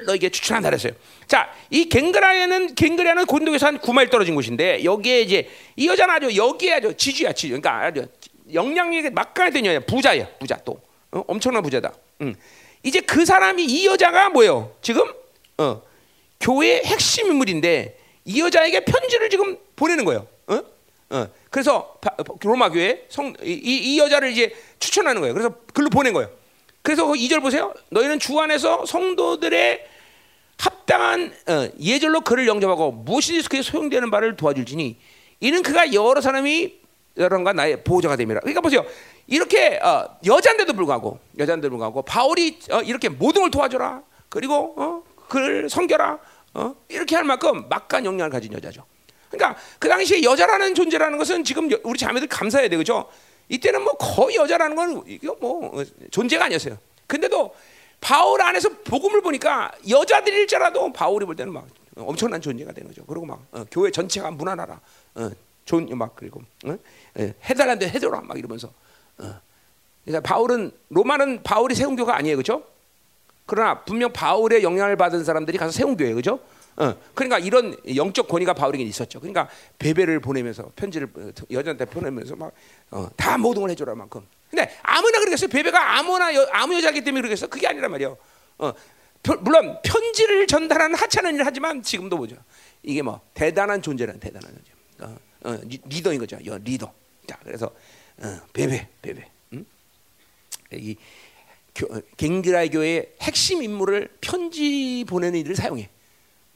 너에게 0.06 0.28
추천한다 0.30 0.70
그랬어요. 0.70 0.92
자, 1.28 1.50
이 1.70 1.88
갱그라에는 1.88 2.76
갱그라는 2.76 3.26
고린도에서 3.26 3.68
한 3.68 3.80
9마일 3.80 4.12
떨어진 4.12 4.36
곳인데 4.36 4.84
여기에 4.84 5.22
이제 5.22 5.50
이 5.78 5.88
여자는 5.88 6.14
아주 6.14 6.36
여기에 6.36 6.74
아주 6.74 6.94
지주야, 6.98 7.32
지주. 7.32 7.54
그러니까 7.62 7.86
아주 7.86 8.06
영향력이 8.54 9.12
막강했던 9.12 9.66
여자, 9.66 9.80
부자야, 9.86 10.28
부자 10.40 10.58
또 10.66 10.82
어? 11.12 11.24
엄청난 11.28 11.64
부자다. 11.64 11.94
응. 12.22 12.36
이제 12.84 13.00
그 13.00 13.26
사람이 13.26 13.64
이 13.64 13.86
여자가 13.86 14.28
뭐예요? 14.30 14.76
지금 14.82 15.10
어, 15.58 15.82
교회의 16.42 16.84
핵심 16.84 17.28
인물인데 17.28 17.98
이 18.26 18.42
여자에게 18.42 18.82
편지를 18.82 19.30
지금 19.30 19.58
보내는 19.78 20.04
거예요. 20.04 20.28
어? 21.10 21.18
어. 21.18 21.28
그래서 21.50 21.98
로마 22.42 22.70
교회 22.70 23.06
성, 23.10 23.34
이, 23.42 23.52
이, 23.54 24.00
여자를 24.00 24.32
이제 24.32 24.54
추천하는 24.80 25.22
거예요. 25.22 25.34
그래서 25.34 25.56
글로 25.74 25.90
보낸 25.90 26.14
거예요. 26.14 26.30
그래서 26.82 27.06
그 27.06 27.14
2절 27.14 27.42
보세요. 27.42 27.74
너희는 27.90 28.20
주 28.20 28.40
안에서 28.40 28.86
성도들의 28.86 29.86
합당한 30.58 31.34
어, 31.48 31.70
예절로 31.80 32.22
그를 32.22 32.48
영접하고 32.48 32.92
무엇이든지 32.92 33.50
그에 33.50 33.62
소용되는 33.62 34.12
바를 34.12 34.36
도와줄지니 34.36 34.98
이는 35.40 35.64
그가 35.64 35.94
여러 35.94 36.20
사람이 36.22 36.80
여러분과 37.18 37.54
나의 37.54 37.84
보호자가 37.84 38.16
됩니다. 38.16 38.40
그러니까 38.42 38.62
보세요. 38.62 38.86
이렇게 39.28 39.80
어, 39.82 40.18
여자인데도 40.26 40.74
불구하고 40.74 41.20
여자인데도 41.38 41.70
불구하고 41.70 42.02
바울이 42.04 42.60
어, 42.72 42.82
이렇게 42.82 43.10
모든 43.10 43.42
걸 43.44 43.52
도와줘라. 43.52 44.04
그리고 44.30 44.74
어, 44.78 45.04
그를 45.28 45.70
섬겨라. 45.70 46.20
어, 46.56 46.76
이렇게 46.88 47.16
할 47.16 47.24
만큼 47.24 47.68
막간 47.70 48.06
영향을 48.06 48.30
가진 48.30 48.54
여자죠. 48.54 48.84
그러니까 49.30 49.60
그 49.78 49.88
당시에 49.88 50.24
여자라는 50.24 50.76
존재라는 50.76 51.18
것은 51.18 51.44
지금 51.44 51.72
여- 51.72 51.80
우리 51.84 51.98
자매들 52.00 52.28
감사해야 52.28 52.70
되죠. 52.70 53.10
이때는 53.48 53.82
뭐 53.84 53.94
거의 53.94 54.36
여자라는 54.36 54.76
건 54.76 55.04
이거 55.08 55.36
뭐 55.40 55.80
어, 55.80 55.84
존재가 56.12 56.46
아니었어요. 56.46 56.78
근데도 57.08 57.54
바울 58.02 58.42
안에서 58.42 58.70
복음을 58.86 59.22
보니까 59.22 59.72
여자들일지라도 59.90 60.94
바울이 60.94 61.26
볼 61.26 61.36
때는 61.36 61.52
막 61.54 61.68
엄청난 61.98 62.40
존재가 62.42 62.72
되는 62.72 62.88
거죠. 62.90 63.04
그리고 63.06 63.26
막 63.26 63.42
어, 63.52 63.66
교회 63.72 63.92
전체가 63.92 64.32
무난하라. 64.32 64.80
어, 65.16 65.30
존막 65.66 66.16
그리고 66.16 66.42
어? 66.66 66.76
예, 67.20 67.34
해달라는데 67.44 67.90
해줘라 67.90 68.22
막 68.22 68.38
이러면서. 68.38 68.72
어. 69.20 69.34
그러니까 70.06 70.28
바울은 70.28 70.72
로마는 70.90 71.44
바울이 71.44 71.76
세운 71.76 71.96
교가 71.96 72.16
아니에요, 72.16 72.38
그렇죠? 72.38 72.64
그러나 73.46 73.84
분명 73.84 74.12
바울의 74.14 74.64
영향을 74.64 74.96
받은 74.96 75.24
사람들이 75.24 75.58
가서 75.58 75.72
세운 75.72 75.98
교회 75.98 76.14
그죠? 76.14 76.40
어, 76.80 76.96
그러니까 77.14 77.40
이런 77.40 77.76
영적 77.96 78.28
권위가 78.30 78.54
바울에게 78.54 78.84
있었죠. 78.86 79.20
그러니까 79.20 79.50
베베를 79.80 80.20
보내면서 80.22 80.72
편지를 80.76 81.10
어, 81.16 81.32
여자한테 81.52 81.86
보내면서 81.86 82.36
막 82.36 82.52
다 83.16 83.38
모든 83.38 83.62
걸 83.62 83.70
해줘라 83.72 83.94
만큼. 83.96 84.26
근데 84.50 84.74
아무나 84.82 85.20
그러겠어요. 85.20 85.48
베베가 85.50 85.98
아무나 86.00 86.34
여, 86.34 86.48
아무 86.52 86.74
여자기 86.74 87.02
때문에 87.04 87.22
그러겠어. 87.22 87.48
그게 87.48 87.68
아니란 87.68 87.92
말이에요. 87.92 88.18
어, 88.58 88.74
표- 89.22 89.36
물론 89.42 89.78
편지를 89.84 90.48
전달하는 90.48 90.96
하찮은 90.96 91.36
일을 91.36 91.46
하지만 91.46 91.84
지금도 91.84 92.18
보죠. 92.18 92.36
이게 92.82 93.02
뭐 93.02 93.20
대단한 93.34 93.82
존재는 93.82 94.20
대단한 94.20 94.52
존재. 94.54 94.72
어, 95.04 95.18
어, 95.52 95.60
리- 95.66 95.82
리더인 95.86 96.20
거죠. 96.20 96.38
여, 96.46 96.58
리더. 96.58 96.92
자, 97.28 97.38
그래서 97.44 97.70
어, 98.18 98.40
뵈뵈, 98.54 98.88
뵈뵈. 99.02 99.30
음? 99.54 99.66
이 100.74 100.96
교, 101.76 101.88
겐그레아 102.18 102.70
교회의 102.72 103.10
핵심 103.22 103.62
인물을 103.62 104.18
편지 104.22 105.06
보내는 105.08 105.40
일을 105.42 105.56
사용해. 105.56 105.90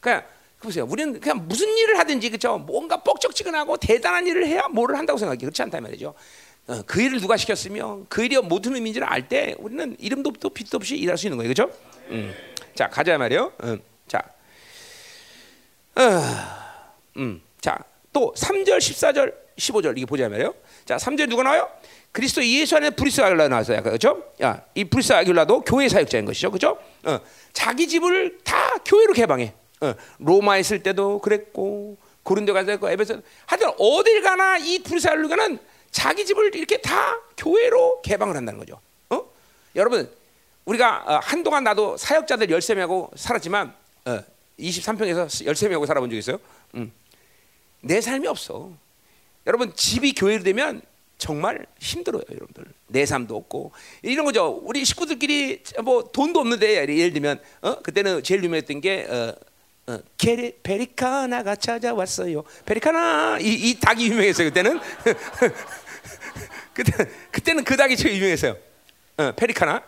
그러니까 0.04 0.28
보세요. 0.60 0.86
우리는 0.88 1.20
그냥 1.20 1.48
무슨 1.48 1.68
일을 1.78 1.98
하든지 2.00 2.30
그죠? 2.30 2.58
뭔가 2.58 2.98
뻑적지근하고 3.04 3.78
대단한 3.78 4.28
일을 4.28 4.46
해야 4.48 4.68
뭐를 4.70 4.98
한다고 4.98 5.18
생각해. 5.18 5.40
그렇지 5.40 5.62
않다 5.62 5.78
이 5.80 5.82
말이죠. 5.82 6.14
어, 6.68 6.82
그 6.86 7.02
일을 7.02 7.20
누가 7.20 7.36
시켰으며 7.36 8.02
그 8.08 8.24
일이 8.24 8.38
무슨 8.38 8.76
의미인지를 8.76 9.06
알 9.08 9.28
때 9.28 9.56
우리는 9.58 9.96
이름도 10.00 10.30
없고 10.30 10.50
빛도 10.52 10.78
없이 10.78 10.96
일할 10.96 11.18
수 11.18 11.28
있는 11.28 11.38
거예요. 11.38 11.54
그렇죠? 11.54 11.74
음. 12.10 12.34
자, 12.76 12.88
가자 12.90 13.18
말이요. 13.18 13.52
음. 13.64 13.82
자. 14.08 14.22
어, 15.96 16.02
음. 17.18 17.42
자, 17.60 17.78
또 18.12 18.34
3절, 18.36 18.78
14절, 18.78 19.34
15절 19.58 19.98
이게 19.98 20.06
보자 20.06 20.30
말이에요. 20.30 20.54
자, 20.86 20.96
3절 20.98 21.30
누가 21.30 21.44
나와요? 21.44 21.70
그리스도 22.12 22.46
예수 22.46 22.76
안에 22.78 22.92
브리스 22.92 23.22
아길라 23.22 23.48
나왔어요. 23.48 23.82
그렇죠? 23.84 24.24
야, 24.42 24.64
이 24.76 24.84
브리스 24.86 25.14
아길라도 25.14 25.62
교회 25.62 25.90
사역자인 25.90 26.26
것이죠. 26.26 26.52
그렇죠? 26.52 26.78
어, 27.04 27.20
자기 27.52 27.88
집을 27.88 28.40
다 28.44 28.76
교회로 28.86 29.14
개방해. 29.14 29.54
어, 29.84 29.96
로마에 30.20 30.62
있을 30.62 30.82
때도 30.82 31.20
그랬고 31.20 31.98
고린도 32.24 32.54
가서 32.54 32.66
그랬고 32.66 32.90
에베소 32.90 33.22
하여튼 33.46 33.72
어딜 33.78 34.22
가나 34.22 34.58
이 34.58 34.82
아길라는 34.84 35.60
자기 35.92 36.26
집을 36.26 36.56
이렇게 36.56 36.78
다 36.78 37.20
교회로 37.38 38.02
개방을 38.02 38.36
한다는 38.36 38.60
거죠. 38.60 38.80
어? 39.10 39.26
여러분 39.76 40.10
우리가 40.66 41.04
어, 41.06 41.20
한동안 41.22 41.64
나도 41.64 41.98
사역자들 41.98 42.48
13명하고 42.48 43.16
살았지만 43.16 43.76
어, 44.06 44.24
23평에서 44.60 45.28
13명하고 45.28 45.86
살아본 45.86 46.10
적 46.10 46.16
있어요. 46.16 46.40
음. 46.76 46.92
내 47.82 48.00
삶이 48.00 48.28
없어. 48.28 48.72
여러분 49.46 49.76
집이 49.76 50.14
교회로 50.14 50.44
되면 50.44 50.82
정말 51.18 51.66
힘들어요, 51.80 52.24
여러분들. 52.30 52.66
내 52.88 53.06
삶도 53.06 53.36
없고 53.36 53.72
이런 54.02 54.26
거죠. 54.26 54.62
우리 54.64 54.86
식구들끼리 54.86 55.64
뭐 55.84 56.04
돈도 56.12 56.40
없는데 56.40 56.88
예를 56.88 57.14
들면 57.14 57.40
어 57.62 57.82
그때는 57.82 58.24
제일 58.24 58.44
유명했던 58.44 58.82
게 58.82 59.06
어, 59.10 59.34
어, 59.88 60.00
베리카나가 60.64 61.56
찾아왔어요. 61.56 62.44
베리카나 62.66 63.40
이, 63.40 63.54
이 63.54 63.80
닭이 63.80 64.08
유명했어요 64.08 64.48
그때는. 64.50 64.80
그때 66.74 66.92
그때는 67.32 67.64
그 67.64 67.76
닭이 67.76 67.98
제일 67.98 68.16
유명했어요. 68.16 68.56
어, 69.18 69.32
페리카나. 69.36 69.84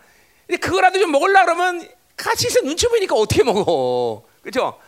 근데 0.46 0.58
그거라도 0.60 1.00
좀 1.00 1.12
먹으려 1.12 1.44
그러면 1.46 1.88
같이 2.18 2.48
있어 2.48 2.62
눈치 2.62 2.88
보이니까 2.88 3.16
어떻게 3.16 3.44
먹어, 3.44 4.26
그렇죠? 4.42 4.80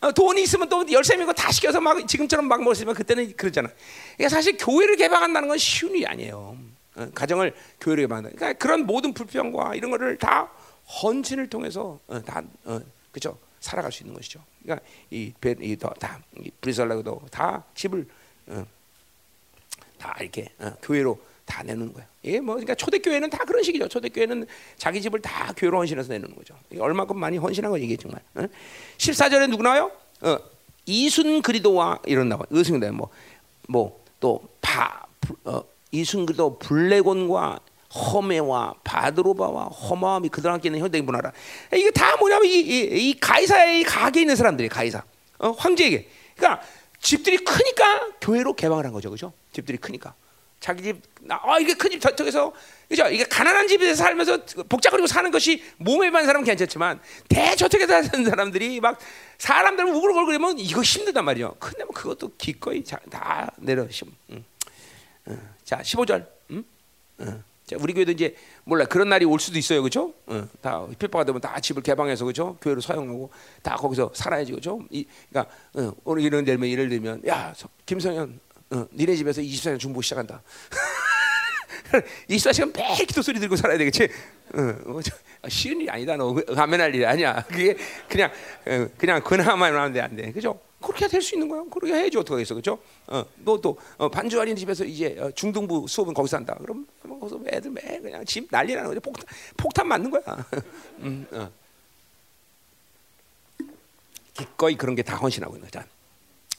어, 0.00 0.12
돈이 0.12 0.42
있으면 0.42 0.68
또 0.68 0.84
열세 0.90 1.16
명다 1.16 1.50
시켜서 1.52 1.80
막 1.80 2.06
지금처럼 2.06 2.46
막 2.46 2.62
먹었으면 2.62 2.94
그때는 2.94 3.34
그러잖아. 3.36 3.68
그러니까 4.16 4.34
사실 4.34 4.56
교회를 4.58 4.96
개방한다는 4.96 5.48
건 5.48 5.56
쉬운 5.58 5.94
일이 5.94 6.06
아니에요. 6.06 6.56
어, 6.96 7.08
가정을 7.14 7.54
교회로 7.80 8.02
개방한다. 8.02 8.30
그러니까 8.34 8.58
그런 8.58 8.86
모든 8.86 9.14
불평과 9.14 9.74
이런 9.74 9.90
거를 9.90 10.16
다 10.18 10.50
헌신을 11.02 11.48
통해서 11.48 12.00
어, 12.06 12.20
다 12.22 12.42
어, 12.64 12.80
그죠 13.12 13.38
살아갈 13.64 13.90
수 13.90 14.02
있는 14.02 14.14
것이죠. 14.14 14.40
그러니까 14.62 14.86
이이다 15.10 16.20
브리설라도 16.60 17.22
다 17.30 17.64
집을 17.74 18.06
어, 18.48 18.66
다 19.98 20.14
이렇게 20.20 20.48
어, 20.58 20.74
교회로 20.82 21.18
다 21.46 21.62
내는 21.62 21.92
거예요. 21.92 22.06
예, 22.24 22.40
뭐 22.40 22.56
그러니까 22.56 22.74
초대 22.74 22.98
교회는 22.98 23.30
다 23.30 23.38
그런 23.38 23.62
식이죠. 23.62 23.88
초대 23.88 24.10
교회는 24.10 24.46
자기 24.76 25.00
집을 25.00 25.20
다 25.22 25.52
교회로 25.56 25.78
헌신해서 25.78 26.12
내는 26.12 26.34
거죠. 26.34 26.54
얼마큼 26.78 27.18
많이 27.18 27.38
헌신한 27.38 27.70
거 27.70 27.78
이게 27.78 27.96
정말. 27.96 28.20
어? 28.34 28.46
14절에 28.98 29.48
누구 29.48 29.62
나와요? 29.62 29.90
어, 30.20 30.38
이순 30.84 31.40
그리도와 31.40 32.00
이런 32.04 32.28
나와. 32.28 32.42
의승대 32.50 32.90
뭐뭐 32.90 34.04
또바 34.20 35.06
어, 35.44 35.64
이순 35.90 36.26
그리도 36.26 36.58
블레곤과 36.58 37.60
허메와 37.94 38.74
바드로바와 38.84 39.64
허마함이 39.66 40.28
그들과 40.28 40.54
함께 40.54 40.68
있는 40.68 40.80
현대인 40.80 41.04
문화라. 41.04 41.32
이게 41.72 41.90
다 41.90 42.16
뭐냐면 42.16 42.46
이, 42.46 42.60
이, 42.60 43.10
이 43.10 43.20
가이사의 43.20 43.84
가게에 43.84 44.22
있는 44.22 44.36
사람들이 44.36 44.68
가이사 44.68 45.02
어, 45.38 45.50
황제에게. 45.50 46.08
그러니까 46.36 46.62
집들이 47.00 47.38
크니까 47.38 48.08
교회로 48.20 48.54
개방을 48.54 48.84
한 48.84 48.92
거죠, 48.92 49.10
그죠? 49.10 49.32
집들이 49.52 49.78
크니까. 49.78 50.14
자기 50.60 50.82
집, 50.82 51.02
아 51.28 51.58
이게 51.58 51.74
큰 51.74 51.90
집 51.90 52.00
저쪽에서 52.00 52.50
그죠? 52.88 53.06
이게 53.08 53.22
가난한 53.24 53.68
집에서 53.68 53.94
살면서 54.02 54.44
복잡거리고 54.68 55.06
사는 55.06 55.30
것이 55.30 55.62
몸에 55.76 56.10
반 56.10 56.24
사람은 56.24 56.44
괜찮지만 56.46 57.00
대저택에서 57.28 58.02
사는 58.02 58.24
사람들이 58.24 58.80
막 58.80 58.98
사람들 59.36 59.84
우글우글거리면 59.84 60.58
이거 60.58 60.80
힘들단 60.82 61.22
말이죠. 61.24 61.56
근데 61.58 61.84
뭐 61.84 61.92
그것도 61.92 62.32
기꺼이 62.38 62.82
자, 62.82 62.98
다 63.10 63.52
내려 63.58 63.86
심. 63.90 64.10
음. 64.30 64.42
어. 65.26 65.36
자, 65.64 65.80
15절. 65.82 66.26
음? 66.50 66.64
어. 67.18 67.42
자, 67.66 67.76
우리 67.80 67.94
교회도 67.94 68.12
이제 68.12 68.34
몰라 68.64 68.84
그런 68.84 69.08
날이 69.08 69.24
올 69.24 69.40
수도 69.40 69.58
있어요, 69.58 69.80
그렇죠? 69.80 70.12
어, 70.26 70.46
다 70.60 70.86
핍박가 70.98 71.24
되면 71.24 71.40
다 71.40 71.58
집을 71.58 71.82
개방해서 71.82 72.24
그렇죠? 72.24 72.56
교회로 72.60 72.80
사용하고 72.80 73.30
다 73.62 73.76
거기서 73.76 74.12
살아야지, 74.14 74.52
그렇죠? 74.52 74.80
이, 74.90 75.06
그러니까 75.30 75.54
어, 75.74 75.92
오늘 76.04 76.22
이런 76.22 76.44
데면 76.44 76.68
예를 76.68 76.88
들면 76.90 77.22
야 77.26 77.54
김성현, 77.86 78.38
어, 78.70 78.86
니네 78.92 79.16
집에서 79.16 79.40
24시간 79.40 79.78
중보 79.78 80.02
시작한다. 80.02 80.42
24시간 82.28 82.76
매일 82.76 83.06
기도 83.06 83.22
소리 83.22 83.38
들고 83.40 83.56
살아야 83.56 83.78
되겠지. 83.78 84.08
어, 84.54 84.90
어, 84.90 85.00
저, 85.02 85.14
아, 85.42 85.48
쉬운 85.48 85.80
일이 85.80 85.88
아니다. 85.88 86.16
너 86.16 86.34
가면할 86.34 86.94
일이 86.94 87.06
아니야. 87.06 87.42
그게 87.48 87.76
그냥 88.08 88.30
어, 88.66 88.88
그냥 88.98 89.22
그나마만 89.22 89.74
하면 89.74 89.92
돼, 89.92 90.00
안 90.00 90.16
돼. 90.16 90.32
그죠? 90.32 90.58
그렇게 90.84 91.08
될 91.08 91.22
수 91.22 91.34
있는 91.34 91.48
거야. 91.48 91.62
그렇게 91.70 91.94
해야지 91.94 92.16
어떻게 92.18 92.34
하겠어, 92.34 92.54
그죠? 92.54 92.78
어, 93.06 93.24
너또 93.38 93.76
어, 93.96 94.08
반주할인 94.08 94.54
집에서 94.56 94.84
이제 94.84 95.16
어, 95.18 95.30
중등부 95.30 95.86
수업은 95.88 96.12
거기서 96.14 96.36
한다. 96.36 96.54
그럼 96.60 96.86
거기서 97.02 97.40
애들 97.46 97.70
매 97.70 97.80
그냥 98.00 98.24
집 98.24 98.46
난리나는 98.50 98.90
거죠. 98.90 99.00
폭탄 99.00 99.24
폭탄 99.56 99.88
맞는 99.88 100.10
거야. 100.10 100.22
음, 101.00 101.26
어. 101.32 101.50
기꺼이 104.34 104.76
그런 104.76 104.94
게 104.94 105.02
다 105.02 105.16
헌신하고 105.16 105.54
있는 105.56 105.66
거잖아. 105.68 105.86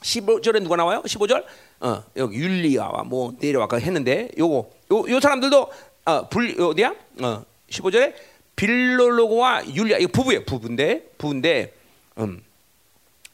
15절에 0.01 0.61
누가 0.61 0.76
나와요? 0.76 1.01
15절? 1.05 1.43
어, 1.82 2.03
여기 2.15 2.38
율리아와 2.38 3.03
뭐 3.03 3.34
내려와가 3.39 3.78
했는데 3.78 4.30
요거 4.38 4.69
요, 4.91 5.05
요 5.09 5.19
사람들도 5.19 5.71
어, 6.05 6.30
불 6.30 6.59
어디야? 6.61 6.93
어, 7.21 7.43
15절에 7.69 8.13
빌로로고와 8.55 9.73
율리아 9.73 9.97
이거 9.97 10.11
부부예요. 10.13 10.45
부부인데 10.45 11.11
부부인데 11.17 11.73
음. 12.19 12.41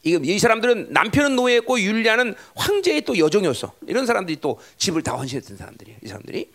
이 0.04 0.40
사람들은 0.40 0.88
남편은 0.92 1.36
노예였고 1.36 1.80
율리아는 1.80 2.34
황제의 2.56 3.02
또 3.02 3.18
여종이었어. 3.18 3.74
이런 3.88 4.06
사람들이 4.06 4.40
또 4.42 4.60
집을 4.78 5.04
다 5.04 5.16
헌신했던 5.16 5.58
사람들이에요. 5.58 6.00
이 6.04 6.08
사람들이. 6.08 6.50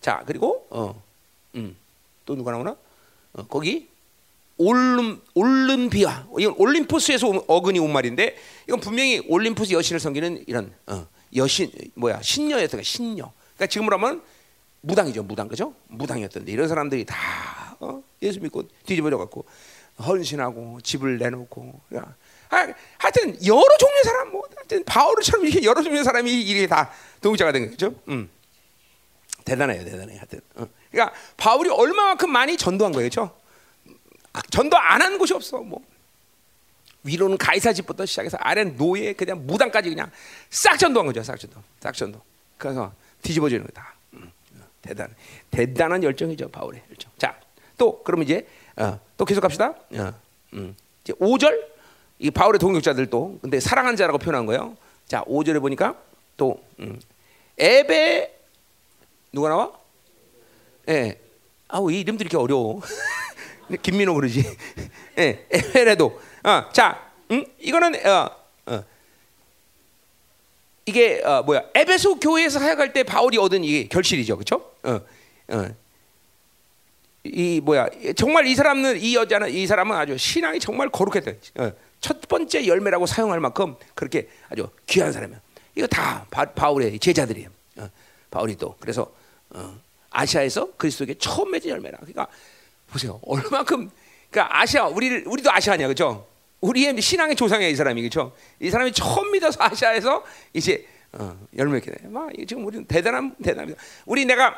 자, 0.00 0.22
그리고 0.26 0.66
어. 0.70 1.02
음. 1.56 1.76
또 2.24 2.36
누가 2.36 2.52
나오나? 2.52 2.76
어, 3.32 3.46
거기 3.48 3.88
올름 4.56 5.20
올림피아 5.34 6.28
이건 6.38 6.54
올림포스에서 6.56 7.26
온, 7.28 7.42
어근이 7.48 7.80
온 7.80 7.92
말인데 7.92 8.36
이건 8.68 8.78
분명히 8.80 9.20
올림포스 9.26 9.72
여신을 9.72 9.98
섬기는 9.98 10.44
이런 10.46 10.72
어, 10.86 11.06
여신 11.34 11.70
뭐야 11.94 12.22
신녀였던 12.22 12.78
거 12.78 12.84
신녀. 12.84 13.32
그러니까 13.56 13.66
지금으로 13.66 13.98
하면 13.98 14.22
무당이죠 14.82 15.24
무당 15.24 15.48
그죠? 15.48 15.74
무당이었던데 15.88 16.52
이런 16.52 16.68
사람들이 16.68 17.04
다 17.04 17.76
어? 17.80 18.02
예수 18.22 18.40
믿고 18.40 18.68
뒤집어져 18.86 19.18
갖고 19.18 19.44
헌신하고 19.98 20.80
집을 20.82 21.18
내놓고. 21.18 21.80
야, 21.96 22.00
하, 22.00 22.14
하여튼 22.98 23.46
여러 23.46 23.76
종류의 23.78 24.04
사람 24.04 24.30
뭐 24.32 24.42
하여튼 24.56 24.84
바울처럼 24.84 25.46
이렇게 25.46 25.64
여러 25.66 25.82
종류의 25.82 26.04
사람이 26.04 26.30
이게 26.42 26.66
다 26.66 26.90
동역자가 27.20 27.52
된 27.52 27.70
거죠. 27.70 27.94
음. 28.08 28.30
대단해요, 29.44 29.84
대단해. 29.84 30.16
하여튼. 30.16 30.40
어. 30.56 30.66
그러니까 30.90 31.14
바울이 31.36 31.68
얼마만큼 31.70 32.30
많이 32.30 32.56
전도한 32.56 32.92
거예요, 32.92 33.08
그렇죠? 33.10 33.36
전도 34.50 34.76
안 34.76 35.02
한 35.02 35.18
곳이 35.18 35.34
없어. 35.34 35.58
뭐 35.58 35.80
위로는 37.02 37.36
가이사 37.36 37.72
집부터 37.72 38.06
시작해서 38.06 38.38
아래는 38.40 38.76
노예 38.76 39.12
그냥 39.12 39.46
무당까지 39.46 39.90
그냥 39.90 40.10
싹 40.50 40.78
전도한 40.78 41.06
거죠, 41.06 41.22
싹 41.22 41.38
전도, 41.38 41.62
싹 41.80 41.94
전도. 41.94 42.20
그래서 42.56 42.92
뒤집어지는 43.22 43.66
거다. 43.66 43.94
음. 44.14 44.32
대단, 44.80 45.14
대단한 45.50 46.02
열정이죠, 46.02 46.48
바울의 46.50 46.82
열정. 46.90 47.10
자, 47.18 47.38
또 47.76 48.02
그럼 48.02 48.22
이제 48.22 48.46
어, 48.76 48.98
또 49.18 49.24
계속 49.24 49.40
갑시다. 49.42 49.74
어, 49.96 50.14
음. 50.54 50.74
이제 51.02 51.12
5절 51.14 51.73
이 52.24 52.30
바울의 52.30 52.58
동역자들도 52.58 53.40
근데 53.42 53.60
사랑한 53.60 53.96
자라고 53.96 54.16
표현한 54.16 54.46
거예요. 54.46 54.78
자, 55.06 55.22
5절에 55.24 55.60
보니까 55.60 55.94
또 56.38 56.58
음. 56.80 56.98
에베 57.58 58.34
누가 59.30 59.50
나와? 59.50 59.72
예. 60.88 61.20
아우 61.68 61.92
이 61.92 62.00
이름들이 62.00 62.28
이렇게 62.28 62.42
어려워. 62.42 62.80
김민호 63.82 64.14
그러지. 64.14 64.42
예, 65.18 65.46
에베레도. 65.50 66.18
어, 66.44 66.72
자, 66.72 67.10
음? 67.30 67.44
이거는 67.58 67.94
어, 68.06 68.30
어. 68.66 68.84
이게 70.86 71.20
어, 71.22 71.42
뭐야? 71.42 71.64
에베소 71.74 72.20
교회에서 72.20 72.58
사역할 72.58 72.94
때 72.94 73.02
바울이 73.02 73.36
얻은 73.36 73.64
이게 73.64 73.86
결실이죠, 73.86 74.36
그렇죠? 74.38 74.72
어, 74.82 75.00
어. 75.48 75.74
이 77.24 77.60
뭐야? 77.62 77.88
정말 78.16 78.46
이 78.46 78.54
사람은 78.54 78.98
이 78.98 79.14
여자는 79.14 79.50
이 79.50 79.66
사람은 79.66 79.94
아주 79.94 80.16
신앙이 80.16 80.58
정말 80.58 80.88
거룩했다. 80.88 81.32
어, 81.62 81.72
첫 82.04 82.20
번째 82.28 82.66
열매라고 82.66 83.06
사용할 83.06 83.40
만큼 83.40 83.76
그렇게 83.94 84.28
아주 84.50 84.68
귀한 84.86 85.10
사람이야. 85.10 85.40
이거 85.74 85.86
다 85.86 86.26
바, 86.30 86.70
울의 86.70 86.98
제자들이에요. 86.98 87.48
어, 87.78 87.88
바울이 88.30 88.56
또 88.56 88.76
그래서 88.78 89.10
어, 89.48 89.74
아시아에서 90.10 90.72
그리스도에게 90.76 91.14
처음 91.14 91.52
맺은 91.52 91.70
열매라. 91.70 91.96
그러니까 91.96 92.26
보세요. 92.88 93.18
얼마큼 93.22 93.90
그러니까 94.30 94.60
아시아 94.60 94.86
우리 94.86 95.22
우리도 95.24 95.50
아시아냐 95.50 95.88
그죠? 95.88 96.28
우리의 96.60 97.00
신앙의 97.00 97.36
조상이야 97.36 97.68
이 97.68 97.74
사람이 97.74 98.02
그죠? 98.02 98.36
이 98.60 98.68
사람이 98.68 98.92
처음 98.92 99.30
믿어서 99.30 99.62
아시아에서 99.62 100.24
이제 100.52 100.86
어, 101.12 101.34
열매 101.56 101.76
맺게 101.76 101.90
돼. 101.90 102.06
막 102.08 102.30
지금 102.46 102.66
우리는 102.66 102.84
대단한 102.84 103.34
대단합니다. 103.42 103.80
우리 104.04 104.26
내가 104.26 104.54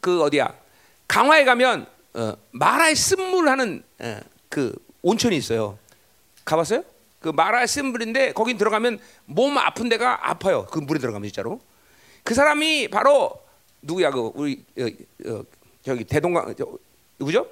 그 0.00 0.22
어디야 0.22 0.50
강화에 1.08 1.44
가면 1.44 1.86
어, 2.14 2.32
마라의 2.52 2.96
쓴물 2.96 3.50
하는 3.50 3.82
어, 3.98 4.18
그 4.48 4.74
온천이 5.02 5.36
있어요. 5.36 5.78
가봤어요? 6.46 6.82
그 7.20 7.28
마라의 7.28 7.68
쓴물인데 7.68 8.32
거기 8.32 8.56
들어가면 8.56 8.98
몸 9.26 9.58
아픈 9.58 9.88
데가 9.88 10.30
아파요. 10.30 10.66
그 10.70 10.78
물에 10.78 10.98
들어가면 10.98 11.28
진짜로. 11.28 11.60
그 12.22 12.34
사람이 12.34 12.88
바로 12.88 13.38
누구야 13.82 14.10
그 14.10 14.30
우리 14.34 14.64
어, 14.78 15.30
어, 15.30 15.44
저기 15.82 16.04
대동강 16.04 16.54
저, 16.56 16.66
누구죠? 17.18 17.46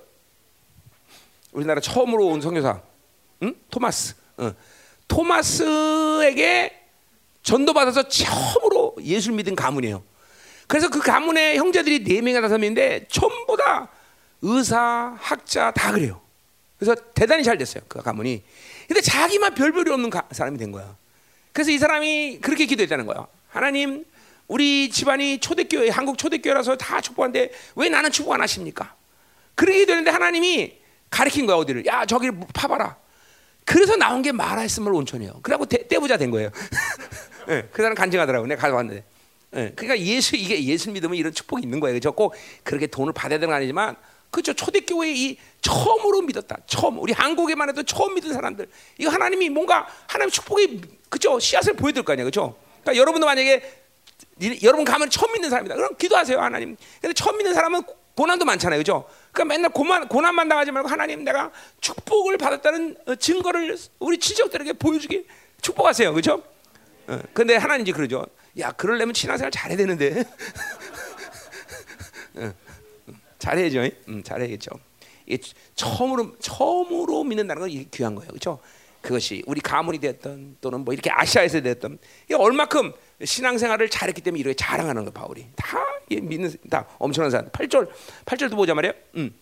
우리나라 1.53 1.81
처음으로 1.81 2.27
온 2.27 2.41
선교사, 2.41 2.81
응? 3.43 3.55
토마스. 3.71 4.15
어. 4.39 4.53
토마스에게 5.07 6.81
전도받아서 7.43 8.09
처음으로 8.09 8.97
예수를 9.01 9.37
믿은 9.37 9.55
가문이에요. 9.55 10.03
그래서 10.67 10.89
그 10.89 11.01
가문의 11.01 11.59
형제들이 11.59 12.03
네 12.05 12.21
명이나 12.21 12.41
다섯 12.41 12.59
명인데 12.59 13.07
전부 13.09 13.57
다 13.57 13.89
의사, 14.43 15.17
학자 15.21 15.71
다 15.71 15.93
그래요. 15.93 16.21
그래서 16.79 16.95
대단히 17.15 17.45
잘 17.45 17.57
됐어요. 17.59 17.85
그 17.89 18.03
가문이. 18.03 18.43
근데 18.87 19.01
자기만 19.01 19.55
별별이 19.55 19.91
없는 19.91 20.11
가, 20.11 20.29
사람이 20.31 20.59
된 20.59 20.73
거야. 20.73 20.97
그래서 21.53 21.71
이 21.71 21.79
사람이 21.79 22.41
그렇게 22.41 22.67
기도했다는 22.67 23.07
거야. 23.07 23.27
하나님, 23.49 24.05
우리 24.49 24.91
집안이 24.91 25.39
초대교회, 25.39 25.89
한국 25.89 26.19
초대교회라서 26.19 26.77
다 26.77 27.01
축복한데 27.01 27.51
왜 27.77 27.89
나는 27.89 28.11
축복 28.11 28.35
안 28.35 28.43
하십니까? 28.43 28.95
그렇게 29.55 29.87
되는데 29.87 30.11
하나님이 30.11 30.79
가리킨 31.11 31.47
거야 31.47 31.57
어디를 31.57 31.87
야 31.87 32.05
저기를 32.05 32.41
파봐라 32.53 32.97
그래서 33.65 33.97
나온 33.97 34.21
게 34.21 34.33
마라의스물 34.33 34.93
온천이에요 34.95 35.41
그래갖고 35.43 35.67
떼부자 35.67 36.17
된 36.17 36.31
거예요 36.31 36.51
네, 37.47 37.69
그 37.73 37.83
사람 37.83 37.95
간증하더라고 37.95 38.47
내가 38.47 38.61
가져왔는데 38.63 39.05
네, 39.53 39.73
그러니까 39.77 39.99
예수 40.05 40.35
이게 40.35 40.63
예수 40.65 40.91
믿으면 40.91 41.15
이런 41.15 41.33
축복이 41.33 41.63
있는 41.63 41.79
거예요 41.79 41.95
그죠 41.95 42.13
꼭 42.13 42.35
그렇게 42.65 42.89
돈을 42.89 43.13
받아야 43.13 43.39
되는 43.39 43.49
건 43.49 43.57
아니지만 43.57 43.97
그죠? 44.35 44.53
초대교회 44.53 45.13
이 45.13 45.39
처음으로 45.61 46.23
믿었다. 46.23 46.57
처음. 46.67 46.99
우리 46.99 47.13
한국에만 47.13 47.69
해도 47.69 47.85
처음 47.85 48.15
믿은 48.15 48.33
사람들. 48.33 48.69
이거 48.99 49.11
하나님이 49.11 49.49
뭔가 49.49 49.87
하나님 50.09 50.31
축복이 50.31 50.81
그죠? 51.09 51.39
씨앗을 51.39 51.75
보여줄 51.75 52.03
거 52.03 52.15
아니야. 52.15 52.25
그죠? 52.25 52.57
그러니까 52.83 53.01
여러분도 53.01 53.27
만약에 53.27 53.63
여러분 54.65 54.85
가면 54.85 55.11
처음 55.11 55.35
믿는 55.35 55.51
사람이다. 55.51 55.77
그럼 55.77 55.97
기도하세요 55.97 56.41
하나님. 56.41 56.77
근데 57.01 57.15
처음 57.15 57.37
믿는 57.37 57.55
사람은 57.55 57.83
고난도 58.17 58.45
많잖아요. 58.45 58.81
그죠? 58.81 59.09
그러니까 59.31 59.55
맨날 59.55 59.71
고만, 59.71 60.09
고난만 60.09 60.49
당하지 60.49 60.73
말고 60.73 60.89
하나님 60.89 61.23
내가 61.23 61.53
축복을 61.81 62.37
받았다는 62.37 62.97
어, 63.07 63.15
증거를 63.15 63.79
우리 64.01 64.19
친척들에게 64.19 64.73
보여주기 64.75 65.27
축복하세요. 65.63 66.13
그렇죠? 66.13 66.43
어, 67.07 67.21
근데 67.33 67.55
하나님 67.55 67.83
이제 67.83 67.93
그러죠. 67.93 68.27
야, 68.59 68.73
그러려면 68.73 69.15
신앙생활 69.15 69.53
잘해야 69.53 69.77
되는데. 69.77 70.25
어, 72.35 72.53
잘해야죠. 73.45 73.95
음, 74.09 74.23
잘해야겠죠. 74.23 74.71
처음으로 75.75 76.37
처음으로 76.39 77.25
믿는다는 77.25 77.61
건 77.61 77.87
귀한 77.91 78.15
거예요. 78.15 78.29
그렇죠? 78.29 78.59
그것이 79.03 79.43
우리 79.47 79.61
가문이 79.61 79.99
됐던 79.99 80.57
또는 80.63 80.81
뭐 80.81 80.95
이렇게 80.95 81.11
아시아에서 81.11 81.61
됐던 81.61 81.99
이 82.31 82.35
얼마큼 82.35 82.93
신앙생활을 83.23 83.91
잘했기 83.91 84.23
때문에 84.23 84.41
이렇게 84.41 84.55
자랑하는 84.55 85.05
거 85.05 85.11
바울이 85.11 85.47
다 85.57 85.79
믿는 86.09 86.55
다 86.71 86.87
엄청난 86.99 87.31
사람. 87.31 87.49
8절 87.51 87.91
8절도 88.25 88.57
보자 88.57 88.75
말이에요. 88.75 88.95
음. 89.17 89.35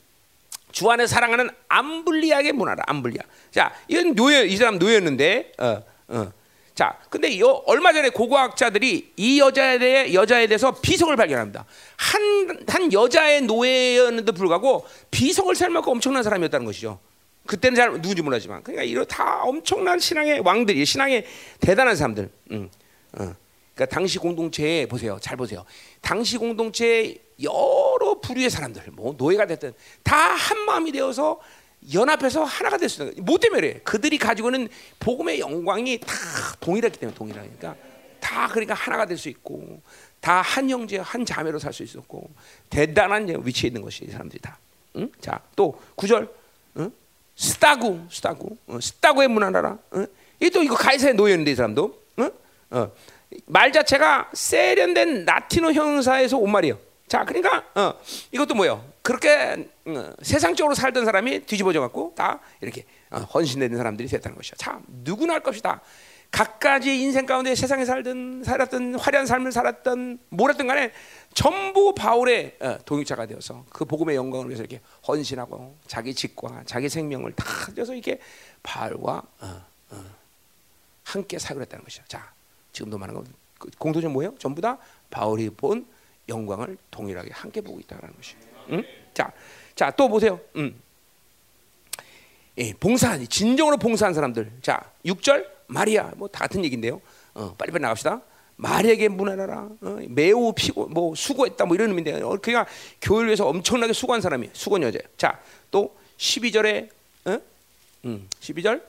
주 0.73 0.91
안에 0.91 1.07
사랑하는 1.07 1.51
암블리아의 1.69 2.53
문화라 2.53 2.83
암블리아. 2.87 3.23
자, 3.51 3.73
이건 3.89 4.15
노예 4.15 4.45
이 4.45 4.57
사람 4.57 4.79
노예였는데 4.79 5.53
어, 5.59 5.85
어. 6.09 6.33
자, 6.75 6.99
근데 7.11 7.39
요, 7.39 7.63
얼마 7.67 7.93
전에 7.93 8.09
고고학자들이 8.09 9.13
이 9.17 9.41
여자에 9.41 9.79
대해 9.79 10.15
여자에 10.15 10.47
대해서 10.47 10.73
비석을 10.73 11.17
발견합니다. 11.17 11.67
한, 11.97 12.65
한 12.67 12.93
여자의 12.93 13.43
노예였는데 13.43 14.33
불구하고 14.33 14.87
비석을 15.11 15.55
살 15.55 15.69
만큼 15.71 15.93
엄청난 15.93 16.23
사람이었다는 16.23 16.65
것이죠. 16.65 16.99
그때는 17.47 17.77
잘 17.77 17.91
누군지 18.01 18.23
몰랐지만, 18.23 18.63
그러니까 18.63 18.85
이런 18.85 19.07
다 19.07 19.43
엄청난 19.43 19.99
신앙의 19.99 20.41
왕들이 20.41 20.85
신앙의 20.85 21.27
대단한 21.61 21.97
사람들. 21.97 22.31
음, 22.53 22.71
어. 23.19 23.35
그러니까 23.75 23.95
당시 23.95 24.19
공동체에 24.19 24.87
보세요. 24.87 25.19
잘 25.21 25.37
보세요. 25.37 25.65
당시 26.01 26.39
공동체에 26.39 27.17
여러 27.43 28.21
부류의 28.23 28.49
사람들, 28.49 28.85
뭐 28.93 29.15
노예가 29.19 29.47
됐든 29.47 29.73
다 30.03 30.33
한 30.35 30.59
마음이 30.65 30.93
되어서 30.93 31.41
연합해서 31.93 32.45
하나가 32.45 32.77
될 32.77 32.89
수 32.89 33.03
있는 33.03 33.15
거예요. 33.15 33.25
뭐 33.25 33.39
때문에 33.39 33.81
그들이 33.85 34.19
가지고 34.19 34.49
있는 34.51 34.69
복음의 35.01 35.41
영광이 35.41 35.99
다 35.99 36.15
동일했기 36.61 36.99
때문에 36.99 37.15
동일하니까 37.17 37.75
다 38.21 38.49
그러니까 38.49 38.75
하나가 38.75 39.05
될 39.07 39.17
수 39.19 39.29
있고 39.29 39.81
다 40.21 40.41
한 40.43 40.71
형제 40.71 40.99
한 40.99 41.25
자매로 41.25 41.59
살 41.59 41.73
수 41.73 41.83
있었고 41.83 42.31
대단한 42.71 43.27
위치에 43.45 43.69
있는 43.69 43.83
것이 43.83 44.05
이 44.05 44.11
사람들이 44.11 44.41
다. 44.41 44.59
응? 44.97 45.11
자, 45.21 45.41
또 45.57 45.81
구절 45.97 46.29
응? 46.77 46.93
스타구, 47.35 48.01
스타구, 48.11 48.57
어, 48.69 48.79
스타구의 48.81 49.27
문화나라. 49.29 49.79
응? 49.95 50.07
이또 50.41 50.63
이거 50.63 50.77
가이사의 50.77 51.15
노예인데 51.15 51.51
이 51.51 51.55
사람도. 51.57 52.01
응? 52.21 52.31
어. 52.71 52.93
말 53.47 53.73
자체가 53.73 54.31
세련된 54.35 55.25
라틴어 55.25 55.73
형사에서 55.73 56.37
온 56.37 56.53
말이에요. 56.53 56.79
자, 57.13 57.27
그러니까 57.27 57.63
어, 57.75 57.93
이것도 58.31 58.55
뭐요? 58.55 58.83
그렇게 59.03 59.69
어, 59.85 60.13
세상적으로 60.23 60.75
살던 60.75 61.05
사람이 61.05 61.41
뒤집어져 61.41 61.83
갖고 61.83 62.15
다 62.17 62.41
이렇게 62.63 62.87
어, 63.11 63.19
헌신되는 63.19 63.77
사람들이 63.77 64.09
됐다는 64.09 64.35
것이죠. 64.35 64.57
자, 64.57 64.81
누구나 65.05 65.35
할 65.35 65.43
것이다. 65.43 65.83
각가지 66.31 67.03
인생 67.03 67.27
가운데 67.27 67.55
세상에 67.55 67.85
살든 67.85 68.45
살았던 68.45 68.95
화려한 68.95 69.27
삶을 69.27 69.53
살았던 69.53 70.21
뭐랬든 70.31 70.67
간에 70.67 70.91
전부 71.35 71.95
바울의 71.95 72.57
어, 72.61 72.79
동역자가 72.87 73.27
되어서 73.27 73.67
그 73.69 73.85
복음의 73.85 74.17
영광을 74.17 74.47
위해서 74.47 74.63
이렇게 74.63 74.81
헌신하고 75.07 75.77
자기 75.87 76.15
직과 76.15 76.63
자기 76.65 76.89
생명을 76.89 77.33
다 77.33 77.45
줘서 77.77 77.93
이렇게 77.93 78.21
바울과 78.63 79.23
어, 79.41 79.67
어, 79.91 80.05
함께 81.05 81.39
살고했다는 81.39 81.85
것이죠. 81.85 82.05
자, 82.09 82.33
지금도 82.73 82.99
그 83.59 83.69
공통점 83.77 84.15
뭐예요? 84.15 84.35
전부 84.39 84.63
다 84.63 84.79
바울이 85.11 85.51
본 85.51 85.92
영광을 86.29 86.77
동일하게 86.91 87.31
함께 87.33 87.61
보고 87.61 87.79
있다는 87.81 88.15
것이. 88.17 88.35
응? 88.71 88.85
자, 89.15 89.33
자 89.75 89.91
또 89.91 90.09
보세요. 90.09 90.39
음. 90.57 90.81
예, 92.59 92.73
봉사한 92.75 93.27
진정으로 93.29 93.77
봉사한 93.79 94.13
사람들. 94.15 94.53
자, 94.61 94.81
6절 95.05 95.47
마리아 95.69 96.11
뭐 96.17 96.29
다 96.29 96.41
같은 96.41 96.65
얘긴데요. 96.65 97.01
어, 97.35 97.55
빨리빨리 97.57 97.81
나갑시다. 97.83 98.21
마리에게 98.57 99.09
문안하라. 99.09 99.69
어, 99.81 99.99
매우 100.09 100.53
피고 100.53 100.87
뭐 100.87 101.15
수고했다 101.15 101.65
뭐 101.65 101.75
이런 101.75 101.89
의미인데 101.89 102.23
어, 102.23 102.37
그가 102.41 102.67
교회를 103.01 103.29
위해서 103.29 103.47
엄청나게 103.49 103.93
수고한 103.95 104.21
사람이 104.21 104.51
수고한 104.53 104.83
여자. 104.83 104.99
자, 105.17 105.41
또 105.71 105.97
12절에 106.19 106.89
어? 107.25 107.39
음, 108.05 108.29
12절 108.41 108.83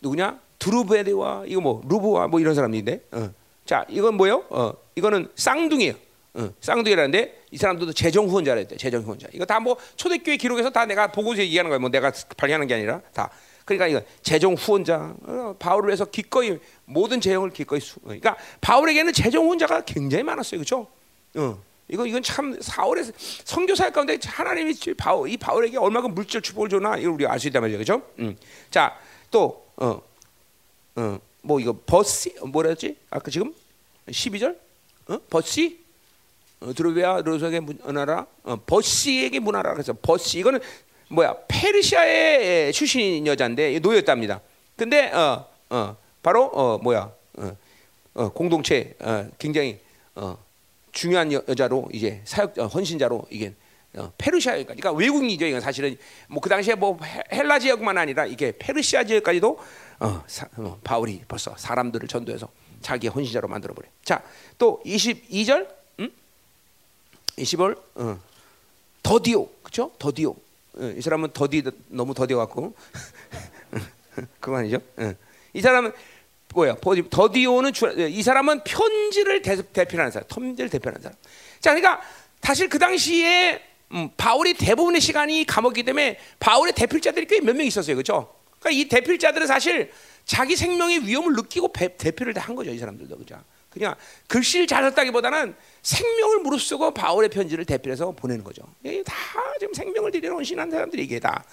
누구냐? 0.00 0.40
드루베드와 0.60 1.44
이거 1.46 1.60
뭐 1.60 1.82
루브와 1.86 2.28
뭐 2.28 2.38
이런 2.40 2.54
사람인데. 2.54 3.00
어. 3.12 3.30
자, 3.66 3.84
이건 3.88 4.14
뭐요? 4.14 4.44
어, 4.50 4.72
이거는 4.94 5.28
쌍둥이에요. 5.34 5.94
어, 6.34 6.50
쌍둥이라는데 6.60 7.44
이 7.52 7.56
사람들도 7.56 7.92
재정 7.92 8.26
후원자라 8.26 8.58
했대. 8.58 8.76
재정 8.76 9.02
후원자. 9.02 9.28
이거 9.32 9.44
다 9.44 9.60
뭐 9.60 9.76
초대교회 9.96 10.36
기록에서 10.36 10.70
다 10.70 10.84
내가 10.84 11.06
보고서 11.12 11.40
얘기하는 11.42 11.68
거예요. 11.70 11.80
뭐 11.80 11.88
내가 11.90 12.12
발견하는 12.36 12.66
게 12.66 12.74
아니라 12.74 13.00
다. 13.12 13.30
그러니까 13.64 13.86
이거 13.86 14.02
재정 14.22 14.54
후원자 14.54 15.14
어, 15.22 15.54
바울을 15.58 15.88
위해서 15.88 16.04
기꺼이 16.04 16.58
모든 16.84 17.20
재정을 17.20 17.50
기꺼이 17.50 17.80
수. 17.80 18.00
그러니까 18.00 18.36
바울에게는 18.60 19.12
재정 19.12 19.44
후원자가 19.44 19.82
굉장히 19.84 20.22
많았어요. 20.24 20.58
그렇죠? 20.58 20.88
어. 21.36 21.62
이거 21.88 22.06
이건 22.06 22.22
참 22.22 22.58
사울의 22.60 23.04
선교사역 23.44 23.92
가운데 23.92 24.18
하나님이 24.24 24.74
바울 24.96 25.28
이 25.28 25.36
바울에게 25.36 25.78
얼마큼 25.78 26.14
물질 26.14 26.40
축복을 26.42 26.68
줬나 26.68 26.96
이걸 26.96 27.12
우리가 27.12 27.32
알 27.32 27.38
수 27.38 27.46
있단 27.46 27.62
말이죠. 27.62 27.78
그렇죠? 27.78 28.02
음. 28.18 28.36
자, 28.70 28.98
또 29.30 29.66
어. 29.76 30.00
어. 30.96 31.18
뭐 31.42 31.60
이거 31.60 31.76
버시 31.86 32.34
뭐라 32.44 32.70
했지? 32.70 32.96
아까 33.10 33.30
지금 33.30 33.54
12절? 34.08 34.56
어? 35.08 35.18
버시? 35.30 35.83
어, 36.64 36.72
드로베아 36.72 37.22
로석의 37.22 37.60
문화라 37.60 38.26
어, 38.42 38.56
버시에게 38.64 39.38
문화라 39.38 39.72
그래서 39.74 39.92
버시 40.00 40.38
이거는 40.38 40.60
뭐야 41.08 41.36
페르시아의 41.46 42.72
출신인 42.72 43.26
여자인데 43.26 43.78
노였답니다. 43.80 44.40
근데 44.76 45.10
어, 45.12 45.46
어, 45.70 45.96
바로 46.22 46.46
어, 46.46 46.78
뭐야 46.78 47.12
어, 47.34 47.56
어, 48.14 48.28
공동체 48.30 48.94
어, 49.00 49.28
굉장히 49.38 49.78
어, 50.14 50.38
중요한 50.92 51.32
여, 51.32 51.42
자로 51.54 51.88
이제 51.92 52.22
사역 52.24 52.58
어, 52.58 52.66
헌신자로 52.66 53.26
이게 53.30 53.54
어, 53.96 54.10
페르시아까지 54.16 54.64
그러니까 54.64 54.92
외국인이죠. 54.92 55.46
이건 55.46 55.60
사실은 55.60 55.96
뭐 56.28 56.40
그 56.40 56.48
당시에 56.48 56.74
뭐 56.74 56.98
헬라 57.30 57.58
지역만 57.58 57.98
아니라 57.98 58.24
이게 58.26 58.52
페르시아 58.58 59.04
지역까지도 59.04 59.58
어, 60.00 60.24
사, 60.26 60.48
어, 60.56 60.78
바울이 60.82 61.22
벌써 61.28 61.54
사람들을 61.56 62.08
전도해서 62.08 62.48
자기 62.80 63.08
헌신자로 63.08 63.48
만들어 63.48 63.74
버려. 63.74 63.88
자, 64.04 64.22
또 64.58 64.82
22절, 64.84 65.60
음? 65.60 65.83
20월, 67.38 67.76
어, 67.96 68.20
더디오, 69.02 69.46
그렇죠? 69.62 69.92
더디오. 69.98 70.30
어, 70.76 70.94
이 70.96 71.00
사람은 71.00 71.30
더디 71.32 71.62
너무 71.88 72.14
더디어 72.14 72.36
갖고 72.38 72.74
그거 74.40 74.56
아니죠? 74.56 74.78
어. 74.96 75.14
이 75.52 75.60
사람은 75.60 75.92
뭐야? 76.54 76.76
더디오는 77.10 77.72
이 78.10 78.22
사람은 78.22 78.62
편지를 78.64 79.42
대표하는 79.42 80.10
사람, 80.12 80.28
편지를 80.28 80.70
대표하는 80.70 81.02
사람. 81.02 81.16
자, 81.60 81.74
그러니까 81.74 82.00
사실 82.42 82.68
그 82.68 82.78
당시에 82.78 83.60
음, 83.92 84.10
바울이 84.16 84.54
대부분의 84.54 85.00
시간이 85.00 85.44
감옥이기 85.46 85.84
때문에 85.84 86.18
바울의 86.40 86.74
대필자들이 86.74 87.26
꽤 87.26 87.40
몇 87.40 87.54
명 87.56 87.66
있었어요, 87.66 87.96
그렇죠? 87.96 88.34
그러니까 88.58 88.80
이 88.80 88.88
대필자들은 88.88 89.46
사실 89.46 89.92
자기 90.24 90.56
생명의 90.56 91.06
위험을 91.06 91.34
느끼고 91.34 91.72
배, 91.72 91.96
대표를 91.96 92.34
다 92.34 92.40
한 92.42 92.54
거죠, 92.54 92.70
이 92.70 92.78
사람들도 92.78 93.18
그죠? 93.18 93.42
그냥 93.74 93.94
글씨를 94.28 94.66
잘 94.66 94.84
썼다기보다는 94.84 95.54
생명을 95.82 96.38
무릅쓰고 96.38 96.94
바울의 96.94 97.28
편지를 97.28 97.64
대필해서 97.64 98.12
보내는 98.12 98.44
거죠. 98.44 98.62
다 99.04 99.14
지금 99.58 99.74
생명을 99.74 100.12
들이는 100.12 100.34
헌신한 100.34 100.70
사람들이 100.70 101.02
이게 101.04 101.18
다. 101.18 101.44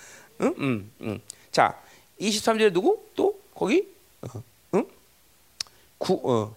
응? 0.41 0.53
응, 0.59 0.91
응. 1.01 1.21
자, 1.51 1.75
23절에 2.19 2.71
누구? 2.71 3.03
또 3.15 3.41
거기? 3.53 3.87
어, 4.21 4.43
응? 4.75 4.85
구, 5.97 6.21
어, 6.23 6.55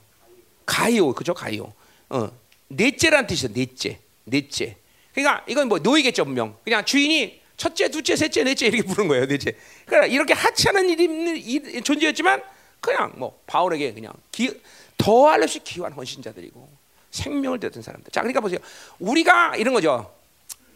가이오, 0.66 1.14
그죠? 1.14 1.34
가이오. 1.34 1.72
어, 2.10 2.30
넷째란 2.68 3.26
뜻이죠. 3.26 3.52
넷째, 3.52 3.98
넷째. 4.24 4.76
그러니까 5.14 5.44
이건 5.48 5.68
뭐 5.68 5.78
노이겠죠, 5.78 6.24
분명. 6.24 6.56
그냥 6.62 6.84
주인이 6.84 7.40
첫째, 7.56 7.88
둘째, 7.88 8.16
셋째, 8.16 8.44
넷째 8.44 8.66
이렇게 8.66 8.82
부른 8.82 9.08
거예요, 9.08 9.26
넷째. 9.26 9.56
그러니까 9.86 10.06
이렇게 10.12 10.34
하찮은 10.34 10.88
일이 10.90 11.82
존재였지만 11.82 12.42
그냥 12.84 13.12
뭐 13.16 13.40
바울에게 13.46 13.94
그냥 13.94 14.12
기, 14.30 14.60
더할 14.98 15.42
없이 15.42 15.58
귀한 15.64 15.90
헌신자들이고 15.92 16.68
생명을 17.10 17.58
드렸던 17.58 17.82
사람들. 17.82 18.10
자, 18.12 18.20
그러니까 18.20 18.40
보세요. 18.40 18.58
우리가 18.98 19.56
이런 19.56 19.72
거죠. 19.72 20.12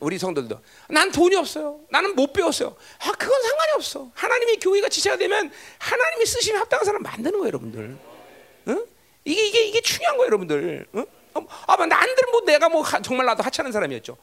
우리 0.01 0.17
성도들도 0.17 0.59
난 0.89 1.11
돈이 1.13 1.37
없어요. 1.37 1.81
나는 1.91 2.15
못 2.15 2.33
배웠어요. 2.33 2.75
아, 3.01 3.13
그건 3.13 3.43
상관이 3.43 3.73
없어. 3.75 4.11
하나님이 4.15 4.57
교회가 4.57 4.89
지체가 4.89 5.17
되면 5.19 5.51
하나님이 5.79 6.25
쓰시면 6.25 6.61
합당한 6.63 6.87
사람 6.87 7.03
만드는 7.03 7.33
거예요, 7.33 7.47
여러분들. 7.49 7.99
응? 8.69 8.87
이게 9.25 9.47
이게 9.49 9.67
이게 9.67 9.81
중요한 9.83 10.17
거예요, 10.17 10.27
여러분들. 10.29 10.87
응? 10.95 11.07
아, 11.35 11.77
뭐 11.77 11.87
난들 11.87 12.25
뭐 12.31 12.41
내가 12.43 12.69
뭐 12.69 12.85
정말 13.03 13.27
나도 13.27 13.43
하찮은 13.43 13.71
사람이었죠. 13.73 14.17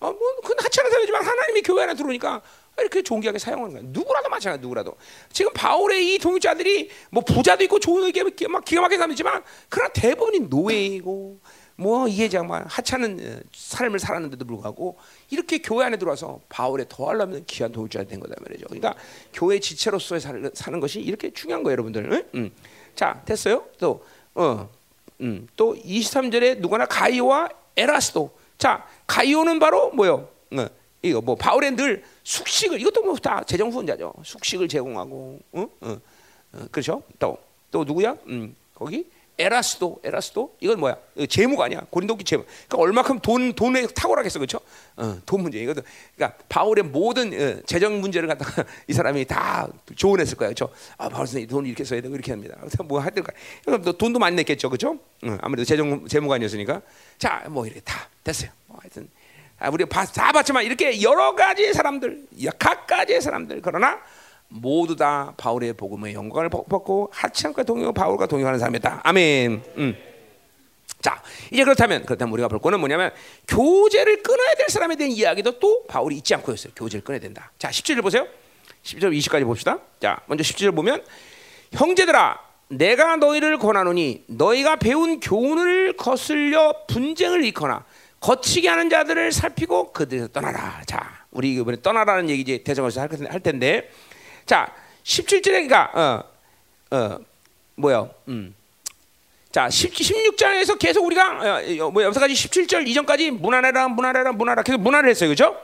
어, 0.00 0.12
뭐, 0.12 0.40
그건 0.42 0.58
하찮은 0.64 0.90
사람이지만 0.90 1.24
하나님이 1.24 1.62
교회 1.62 1.84
안에 1.84 1.94
들어오니까 1.94 2.42
이렇게 2.78 3.02
존귀하게 3.02 3.38
사용하는 3.38 3.74
거야. 3.74 3.82
누구라도 3.86 4.28
마찬가지, 4.28 4.62
누구라도. 4.62 4.96
지금 5.32 5.52
바울의 5.52 6.14
이 6.14 6.18
동역자들이 6.18 6.90
뭐 7.10 7.22
부자도 7.22 7.62
있고 7.64 7.78
좋은 7.78 8.10
게막 8.12 8.64
기가 8.64 8.80
막힌 8.80 8.98
사람이지만 8.98 9.42
그러나 9.68 9.92
대부분이 9.92 10.40
노예이고 10.48 11.40
뭐 11.76 12.06
정말 12.30 12.64
하찮은 12.66 13.20
어, 13.20 13.40
삶을 13.52 13.98
살았는데도 13.98 14.44
불구하고 14.44 14.98
이렇게 15.30 15.58
교회 15.58 15.84
안에 15.84 15.96
들어와서 15.96 16.40
바울의 16.48 16.86
더하려면 16.88 17.44
귀한 17.46 17.72
동역자가 17.72 18.06
된 18.06 18.20
거다 18.20 18.34
말이죠. 18.40 18.66
그러니까 18.66 18.94
교회 19.32 19.58
지체로서의 19.58 20.20
사는 20.20 20.80
것이 20.80 21.00
이렇게 21.00 21.32
중요한 21.32 21.62
거예요, 21.62 21.72
여러분들. 21.72 22.12
응? 22.12 22.24
응. 22.34 22.50
자, 22.94 23.22
됐어요? 23.24 23.64
또 23.78 24.04
어. 24.34 24.68
음, 25.20 25.46
또 25.56 25.74
23절에 25.76 26.58
누구나 26.58 26.84
가이오와 26.86 27.48
에라스도. 27.76 28.30
자, 28.58 28.86
가이오는 29.06 29.58
바로 29.58 29.90
뭐요? 29.90 30.28
어, 30.52 30.66
이거 31.02 31.20
뭐 31.20 31.34
바울의 31.34 31.76
늘 31.76 32.02
숙식을 32.24 32.80
이것도 32.80 33.02
뭐 33.02 33.16
다 33.16 33.42
재정 33.44 33.70
후원자죠. 33.70 34.12
숙식을 34.24 34.68
제공하고, 34.68 35.38
어? 35.52 35.66
어, 35.80 35.98
어, 36.52 36.66
그렇죠? 36.70 37.02
또 37.18 37.36
또 37.72 37.84
누구야? 37.84 38.16
음, 38.26 38.54
거기 38.74 39.06
에라스도, 39.38 39.98
에라스도 40.04 40.54
이건 40.60 40.78
뭐야? 40.78 40.94
재무가 41.28 41.64
아니야. 41.64 41.80
고린도기 41.88 42.22
재무. 42.22 42.44
그러니까 42.44 42.76
얼마큼 42.78 43.18
돈 43.20 43.54
돈에 43.54 43.86
탁월하겠어, 43.86 44.38
그렇죠? 44.38 44.60
어, 44.94 45.18
돈 45.24 45.42
문제 45.42 45.58
이것도. 45.58 45.80
그러니까 46.14 46.38
바울의 46.50 46.84
모든 46.84 47.32
어, 47.32 47.62
재정 47.64 47.98
문제를 48.02 48.28
갖다가 48.28 48.62
이 48.86 48.92
사람이 48.92 49.24
다 49.24 49.66
조언했을 49.96 50.36
거예요, 50.36 50.52
그렇죠? 50.54 50.72
아, 50.98 51.08
바울 51.08 51.26
선생님 51.26 51.48
돈 51.48 51.64
이렇게 51.64 51.82
써야 51.82 52.02
되고 52.02 52.14
이렇게 52.14 52.30
합니다. 52.30 52.56
그래서 52.60 52.82
뭐 52.82 53.00
하든가. 53.00 53.32
돈도 53.96 54.18
많이 54.18 54.36
냈겠죠, 54.36 54.68
그렇죠? 54.68 54.98
어, 55.24 55.38
아무래도 55.40 55.64
재정 55.64 56.06
재무관이었으니까. 56.06 56.82
자, 57.16 57.42
뭐 57.48 57.64
이렇게 57.64 57.80
다 57.80 58.06
됐어요. 58.22 58.50
아, 59.62 59.70
우리 59.70 59.86
다 59.86 60.32
봤지만 60.32 60.64
이렇게 60.64 61.00
여러 61.02 61.36
가지의 61.36 61.72
사람들, 61.72 62.26
각가지의 62.58 63.20
사람들 63.20 63.60
그러나 63.62 64.00
모두 64.48 64.96
다 64.96 65.32
바울의 65.36 65.74
복음의 65.74 66.14
영광을 66.14 66.48
벗고 66.48 67.08
하찮과 67.12 67.62
동요 67.62 67.92
바울과 67.92 68.26
동요하는 68.26 68.58
사람이다. 68.58 69.02
아멘. 69.04 69.62
음. 69.76 69.96
자, 71.00 71.22
이제 71.52 71.62
그렇다면 71.62 72.04
그렇다면 72.04 72.32
우리가 72.32 72.48
볼 72.48 72.58
거는 72.58 72.80
뭐냐면 72.80 73.12
교제를 73.46 74.22
끊어야 74.24 74.54
될 74.58 74.68
사람에 74.68 74.96
대한 74.96 75.12
이야기도 75.12 75.60
또 75.60 75.84
바울이 75.86 76.16
잊지 76.16 76.34
않고 76.34 76.52
있어요. 76.52 76.72
교제를 76.74 77.04
끊어야 77.04 77.20
된다. 77.20 77.52
자, 77.56 77.70
17절 77.70 78.02
보세요. 78.02 78.26
10절 78.82 79.16
20까지 79.16 79.44
봅시다. 79.44 79.78
자, 80.00 80.18
먼저 80.26 80.42
17절 80.42 80.74
보면 80.74 81.04
형제들아 81.72 82.38
내가 82.68 83.16
너희를 83.16 83.58
권하노니 83.58 84.24
너희가 84.26 84.76
배운 84.76 85.20
교훈을 85.20 85.96
거슬려 85.96 86.74
분쟁을 86.88 87.44
일거나 87.44 87.84
거치게 88.22 88.68
하는 88.68 88.88
자들을 88.88 89.32
살피고 89.32 89.92
그들에서 89.92 90.28
떠나라. 90.28 90.80
자, 90.86 91.24
우리 91.32 91.54
이번에 91.54 91.76
떠나라는 91.82 92.30
얘기 92.30 92.42
이제 92.42 92.62
대정에서 92.62 93.00
할 93.00 93.40
텐데, 93.40 93.90
자, 94.46 94.72
17절에 95.02 95.68
그러니까 95.68 95.90
어, 95.92 96.96
어, 96.96 97.18
뭐야, 97.74 98.08
음. 98.28 98.54
자, 99.50 99.66
16장에서 99.66 100.78
계속 100.78 101.04
우리가 101.04 101.58
어, 101.82 101.90
뭐 101.90 102.02
여기서까지 102.04 102.32
17절 102.32 102.86
이전까지 102.86 103.32
문화래라 103.32 103.88
문화래라 103.88 104.32
문화라 104.32 104.62
계속 104.62 104.80
문화를 104.80 105.10
했어요, 105.10 105.28
그렇죠? 105.28 105.60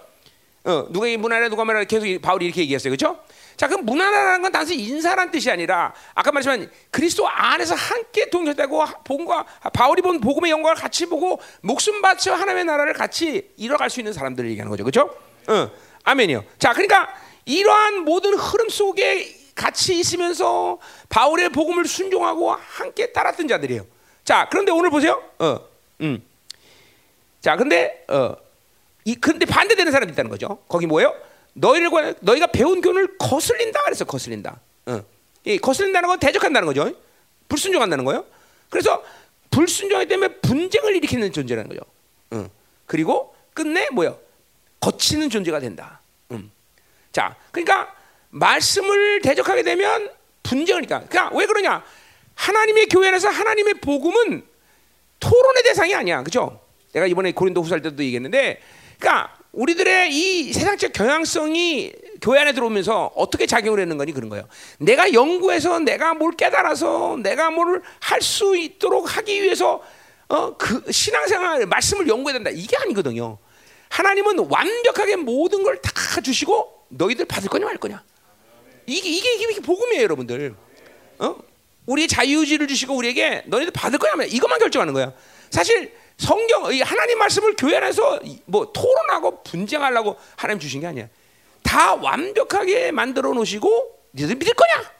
어, 0.64 0.86
누가 0.90 1.06
이 1.06 1.16
문화래 1.16 1.48
누가 1.48 1.64
말하라 1.64 1.84
계속 1.84 2.06
바울이 2.20 2.46
이렇게 2.46 2.62
얘기했어요, 2.62 2.90
그렇죠? 2.90 3.20
자, 3.58 3.66
그럼 3.66 3.84
문화라는 3.84 4.40
건 4.40 4.52
단순히 4.52 4.84
인사란 4.84 5.32
뜻이 5.32 5.50
아니라 5.50 5.92
아까 6.14 6.30
말했지만 6.30 6.70
그리스도 6.92 7.28
안에서 7.28 7.74
함께 7.74 8.30
동역되고 8.30 8.84
본과 9.02 9.44
바울이 9.72 10.00
본 10.00 10.20
복음의 10.20 10.52
영광을 10.52 10.76
같이 10.76 11.06
보고 11.06 11.40
목숨 11.60 12.00
바쳐 12.00 12.32
하나님의 12.32 12.64
나라를 12.66 12.92
같이 12.92 13.50
이뤄갈 13.56 13.90
수 13.90 13.98
있는 13.98 14.12
사람들을 14.12 14.48
얘기하는 14.50 14.70
거죠, 14.70 14.84
그렇죠? 14.84 15.12
어, 15.48 15.70
아멘이요. 16.04 16.44
자, 16.60 16.72
그러니까 16.72 17.12
이러한 17.46 18.04
모든 18.04 18.34
흐름 18.34 18.68
속에 18.68 19.34
같이 19.56 19.98
있으면서 19.98 20.78
바울의 21.08 21.48
복음을 21.48 21.84
순종하고 21.84 22.52
함께 22.52 23.10
따랐던 23.10 23.48
자들이에요. 23.48 23.84
자, 24.22 24.46
그런데 24.48 24.70
오늘 24.70 24.90
보세요. 24.90 25.20
어, 25.40 25.58
음. 26.02 26.22
자, 27.40 27.56
근데 27.56 28.04
어, 28.06 28.36
이 29.04 29.16
근데 29.16 29.46
반대되는 29.46 29.90
사람이 29.90 30.12
있다는 30.12 30.30
거죠. 30.30 30.58
거기 30.68 30.86
뭐예요? 30.86 31.12
너희를 31.58 31.90
관 31.90 32.14
너희가 32.20 32.46
배운 32.48 32.80
교훈을 32.80 33.18
거슬린다 33.18 33.82
그래서 33.84 34.04
거슬린다. 34.04 34.60
어. 34.86 35.04
이 35.44 35.58
거슬린다는 35.58 36.08
건 36.08 36.18
대적한다는 36.18 36.66
거죠. 36.66 36.92
불순종한다는 37.48 38.04
거예요. 38.04 38.24
그래서 38.70 39.02
불순종하기 39.50 40.08
때문에 40.08 40.34
분쟁을 40.40 40.96
일으키는 40.96 41.32
존재라는 41.32 41.68
거죠. 41.68 41.80
어. 42.30 42.48
그리고 42.86 43.34
끝내 43.54 43.88
뭐요? 43.92 44.18
거치는 44.80 45.30
존재가 45.30 45.58
된다. 45.60 46.00
음. 46.30 46.50
자, 47.12 47.36
그러니까 47.50 47.94
말씀을 48.30 49.20
대적하게 49.22 49.62
되면 49.62 50.10
분쟁이니까. 50.42 51.06
그러니까 51.08 51.36
왜 51.36 51.46
그러냐? 51.46 51.84
하나님의 52.34 52.86
교회 52.86 53.08
안에서 53.08 53.28
하나님의 53.28 53.74
복음은 53.74 54.44
토론의 55.18 55.62
대상이 55.64 55.94
아니야. 55.94 56.22
그죠? 56.22 56.60
내가 56.92 57.06
이번에 57.06 57.32
고린도 57.32 57.62
후살 57.62 57.82
때도 57.82 58.02
얘기했는데, 58.04 58.60
그러니까 58.98 59.34
우리들의 59.52 60.12
이 60.14 60.52
세상적 60.52 60.92
경향성이 60.92 61.92
교회 62.20 62.40
안에 62.40 62.52
들어오면서 62.52 63.12
어떻게 63.14 63.46
작용을 63.46 63.80
했는 63.80 63.96
거니 63.96 64.12
그런 64.12 64.28
거예요. 64.28 64.46
내가 64.78 65.12
연구해서 65.12 65.78
내가 65.80 66.14
뭘 66.14 66.32
깨달아서 66.36 67.18
내가 67.22 67.50
뭘 67.50 67.82
할 68.00 68.20
수 68.22 68.56
있도록 68.56 69.16
하기 69.16 69.42
위해서 69.42 69.82
어, 70.28 70.56
그 70.56 70.90
신앙생활 70.92 71.64
말씀을 71.66 72.06
연구해야 72.08 72.34
된다. 72.38 72.50
이게 72.52 72.76
아니거든요. 72.76 73.38
하나님은 73.88 74.38
완벽하게 74.50 75.16
모든 75.16 75.62
걸 75.62 75.80
다 75.80 76.20
주시고 76.20 76.86
너희들 76.90 77.24
받을 77.24 77.48
거냐 77.48 77.64
말 77.66 77.76
거냐. 77.78 78.02
이게 78.86 79.08
이게 79.08 79.34
이게 79.34 79.60
복음이에요, 79.60 80.02
여러분들. 80.02 80.54
어? 81.20 81.36
우리 81.86 82.06
자유의지를 82.08 82.66
주시고 82.68 82.94
우리에게 82.94 83.44
너희들 83.46 83.72
받을 83.72 83.98
거냐 83.98 84.16
말 84.16 84.32
이것만 84.32 84.58
결정하는 84.58 84.92
거야. 84.92 85.12
사실 85.50 85.92
성경 86.18 86.72
이 86.72 86.82
하나님 86.82 87.18
말씀을 87.18 87.54
교회 87.56 87.76
안에서 87.76 88.20
뭐 88.44 88.72
토론하고 88.72 89.42
분쟁하려고 89.44 90.16
하나님 90.36 90.60
주신 90.60 90.80
게 90.80 90.88
아니야. 90.88 91.08
다 91.62 91.94
완벽하게 91.94 92.90
만들어 92.92 93.32
놓으시고 93.32 93.98
너희들 94.12 94.36
믿을 94.36 94.52
거냐? 94.54 94.90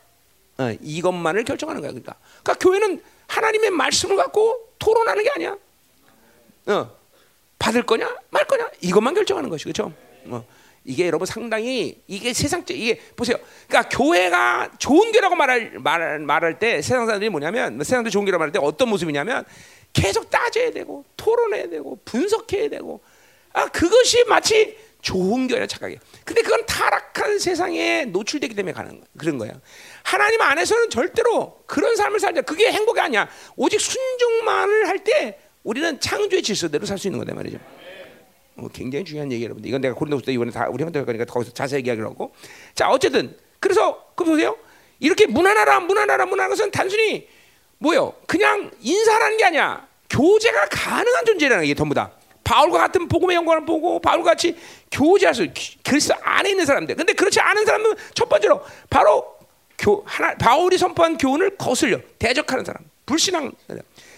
어, 0.58 0.76
이것만을 0.80 1.44
결정하는 1.44 1.80
거야. 1.80 1.90
그러니까. 1.90 2.14
그러니까 2.42 2.54
교회는 2.64 3.02
하나님의 3.26 3.70
말씀을 3.70 4.16
갖고 4.16 4.68
토론하는 4.78 5.24
게 5.24 5.30
아니야. 5.30 5.56
어, 6.66 6.90
받을 7.58 7.82
거냐 7.82 8.14
말 8.30 8.44
거냐 8.46 8.68
이것만 8.80 9.14
결정하는 9.14 9.50
것이 9.50 9.64
그렇죠. 9.64 9.92
어, 10.26 10.44
이게 10.84 11.06
여러분 11.06 11.26
상당히 11.26 12.00
이게 12.06 12.32
세상적 12.32 12.76
이게 12.76 13.00
보세요. 13.16 13.36
그러니까 13.66 13.88
교회가 13.96 14.70
좋은 14.78 15.10
교라고 15.10 15.34
말할 15.34 15.72
말 15.78 16.18
말할 16.20 16.58
때 16.58 16.80
세상 16.80 17.06
사람들이 17.06 17.28
뭐냐면 17.30 17.72
세상 17.78 17.96
사람들 17.96 18.10
좋은 18.12 18.24
교라고 18.24 18.40
말할 18.40 18.52
때 18.52 18.58
어떤 18.62 18.88
모습이냐면 18.88 19.44
계속 19.92 20.30
따져야 20.30 20.70
되고 20.70 21.04
토론해야 21.16 21.68
되고 21.68 21.98
분석해야 22.04 22.68
되고 22.68 23.00
아 23.52 23.66
그것이 23.68 24.24
마치 24.24 24.76
좋은 25.00 25.46
교회라 25.46 25.66
착각해. 25.66 25.96
근데 26.24 26.42
그건 26.42 26.66
타락한 26.66 27.38
세상에 27.38 28.04
노출되기 28.06 28.54
때문에 28.54 28.72
가는 28.72 29.02
그런 29.16 29.38
거야. 29.38 29.52
하나님 30.02 30.40
안에서는 30.42 30.90
절대로 30.90 31.62
그런 31.66 31.94
삶을 31.96 32.18
살자. 32.20 32.42
그게 32.42 32.70
행복이 32.72 32.98
아니야. 33.00 33.28
오직 33.56 33.80
순종만을 33.80 34.88
할 34.88 34.98
때 35.04 35.38
우리는 35.62 36.00
창조의 36.00 36.42
질서대로 36.42 36.84
살 36.86 36.98
수 36.98 37.06
있는 37.08 37.18
거다 37.20 37.34
말이죠. 37.34 37.58
어, 38.56 38.68
굉장히 38.72 39.04
중요한 39.04 39.30
얘기 39.30 39.44
여러분. 39.44 39.64
이건 39.64 39.80
내가 39.80 39.94
고린도서 39.94 40.30
이번에 40.32 40.50
다 40.50 40.68
우리 40.68 40.82
한테 40.82 41.04
가니까 41.04 41.24
거기서 41.26 41.52
자세히 41.52 41.82
이야기를 41.82 42.04
하고. 42.08 42.32
자 42.74 42.88
어쨌든 42.90 43.36
그래서 43.60 44.12
그 44.16 44.24
보세요. 44.24 44.56
이렇게 44.98 45.26
무난하라 45.26 45.80
무난하라 45.80 46.26
무난한 46.26 46.50
것은 46.50 46.70
단순히 46.72 47.28
뭐요? 47.78 48.14
그냥 48.26 48.70
인사라는 48.80 49.36
게 49.36 49.44
아니야. 49.44 49.86
교제가 50.10 50.68
가능한 50.70 51.24
존재라는 51.24 51.66
게 51.66 51.74
전부 51.74 51.94
다. 51.94 52.10
바울과 52.44 52.78
같은 52.78 53.08
복음의 53.08 53.36
영광을 53.36 53.66
보고 53.66 54.00
바울과 54.00 54.30
같이 54.30 54.56
교제할 54.90 55.34
수 55.34 55.46
그리스도 55.84 56.14
안에 56.22 56.50
있는 56.50 56.64
사람들. 56.64 56.96
근데 56.96 57.12
그렇지 57.12 57.40
않은 57.40 57.64
사람은 57.64 57.94
첫 58.14 58.28
번째로 58.28 58.64
바로 58.88 59.36
교 59.78 60.02
하나 60.06 60.34
바울이 60.34 60.78
선포한 60.78 61.18
교훈을 61.18 61.56
거슬려 61.56 62.00
대적하는 62.18 62.64
사람, 62.64 62.82
불신앙. 63.04 63.52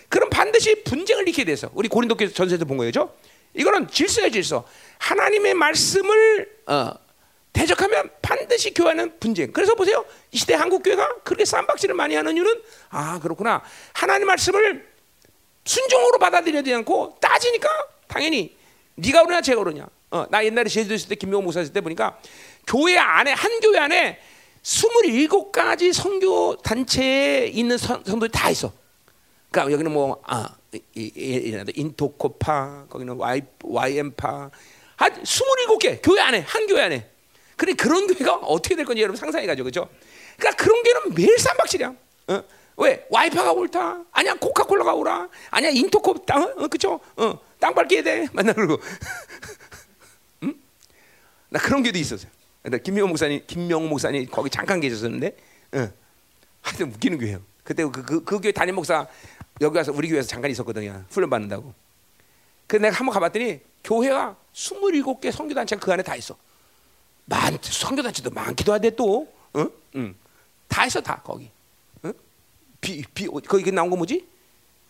그럼 0.08 0.30
반드시 0.30 0.82
분쟁을 0.84 1.22
일으키게 1.22 1.44
돼서 1.44 1.70
우리 1.74 1.88
고린도교 1.88 2.28
전서에서 2.32 2.64
본 2.64 2.76
거죠. 2.76 3.12
이거는 3.54 3.88
질서의 3.88 4.30
질서. 4.30 4.64
하나님의 4.98 5.54
말씀을 5.54 6.48
어, 6.66 6.92
대적하면 7.52 8.10
반드시 8.22 8.72
교회는 8.72 9.18
분쟁. 9.18 9.52
그래서 9.52 9.74
보세요. 9.74 10.04
이 10.30 10.38
시대 10.38 10.54
한국 10.54 10.82
교회가 10.82 11.22
그렇게 11.24 11.44
쌈박질을 11.44 11.94
많이 11.94 12.14
하는 12.14 12.36
이유는 12.36 12.62
아 12.90 13.18
그렇구나. 13.20 13.62
하나님 13.92 14.26
말씀을 14.28 14.88
순종으로 15.64 16.18
받아들여야 16.18 16.76
않고 16.78 17.18
따지니까 17.20 17.68
당연히 18.06 18.56
네가 18.94 19.24
그러냐 19.24 19.40
제가 19.40 19.62
그러냐. 19.62 19.88
어, 20.12 20.26
나 20.30 20.44
옛날에 20.44 20.68
제주도 20.68 20.94
있을 20.94 21.08
때 21.08 21.14
김명호 21.14 21.42
목사 21.42 21.60
있을 21.60 21.72
때 21.72 21.80
보니까 21.80 22.18
교회 22.66 22.96
안에 22.98 23.32
한 23.32 23.60
교회 23.60 23.78
안에 23.78 24.18
27가지 24.62 25.92
선교 25.92 26.56
단체에 26.56 27.46
있는 27.46 27.78
선, 27.78 28.04
성도들이 28.04 28.30
다 28.32 28.50
있어. 28.50 28.72
그러니까 29.50 29.72
여기는 29.72 29.92
뭐 29.92 30.20
아, 30.26 30.54
인토코파, 31.74 32.86
거기는 32.88 33.16
와이 33.16 33.42
YM파 33.62 34.50
한 34.96 35.22
27개 35.22 36.00
교회 36.02 36.20
안에 36.20 36.40
한 36.40 36.66
교회 36.66 36.82
안에. 36.82 37.09
그래 37.60 37.74
그런 37.74 38.06
교회가 38.06 38.36
어떻게 38.36 38.74
될 38.74 38.86
건지 38.86 39.02
여러분 39.02 39.18
상상해 39.18 39.44
가지고 39.44 39.66
그죠? 39.66 39.86
그러니까 40.38 40.64
그런 40.64 40.82
교회는 40.82 41.14
매일 41.14 41.38
쌈박질이야. 41.38 41.94
어? 42.28 42.44
왜? 42.78 43.06
와이파가 43.10 43.52
옳다. 43.52 44.02
아니야 44.12 44.32
코카콜라가 44.32 44.94
옳아. 44.94 45.28
아니야 45.50 45.68
인토코 45.68 46.24
땅, 46.24 46.42
어, 46.56 46.68
그죠? 46.68 46.98
어, 47.18 47.38
땅 47.58 47.74
밟게 47.74 48.02
돼. 48.02 48.26
만나 48.32 48.54
그러고. 48.54 48.80
응? 50.44 50.54
나 51.50 51.60
그런 51.60 51.82
교도 51.82 51.98
있었어요. 51.98 52.30
김명호 52.82 53.08
목사님, 53.08 53.42
김명호 53.46 53.88
목사님 53.88 54.26
거기 54.30 54.48
잠깐 54.48 54.80
계셨었는데, 54.80 55.36
어. 55.74 55.88
하여튼 56.62 56.88
웃기는 56.94 57.18
교회요. 57.18 57.42
그때 57.62 57.84
그, 57.84 58.02
그, 58.02 58.24
그 58.24 58.40
교회 58.40 58.52
담임 58.52 58.76
목사 58.76 59.06
여기 59.60 59.76
와서 59.76 59.92
우리 59.94 60.08
교회에서 60.08 60.28
잠깐 60.28 60.50
있었거든요. 60.50 61.04
훈련 61.10 61.28
받는다고. 61.28 61.74
그 62.66 62.76
내가 62.76 62.96
한번 62.96 63.12
가봤더니 63.12 63.60
교회가 63.84 64.34
27개 64.54 65.30
선교단체가 65.30 65.78
그 65.78 65.92
안에 65.92 66.02
다 66.02 66.16
있어. 66.16 66.38
많, 67.24 67.58
선교단체도 67.60 68.30
많기도 68.30 68.72
하대 68.72 68.90
또. 68.90 69.28
어? 69.54 69.66
응. 69.96 70.14
다 70.68 70.86
있어 70.86 71.00
다 71.00 71.20
거기. 71.24 71.50
비, 72.80 73.04
비, 73.14 73.26
거기 73.26 73.70
나온 73.72 73.90
거 73.90 73.96
뭐지? 73.96 74.26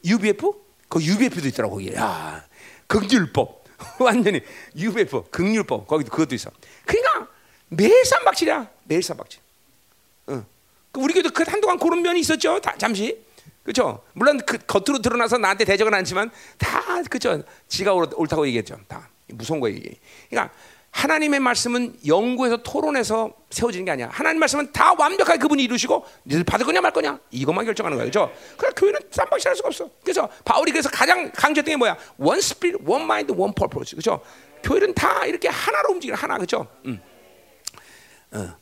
UBF? 0.05 0.53
그 0.89 1.03
UBF도 1.03 1.49
있더라고 1.49 1.77
거기. 1.77 1.93
야, 1.95 2.45
극률법. 2.87 3.65
완전히 3.99 4.41
UBF, 4.77 5.25
극률법. 5.31 5.87
거기도 5.87 6.11
그것도 6.11 6.35
있어. 6.35 6.51
그러니까 6.85 7.29
매일 7.69 8.05
쌈박질이야. 8.05 8.69
매일 8.85 9.03
쌈박질. 9.03 9.41
어. 10.29 10.47
우리 10.95 11.15
교도 11.15 11.31
그 11.31 11.45
한동안 11.47 11.79
그런 11.79 12.03
면이 12.03 12.21
있었죠. 12.21 12.61
다, 12.61 12.75
잠시. 12.79 13.25
그렇죠. 13.63 14.03
물론 14.15 14.41
그 14.45 14.59
겉으로 14.59 15.01
드러나서 15.01 15.39
나한테 15.39 15.65
대적은 15.65 15.93
않지만 15.95 16.31
다 16.59 17.03
그죠. 17.03 17.43
지가 17.69 17.93
옳다고 17.95 18.47
얘기했죠. 18.49 18.79
다 18.89 19.09
무서운 19.29 19.61
거예요 19.61 19.77
이게. 19.77 19.95
그러니까 20.29 20.53
하나님의 20.91 21.41
말씀은 21.41 21.97
연구해서 22.07 22.59
토론해서 22.59 23.33
세워지는 23.51 23.85
게 23.85 23.91
아니야. 23.93 24.09
하나님 24.13 24.41
말씀은 24.41 24.73
다 24.73 24.93
완벽하게 24.99 25.39
그분이 25.39 25.63
이루시고 25.65 26.05
니들 26.27 26.45
받을 26.45 26.67
거냐 26.67 26.81
말 26.81 26.93
거냐 26.93 27.19
이것만 27.31 27.65
결정하는 27.65 27.97
거예요. 27.97 28.11
그렇죠? 28.11 28.33
그래 28.57 28.71
교회는 28.77 29.01
쌈박질 29.11 29.49
할 29.49 29.57
수가 29.57 29.69
없어. 29.69 29.89
그래서 30.03 30.29
바울이 30.45 30.73
그래서 30.73 30.89
가장 30.91 31.31
강조했던 31.33 31.73
게 31.73 31.77
뭐야? 31.77 31.97
One 32.19 32.39
spirit, 32.39 32.85
one 32.85 33.05
mind, 33.05 33.33
one 33.33 33.55
purpose. 33.55 33.93
그렇죠? 33.93 34.21
교회는 34.63 34.95
다 34.95 35.25
이렇게 35.27 35.49
하나로 35.49 35.93
움직이는 35.93 36.19
하나. 36.19 36.35
그렇죠? 36.35 36.67
음. 36.85 37.01
어. 38.33 38.57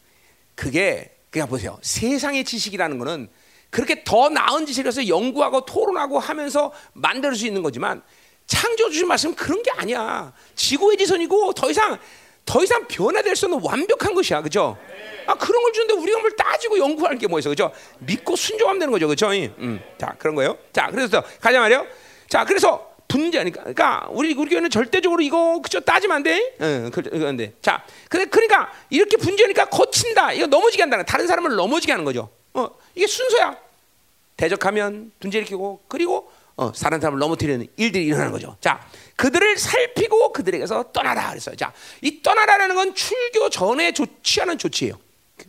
그게 0.54 1.14
그냥 1.30 1.48
보세요. 1.48 1.78
세상의 1.82 2.44
지식이라는 2.44 2.98
거는 2.98 3.28
그렇게 3.70 4.02
더 4.04 4.28
나은 4.28 4.66
지식에서 4.66 5.08
연구하고 5.08 5.64
토론하고 5.64 6.18
하면서 6.18 6.72
만들 6.94 7.34
수 7.34 7.46
있는 7.46 7.62
거지만 7.62 8.02
창조 8.48 8.90
주신 8.90 9.06
말씀은 9.06 9.36
그런 9.36 9.62
게 9.62 9.70
아니야. 9.76 10.32
지구의 10.56 10.96
지선이고 10.96 11.52
더 11.52 11.70
이상 11.70 11.98
더 12.44 12.64
이상 12.64 12.88
변화될 12.88 13.36
수 13.36 13.44
없는 13.44 13.60
완벽한 13.62 14.14
것이야, 14.14 14.40
그죠? 14.40 14.76
아 15.26 15.34
그런 15.34 15.62
걸 15.62 15.72
주는데 15.74 15.92
우리가 15.92 16.18
뭘 16.18 16.34
따지고 16.34 16.78
연구할 16.78 17.18
게뭐 17.18 17.38
있어, 17.38 17.50
그죠? 17.50 17.70
믿고 17.98 18.34
순종하면 18.34 18.80
되는 18.80 18.90
거죠, 18.90 19.06
그죠? 19.06 19.28
음, 19.30 19.80
자 19.98 20.16
그런 20.18 20.34
거요. 20.34 20.56
자 20.72 20.88
그래서 20.90 21.22
가자 21.40 21.60
말이요. 21.60 21.86
자 22.26 22.46
그래서 22.46 22.88
분자니까, 23.06 23.60
그러니까 23.60 24.08
우리 24.10 24.34
우리 24.34 24.48
교회는 24.50 24.70
절대적으로 24.70 25.20
이거 25.22 25.60
그죠 25.60 25.80
따지면 25.80 26.16
안 26.16 26.22
돼. 26.22 26.56
응, 26.62 26.90
그런데 26.92 27.52
자, 27.60 27.84
그래 28.08 28.24
그러니까 28.24 28.72
이렇게 28.88 29.18
분자니까 29.18 29.66
거친다. 29.66 30.32
이거 30.32 30.46
넘어지게 30.46 30.82
한다는 30.82 31.04
다른 31.04 31.26
사람을 31.26 31.54
넘어지게 31.54 31.92
하는 31.92 32.04
거죠. 32.06 32.30
어, 32.54 32.70
이게 32.94 33.06
순서야. 33.06 33.56
대적하면 34.38 35.12
분재 35.20 35.38
일으키고 35.38 35.80
그리고 35.88 36.30
어, 36.58 36.72
사는 36.74 37.00
사람을 37.00 37.20
넘어뜨리는 37.20 37.68
일들이 37.76 38.06
일어나는 38.06 38.32
거죠. 38.32 38.56
자, 38.60 38.84
그들을 39.14 39.56
살피고 39.56 40.32
그들에게서 40.32 40.90
떠나라 40.92 41.30
그랬어요. 41.30 41.54
자, 41.54 41.72
이 42.02 42.20
떠나라라는 42.20 42.74
건 42.74 42.94
출교 42.96 43.48
전에 43.48 43.92
조, 43.92 44.04
취하는 44.24 44.58
조치예요. 44.58 44.98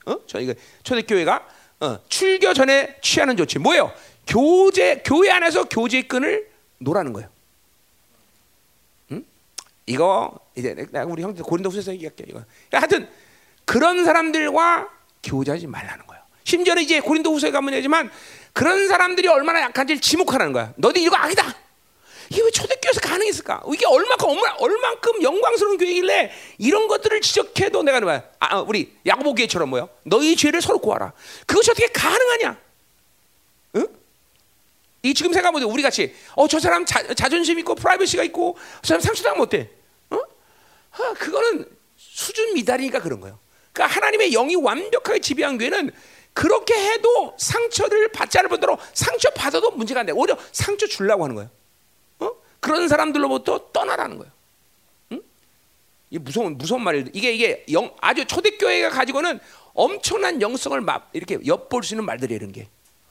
어? 0.05 0.20
저희 0.28 0.53
초대교회가 0.84 1.47
어, 1.80 1.97
출교 2.10 2.53
전에 2.53 2.97
취하는 3.01 3.36
조치 3.36 3.57
뭐예요? 3.57 3.91
교제 4.28 5.01
교회 5.03 5.32
안에서 5.32 5.64
교제 5.64 6.03
끈을 6.03 6.47
놓라는 6.78 7.12
거예요. 7.14 7.28
응? 9.12 9.26
이거 9.88 10.38
이제 10.55 10.76
내가 10.76 11.05
우리 11.05 11.24
형들 11.24 11.43
고린도후서에서 11.43 11.93
얘기할게 11.93 12.26
이거. 12.28 12.43
하여튼 12.72 13.10
그런 13.66 14.05
사람들과 14.05 14.88
교제하지 15.24 15.66
말라는 15.66 16.05
거예요. 16.05 16.18
심지어는 16.44 16.84
이제 16.84 17.00
고린도 17.00 17.34
후서에 17.34 17.52
가면 17.52 17.72
되지만 17.72 18.10
그런 18.54 18.88
사람들이 18.88 19.28
얼마나 19.28 19.62
약한지를 19.62 20.02
지목하라는 20.02 20.54
거야. 20.54 20.74
너희 20.76 21.04
이거 21.04 21.16
악이다. 21.16 21.56
이게 22.32 22.44
왜 22.44 22.52
초대교회에서 22.52 23.02
가능했을까? 23.02 23.64
이게 23.74 23.86
얼마큼 23.88 24.30
얼마, 24.30 24.54
얼만큼 24.60 25.24
영광스러운 25.24 25.78
교회길래 25.78 26.32
이런 26.60 26.88
것들을 26.88 27.22
지적해도 27.22 27.82
내가 27.84 28.00
뭐야? 28.02 28.24
아, 28.40 28.60
우리 28.60 28.94
야고보 29.06 29.34
교회처럼 29.34 29.70
뭐요? 29.70 29.90
너희 30.04 30.36
죄를 30.36 30.62
서로 30.62 30.78
구하라. 30.80 31.12
그것이 31.48 31.72
어떻게 31.72 31.88
가능하냐? 31.88 32.58
응? 33.78 33.88
이 35.02 35.14
지금 35.14 35.34
생각해보세요. 35.34 35.70
우리 35.70 35.82
같이 35.82 36.14
어 36.36 36.48
저 36.48 36.60
사람 36.60 36.86
자, 36.86 37.02
자존심 37.16 37.58
있고 37.60 37.74
프라이버시가 37.76 38.24
있고 38.26 38.58
저 38.84 38.90
사람 38.90 39.02
상처당하면 39.02 39.44
어때? 39.46 39.70
어? 40.12 40.18
아, 40.92 41.14
그거는 41.18 41.66
수준 41.98 42.54
미달이니까 42.54 43.00
그런 43.02 43.22
거예요. 43.22 43.40
그러니까 43.74 43.96
하나님의 43.96 44.32
영이 44.32 44.56
완벽하게 44.56 45.20
지배한 45.20 45.58
교회는 45.58 45.92
그렇게 46.40 46.74
해도 46.74 47.36
상처를 47.38 48.14
받지 48.14 48.40
않을 48.40 48.48
뿐더러 48.48 48.78
상처 48.94 49.30
받아도 49.32 49.72
문제가 49.72 50.00
안 50.00 50.06
돼. 50.06 50.14
오히려 50.14 50.38
상처 50.54 50.88
주려고 50.88 51.26
하는 51.26 51.36
거예요. 51.36 51.50
어? 52.20 52.32
그런 52.62 52.88
사람들로부터 52.88 53.74
떠나라는 53.74 54.20
거예요. 54.20 54.32
응? 55.12 55.22
이 56.12 56.18
무서운 56.18 56.58
무서운 56.58 56.82
말이 56.82 57.04
이게 57.12 57.34
이게 57.34 57.66
영, 57.74 57.94
아주 58.00 58.24
초대 58.24 58.52
교회가 58.52 58.90
가지고는 58.90 59.38
엄청난 59.74 60.42
영성을 60.42 60.80
막 60.80 61.10
이렇게 61.12 61.40
엿볼 61.46 61.84
수 61.84 61.94
있는 61.96 62.06
말들이 62.06 62.36
이런 62.36 62.54
게. 62.54 62.70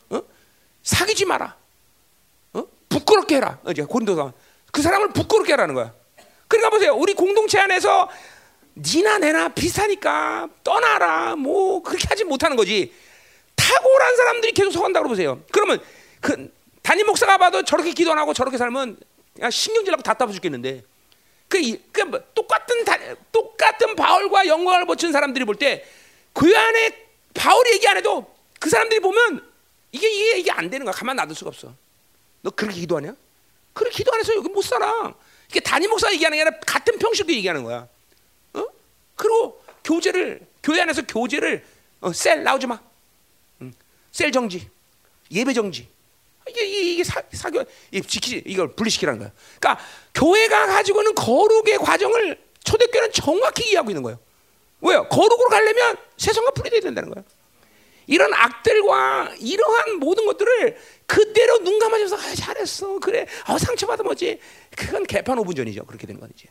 어? 0.08 0.22
사귀지 0.82 1.26
마라. 1.26 1.54
어? 2.54 2.64
부끄럽게 2.88 3.36
해라. 3.36 3.58
고린도서 3.90 4.32
그 4.72 4.80
사람을 4.80 5.12
부끄럽게 5.12 5.52
하라는 5.52 5.74
거야. 5.74 5.92
그러니까 6.48 6.70
보세요. 6.70 6.94
우리 6.94 7.12
공동체 7.12 7.58
안에서 7.58 8.08
니나 8.74 9.18
내나 9.18 9.50
비슷하니까 9.50 10.48
떠나라. 10.64 11.36
뭐 11.36 11.82
그렇게 11.82 12.06
하지 12.08 12.24
못하는 12.24 12.56
거지. 12.56 12.90
탁월한 13.58 14.16
사람들이 14.16 14.52
계속 14.52 14.70
서간다고 14.70 15.08
보세요. 15.08 15.42
그러면 15.52 15.82
그 16.20 16.50
담임 16.82 17.06
목사가 17.06 17.36
봐도 17.36 17.62
저렇게 17.64 17.92
기도 17.92 18.12
안 18.12 18.18
하고 18.18 18.32
저렇게 18.32 18.56
살면 18.56 18.98
그냥 19.34 19.50
신경질나고 19.50 20.02
답답해 20.02 20.32
죽겠는데 20.32 20.82
그, 21.48 21.58
그 21.92 22.02
뭐 22.04 22.20
똑같은 22.34 22.84
다, 22.84 22.96
똑같은 23.32 23.94
바울과 23.96 24.46
영광을 24.46 24.86
붙인 24.86 25.12
사람들이 25.12 25.44
볼 25.44 25.56
때 25.56 25.84
그 26.32 26.56
안에 26.56 27.06
바울이 27.34 27.72
얘기 27.72 27.88
안 27.88 27.96
해도 27.96 28.32
그 28.60 28.70
사람들이 28.70 29.00
보면 29.00 29.44
이게 29.90 30.08
이게 30.08 30.38
이게 30.38 30.50
안 30.52 30.70
되는 30.70 30.84
거야. 30.84 30.94
가만 30.94 31.16
놔둘 31.16 31.34
수가 31.34 31.48
없어. 31.48 31.74
너 32.42 32.50
그렇게 32.50 32.78
기도하냐? 32.80 33.14
그렇게 33.72 33.96
기도 33.96 34.12
안 34.12 34.20
해서 34.20 34.34
여기 34.36 34.48
못 34.48 34.62
살아. 34.62 35.12
이게 35.48 35.58
담임 35.60 35.90
목사가 35.90 36.12
얘기하는 36.12 36.36
게 36.36 36.42
아니라 36.42 36.58
같은 36.64 36.96
평식도 36.98 37.32
얘기하는 37.32 37.64
거야. 37.64 37.88
어? 38.54 38.66
그리고 39.16 39.60
교제를 39.82 40.40
교회 40.62 40.80
안에서 40.82 41.02
교제를 41.06 41.64
어, 42.02 42.12
셀 42.12 42.44
나오지 42.44 42.66
마. 42.68 42.78
셀 44.18 44.32
정지, 44.32 44.68
예배 45.30 45.52
정지. 45.52 45.88
이게 46.48 46.64
이게 46.64 47.04
사, 47.04 47.22
사교 47.30 47.62
이 47.92 48.02
지키 48.02 48.42
이걸 48.46 48.74
분리시키라는 48.74 49.20
거야. 49.20 49.30
그러니까 49.60 49.84
교회가 50.12 50.66
가지고는 50.66 51.14
거룩의 51.14 51.78
과정을 51.78 52.36
초대교회는 52.64 53.12
정확히 53.12 53.68
이해하고 53.68 53.90
있는 53.90 54.02
거예요. 54.02 54.18
왜요? 54.80 55.06
거룩으로 55.08 55.48
가려면 55.50 55.96
세상과 56.16 56.50
분리돼야 56.50 56.80
된다는 56.80 57.10
거야. 57.10 57.22
이런 58.08 58.34
악들과 58.34 59.34
이러한 59.38 60.00
모든 60.00 60.26
것들을 60.26 60.76
그대로 61.06 61.58
눈 61.62 61.78
감아줘서 61.78 62.16
아, 62.16 62.34
잘했어 62.34 62.98
그래 62.98 63.24
아, 63.44 63.56
상처받아 63.56 64.02
뭐지 64.02 64.40
그건 64.76 65.04
개판 65.04 65.38
5분 65.38 65.54
전이죠 65.54 65.84
그렇게 65.84 66.06
되는 66.06 66.18
건 66.18 66.30
이제 66.34 66.48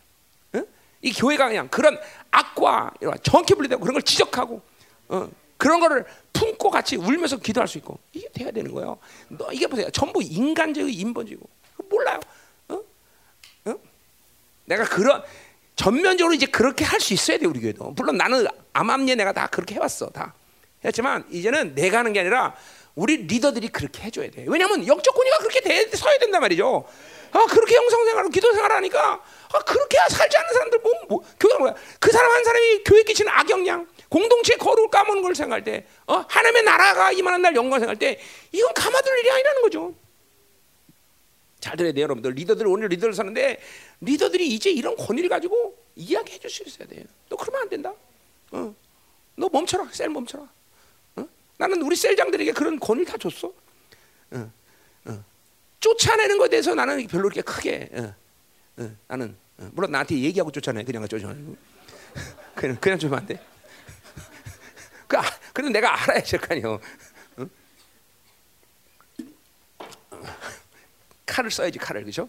응? 0.54 0.64
이 1.02 1.12
교회가 1.12 1.48
그냥 1.48 1.68
그런 1.68 1.98
악과 2.30 2.92
정확히 3.24 3.54
분리되고 3.54 3.80
그런 3.80 3.92
걸 3.94 4.02
지적하고 4.02 4.62
어, 5.08 5.28
그런 5.58 5.80
거를 5.80 6.06
품고 6.32 6.70
같이 6.70 6.96
울면서 6.96 7.36
기도할 7.36 7.68
수 7.68 7.76
있고 7.78 7.98
이게 8.12 8.28
돼야 8.32 8.50
되는 8.50 8.72
거예요. 8.72 8.98
너 9.28 9.52
이게 9.52 9.66
보세요. 9.66 9.90
전부 9.90 10.22
인간적인 10.22 10.88
인본주의고 10.88 11.46
몰라요. 11.90 12.20
어? 12.68 12.80
어? 13.66 13.74
내가 14.64 14.84
그런 14.84 15.22
전면적으로 15.76 16.34
이제 16.34 16.46
그렇게 16.46 16.84
할 16.84 17.00
수 17.00 17.12
있어야 17.12 17.38
돼 17.38 17.46
우리 17.46 17.60
교회도. 17.60 17.92
물론 17.96 18.16
나는 18.16 18.46
암암리에 18.72 19.16
내가 19.16 19.32
다 19.32 19.46
그렇게 19.48 19.74
해왔어 19.74 20.08
다 20.10 20.32
했지만 20.84 21.24
이제는 21.30 21.74
내가 21.74 21.98
하는 21.98 22.12
게 22.12 22.20
아니라 22.20 22.54
우리 22.94 23.16
리더들이 23.18 23.68
그렇게 23.68 24.02
해줘야 24.02 24.30
돼. 24.30 24.44
왜냐하면 24.48 24.86
영적 24.86 25.14
권위가 25.14 25.38
그렇게 25.38 25.60
돼, 25.60 25.88
서야 25.96 26.18
된단 26.18 26.40
말이죠. 26.40 26.84
아 27.30 27.44
그렇게 27.46 27.74
영성생활, 27.76 28.28
기도 28.30 28.52
생활 28.52 28.72
하니까 28.72 29.22
아 29.52 29.58
그렇게 29.60 29.98
살지 30.08 30.36
않는 30.36 30.52
사람들 30.52 30.78
뭐, 30.80 30.92
뭐 31.08 31.24
교회가 31.38 31.58
뭐야? 31.58 31.74
그 32.00 32.10
사람 32.10 32.30
한 32.30 32.42
사람이 32.44 32.84
교회 32.84 33.02
끼치는 33.02 33.30
악영향, 33.32 33.86
공동체 34.08 34.56
거룩을 34.56 34.90
까먹는 34.90 35.22
걸 35.22 35.34
생각할 35.34 35.64
때, 35.64 35.86
어? 36.06 36.24
하나님의 36.28 36.62
나라가 36.62 37.12
임하는 37.12 37.42
날 37.42 37.54
영광 37.54 37.78
생각할 37.78 37.98
때, 37.98 38.18
이건 38.52 38.72
가마둘 38.74 39.18
일이 39.18 39.30
아니라는 39.30 39.62
거죠. 39.62 39.94
잘 41.60 41.76
들어야 41.76 41.92
돼요, 41.92 42.04
여러분들. 42.04 42.32
리더들 42.32 42.66
오늘 42.68 42.88
리더를 42.88 43.14
사는데 43.14 43.60
리더들이 44.00 44.46
이제 44.48 44.70
이런 44.70 44.96
권위를 44.96 45.28
가지고 45.28 45.76
이야기해 45.96 46.38
줄 46.38 46.50
수 46.50 46.62
있어야 46.62 46.86
돼요. 46.88 47.04
너 47.28 47.36
그러면 47.36 47.62
안 47.62 47.68
된다. 47.68 47.92
어. 48.52 48.74
너 49.36 49.48
멈춰라, 49.52 49.88
셀 49.92 50.08
멈춰라. 50.08 50.48
어? 51.16 51.28
나는 51.58 51.82
우리 51.82 51.96
셀장들에게 51.96 52.52
그런 52.52 52.78
권위를 52.78 53.06
다 53.10 53.18
줬어. 53.18 53.52
어. 54.30 54.52
어. 55.06 55.24
쫓아내는 55.80 56.38
것에 56.38 56.50
대해서 56.50 56.74
나는 56.74 57.06
별로 57.08 57.24
그렇게 57.24 57.42
크게 57.42 57.88
어. 57.92 58.14
어. 58.78 58.90
나는 59.08 59.36
어. 59.58 59.68
물론 59.72 59.90
나한테 59.90 60.16
얘기하고 60.16 60.52
쫓아내 60.52 60.84
그냥 60.84 61.06
쫓아내. 61.08 61.34
그냥 62.54 62.76
그냥 62.80 62.98
좀안 62.98 63.26
돼. 63.26 63.40
그, 65.08 65.16
아, 65.18 65.22
그래도 65.52 65.72
내가 65.72 66.02
알아야 66.02 66.22
될거 66.22 66.46
아니에요. 66.50 66.80
응? 67.38 67.50
칼을 71.26 71.50
써야지 71.50 71.78
칼을 71.78 72.04
그죠? 72.04 72.28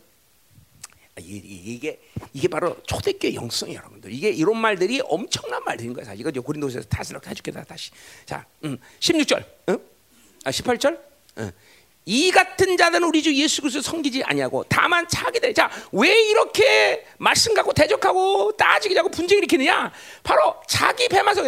아, 1.15 1.21
이게 1.21 1.99
이게 2.33 2.47
바로 2.47 2.81
초대교회 2.83 3.35
영성이 3.35 3.75
여러분들. 3.75 4.11
이게 4.13 4.29
이런 4.29 4.57
말들이 4.57 5.01
엄청난 5.03 5.61
말들인 5.65 5.93
거야. 5.93 6.13
이거 6.13 6.31
고린도서에서 6.41 6.87
다시 6.87 7.13
해줄게 7.13 7.51
다시. 7.51 7.91
자, 8.25 8.45
음, 8.63 8.77
16절, 9.01 9.45
응? 9.69 9.79
아 10.45 10.49
18절. 10.49 10.99
응. 11.39 11.51
이 12.05 12.31
같은 12.31 12.75
자들은 12.75 13.07
우리 13.07 13.21
주 13.21 13.31
예수 13.35 13.61
그리스도 13.61 13.83
섬기지 13.83 14.23
아니하고 14.23 14.65
다만 14.67 15.07
자기들 15.07 15.53
자왜 15.53 16.29
이렇게 16.29 17.05
말씀 17.17 17.53
갖고 17.53 17.71
대적하고 17.71 18.53
따지기 18.53 18.95
자고 18.95 19.09
분쟁 19.09 19.37
일으키느냐? 19.37 19.91
바로 20.23 20.55
자기 20.67 21.07
배만 21.07 21.35
서 21.35 21.43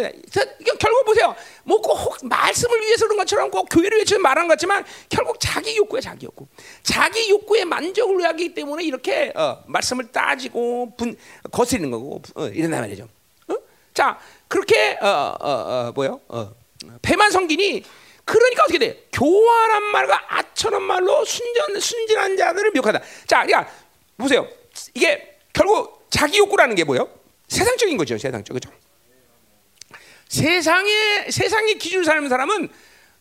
결국 0.78 1.04
보세요. 1.04 1.34
뭐꼭 1.64 2.18
말씀을 2.22 2.80
위해서 2.82 3.06
그런 3.06 3.18
것처럼 3.18 3.50
꼭 3.50 3.66
교회를 3.70 3.98
위해서 3.98 4.18
말하는 4.20 4.46
것 4.46 4.52
같지만 4.52 4.84
결국 5.08 5.38
자기 5.40 5.76
욕구야 5.76 6.00
자기 6.00 6.26
욕구. 6.26 6.46
자기 6.84 7.28
욕구에 7.30 7.64
만족을 7.64 8.18
위하기 8.18 8.54
때문에 8.54 8.84
이렇게 8.84 9.32
어, 9.34 9.64
말씀을 9.66 10.12
따지고 10.12 10.94
분 10.96 11.16
거스리는 11.50 11.90
거고 11.90 12.22
어, 12.36 12.46
이런단 12.46 12.82
말이죠. 12.82 13.08
어? 13.48 13.54
자 13.94 14.16
그렇게 14.46 14.96
어, 15.00 15.34
어, 15.40 15.50
어, 15.50 15.92
뭐요? 15.92 16.20
배만 17.00 17.32
성기니 17.32 17.82
그러니까 18.24 18.64
어떻게 18.64 18.78
돼? 18.78 19.06
교활한 19.12 19.82
말과 19.84 20.24
아처럼 20.28 20.82
말로 20.84 21.24
순전 21.24 21.80
순진한 21.80 22.36
자들을 22.36 22.70
미혹하다. 22.72 23.00
자, 23.26 23.44
그러니까 23.44 23.70
보세요. 24.16 24.48
이게 24.94 25.38
결국 25.52 26.06
자기 26.10 26.38
욕구라는 26.38 26.74
게 26.74 26.84
뭐예요? 26.84 27.08
세상적인 27.48 27.96
거죠, 27.96 28.16
세상적 28.16 28.54
그죠? 28.54 28.70
세상에 30.28 31.30
세상의 31.30 31.78
기준 31.78 32.04
살는 32.04 32.28
사람은 32.28 32.68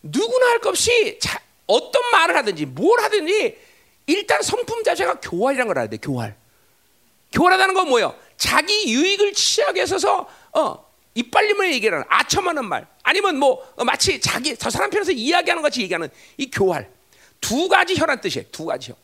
누구나 0.04 0.48
할 0.52 0.60
것 0.60 0.70
없이 0.70 1.20
자, 1.20 1.42
어떤 1.68 2.02
말을 2.12 2.36
하든지 2.38 2.66
뭘 2.68 3.02
하든지 3.02 3.58
일단 4.08 4.42
성품 4.42 4.84
자체가 4.84 5.20
교활이라는 5.20 5.68
걸 5.68 5.78
알아야 5.78 5.90
돼. 5.90 5.98
교활. 5.98 6.36
교활하다는 7.34 7.74
건 7.74 7.90
뭐예요? 7.90 8.16
자기 8.38 8.92
유익을 8.94 9.34
취하게 9.34 9.82
해서 9.82 10.28
어, 10.54 10.91
이빨림을 11.14 11.74
얘기하는 11.74 12.04
아첨하는 12.08 12.66
말 12.66 12.88
아니면 13.04 13.38
뭐 13.38 13.62
어, 13.76 13.84
마치 13.84 14.20
자기 14.20 14.56
저 14.56 14.70
사람 14.70 14.90
편에서 14.90 15.12
이야기하는 15.12 15.62
것이 15.62 15.82
얘기하는 15.82 16.10
이 16.38 16.50
교활 16.50 16.90
두 17.42 17.68
가지 17.68 17.96
혈한 17.98 18.22
뜻이에요. 18.22 18.48
두 18.52 18.66
가지 18.66 18.92
혈. 18.92 18.98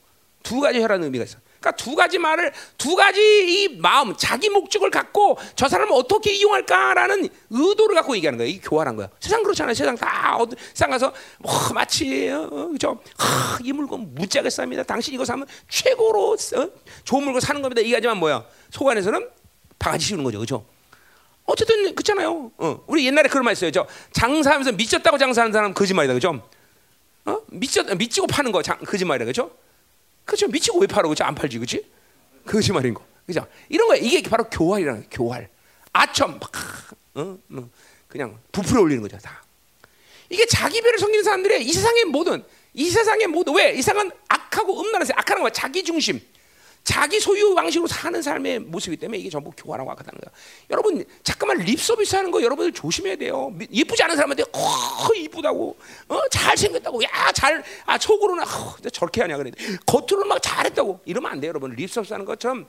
두 0.43 0.61
가지 0.61 0.79
혈한 0.79 1.03
의미가 1.03 1.25
있어. 1.25 1.39
그러니까 1.59 1.71
두 1.83 1.95
가지 1.95 2.17
말을 2.19 2.53
두 2.77 2.95
가지 2.95 3.19
이 3.19 3.77
마음 3.79 4.15
자기 4.15 4.49
목적을 4.49 4.91
갖고 4.91 5.37
저 5.55 5.67
사람을 5.67 5.91
어떻게 5.93 6.31
이용할까라는 6.33 7.27
의도를 7.49 7.95
갖고 7.95 8.15
얘기하는 8.15 8.37
거예요. 8.37 8.51
이 8.51 8.59
교활한 8.61 8.95
거야. 8.95 9.09
세상 9.19 9.43
그렇잖아요. 9.43 9.73
세상 9.73 9.95
다 9.95 10.37
어디 10.37 10.55
세상 10.69 10.91
가서 10.91 11.13
뭐 11.39 11.51
마치 11.73 12.29
어, 12.29 12.69
그죠? 12.71 13.01
하, 13.17 13.57
이 13.63 13.73
물건 13.73 14.13
무지하게 14.13 14.49
쌉니다. 14.49 14.85
당신 14.85 15.15
이거 15.15 15.25
사면 15.25 15.47
최고로 15.67 16.33
어? 16.33 16.69
좋은 17.03 17.23
물건 17.23 17.41
사는 17.41 17.61
겁니다. 17.61 17.81
이거지만 17.81 18.17
뭐야? 18.17 18.45
속 18.69 18.87
안에서는 18.87 19.27
바가지 19.79 20.05
씌우는 20.05 20.23
거죠. 20.23 20.39
그죠? 20.39 20.65
어쨌든 21.47 21.95
그렇잖아요. 21.95 22.51
어. 22.57 22.83
우리 22.87 23.05
옛날에 23.07 23.29
그런 23.29 23.45
말 23.45 23.53
있어요. 23.53 23.71
저 23.71 23.87
장사하면서 24.11 24.73
미쳤다고 24.73 25.17
장사하는 25.17 25.53
사람 25.53 25.73
거짓말이다. 25.73 26.13
그죠? 26.13 26.47
어? 27.25 27.41
미쳤 27.47 27.87
미치고 27.97 28.27
파는 28.27 28.51
거 28.51 28.61
장, 28.61 28.77
거짓말이다. 28.79 29.25
그죠? 29.25 29.51
그죠? 30.25 30.47
미치고 30.47 30.79
왜 30.79 30.87
팔어? 30.87 31.07
그죠? 31.07 31.23
안 31.23 31.33
팔지. 31.33 31.57
그지? 31.59 31.89
거짓말인 32.45 32.93
거. 32.93 33.03
그죠? 33.25 33.47
이런 33.69 33.87
거야. 33.87 33.97
이게 33.97 34.21
바로 34.29 34.43
교활이라는 34.49 35.01
거야. 35.01 35.09
교활. 35.09 35.49
아첨 35.93 36.37
막 36.37 36.51
어? 37.15 37.37
뭐 37.47 37.69
그냥 38.09 38.37
부풀어 38.51 38.81
올리는 38.81 39.01
거죠. 39.01 39.17
다. 39.17 39.41
이게 40.29 40.45
자기 40.45 40.81
배를 40.81 40.99
섬기는 40.99 41.23
사람들의 41.23 41.65
이 41.65 41.71
세상의 41.71 42.05
모든 42.05 42.43
이 42.73 42.89
세상의 42.89 43.27
모든 43.27 43.55
왜? 43.55 43.71
이 43.71 43.77
세상은 43.77 44.11
악하고 44.27 44.81
음란한 44.81 45.05
세 45.05 45.13
악하는 45.15 45.41
거야. 45.41 45.51
자기 45.51 45.81
중심. 45.81 46.19
자기 46.87 47.19
소유 47.19 47.53
방식으로 47.53 47.85
사는 47.85 48.21
삶의 48.21 48.59
모습이기 48.59 48.97
때문에 49.01 49.17
이게 49.19 49.29
전부 49.29 49.51
교활하고 49.51 49.91
악하다는 49.91 50.21
거야. 50.21 50.33
여러분 50.69 51.03
잠깐만 51.21 51.57
립 51.57 51.81
서비스 51.81 52.15
하는 52.15 52.31
거 52.31 52.41
여러분들 52.41 52.71
조심해야 52.71 53.17
돼요. 53.17 53.49
미- 53.53 53.67
예쁘지 53.73 54.01
않은 54.03 54.15
사람한테 54.15 54.43
어 54.53 55.13
이쁘다고, 55.13 55.75
어 56.07 56.29
잘생겼다고, 56.29 57.03
야 57.03 57.31
잘 57.33 57.61
아 57.85 57.97
속으로는 57.97 58.41
어, 58.45 58.75
저렇게 58.93 59.19
하냐 59.21 59.35
그래. 59.35 59.51
겉으로는 59.85 60.29
막 60.29 60.41
잘했다고 60.41 61.01
이러면 61.03 61.29
안 61.29 61.41
돼요, 61.41 61.49
여러분. 61.49 61.71
립 61.75 61.89
서비스 61.91 62.13
하는 62.13 62.25
것처럼 62.25 62.65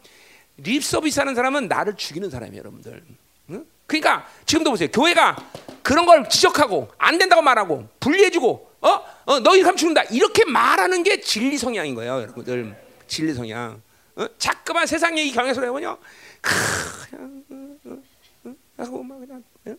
립 0.57 0.83
서비스 0.83 1.21
하는 1.21 1.37
사람은 1.37 1.69
나를 1.69 1.95
죽이는 1.97 2.29
사람이에요, 2.29 2.59
여러분들. 2.59 3.05
응? 3.51 3.65
그러니까 3.87 4.27
지금도 4.47 4.71
보세요. 4.73 4.89
교회가 4.93 5.37
그런 5.85 6.07
걸 6.07 6.29
지적하고 6.29 6.89
안 6.99 7.19
된다고 7.19 7.41
말하고 7.41 7.87
분리해주고 8.01 8.69
어, 8.81 9.01
어 9.27 9.39
너희 9.39 9.63
감 9.63 9.77
죽는다 9.77 10.03
이렇게 10.11 10.45
말하는 10.45 11.05
게 11.05 11.21
진리 11.21 11.57
성향인 11.57 11.95
거예요, 11.95 12.21
여러분들. 12.23 12.75
진리 13.07 13.33
성향. 13.33 13.81
어? 14.19 14.27
자꾸만 14.37 14.87
세상의 14.87 15.29
이 15.29 15.33
경향 15.33 15.55
소리 15.55 15.67
해보냐? 15.67 15.91
어, 15.93 15.99
어, 17.15 18.03
어, 18.45 18.55
하고 18.77 19.03
막 19.03 19.19
그냥. 19.21 19.39
어? 19.39 19.77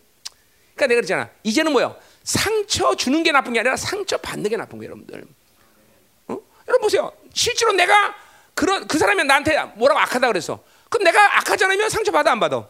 그러니까 0.74 0.86
내가 0.86 0.94
그랬잖아. 0.94 1.30
이제는 1.42 1.72
뭐요? 1.72 1.94
상처 2.24 2.94
주는 2.96 3.22
게 3.22 3.32
나쁜 3.32 3.52
게 3.52 3.60
아니라 3.60 3.76
상처 3.76 4.16
받는 4.16 4.48
게 4.48 4.56
나쁜 4.56 4.78
거예요, 4.78 4.92
여러분들. 4.92 5.24
어? 6.28 6.38
여러분 6.68 6.80
보세요. 6.80 7.12
실제로 7.34 7.72
내가 7.72 8.14
그런 8.54 8.86
그 8.88 8.98
사람이 8.98 9.22
나한테 9.24 9.62
뭐라고 9.76 10.00
악하다 10.00 10.28
그랬어. 10.28 10.62
그럼 10.88 11.04
내가 11.04 11.38
악하지 11.38 11.64
않으면 11.64 11.90
상처 11.90 12.10
받아 12.10 12.32
안 12.32 12.40
받아? 12.40 12.66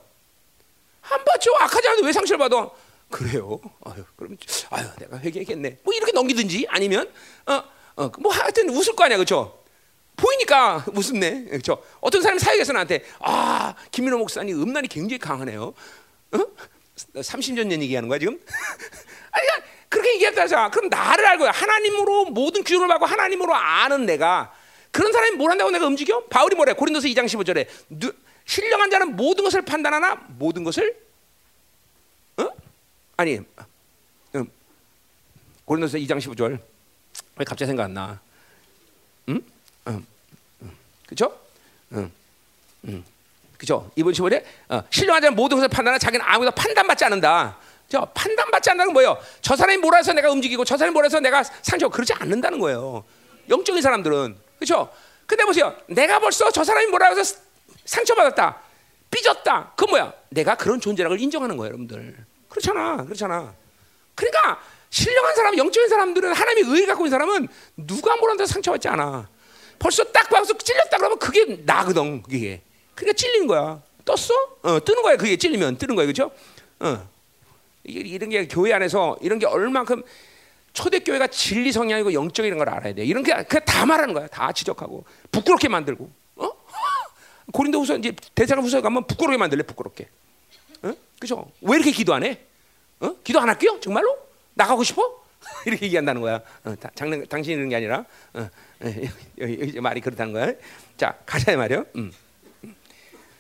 안 1.03 1.25
받죠. 1.25 1.55
악하지 1.59 1.89
않아도 1.89 2.05
왜 2.05 2.13
상처를 2.13 2.39
받아? 2.39 2.71
그래요. 3.11 3.61
아유, 3.85 4.05
그럼 4.17 4.37
아유, 4.71 4.87
내가 4.99 5.19
회개했겠네. 5.19 5.79
뭐 5.83 5.95
이렇게 5.95 6.13
넘기든지 6.13 6.67
아니면 6.69 7.13
어, 7.47 7.63
어, 7.97 8.11
뭐 8.19 8.33
하여튼 8.33 8.69
웃을 8.71 8.95
거 8.95 9.05
아니야, 9.05 9.17
그렇죠? 9.17 9.60
보이니까 10.21 10.85
웃음네, 10.95 11.45
그렇죠? 11.45 11.83
어떤 12.01 12.23
사람이 12.23 12.39
사역에서 12.39 12.73
나한테 12.73 13.05
아, 13.21 13.75
김민호 13.91 14.19
목사님 14.19 14.61
음란이 14.63 14.89
굉장히 14.89 15.19
강하네요. 15.19 15.75
어? 16.33 16.39
30년 17.15 17.71
전 17.71 17.83
얘기하는 17.83 18.09
거야 18.09 18.19
지금? 18.19 18.35
아니, 19.33 19.47
그러니까 19.47 19.69
그렇게 19.89 20.15
얘기했다자. 20.15 20.71
그럼 20.71 20.89
나를 20.89 21.27
알고 21.27 21.47
하나님으로 21.47 22.27
모든 22.27 22.63
기준을 22.63 22.87
받고 22.89 23.07
하나님으로 23.07 23.55
아는 23.55 24.07
내가 24.07 24.53
그런 24.91 25.13
사람이 25.13 25.37
뭘 25.37 25.51
한다고 25.51 25.71
내가 25.71 25.87
움직여? 25.87 26.25
바울이 26.25 26.55
뭐래? 26.55 26.73
고린도서 26.73 27.09
2장 27.09 27.27
15절에 27.27 27.67
누, 27.89 28.13
신령한 28.45 28.91
자는 28.91 29.17
모든 29.17 29.45
것을 29.45 29.63
판단하나 29.63 30.27
모든 30.39 30.65
것을 30.65 30.97
어? 32.37 32.49
아니 33.17 33.39
음, 34.35 34.51
고린도서 35.65 35.99
2장 35.99 36.19
15절 36.19 36.59
왜 37.37 37.45
갑자기 37.45 37.67
생각 37.67 37.85
안 37.85 37.95
나? 37.95 38.21
응? 39.29 39.41
응. 39.89 40.07
응. 42.85 43.05
그죠? 43.57 43.91
이번 43.97 44.13
15절에 44.13 44.43
어, 44.69 44.83
신령한 44.91 45.23
자는 45.23 45.37
모든 45.37 45.59
것을 45.59 45.69
판단하나 45.69 45.99
자기는 45.99 46.25
아무도 46.27 46.51
판단받지 46.53 47.05
않는다. 47.05 47.59
저 47.89 48.05
판단받지 48.15 48.71
않는다는 48.71 48.87
건 48.87 48.93
뭐예요? 48.95 49.19
저 49.43 49.57
사람이 49.57 49.79
뭐라 49.79 49.99
해서 49.99 50.13
내가 50.13 50.31
움직이고 50.31 50.65
저 50.65 50.77
사람이 50.77 50.93
뭐라 50.93 51.07
해서 51.07 51.21
내가 51.21 51.43
상처 51.43 51.89
그러지 51.89 52.13
않는다는 52.15 52.59
거예요. 52.59 53.05
영적인 53.49 53.83
사람들은 53.83 54.37
그렇죠? 54.59 54.91
근데 55.27 55.45
보세요. 55.45 55.77
내가 55.87 56.19
벌써 56.21 56.51
저 56.51 56.65
사람이 56.65 56.87
뭐라 56.87 57.09
해서 57.15 57.37
상처받았다. 57.85 58.61
삐졌다. 59.11 59.73
그 59.77 59.85
뭐야? 59.87 60.13
내가 60.31 60.55
그런 60.55 60.81
존재라는 60.81 61.17
걸 61.17 61.23
인정하는 61.23 61.57
거예요, 61.57 61.71
여러분들. 61.71 62.17
그렇잖아. 62.49 63.05
그렇잖아. 63.05 63.53
그러니까 64.15 64.61
신령한 64.91 65.35
사람, 65.35 65.57
영적인 65.57 65.89
사람들은 65.89 66.33
하나님의 66.33 66.73
의를 66.73 66.87
갖고 66.89 67.07
있는 67.07 67.11
사람은 67.11 67.49
누가 67.77 68.17
뭐라도 68.17 68.47
상처받지 68.47 68.89
않아. 68.89 69.29
벌써 69.81 70.05
딱 70.05 70.29
봐서 70.29 70.57
찔렸다 70.57 70.99
그러면 70.99 71.19
그게 71.19 71.45
나거든, 71.65 72.23
그게. 72.23 72.61
그러니까 72.95 73.17
찔린 73.17 73.47
거야. 73.47 73.83
떴어? 74.05 74.35
어, 74.63 74.85
뜨는 74.85 75.03
거야. 75.03 75.17
그게 75.17 75.37
찔리면 75.37 75.79
뜨는 75.79 75.97
거야. 75.97 76.05
그렇죠? 76.07 76.31
어. 76.81 77.09
이런 77.85 78.29
게 78.29 78.47
교회 78.47 78.75
안에서 78.75 79.17
이런 79.23 79.39
게 79.39 79.47
얼만큼 79.47 80.03
초대교회가 80.75 81.29
진리 81.29 81.73
성향이고 81.73 82.13
영적인 82.13 82.59
걸 82.59 82.69
알아야 82.69 82.95
돼. 82.95 83.05
이런 83.05 83.23
게다 83.23 83.87
말하는 83.87 84.13
거야. 84.13 84.27
다 84.27 84.53
지적하고 84.53 85.05
부끄럽게 85.33 85.69
만들고. 85.69 86.11
어? 86.37 86.51
고린도후서 87.53 87.97
이제 87.97 88.13
대사가후서 88.35 88.83
가면 88.83 89.07
부끄럽게 89.07 89.39
만들래 89.39 89.63
부끄럽게. 89.63 90.09
어? 90.83 90.93
그죠? 91.19 91.51
왜 91.63 91.77
이렇게 91.77 91.91
기도 91.91 92.13
안 92.13 92.23
해? 92.23 92.39
어? 93.01 93.17
기도 93.25 93.41
안 93.41 93.49
할게요? 93.49 93.79
정말로? 93.81 94.15
나가고 94.53 94.85
싶어? 94.85 95.25
이렇게 95.67 95.87
얘기한다는 95.87 96.21
거야. 96.21 96.41
어, 96.65 96.75
다, 96.79 96.91
장난, 96.95 97.27
당신이 97.27 97.57
이런 97.57 97.69
게 97.69 97.77
아니라 97.77 98.05
어, 98.35 98.49
여기, 98.83 99.11
여기, 99.39 99.59
여기 99.61 99.81
말이 99.81 100.01
그렇다는 100.01 100.33
거야. 100.33 100.53
자 100.97 101.17
가자 101.27 101.57
말이요. 101.57 101.85
음. 101.97 102.13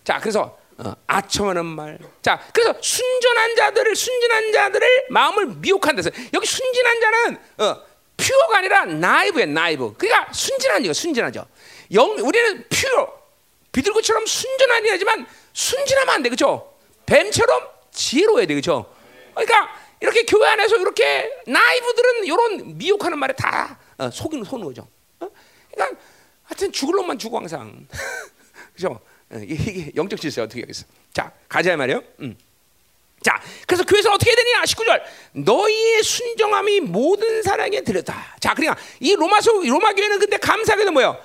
자 0.04 0.18
그래서 0.18 0.58
어, 0.78 0.94
아첨하는 1.06 1.66
말. 1.66 1.98
자, 2.22 2.40
그래서 2.54 2.74
순전한 2.80 3.54
자들을 3.54 3.94
순전한 3.94 4.50
자들을 4.50 5.06
마음을 5.10 5.46
미혹한 5.56 5.94
데서 5.94 6.10
여기 6.32 6.46
순진한 6.46 7.00
자는 7.00 7.38
어, 7.58 7.82
퓨어가 8.16 8.58
아니라 8.58 8.86
나이브야 8.86 9.46
나이브. 9.46 9.94
그러니까 9.98 10.32
순진한 10.32 10.82
자, 10.84 10.92
순진하죠. 10.92 11.46
영 11.92 12.10
우리는 12.18 12.64
퓨어 12.70 13.20
비둘기처럼 13.72 14.24
순전하긴 14.24 14.90
하지만 14.90 15.26
순진하면 15.52 16.14
안 16.14 16.22
돼, 16.22 16.30
그렇죠? 16.30 16.74
뱀처럼 17.04 17.68
지혜로워야 17.92 18.46
돼, 18.46 18.54
그렇죠? 18.54 18.90
그러니까 19.34 19.79
이렇게 20.00 20.24
교회 20.24 20.48
안에서 20.48 20.76
이렇게 20.76 21.30
나이브들은 21.46 22.24
이런 22.24 22.78
미혹하는 22.78 23.18
말에 23.18 23.34
다 23.34 23.78
어, 23.98 24.10
속이는 24.10 24.44
거죠. 24.44 24.88
어? 25.20 25.28
그러니까 25.72 26.00
하여튼 26.44 26.72
죽을 26.72 26.94
놈만 26.96 27.18
죽어 27.18 27.38
항상, 27.38 27.86
그렇죠? 28.74 29.00
이게 29.42 29.92
영적 29.94 30.20
질서 30.20 30.42
어떻게 30.42 30.62
하겠어? 30.62 30.84
자, 31.12 31.30
가자 31.48 31.76
말이요. 31.76 32.02
음. 32.20 32.36
자, 33.22 33.40
그래서 33.66 33.84
교회에서 33.84 34.10
어떻게 34.12 34.34
되냐? 34.34 34.62
19절. 34.62 35.02
너희의 35.32 36.02
순정함이 36.02 36.80
모든 36.80 37.42
사랑에 37.42 37.82
들렸다. 37.82 38.36
자, 38.40 38.54
그러니까 38.54 38.80
이 38.98 39.14
로마서 39.14 39.52
로마 39.52 39.92
교회는 39.92 40.18
근데 40.18 40.38
감사하게도 40.38 40.90
뭐요? 40.90 41.22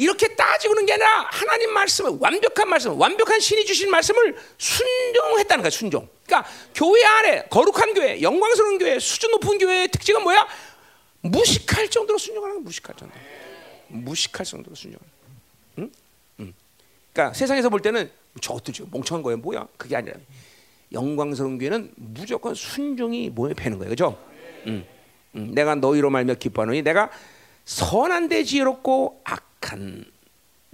이렇게 0.00 0.34
따지고는 0.34 0.86
게 0.86 0.94
아니라 0.94 1.28
하나님 1.30 1.74
말씀을 1.74 2.16
완벽한 2.18 2.70
말씀, 2.70 2.98
완벽한 2.98 3.38
신이 3.38 3.66
주신 3.66 3.90
말씀을 3.90 4.34
순종했다는 4.56 5.62
거야, 5.62 5.68
순종. 5.68 6.08
그러니까 6.24 6.50
교회 6.74 7.04
안에 7.04 7.42
거룩한 7.50 7.92
교회, 7.92 8.22
영광스러운 8.22 8.78
교회, 8.78 8.98
수준 8.98 9.30
높은 9.32 9.58
교회의 9.58 9.88
특징은 9.88 10.22
뭐야? 10.22 10.48
무식할 11.20 11.90
정도로 11.90 12.18
순종하는 12.18 12.56
거야, 12.56 12.64
무식할 12.64 12.96
정도. 12.96 13.14
무식할 13.88 14.46
정도로 14.46 14.74
순종. 14.74 14.98
응? 15.80 15.92
응. 16.40 16.54
그러니까 17.12 17.34
세상에서 17.34 17.68
볼 17.68 17.80
때는 17.80 18.10
저것도 18.40 18.72
지금 18.72 18.88
멍청한 18.92 19.22
거예요. 19.22 19.36
뭐야? 19.36 19.68
그게 19.76 19.96
아니라 19.96 20.16
영광스러운 20.92 21.58
교회는 21.58 21.92
무조건 21.96 22.54
순종이 22.54 23.28
몸에 23.28 23.52
배는 23.52 23.76
거예요. 23.76 23.90
그죠? 23.90 24.18
응. 24.66 24.86
응. 25.36 25.54
내가 25.54 25.74
너희로 25.74 26.08
말며 26.08 26.36
기뻐하노니 26.36 26.80
내가 26.80 27.10
선한 27.64 28.28
데 28.28 28.44
지혜롭고 28.44 29.22
악한 29.24 30.04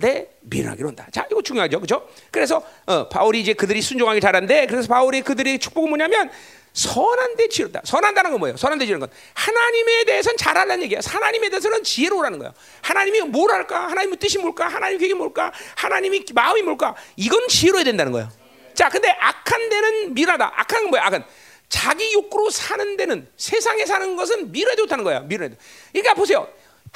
데 0.01 0.37
미련하기로 0.43 0.89
한다. 0.89 1.07
자, 1.11 1.27
이거 1.31 1.43
중요하죠. 1.43 1.81
그죠? 1.81 2.07
그래서 2.31 2.63
어, 2.87 3.09
바울이 3.09 3.41
이제 3.41 3.55
그들이 3.55 3.81
순종하기 3.81 4.21
잘한데 4.21 4.67
그래서 4.67 4.89
바울이 4.89 5.23
그들의 5.23 5.59
축복은 5.59 5.89
뭐냐면 5.89 6.31
선한 6.75 7.37
데 7.37 7.49
지혜롭다. 7.49 7.81
선한다는 7.85 8.31
건 8.33 8.41
뭐예요? 8.41 8.57
선한 8.59 8.79
데 8.79 8.85
지혜로운 8.85 9.01
건 9.01 9.09
하나님에 9.33 10.05
대해서는 10.05 10.37
잘하는 10.37 10.83
얘기야. 10.83 11.01
하나님에 11.03 11.49
대해서는 11.49 11.83
지혜로우라는 11.83 12.39
거야. 12.39 12.53
하나님이 12.83 13.23
뭘 13.23 13.51
할까? 13.51 13.89
하나님의 13.89 14.19
뜻이 14.19 14.39
뭘까? 14.39 14.69
하나님의 14.69 14.99
계획이 14.99 15.15
뭘까? 15.15 15.53
하나님이 15.75 16.27
마음이 16.35 16.61
뭘까? 16.61 16.95
이건 17.17 17.49
지혜로워야 17.49 17.85
된다는 17.85 18.13
거예요. 18.13 18.29
자, 18.75 18.91
근데 18.91 19.09
악한 19.09 19.71
데는 19.71 20.13
미라다. 20.13 20.53
악한 20.55 20.83
건 20.83 20.91
뭐야? 20.91 21.07
악은 21.07 21.25
자기 21.71 22.13
욕구로 22.13 22.51
사는 22.51 22.97
데는 22.99 23.27
세상에 23.39 23.87
사는 23.87 24.15
것은 24.15 24.53
미래도 24.53 24.83
못하는 24.83 25.03
거야. 25.03 25.21
미래도. 25.21 25.57
그러니까 25.93 26.13
보세요. 26.13 26.47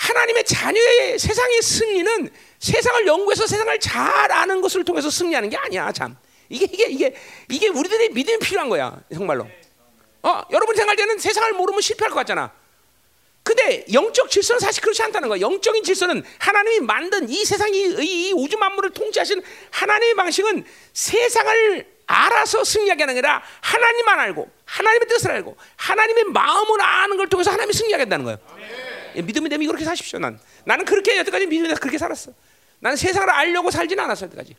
하나님의 0.00 0.44
자녀의 0.44 1.18
세상의 1.18 1.60
승리는 1.60 2.30
세상을 2.58 3.06
연구해서 3.06 3.46
세상을 3.46 3.80
잘 3.80 4.32
아는 4.32 4.62
것을 4.62 4.82
통해서 4.84 5.10
승리하는 5.10 5.50
게 5.50 5.58
아니야. 5.58 5.92
참 5.92 6.16
이게 6.48 6.64
이게 6.64 6.86
이게 6.88 7.16
이게 7.50 7.68
우리들의 7.68 8.10
믿음이 8.10 8.38
필요한 8.38 8.70
거야. 8.70 8.98
정말로. 9.12 9.46
어, 10.22 10.42
여러분 10.52 10.74
생각할 10.74 10.96
때는 10.96 11.18
세상을 11.18 11.52
모르면 11.52 11.82
실패할 11.82 12.10
것 12.10 12.16
같잖아. 12.16 12.50
근데 13.42 13.84
영적 13.92 14.30
질서는 14.30 14.60
사실 14.60 14.82
그렇지 14.82 15.02
않다는 15.02 15.28
거야. 15.28 15.40
영적인 15.40 15.82
질서는 15.82 16.24
하나님이 16.38 16.80
만든 16.80 17.28
이 17.28 17.44
세상이 17.44 17.94
이 18.00 18.32
우주 18.34 18.56
만물을 18.56 18.90
통치하신 18.90 19.42
하나님의 19.70 20.14
방식은 20.14 20.64
세상을 20.94 21.86
알아서 22.06 22.64
승리하게 22.64 23.02
하는 23.02 23.14
게 23.14 23.18
아니라 23.20 23.42
하나님만 23.60 24.18
알고 24.18 24.50
하나님의 24.64 25.08
뜻을 25.08 25.30
알고 25.30 25.56
하나님의 25.76 26.24
마음을 26.24 26.80
아는 26.80 27.16
걸 27.16 27.28
통해서 27.28 27.50
하나님이 27.50 27.72
승리하게 27.72 28.02
한다는 28.02 28.24
거예요. 28.24 28.38
예, 29.16 29.22
믿음이 29.22 29.48
되면 29.48 29.66
그렇게 29.66 29.84
사십시오. 29.84 30.18
난 30.18 30.38
나는 30.64 30.84
그렇게 30.84 31.16
여태까지 31.18 31.46
믿음이 31.46 31.74
그렇게 31.74 31.98
살았어. 31.98 32.32
나는 32.78 32.96
세상을 32.96 33.28
알려고 33.28 33.70
살지는 33.70 34.02
않았어 34.04 34.26
여태까지. 34.26 34.56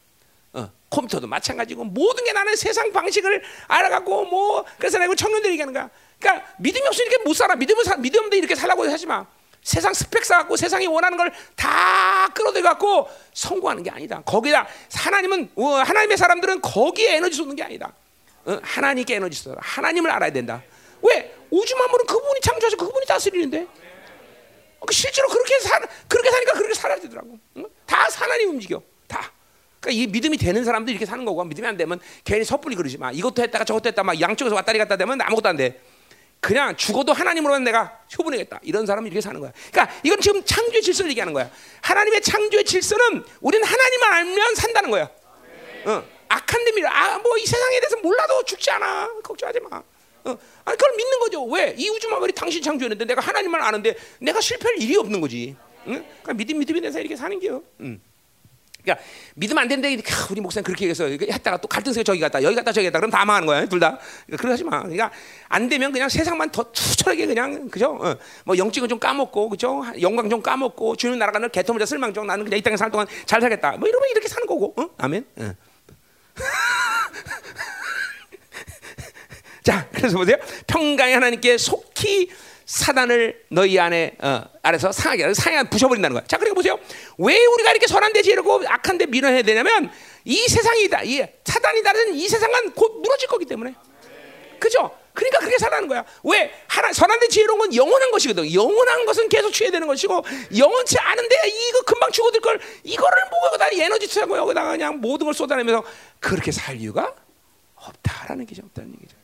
어, 0.54 0.70
컴퓨터도 0.90 1.28
마찬가지고 1.28 1.86
모든 1.86 2.26
게 2.26 2.34
나는 2.34 2.56
세상 2.56 2.92
방식을 2.92 3.42
알아갖고 3.68 4.26
뭐 4.26 4.66
그래서 4.78 5.00
내가 5.00 5.16
청년들이 5.16 5.54
얘기하는 5.54 5.74
거야. 5.74 5.90
그러니까 6.20 6.48
믿음이 6.60 6.86
없으니까 6.88 7.24
못 7.24 7.34
살아. 7.34 7.56
믿음을 7.56 7.84
사, 7.86 7.96
믿음 7.96 8.20
없는데 8.20 8.38
이렇게 8.38 8.56
살라고 8.56 8.84
하지 8.90 9.06
마. 9.06 9.26
세상 9.64 9.94
스펙 9.94 10.26
쌓고 10.26 10.56
세상이 10.58 10.88
원하는 10.88 11.18
걸 11.18 11.32
다 11.56 12.28
끌어들여 12.34 12.64
갖고 12.64 13.08
성공하는 13.34 13.84
게 13.84 13.90
아니다. 13.92 14.22
거기다 14.26 14.68
하나님은 14.94 15.52
어, 15.56 15.68
하나님의 15.76 16.18
사람들은 16.18 16.62
거기에 16.62 17.16
에너지 17.18 17.38
쏟는 17.38 17.56
게 17.56 17.64
아니다. 17.64 17.94
어, 18.46 18.60
하나님께 18.62 19.16
에너지 19.16 19.40
쏟아. 19.40 19.58
하나님을 19.62 20.10
알아야 20.12 20.32
된다. 20.32 20.62
왜 21.04 21.36
우주 21.50 21.76
만물은 21.78 22.06
그분이 22.06 22.42
창조하셔 22.42 22.76
그분이 22.78 23.06
다스리는데. 23.06 23.68
어, 24.82 24.86
그 24.86 24.94
실제로 24.94 25.30
그렇게 25.30 25.60
사 25.60 25.80
그렇게 26.08 26.30
사니까 26.30 26.54
그렇게 26.54 26.72
되더라고. 27.02 27.40
응? 27.58 27.66
다 27.86 28.08
하나님 28.16 28.50
움직여. 28.50 28.82
다. 29.08 29.32
그러니까 29.80 30.02
이 30.04 30.08
믿음이 30.08 30.38
되는 30.38 30.64
사람들 30.64 30.92
이렇게 30.92 31.06
사는 31.06 31.24
거고 31.26 31.44
믿음이 31.44 31.68
안 31.68 31.78
되면 31.78 32.00
괜히 32.24 32.44
섣불리 32.44 32.76
그러지 32.76 32.98
마. 32.98 33.12
이것도 33.12 33.42
했다가 33.44 33.66
저것도 33.66 33.90
했다 33.90 34.04
막 34.04 34.20
양쪽에서 34.20 34.56
왔다리 34.56 34.78
갔다 34.80 34.98
되면 34.98 35.20
아무것도 35.22 35.50
안 35.50 35.58
돼. 35.58 35.82
그냥 36.40 36.76
죽어도 36.76 37.14
하나님으로만 37.14 37.64
내가 37.64 38.00
효분하겠다. 38.18 38.62
이런 38.64 38.86
사람이 38.86 39.08
이렇게 39.08 39.22
사는 39.22 39.40
거야. 39.40 39.52
그러니까 39.72 39.96
이건 40.04 40.20
지금 40.20 40.44
창조의 40.44 40.82
질서를 40.82 41.12
얘기하는 41.12 41.34
거야. 41.34 41.50
하나님의 41.82 42.22
창조의 42.22 42.66
질서는 42.66 43.24
우리는 43.42 43.66
하나님만 43.68 44.14
알면 44.14 44.56
산다는 44.56 44.90
거야. 44.90 45.10
어. 45.86 46.04
악한 46.30 46.66
데밀 46.66 46.88
아뭐 46.88 47.38
이 47.38 47.46
세상에 47.46 47.80
대해서 47.80 47.98
몰라도 47.98 48.44
죽지 48.44 48.72
않아. 48.72 49.10
걱정하지 49.24 49.60
마. 49.60 49.84
어. 50.24 50.38
아니 50.66 50.78
그걸 50.78 50.96
믿는 50.96 51.20
거죠. 51.20 51.44
왜? 51.46 51.76
이 51.78 51.90
우주 51.90 52.10
만물이 52.10 52.34
당신 52.34 52.62
창조했는데 52.62 53.06
내가 53.06 53.22
하나님만 53.22 53.62
아는데 53.62 53.96
내가 54.20 54.40
실패할 54.42 54.78
일이 54.82 54.96
없는 54.98 55.22
거지. 55.22 55.56
응? 55.88 55.94
그러니까 56.22 56.34
믿음 56.34 56.60
믿음이 56.60 56.82
돼서 56.82 57.00
이렇게 57.00 57.16
사는 57.16 57.40
게요. 57.40 57.64
응. 57.82 58.00
그러니까 58.84 59.06
믿으면 59.36 59.62
안 59.62 59.68
된다. 59.68 59.88
우리 60.32 60.42
목사님 60.42 60.64
그렇게 60.64 60.90
해서 60.90 61.06
했다가 61.06 61.58
또 61.58 61.68
갈등세가 61.68 62.04
저기 62.04 62.20
갔다 62.20 62.42
여기 62.42 62.56
갔다 62.56 62.72
저기 62.72 62.88
갔다 62.88 63.00
그럼 63.00 63.12
다 63.12 63.24
망하는 63.26 63.46
거야 63.46 63.66
둘 63.68 63.80
다. 63.80 64.00
그러니까 64.26 64.42
그러지 64.42 64.64
마. 64.64 64.82
그러니까 64.82 65.12
안 65.50 65.70
되면 65.70 65.92
그냥 65.92 66.10
세상만 66.10 66.52
더 66.52 66.72
투철하게 66.72 67.28
그냥 67.28 67.70
그죠? 67.70 67.98
어. 68.02 68.16
뭐 68.44 68.58
영적은 68.58 68.90
좀 68.90 69.00
까먹고 69.00 69.50
그죠? 69.50 69.84
영광 70.02 70.30
좀 70.30 70.42
까먹고 70.42 70.96
주는 70.96 71.18
나라가 71.20 71.40
늘 71.40 71.50
개토무자 71.50 71.86
쓸망정 71.86 72.26
나는 72.26 72.44
그냥 72.44 72.58
이 72.58 72.62
땅에 72.62 72.76
살 72.76 72.90
동안 72.90 73.06
잘 73.26 73.40
살겠다. 73.42 73.78
뭐 73.78 73.88
이러면 73.88 74.10
이렇게 74.10 74.28
사는 74.28 74.46
거고. 74.48 74.74
어? 74.78 74.90
아멘. 74.98 75.26
어. 75.38 75.54
자, 79.64 79.88
그래서 80.02 80.18
보세요. 80.18 80.38
평강의 80.68 81.14
하나님께 81.14 81.58
속히 81.58 82.30
사단을 82.66 83.44
너희 83.50 83.78
안에 83.80 84.14
어, 84.20 84.44
아래서 84.64 84.92
상하게 84.92 85.34
상하 85.34 85.64
부셔버린다는 85.64 86.14
거야. 86.14 86.24
자, 86.28 86.38
그리고 86.38 86.56
보세요. 86.56 86.80
왜 87.18 87.46
우리가 87.46 87.72
이렇게 87.72 87.86
선한데 87.88 88.22
지르고 88.22 88.62
악한데 88.66 89.08
밀어내야 89.08 89.42
되냐면 89.44 89.92
이 90.26 90.38
세상이다. 90.48 91.04
이 91.04 91.26
사단이 91.44 91.84
다른 91.84 92.16
이 92.16 92.28
세상은 92.28 92.72
곧 92.72 93.02
무너질 93.02 93.28
거기 93.28 93.46
때문에. 93.46 93.76
그죠? 94.60 94.92
그러니까 95.14 95.40
그렇게 95.40 95.58
살라는 95.58 95.88
거야. 95.88 96.06
왜? 96.24 96.54
하나 96.68 96.94
선한데 96.94 97.28
지혜로운 97.28 97.60
건 97.60 97.76
영원한 97.76 98.12
것이거든. 98.12 98.54
영원한 98.54 99.06
것은 99.06 99.28
계속 99.28 99.52
취해야 99.52 99.72
되는 99.72 99.86
것이고 99.86 100.24
영원치 100.56 100.98
않은데 100.98 101.36
이거 101.48 101.82
금방 101.82 102.12
죽어들 102.12 102.40
걸 102.40 102.60
이거를 102.84 103.18
뭐고 103.30 103.58
다 103.58 103.68
에너지 103.74 104.08
쓰고 104.08 104.38
여기다가 104.38 104.72
그냥 104.72 105.02
모든 105.02 105.26
걸 105.26 105.34
쏟아내면서 105.34 105.84
그렇게 106.20 106.52
살 106.52 106.78
이유가 106.78 107.14
없다라는 107.76 108.46
게죠. 108.46 108.62
없다는 108.68 108.94
얘기죠. 108.94 109.21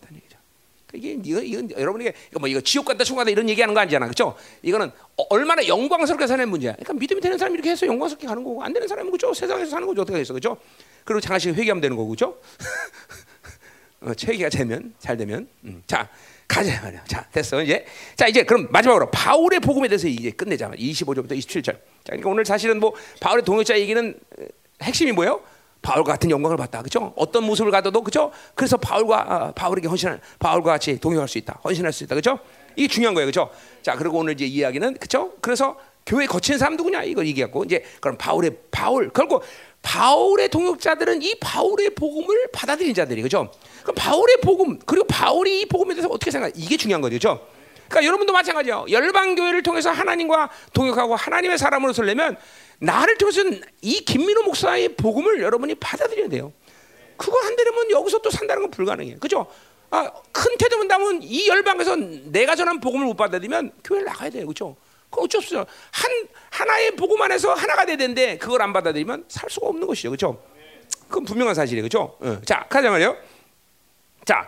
이게 0.98 1.18
이거 1.24 1.40
이건 1.42 1.70
여러분에게 1.72 2.14
뭐 2.40 2.48
이거 2.50 2.60
지옥 2.62 2.86
간다 2.86 3.04
천국 3.04 3.20
간다 3.20 3.32
이런 3.32 3.48
얘기하는 3.50 3.74
거 3.74 3.80
아니잖아, 3.80 4.06
그렇죠? 4.06 4.36
이거는 4.64 4.92
어, 5.18 5.24
얼마나 5.30 5.66
영광스럽게 5.66 6.26
사는 6.28 6.50
문제야. 6.50 6.74
그러니까 6.74 6.94
믿음이 6.94 7.22
되는 7.22 7.38
사람이 7.38 7.54
이렇게 7.54 7.72
해서 7.72 7.86
영광스럽게 7.86 8.28
가는 8.28 8.44
거고 8.44 8.64
안 8.64 8.74
되는 8.74 8.88
사람은 8.88 9.12
그죠? 9.12 9.34
세상에서 9.34 9.70
사는 9.70 9.88
거죠. 9.88 10.02
어떻게 10.02 10.20
해서 10.20 10.34
그렇죠? 10.34 10.58
그리고 11.06 11.22
장하씩 11.22 11.54
회개하면 11.56 11.82
되는 11.82 11.96
거고, 11.96 12.10
그렇죠? 12.10 12.38
어, 14.02 14.12
회개가 14.24 14.50
되면 14.50 14.94
잘 15.00 15.18
되면 15.18 15.48
음. 15.64 15.84
자 15.88 16.10
가자 16.48 16.82
말이야. 16.82 17.04
자 17.06 17.28
됐어 17.32 17.62
이제 17.62 17.86
자 18.16 18.28
이제 18.28 18.44
그럼 18.44 18.68
마지막으로 18.72 19.12
바울의 19.12 19.60
복음에 19.60 19.88
대해서 19.88 20.08
이제 20.08 20.32
끝내자. 20.32 20.70
25절부터 20.72 21.32
27절. 21.32 21.64
자 21.64 21.80
그러니까 22.06 22.30
오늘 22.30 22.46
사실은 22.46 22.80
뭐 22.80 22.94
바울의 23.20 23.44
동역자 23.44 23.80
얘기는 23.80 24.20
핵심이 24.82 25.12
뭐예요? 25.12 25.42
바울 25.88 26.04
같은 26.04 26.30
영광을 26.30 26.58
받다. 26.58 26.82
그죠? 26.82 27.14
어떤 27.16 27.46
모습을 27.46 27.72
가져도 27.72 28.02
그죠? 28.02 28.30
그래서 28.56 28.76
바울과 28.76 29.26
아, 29.30 29.52
바울에게 29.54 29.88
헌신할 29.88 30.20
바울과 30.38 30.74
같이 30.74 31.00
동역할 31.00 31.30
수 31.30 31.38
있다. 31.38 31.62
헌신할 31.64 31.94
수 31.94 32.04
있다. 32.04 32.14
그죠? 32.14 32.40
이게 32.76 32.90
중요한 32.90 33.14
거예요. 33.14 33.26
그죠? 33.26 33.50
자, 33.82 33.96
그리고 33.96 34.18
오늘 34.18 34.34
이제 34.34 34.44
이야기는 34.44 34.96
그죠? 34.96 35.32
그래서 35.40 35.78
교회 36.06 36.26
거친 36.26 36.58
사람 36.58 36.76
누구냐? 36.76 37.04
이걸 37.04 37.26
얘기하고 37.28 37.64
이제 37.64 37.86
그럼 38.02 38.18
바울의 38.18 38.58
바울 38.70 39.10
결국 39.14 39.46
바울의 39.82 40.50
동역자들은 40.50 41.22
이 41.22 41.36
바울의 41.40 41.92
복음을 41.92 42.50
받아들인 42.52 42.94
자들이 42.94 43.22
그죠? 43.22 43.50
그럼 43.84 43.96
바울의 43.96 44.42
복음 44.44 44.80
그리고 44.86 45.08
바울이 45.08 45.62
이 45.62 45.66
복음에 45.68 45.94
대해서 45.94 46.10
어떻게 46.10 46.32
생각? 46.32 46.52
이게 46.58 46.76
중요한 46.76 47.00
거죠. 47.00 47.14
그죠? 47.14 47.48
그러니까 47.88 48.06
여러분도 48.06 48.34
마찬가지예요. 48.34 48.88
열방 48.90 49.36
교회를 49.36 49.64
통해서 49.64 49.90
하나님과 49.92 50.50
동역하고 50.74 51.16
하나님의 51.16 51.58
사람으로 51.58 51.94
설려면 51.94 52.36
나를 52.80 53.18
통해서 53.18 53.42
이 53.82 54.02
김민호 54.02 54.44
목사의 54.44 54.96
복음을 54.96 55.42
여러분이 55.42 55.76
받아들여야 55.76 56.30
돼요. 56.30 56.54
그거 57.16 57.40
안 57.46 57.56
되려면 57.56 57.90
여기서 57.92 58.20
또 58.20 58.30
산다는 58.30 58.64
건 58.64 58.72
불가능해요. 58.72 59.18
그죠? 59.20 59.48
아, 59.90 60.12
큰 60.32 60.58
태도 60.58 60.78
본다면 60.78 61.22
이 61.24 61.48
열방에서 61.48 61.96
내가 61.96 62.56
전한 62.56 62.80
복음을 62.80 63.06
못 63.06 63.16
받아들이면 63.16 63.72
교회를 63.84 64.06
나가야 64.06 64.30
돼요. 64.30 64.46
그죠? 64.46 64.76
그 65.10 65.22
어쩔 65.22 65.42
수 65.42 65.58
없어요. 65.58 65.76
한, 65.92 66.28
하나의 66.52 66.96
복음 66.96 67.22
안에서 67.22 67.54
하나가 67.54 67.86
돼야 67.86 67.98
되는데 67.98 68.38
그걸 68.38 68.62
안 68.62 68.74
받아들이면 68.74 69.26
살 69.28 69.50
수가 69.50 69.68
없는 69.68 69.88
것이죠. 69.88 70.12
그죠? 70.12 70.44
그건 71.08 71.26
분명한 71.26 71.56
사실이에요. 71.56 71.84
그죠? 71.84 72.18
어. 72.20 72.42
자, 72.46 72.66
가자 72.70 72.90
말이요. 72.90 73.18
자, 74.26 74.48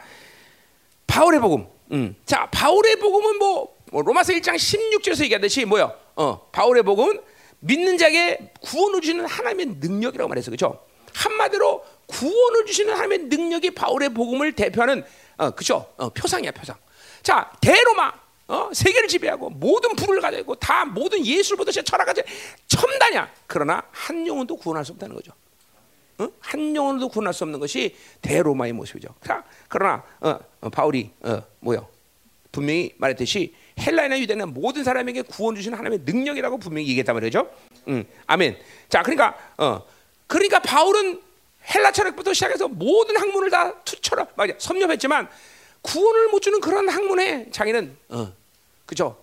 바울의 1.07 1.39
복음. 1.39 1.67
음. 1.93 2.15
자, 2.25 2.47
바울의 2.51 2.97
복음은 2.97 3.39
뭐, 3.39 3.75
뭐 3.91 4.01
로마서 4.01 4.33
1장 4.33 4.55
16절에서 4.55 5.23
얘기하듯이 5.23 5.65
뭐요? 5.65 5.93
어, 6.15 6.49
바울의 6.51 6.83
복음은 6.83 7.21
믿는 7.59 7.97
자에게 7.97 8.53
구원을 8.61 9.01
주시는 9.01 9.25
하나님의 9.25 9.77
능력이라고 9.79 10.27
말했어. 10.27 10.51
그죠? 10.51 10.85
한마디로 11.13 11.83
구원을 12.07 12.65
주시는 12.65 12.93
하나님의 12.93 13.19
능력이 13.27 13.71
바울의 13.71 14.13
복음을 14.13 14.53
대표하는 14.53 15.03
어, 15.37 15.51
그죠? 15.51 15.93
어, 15.97 16.09
표상이야, 16.09 16.51
표상. 16.51 16.75
자, 17.21 17.51
대로마 17.61 18.11
어? 18.47 18.69
세계를 18.73 19.07
지배하고 19.07 19.51
모든 19.51 19.95
불을 19.95 20.21
가지고 20.21 20.55
다 20.55 20.83
모든 20.83 21.19
보듯이 21.55 21.83
철학까지 21.83 22.23
첨단이야. 22.67 23.31
그러나 23.45 23.83
한 23.91 24.25
영혼도 24.25 24.55
구원할 24.57 24.83
수 24.83 24.91
없다는 24.93 25.15
거죠. 25.15 25.31
어? 26.17 26.27
한 26.39 26.75
영혼도 26.75 27.09
구원할 27.09 27.33
수 27.33 27.43
없는 27.43 27.59
것이 27.59 27.95
대로마의 28.21 28.73
모습이죠. 28.73 29.09
자, 29.23 29.43
그러나 29.67 30.03
어, 30.19 30.39
어, 30.61 30.69
바울이 30.69 31.11
어, 31.21 31.43
뭐요? 31.59 31.87
분명히 32.51 32.93
말했듯이 32.97 33.53
헬라이나 33.79 34.19
유대는 34.19 34.53
모든 34.53 34.83
사람에게 34.83 35.23
구원 35.23 35.55
주시는 35.55 35.77
하나님의 35.77 36.03
능력이라고 36.05 36.57
분명히 36.57 36.87
얘기했단 36.89 37.15
말이죠. 37.15 37.49
음, 37.87 38.05
아멘. 38.27 38.57
자, 38.89 39.01
그러니까 39.01 39.35
어, 39.57 39.83
그러니까 40.27 40.59
바울은 40.59 41.21
헬라 41.73 41.91
철학부터 41.91 42.33
시작해서 42.33 42.67
모든 42.67 43.17
학문을 43.17 43.49
다 43.49 43.81
투철어 43.83 44.27
맞아 44.35 44.53
섭렵했지만 44.57 45.27
구원을 45.81 46.27
못 46.29 46.41
주는 46.41 46.59
그런 46.59 46.89
학문에 46.89 47.49
자기는 47.51 47.97
어, 48.09 48.33
그죠? 48.85 49.17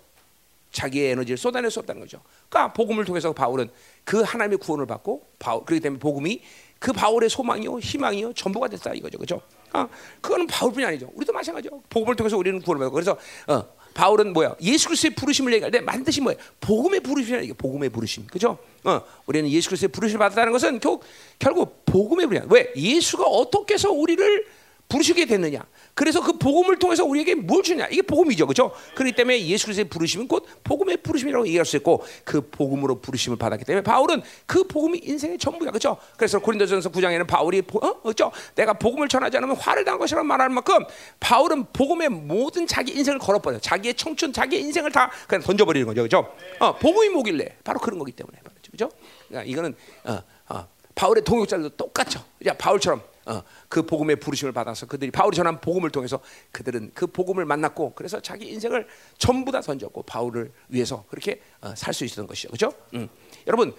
자기의 0.73 1.13
에너지를 1.13 1.39
쏟아낼 1.39 1.71
수 1.71 1.81
없다는 1.81 2.03
거죠. 2.03 2.21
그러니까 2.49 2.73
복음을 2.75 3.05
통해서 3.05 3.33
바울은 3.33 3.71
그 4.05 4.21
하나님의 4.23 4.59
구원을 4.59 4.87
받고 4.87 5.27
바울 5.39 5.65
그렇기 5.65 5.81
때문에 5.81 5.99
복음이 5.99 6.43
그 6.79 6.93
바울의 6.93 7.31
소망이요 7.31 7.79
희망이요 7.79 8.35
전부가 8.35 8.69
됐다 8.69 8.93
이거죠, 8.93 9.19
그죠? 9.19 9.41
아, 9.73 9.89
그거는 10.21 10.47
바울뿐이 10.47 10.85
아니죠. 10.85 11.11
우리도 11.15 11.33
마찬가지죠. 11.33 11.83
복음을 11.89 12.15
통해서 12.15 12.37
우리는 12.37 12.61
구원을 12.61 12.85
받고 12.85 12.95
그래서 12.95 13.17
어, 13.49 13.76
바울은 13.97 14.35
뭐야? 14.35 14.57
예수 14.61 14.89
그리스도의 14.89 15.15
부르심을 15.15 15.55
얘기할 15.55 15.71
때 15.71 15.83
반드시 15.83 16.21
뭐야? 16.21 16.37
복음의 16.61 17.01
부르심이라 17.01 17.43
이게 17.43 17.55
복음의 17.55 17.89
부르심. 17.89 18.27
그죠? 18.27 18.59
어, 18.85 19.01
우리는 19.25 19.49
예수 19.51 19.71
그리스도의 19.71 19.89
부르심을 19.89 20.19
받았다는 20.19 20.53
것은 20.53 20.81
결국, 20.81 21.03
결국 21.39 21.83
복음의 21.87 22.27
부르심. 22.27 22.51
왜? 22.51 22.73
예수가 22.77 23.25
어떻게 23.25 23.75
해서 23.75 23.91
우리를 23.91 24.47
부르시게 24.89 25.27
됐느냐? 25.27 25.65
그래서 25.95 26.23
그 26.23 26.35
복음을 26.39 26.79
통해서 26.79 27.05
우리에게 27.05 27.35
뭘 27.35 27.63
주냐? 27.63 27.87
이게 27.91 28.03
복음이죠, 28.03 28.47
그렇죠? 28.47 28.73
그렇기 28.95 29.13
때문에 29.13 29.45
예수 29.47 29.67
그리스도의 29.67 29.89
부르심은 29.89 30.29
곧 30.29 30.47
복음의 30.63 30.99
부르심이라고 30.99 31.47
얘기할 31.49 31.67
수 31.67 31.77
있고 31.77 32.05
그 32.25 32.49
복음으로 32.51 33.01
부르심을 33.01 33.37
받았기 33.37 33.65
때문에 33.65 33.83
바울은 33.83 34.23
그 34.47 34.65
복음이 34.65 35.01
인생의 35.03 35.39
전부야, 35.39 35.71
그렇죠? 35.71 35.97
그래서 36.17 36.39
고린도전서 36.39 36.91
9장에는 36.91 37.27
바울이 37.27 37.63
어, 37.81 38.01
그렇죠? 38.01 38.31
내가 38.55 38.75
복음을 38.75 39.09
전하지 39.09 39.37
않으면 39.39 39.57
화를 39.57 39.85
당한 39.85 39.99
것이라고 39.99 40.27
말할 40.27 40.51
만큼 40.51 40.85
바울은 41.19 41.67
복음의 41.73 42.09
모든 42.11 42.67
자기 42.67 42.93
인생을 42.93 43.19
걸어버려, 43.19 43.59
자기의 43.59 43.95
청춘, 43.95 44.33
자기의 44.33 44.63
인생을 44.63 44.93
다 44.93 45.11
그냥 45.27 45.43
던져버리는 45.43 45.87
거죠, 45.87 46.03
그렇죠? 46.03 46.33
어, 46.61 46.77
복음이 46.77 47.09
뭐길래 47.09 47.57
바로 47.65 47.81
그런 47.81 47.99
거기 47.99 48.13
때문에, 48.13 48.39
그렇죠? 48.77 48.91
그러니까 49.29 49.51
이거는 49.51 49.75
어, 50.05 50.23
어, 50.49 50.69
바울의 50.95 51.25
동역자들도 51.25 51.71
똑같죠. 51.71 52.23
야, 52.47 52.53
바울처럼. 52.55 53.16
어, 53.27 53.43
그 53.69 53.85
복음의 53.85 54.17
부르심을 54.17 54.53
받아서 54.53 54.87
그들이 54.87 55.11
바울이 55.11 55.37
전한 55.37 55.61
복음을 55.61 55.91
통해서 55.91 56.21
그들은 56.53 56.93
그 56.95 57.07
복음을 57.07 57.45
만났고 57.45 57.93
그래서 57.95 58.21
자기 58.21 58.47
인생을 58.47 58.87
전부 59.19 59.51
다 59.51 59.61
던졌고 59.61 60.05
바울을 60.05 60.53
위해서 60.69 61.05
그렇게 61.11 61.43
어, 61.61 61.75
살수 61.77 62.05
있었던 62.05 62.27
것이죠. 62.27 62.49
그렇죠? 62.49 62.73
음. 62.95 63.09
여러분 63.47 63.75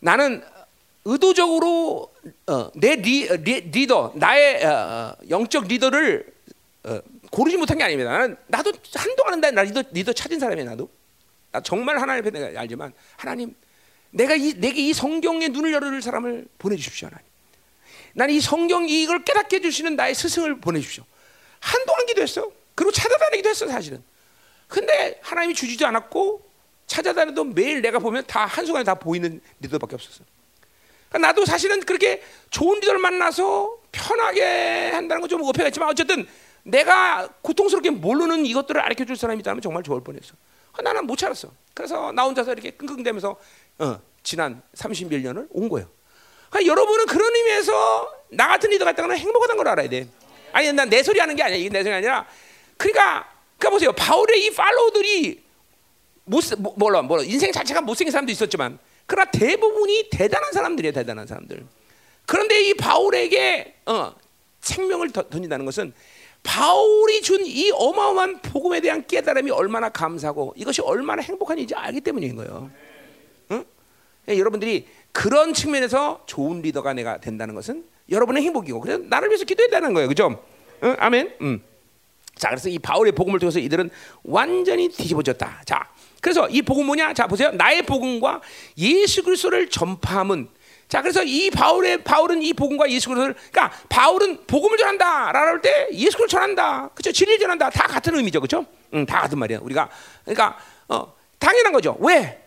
나는 0.00 0.42
의도적으로 1.04 2.12
어, 2.46 2.70
내 2.74 2.94
리, 2.96 3.26
리, 3.26 3.86
더 3.86 4.12
나의 4.14 4.64
어, 4.64 4.70
어, 4.70 5.16
영적 5.30 5.66
리더를 5.66 6.32
어, 6.84 7.00
고르지 7.30 7.56
못한 7.56 7.78
게 7.78 7.84
아닙니다. 7.84 8.10
나는 8.10 8.36
나도 8.46 8.72
한동안은 8.94 9.54
나 9.54 9.62
리더 9.62 9.82
리더 9.90 10.12
찾은 10.12 10.38
사람이야 10.38 10.64
나도. 10.66 10.88
나 11.50 11.60
정말 11.60 11.98
하나님 11.98 12.24
앞에 12.24 12.30
내가 12.30 12.60
알지만 12.60 12.92
하나님 13.16 13.54
내가 14.10 14.34
이 14.34 14.54
내게 14.54 14.88
이 14.88 14.92
성경의 14.92 15.48
눈을 15.50 15.72
열어줄 15.72 16.02
사람을 16.02 16.46
보내주십시오 16.58 17.08
하나님. 17.08 17.31
나는 18.14 18.34
이 18.34 18.40
성경 18.40 18.88
이걸 18.88 19.24
깨닫게 19.24 19.56
해주시는 19.56 19.96
나의 19.96 20.14
스승을 20.14 20.60
보내주십시오. 20.60 21.04
한동안 21.60 22.06
기도했어. 22.06 22.50
그리고 22.74 22.90
찾아다니기도 22.92 23.48
했어 23.48 23.68
사실은. 23.68 24.02
근데 24.68 25.18
하나님이 25.22 25.54
주지도 25.54 25.86
않았고 25.86 26.42
찾아다녀도 26.86 27.44
매일 27.44 27.80
내가 27.82 27.98
보면 27.98 28.24
다 28.26 28.44
한순간에 28.46 28.84
다 28.84 28.94
보이는 28.94 29.40
리더밖에 29.60 29.94
없었어. 29.94 30.24
그러니까 31.08 31.28
나도 31.28 31.44
사실은 31.44 31.80
그렇게 31.80 32.22
좋은 32.50 32.80
리더를 32.80 32.98
만나서 33.00 33.78
편하게 33.92 34.90
한다는 34.92 35.20
건 35.20 35.28
좀 35.28 35.42
어폐가 35.42 35.68
있지만 35.68 35.88
어쨌든 35.90 36.26
내가 36.62 37.28
고통스럽게 37.42 37.90
모르는 37.90 38.46
이것들을 38.46 38.80
알려 38.80 39.04
줄 39.04 39.16
사람이 39.16 39.40
있다면 39.40 39.60
정말 39.62 39.82
좋을 39.82 40.02
뻔했어. 40.02 40.34
나는 40.82 41.06
못 41.06 41.16
찾았어. 41.16 41.50
그래서 41.74 42.12
나 42.12 42.24
혼자서 42.24 42.52
이렇게 42.52 42.70
끙끙대면서 42.70 43.36
어, 43.78 44.00
지난 44.22 44.62
30몇 44.74 45.20
년을 45.20 45.48
온 45.50 45.68
거예요. 45.68 45.88
그러니까 46.52 46.70
여러분은 46.70 47.06
그런 47.06 47.34
의미에서 47.34 48.12
나 48.30 48.48
같은 48.48 48.68
리더가 48.70 48.90
있다는 48.92 49.16
행복하다는 49.16 49.56
걸 49.56 49.68
알아야 49.68 49.88
돼. 49.88 50.06
아니 50.52 50.70
난 50.72 50.88
내 50.90 51.02
소리 51.02 51.18
하는 51.18 51.34
게 51.34 51.42
아니야. 51.42 51.56
이게 51.56 51.70
내 51.70 51.82
소리 51.82 51.94
아니라 51.94 52.26
그러니까 52.76 53.26
그러니까 53.58 53.70
보세요. 53.70 53.92
바울의 53.92 54.44
이 54.44 54.50
팔로우들이 54.50 55.42
못 56.24 56.44
뭐라 56.76 57.02
뭐라 57.02 57.22
인생 57.24 57.50
자체가 57.50 57.80
못생긴 57.80 58.12
사람도 58.12 58.30
있었지만 58.32 58.78
그러나 59.06 59.30
대부분이 59.30 60.10
대단한 60.10 60.52
사람들이에요. 60.52 60.92
대단한 60.92 61.26
사람들. 61.26 61.64
그런데 62.26 62.60
이 62.62 62.74
바울에게 62.74 63.76
어, 63.86 64.14
생명을 64.60 65.10
던진다는 65.10 65.64
것은 65.64 65.94
바울이 66.42 67.22
준 67.22 67.40
이 67.46 67.70
어마어마한 67.72 68.42
복음에 68.42 68.80
대한 68.80 69.06
깨달음이 69.06 69.50
얼마나 69.50 69.88
감사하고 69.88 70.52
이것이 70.56 70.82
얼마나 70.82 71.22
행복한 71.22 71.56
일인지 71.56 71.74
알기 71.74 72.00
때문인 72.02 72.36
거예요. 72.36 72.70
응? 73.52 73.64
예, 74.28 74.38
여러분들이 74.38 74.86
그런 75.12 75.52
측면에서 75.54 76.22
좋은 76.26 76.62
리더가 76.62 76.94
내가 76.94 77.18
된다는 77.20 77.54
것은 77.54 77.84
여러분의 78.10 78.42
행복이고 78.42 78.80
그래서 78.80 79.02
나를 79.04 79.28
위해서 79.28 79.44
기도했다는 79.44 79.92
거예요. 79.94 80.08
그죠? 80.08 80.42
응? 80.82 80.96
아멘. 80.98 81.34
음. 81.42 81.62
자, 82.34 82.48
그래서 82.48 82.68
이 82.68 82.78
바울의 82.78 83.12
복음을 83.12 83.38
통해서 83.38 83.58
이들은 83.58 83.90
완전히 84.24 84.88
뒤집어졌다. 84.88 85.62
자, 85.66 85.88
그래서 86.20 86.48
이 86.48 86.62
복음 86.62 86.86
뭐냐? 86.86 87.12
자, 87.14 87.26
보세요. 87.26 87.50
나의 87.52 87.82
복음과 87.82 88.40
예수 88.78 89.22
그리스도를 89.22 89.68
전파함은 89.70 90.48
자, 90.88 91.00
그래서 91.02 91.22
이 91.22 91.50
바울의 91.50 92.04
바울은 92.04 92.42
이 92.42 92.52
복음과 92.52 92.90
예수 92.90 93.08
그리스도를 93.08 93.34
그러니까 93.50 93.76
바울은 93.88 94.46
복음을 94.46 94.76
전한다라고 94.76 95.38
할 95.46 95.60
때 95.62 95.88
예수 95.92 96.16
그리스도를 96.16 96.28
전한다. 96.28 96.88
그렇죠? 96.94 97.12
진리를 97.12 97.38
전한다. 97.38 97.70
다 97.70 97.86
같은 97.86 98.14
의미죠. 98.16 98.40
그렇죠? 98.40 98.66
응, 98.94 99.06
다 99.06 99.20
같은 99.20 99.38
말이야. 99.38 99.58
우리가 99.62 99.88
그러니까 100.24 100.58
어, 100.88 101.14
당연한 101.38 101.72
거죠. 101.72 101.96
왜? 102.00 102.41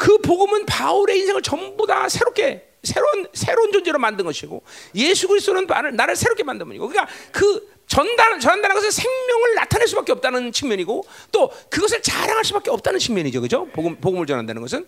그 0.00 0.16
복음은 0.16 0.64
바울의 0.64 1.18
인생을 1.18 1.42
전부 1.42 1.86
다 1.86 2.08
새롭게 2.08 2.66
새로운 2.82 3.26
새로운 3.34 3.70
존재로 3.70 3.98
만든 3.98 4.24
것이고 4.24 4.62
예수 4.94 5.28
그리스도는 5.28 5.66
나를, 5.66 5.94
나를 5.94 6.16
새롭게 6.16 6.42
만든 6.42 6.64
분이고 6.64 6.88
그러니까 6.88 7.12
그 7.30 7.68
전달 7.86 8.40
전한다는 8.40 8.74
것은 8.76 8.90
생명을 8.90 9.54
나타낼 9.56 9.86
수밖에 9.86 10.12
없다는 10.12 10.52
측면이고 10.52 11.04
또 11.32 11.52
그것을 11.68 12.00
자랑할 12.00 12.46
수밖에 12.46 12.70
없다는 12.70 12.98
측면이죠, 12.98 13.42
그죠? 13.42 13.66
복음 13.74 13.96
복음을 14.00 14.24
전한다는 14.24 14.62
것은 14.62 14.86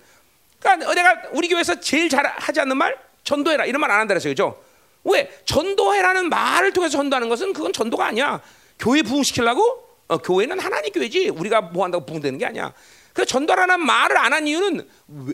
그러니까 0.58 0.94
내가 0.94 1.22
우리 1.32 1.46
교회에서 1.48 1.78
제일 1.80 2.08
잘 2.08 2.24
하지 2.24 2.60
않는 2.60 2.74
말 2.78 2.96
전도해라 3.24 3.66
이런 3.66 3.82
말 3.82 3.90
안 3.90 4.00
한다 4.00 4.14
그랬어요, 4.14 4.30
그죠? 4.30 4.62
왜 5.04 5.30
전도해라는 5.44 6.30
말을 6.30 6.72
통해서 6.72 6.96
전도하는 6.96 7.28
것은 7.28 7.52
그건 7.52 7.74
전도가 7.74 8.06
아니야. 8.06 8.40
교회 8.78 9.02
부흥시키려고 9.02 9.86
어, 10.08 10.16
교회는 10.16 10.58
하나님 10.58 10.90
교회지 10.90 11.28
우리가 11.28 11.60
뭐 11.60 11.84
한다고 11.84 12.06
부흥되는 12.06 12.38
게 12.38 12.46
아니야. 12.46 12.72
그 13.12 13.26
전도라는 13.26 13.80
말을 13.80 14.16
안 14.16 14.32
한 14.32 14.46
이유는 14.46 14.88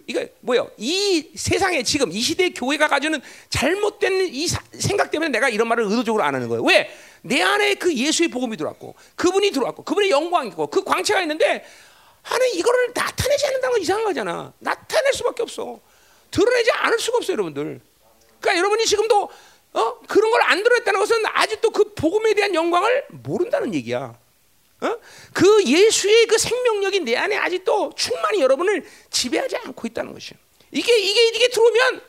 이게 0.09 0.32
뭐예요? 0.40 0.68
이 0.76 1.30
세상에 1.36 1.82
지금 1.84 2.10
이 2.10 2.20
시대 2.20 2.50
교회가 2.50 2.88
가지는 2.88 3.20
잘못된 3.48 4.26
이 4.34 4.48
사, 4.48 4.60
생각 4.72 5.10
때문에 5.12 5.30
내가 5.30 5.48
이런 5.48 5.68
말을 5.68 5.84
의도적으로 5.84 6.24
안 6.24 6.34
하는 6.34 6.48
거예요. 6.48 6.62
왜? 6.64 6.90
내 7.22 7.40
안에 7.42 7.74
그 7.74 7.94
예수의 7.94 8.28
복음이 8.30 8.56
들어왔고 8.56 8.94
그분이 9.16 9.50
들어왔고 9.52 9.84
그분의 9.84 10.10
영광이 10.10 10.48
있고 10.48 10.66
그 10.66 10.82
광채가 10.82 11.20
있는데 11.22 11.64
하는 12.22 12.46
이거를 12.55 12.92
나타내지 12.94 13.46
않는다는 13.46 13.72
건 13.74 13.82
이상한 13.82 14.05
거잖아. 14.05 14.52
나타낼 14.59 15.12
수밖에 15.12 15.42
없어. 15.42 15.78
드러내지 16.30 16.70
않을 16.72 16.98
수가 16.98 17.18
없어요, 17.18 17.34
여러분들. 17.34 17.80
그러니까 18.40 18.59
여러분이 18.59 18.84
지금도 18.86 19.28
어? 19.74 19.98
그런 20.09 20.30
걸 20.32 20.42
안 20.42 20.62
드러냈다는 20.62 20.98
것은 20.98 21.16
아직도 21.26 21.70
그 21.70 21.94
복음에 21.94 22.34
대한 22.34 22.55
영광을 22.55 23.05
모른다는 23.10 23.74
얘기야. 23.74 24.18
어? 24.80 24.96
그 25.32 25.64
예수의 25.64 26.26
그 26.26 26.38
생명력이 26.38 27.00
내 27.00 27.16
안에 27.16 27.36
아직도 27.36 27.92
충만히 27.96 28.40
여러분을 28.40 28.86
지배하지 29.10 29.56
않고 29.56 29.86
있다는 29.88 30.12
것이야. 30.12 30.38
이게 30.70 30.98
이게 30.98 31.28
이게 31.28 31.48
들어오면 31.48 32.02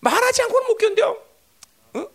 말하지 0.00 0.42
않고는 0.42 0.68
못 0.68 0.76
견뎌. 0.76 1.22
어? 1.94 2.08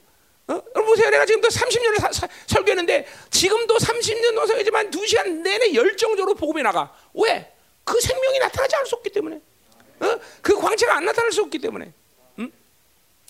어? 0.48 0.62
보세요. 0.82 1.10
내가 1.10 1.26
지금도 1.26 1.50
30년을 1.50 2.00
사, 2.00 2.12
사, 2.12 2.28
설교했는데 2.48 3.08
지금도 3.32 3.76
30년 3.78 4.34
노설이지만 4.34 4.92
2시간 4.92 5.42
내내 5.42 5.74
열정적으로 5.74 6.36
복음이 6.36 6.62
나가. 6.64 6.94
왜? 7.14 7.54
그 7.84 8.00
생명이 8.00 8.40
나타나지 8.40 8.76
않을 8.76 8.86
수 8.86 8.96
없기 8.96 9.10
때문에. 9.10 9.42
어? 10.00 10.20
그 10.42 10.56
광채가 10.56 10.96
안 10.96 11.06
나타날 11.06 11.32
수 11.32 11.42
없기 11.42 11.60
때문에. 11.60 11.94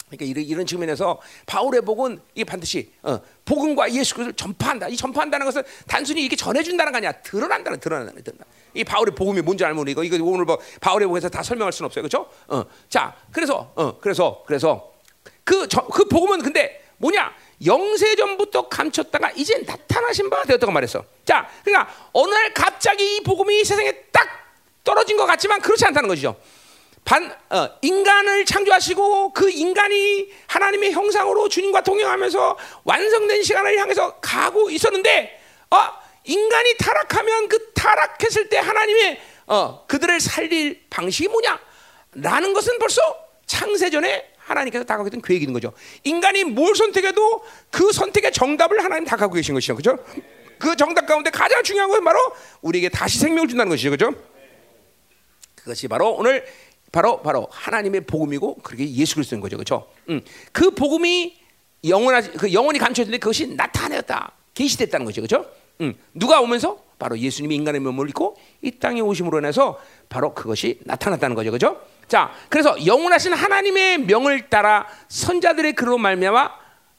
그러니까 0.09 0.25
이런, 0.25 0.45
이런 0.45 0.65
측면에서 0.65 1.19
바울의 1.45 1.81
복은 1.81 2.19
이 2.35 2.43
반드시 2.45 2.91
어, 3.03 3.19
복음과 3.45 3.91
예수 3.91 4.15
그리스도를 4.15 4.33
전파한다. 4.33 4.87
이 4.87 4.95
전파한다는 4.95 5.45
것은 5.45 5.63
단순히 5.87 6.21
이렇게 6.21 6.35
전해준다는 6.35 6.91
거 6.91 6.97
아니야. 6.97 7.11
드러난다는 7.11 7.79
드러난다는 7.79 8.23
드러나. 8.23 8.45
이 8.73 8.83
바울의 8.83 9.15
복음이 9.15 9.41
뭔지 9.41 9.65
알면 9.65 9.87
이거 9.89 10.03
이거 10.03 10.17
오늘 10.23 10.45
뭐 10.45 10.59
바울의 10.79 11.07
복음에서 11.07 11.29
다 11.29 11.43
설명할 11.43 11.73
수는 11.73 11.87
없어요, 11.87 12.03
그렇죠? 12.03 12.29
어, 12.47 12.63
자, 12.89 13.13
그래서 13.31 13.71
어, 13.75 13.97
그래서 13.99 14.43
그래서 14.45 14.93
그그 15.43 16.05
복음은 16.09 16.41
근데 16.41 16.83
뭐냐? 16.97 17.33
영세 17.65 18.15
전부터 18.15 18.69
감췄다가 18.69 19.31
이제 19.31 19.57
나타나신 19.65 20.29
바가 20.29 20.43
되었다고 20.43 20.71
말했어. 20.71 21.03
자, 21.25 21.49
그러니까 21.63 21.91
어느 22.13 22.31
날 22.31 22.53
갑자기 22.53 23.17
이 23.17 23.23
복음이 23.23 23.63
세상에 23.63 23.91
딱 24.11 24.27
떨어진 24.83 25.17
것 25.17 25.25
같지만 25.25 25.59
그렇지 25.59 25.85
않다는 25.85 26.07
것이죠. 26.07 26.35
반, 27.07 27.33
어, 27.49 27.69
인간을 27.81 28.43
창조하시고 28.43 29.31
그 29.31 29.49
인간이 29.49 30.29
하나님의 30.47 30.91
형상으로 30.91 31.47
주님과 31.47 31.81
동행하면서 31.81 32.57
완성된 32.83 33.43
시간을 33.43 33.77
향해서 33.79 34.15
가고 34.19 34.69
있었는데 34.69 35.39
어, 35.71 35.77
인간이 36.25 36.75
타락하면 36.77 37.47
그 37.47 37.71
타락했을 37.71 38.49
때 38.49 38.57
하나님의 38.57 39.21
어, 39.45 39.85
그들을 39.87 40.19
살릴 40.19 40.83
방식이 40.89 41.29
뭐냐? 41.29 41.57
라는 42.15 42.51
것은 42.51 42.77
벌써 42.77 43.01
창세전에 43.45 44.33
하나님께서 44.39 44.83
다 44.83 44.97
갖고 44.97 45.07
있던 45.07 45.21
계획이 45.21 45.43
있는 45.43 45.53
거죠. 45.53 45.71
인간이 46.03 46.43
뭘 46.43 46.75
선택해도 46.75 47.41
그 47.71 47.93
선택의 47.93 48.33
정답을 48.33 48.83
하나님 48.83 49.05
다 49.05 49.15
갖고 49.15 49.35
계신 49.35 49.53
것이죠. 49.53 49.77
그죠? 49.77 49.97
그 50.59 50.75
정답 50.75 51.05
가운데 51.05 51.29
가장 51.29 51.63
중요한 51.63 51.89
것은 51.89 52.03
바로 52.03 52.19
우리에게 52.61 52.89
다시 52.89 53.17
생명을 53.19 53.47
준다는 53.47 53.69
것이죠. 53.69 53.91
그죠? 53.91 54.11
그것이 55.55 55.87
바로 55.87 56.11
오늘 56.11 56.45
바로 56.91 57.21
바로 57.21 57.47
하나님의 57.51 58.01
복음이고 58.01 58.55
그게 58.63 58.89
예수 58.91 59.15
그리스도인 59.15 59.41
거죠, 59.41 59.57
그렇죠? 59.57 59.87
음, 60.09 60.21
그 60.51 60.71
복음이 60.71 61.37
영원하 61.85 62.21
그 62.21 62.53
영원히 62.53 62.79
감춰졌는데 62.79 63.19
그것이 63.19 63.47
나타내었다, 63.55 64.31
계시됐다는 64.53 65.05
거죠, 65.05 65.21
그렇죠? 65.21 65.49
음, 65.81 65.93
누가 66.13 66.41
오면서? 66.41 66.85
바로 66.97 67.17
예수님이 67.17 67.55
인간의 67.55 67.79
몸을 67.81 68.09
입고 68.09 68.37
이 68.63 68.71
땅에 68.71 69.01
오심으로 69.01 69.37
인해서 69.39 69.79
바로 70.09 70.33
그것이 70.33 70.79
나타났다는 70.85 71.35
거죠, 71.35 71.51
그렇죠? 71.51 71.79
자, 72.07 72.31
그래서 72.49 72.85
영원하신 72.85 73.33
하나님의 73.33 73.99
명을 73.99 74.49
따라 74.49 74.87
선자들의 75.09 75.73
글로 75.73 75.97
말미암아 75.97 76.49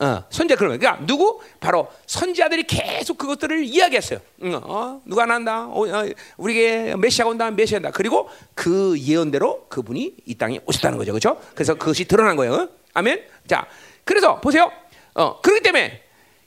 어, 0.01 0.23
선자 0.31 0.55
그러면 0.55 0.79
그러니까 0.79 1.05
누구 1.07 1.41
바로 1.59 1.89
선자들이 2.07 2.65
계속 2.65 3.19
그것들을 3.19 3.65
이야기했어요. 3.65 4.21
응, 4.45 4.61
어, 4.63 5.03
누가 5.05 5.27
난다. 5.27 5.67
어, 5.67 5.89
어, 5.89 6.09
우리에게 6.37 6.95
메시아가 6.97 7.31
온다. 7.31 7.51
메시아다. 7.51 7.91
그리고 7.91 8.29
그 8.55 8.97
예언대로 8.97 9.67
그분이 9.69 10.15
이 10.25 10.35
땅에 10.37 10.61
오셨다는 10.67 10.99
거죠. 10.99 11.13
그렇죠? 11.13 11.41
그래서 11.55 11.75
그것이 11.75 12.05
드러난 12.05 12.37
거예요. 12.37 12.53
어? 12.55 12.69
아멘. 12.95 13.25
자, 13.49 13.67
그래서 14.05 14.41
보세요. 14.41 14.71
어, 15.15 15.41
그렇기 15.41 15.63
때문에 15.63 16.01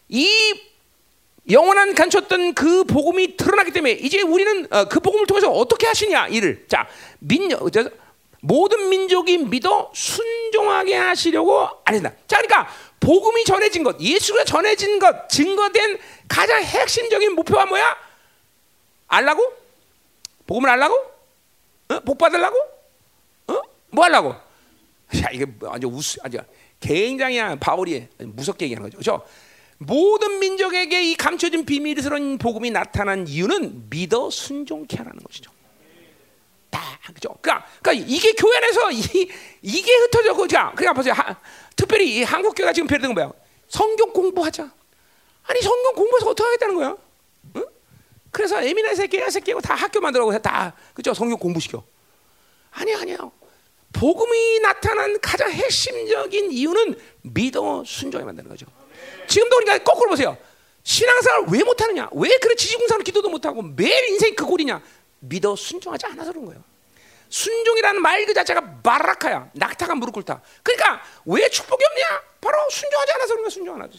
이 0.08 0.30
영원한 1.50 1.94
간쳤던 1.94 2.54
그 2.54 2.86
복음이 2.86 3.36
드러나기 3.36 3.72
때문에 3.72 3.94
이제 3.94 4.22
우리는 4.22 4.66
어, 4.72 4.86
그 4.86 5.02
복음을 5.02 5.28
통해서 5.28 5.52
어떻게 5.52 5.88
하시냐 5.88 6.28
일을 6.28 6.68
자 6.70 6.88
민족 7.20 7.70
모든 8.42 8.90
민족이 8.90 9.38
믿어 9.40 9.92
순종하게 9.94 10.96
하시려고 10.96 11.70
아니다. 11.86 12.12
자, 12.28 12.42
그러니까 12.42 12.70
복음이 13.02 13.44
전해진 13.44 13.84
것, 13.84 14.00
예수가 14.00 14.46
전해진 14.46 15.00
것, 15.00 15.28
증거된 15.28 16.00
가장 16.30 16.64
핵심적인 16.64 17.34
목표가 17.34 17.66
뭐야? 17.66 17.98
알라고? 19.08 19.44
복음을 20.48 20.70
알라고? 20.70 20.96
어? 21.90 22.00
복 22.02 22.18
받으려고? 22.18 22.58
어? 23.48 23.62
뭐 23.90 24.06
하려고? 24.06 24.30
야, 24.30 25.30
이게 25.34 25.46
아주 25.68 25.88
우스, 25.88 26.20
아주 26.24 26.38
굉장히 26.80 27.42
바울이 27.60 28.08
무섭게 28.20 28.66
얘기하는 28.66 28.90
거죠. 28.90 28.98
그렇죠? 28.98 29.28
모든 29.80 30.40
민족에게 30.40 31.02
이 31.04 31.16
감춰진 31.16 31.66
비밀스러운 31.66 32.38
복음이 32.38 32.70
나타난 32.70 33.28
이유는 33.28 33.90
믿어 33.90 34.30
순종케 34.30 34.98
하라는 34.98 35.20
것이죠. 35.24 35.52
딱 36.70 36.82
그죠? 37.14 37.36
그러니까, 37.42 37.68
그러니까 37.82 38.06
이게 38.08 38.32
교회 38.34 38.58
안에서 38.58 38.92
이, 38.92 39.02
이게 39.62 39.92
흩어져고 39.92 40.48
자, 40.48 40.72
그러니까 40.76 40.94
보세요. 40.94 41.14
하, 41.14 41.36
특별히 41.76 42.18
이 42.18 42.24
한국 42.24 42.56
교회가 42.56 42.74
지금 42.74 42.88
배려된 42.88 43.14
건 43.14 43.16
뭐야? 43.16 43.32
성경 43.68 44.12
공부하자. 44.12 44.72
아니 45.44 45.62
성경 45.62 45.94
공부해서 45.96 46.30
어떻게 46.30 46.44
하겠다는 46.46 46.76
거야? 46.76 46.98
응? 47.56 47.66
그래서 48.32 48.62
에미나 48.62 48.94
새끼, 48.96 49.20
야 49.20 49.30
새끼고 49.30 49.62
다 49.62 49.76
학교 49.76 50.00
만들라고 50.00 50.38
다 50.40 50.74
그죠? 50.94 51.14
성경 51.14 51.38
공부시켜. 51.38 51.84
아니 52.72 52.94
아니요. 52.94 53.32
복음이 53.94 54.60
나타난 54.62 55.20
가장 55.20 55.52
핵심적인 55.52 56.52
이유는 56.52 56.98
믿어 57.24 57.84
순종해 57.86 58.26
만드는 58.26 58.50
거죠. 58.50 58.66
지금도 59.28 59.58
그러니까 59.58 59.84
거꾸로 59.84 60.12
보세요. 60.12 60.38
신앙생활 60.84 61.46
왜 61.52 61.64
못하느냐? 61.64 62.10
왜 62.14 62.38
그래 62.38 62.56
지지공사로 62.56 63.04
기도도 63.04 63.30
못하고 63.30 63.62
매일 63.62 64.10
인생이 64.10 64.36
그 64.36 64.46
꼴이냐? 64.46 64.82
믿어 65.20 65.56
순종하지 65.56 66.06
않아서 66.08 66.32
그런 66.32 66.46
거예요. 66.46 66.64
순종이라는 67.32 68.02
말 68.02 68.26
그 68.26 68.34
자체가 68.34 68.62
마라카야. 68.84 69.50
낙타가 69.54 69.96
무릎 69.96 70.14
꿇다. 70.14 70.42
그러니까 70.62 71.02
왜 71.26 71.50
축복이 71.50 71.84
없냐? 71.84 72.24
바로 72.40 72.70
순종하지 72.70 73.12
않아서 73.14 73.28
그런 73.30 73.44
거야. 73.44 73.50
순종 73.50 73.76
안 73.76 73.82
하죠. 73.82 73.98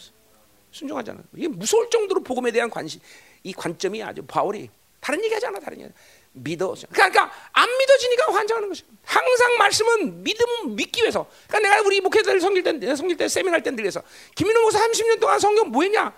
순종하지 0.71 1.11
않아. 1.11 1.21
이게 1.35 1.49
무서울 1.49 1.91
정도로 1.91 2.23
복음에 2.23 2.51
대한 2.53 2.71
관심, 2.71 3.01
이 3.43 3.53
관점이 3.53 4.03
아주 4.03 4.23
바울이 4.23 4.71
다른 5.01 5.23
얘기하지 5.25 5.47
않아. 5.47 5.59
다른 5.61 5.81
얘기. 5.81 5.93
믿어. 6.35 6.75
그러니까 6.93 7.31
안 7.53 7.79
믿어지니까 7.79 8.33
환장하는 8.33 8.69
것이. 8.69 8.85
항상 9.05 9.57
말씀은 9.59 10.23
믿음 10.23 10.77
믿기 10.77 11.03
위해서. 11.03 11.27
그러니까 11.49 11.71
내가 11.71 11.87
우리 11.87 12.01
목회자들 12.01 12.41
성길 12.41 12.63
때 12.63 12.97
성길 12.97 13.17
때 13.17 13.29
세미나 13.29 13.59
때 13.61 13.75
들려서 13.75 14.03
김민호 14.35 14.63
목사 14.63 14.79
30년 14.79 15.21
동안 15.21 15.39
성경 15.41 15.71
뭐했냐? 15.71 16.13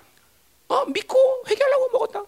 어 0.68 0.84
믿고 0.86 1.44
회개하려고 1.48 1.88
먹었다. 1.92 2.24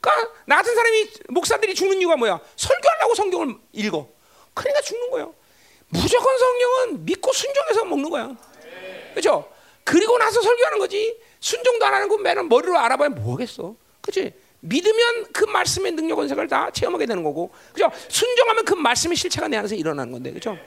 그러니까 0.00 0.32
나 0.46 0.56
같은 0.56 0.74
사람이 0.74 1.10
목사들이 1.28 1.74
죽는 1.74 1.98
이유가 2.00 2.16
뭐야? 2.16 2.40
설교하려고 2.56 3.14
성경을 3.14 3.54
읽어. 3.72 4.08
그러니까 4.54 4.80
죽는 4.82 5.10
거예요. 5.10 5.34
무조건 5.88 6.38
성경은 6.38 7.04
믿고 7.04 7.32
순종해서 7.32 7.84
먹는 7.84 8.10
거야. 8.10 8.36
그렇죠? 9.12 9.50
그리고 9.84 10.18
나서 10.18 10.40
설교하는 10.40 10.78
거지. 10.78 11.18
순종도 11.40 11.84
안 11.86 11.94
하는 11.94 12.08
거 12.08 12.18
매는 12.18 12.48
머리로 12.48 12.78
알아봐야 12.78 13.08
뭐겠어. 13.10 13.74
그렇지? 14.02 14.34
믿으면 14.60 15.32
그 15.32 15.44
말씀의 15.44 15.92
능력 15.92 16.16
권세를 16.16 16.48
다 16.48 16.70
체험하게 16.70 17.06
되는 17.06 17.22
거고, 17.22 17.50
그죠? 17.72 17.90
순종하면 18.08 18.64
그 18.64 18.74
말씀의 18.74 19.16
실체가 19.16 19.48
내 19.48 19.56
안에서 19.56 19.74
일어나는 19.74 20.12
건데, 20.12 20.32
그죠? 20.32 20.58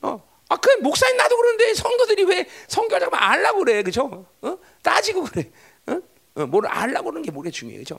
어, 0.00 0.22
아, 0.48 0.56
그 0.56 0.70
목사님 0.80 1.16
나도 1.16 1.36
그러는데 1.36 1.74
성도들이 1.74 2.24
왜 2.24 2.46
성교하자고 2.68 3.16
알라고 3.16 3.58
그래, 3.58 3.82
그죠? 3.82 4.26
어? 4.42 4.58
따지고 4.82 5.24
그래, 5.24 5.50
어? 5.86 6.00
어, 6.36 6.46
뭘 6.46 6.66
알라고 6.66 7.06
그러는 7.06 7.22
게 7.22 7.30
뭐가 7.30 7.50
중요해, 7.50 7.78
그죠? 7.78 7.98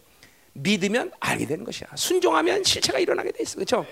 믿으면 0.54 1.12
알게 1.20 1.46
되는 1.46 1.64
것이야. 1.64 1.88
순종하면 1.96 2.64
실체가 2.64 3.00
일어나게 3.00 3.32
돼 3.32 3.44
있어, 3.44 3.58
그죠? 3.58 3.86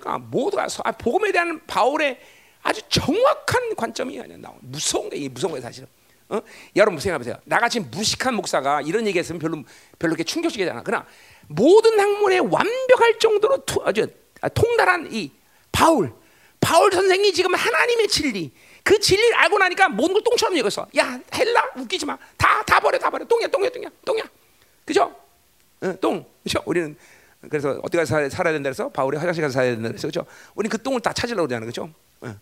그러니까 0.00 0.26
모두가 0.30 0.66
아, 0.84 0.92
복음에 0.92 1.30
대한 1.32 1.60
바울의 1.66 2.18
아주 2.62 2.80
정확한 2.88 3.74
관점이 3.76 4.18
나와. 4.40 4.56
무서운 4.60 5.10
게, 5.10 5.16
이 5.16 5.28
무서운 5.28 5.54
거 5.54 5.60
사실은. 5.60 5.88
어? 6.28 6.40
여러분 6.76 6.98
생각해 6.98 7.18
보세요. 7.18 7.36
나같이 7.44 7.80
무식한 7.80 8.34
목사가 8.34 8.80
이런 8.80 9.06
얘기했으면 9.06 9.38
별로 9.38 9.62
별로 9.98 10.14
게 10.14 10.24
충격적이잖아. 10.24 10.82
그러나 10.82 11.06
모든 11.48 11.98
학문에 12.00 12.38
완벽할 12.38 13.18
정도로 13.18 13.64
투, 13.66 13.82
아주 13.84 14.06
통달한 14.54 15.08
이 15.12 15.30
바울, 15.70 16.12
바울 16.60 16.90
선생이 16.92 17.32
지금 17.32 17.54
하나님의 17.54 18.08
진리, 18.08 18.50
그 18.82 18.98
진리를 18.98 19.34
알고 19.34 19.58
나니까 19.58 19.88
모든 19.90 20.14
걸 20.14 20.22
똥처럼 20.24 20.56
여겼어. 20.58 20.88
야 20.96 21.20
헬라 21.34 21.72
웃기지 21.76 22.06
마. 22.06 22.16
다 22.36 22.62
다 22.64 22.80
버려 22.80 22.98
다 22.98 23.10
버려. 23.10 23.24
똥이야 23.26 23.48
똥이야 23.48 23.70
똥이야 23.70 23.90
똥이야. 24.04 24.24
그죠? 24.86 25.14
응, 25.82 25.96
똥. 26.00 26.24
그죠? 26.42 26.60
우리는 26.66 26.96
그래서 27.48 27.80
어디 27.82 27.96
가서 27.96 28.28
살아야 28.28 28.52
된다 28.52 28.68
그래서 28.68 28.88
바울이 28.88 29.16
화장실 29.16 29.42
가서 29.42 29.52
살아야 29.54 29.72
된다 29.72 29.88
그래서 29.88 30.06
그죠? 30.08 30.24
우리는 30.54 30.70
그 30.70 30.80
똥을 30.82 31.00
다 31.00 31.12
찾으려고 31.12 31.48
그러잖아. 31.48 31.66
그죠? 31.66 31.90
응. 32.24 32.38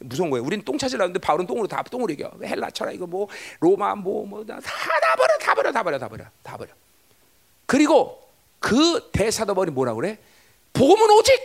무서운 0.00 0.30
거예요. 0.30 0.44
우리는 0.44 0.64
똥 0.64 0.78
찾으려고 0.78 1.04
하는데 1.04 1.18
바울은 1.20 1.46
똥으로 1.46 1.68
다 1.68 1.82
똥으로 1.82 2.12
이겨. 2.12 2.30
헬라 2.42 2.70
쳐라 2.70 2.90
이거 2.92 3.06
뭐 3.06 3.28
로마 3.60 3.94
뭐뭐다다 3.94 4.60
다 4.60 5.16
버려 5.16 5.38
다 5.38 5.54
버려 5.54 5.72
다 5.72 5.82
버려 5.82 5.98
다 5.98 6.08
버려 6.08 6.24
다 6.42 6.56
버려. 6.56 6.72
그리고 7.66 8.20
그 8.58 9.10
대사도벌이 9.12 9.70
뭐라 9.70 9.94
그래? 9.94 10.18
복음은 10.72 11.10
오직 11.18 11.40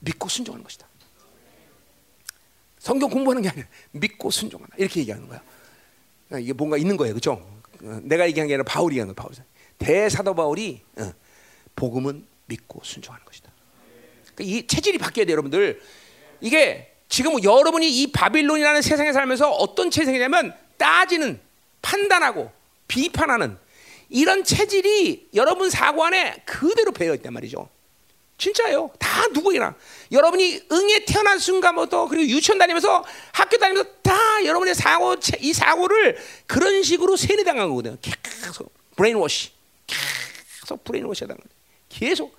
믿고 0.00 0.28
순종하는 0.28 0.64
것이다. 0.64 0.86
성경 2.78 3.10
공부하는 3.10 3.42
게 3.42 3.50
아니라 3.50 3.66
믿고 3.92 4.30
순종하라 4.30 4.70
이렇게 4.78 5.00
얘기하는 5.00 5.28
거야. 5.28 5.42
그러니까 6.28 6.44
이게 6.44 6.52
뭔가 6.54 6.78
있는 6.78 6.96
거예요, 6.96 7.12
그렇죠? 7.12 7.46
내가 8.02 8.26
얘기한 8.26 8.48
게 8.48 8.54
아니라 8.54 8.64
바울이 8.64 8.94
얘기하는 8.94 9.14
거야. 9.14 9.26
바울. 9.26 9.34
대사도 9.80 10.34
바울이 10.34 10.82
어, 10.98 11.12
복음은 11.74 12.24
믿고 12.46 12.80
순종하는 12.84 13.24
것이다. 13.24 13.50
그러니까 14.34 14.56
이 14.56 14.66
체질이 14.66 14.98
바뀌어야 14.98 15.26
돼, 15.26 15.32
여러분들. 15.32 15.82
이게 16.40 16.94
지금 17.08 17.42
여러분이 17.42 17.90
이 17.90 18.12
바빌론이라는 18.12 18.82
세상에 18.82 19.12
살면서 19.12 19.50
어떤 19.50 19.90
체질이냐면 19.90 20.54
따지는, 20.76 21.40
판단하고 21.82 22.52
비판하는 22.86 23.58
이런 24.08 24.44
체질이 24.44 25.30
여러분 25.34 25.70
사고 25.70 26.04
안에 26.04 26.42
그대로 26.44 26.92
배어 26.92 27.14
있단 27.14 27.32
말이죠. 27.32 27.68
진짜요. 28.36 28.90
다 28.98 29.26
누구이나 29.28 29.74
여러분이 30.10 30.62
응애 30.72 31.04
태어난 31.04 31.38
순간부터 31.38 32.08
그리고 32.08 32.24
유치원 32.24 32.58
다니면서 32.58 33.04
학교 33.32 33.58
다니면서 33.58 33.90
다 34.02 34.14
여러분의 34.44 34.74
사고 34.74 35.14
이 35.40 35.52
사고를 35.52 36.16
그런 36.46 36.82
식으로 36.82 37.16
세뇌당한 37.16 37.68
거거든요. 37.68 37.96
계속 38.00 38.72
brainwash, 38.96 39.50
계속 40.60 40.84
brainwash 40.84 41.20
당한 41.26 41.38
계속 41.88 42.36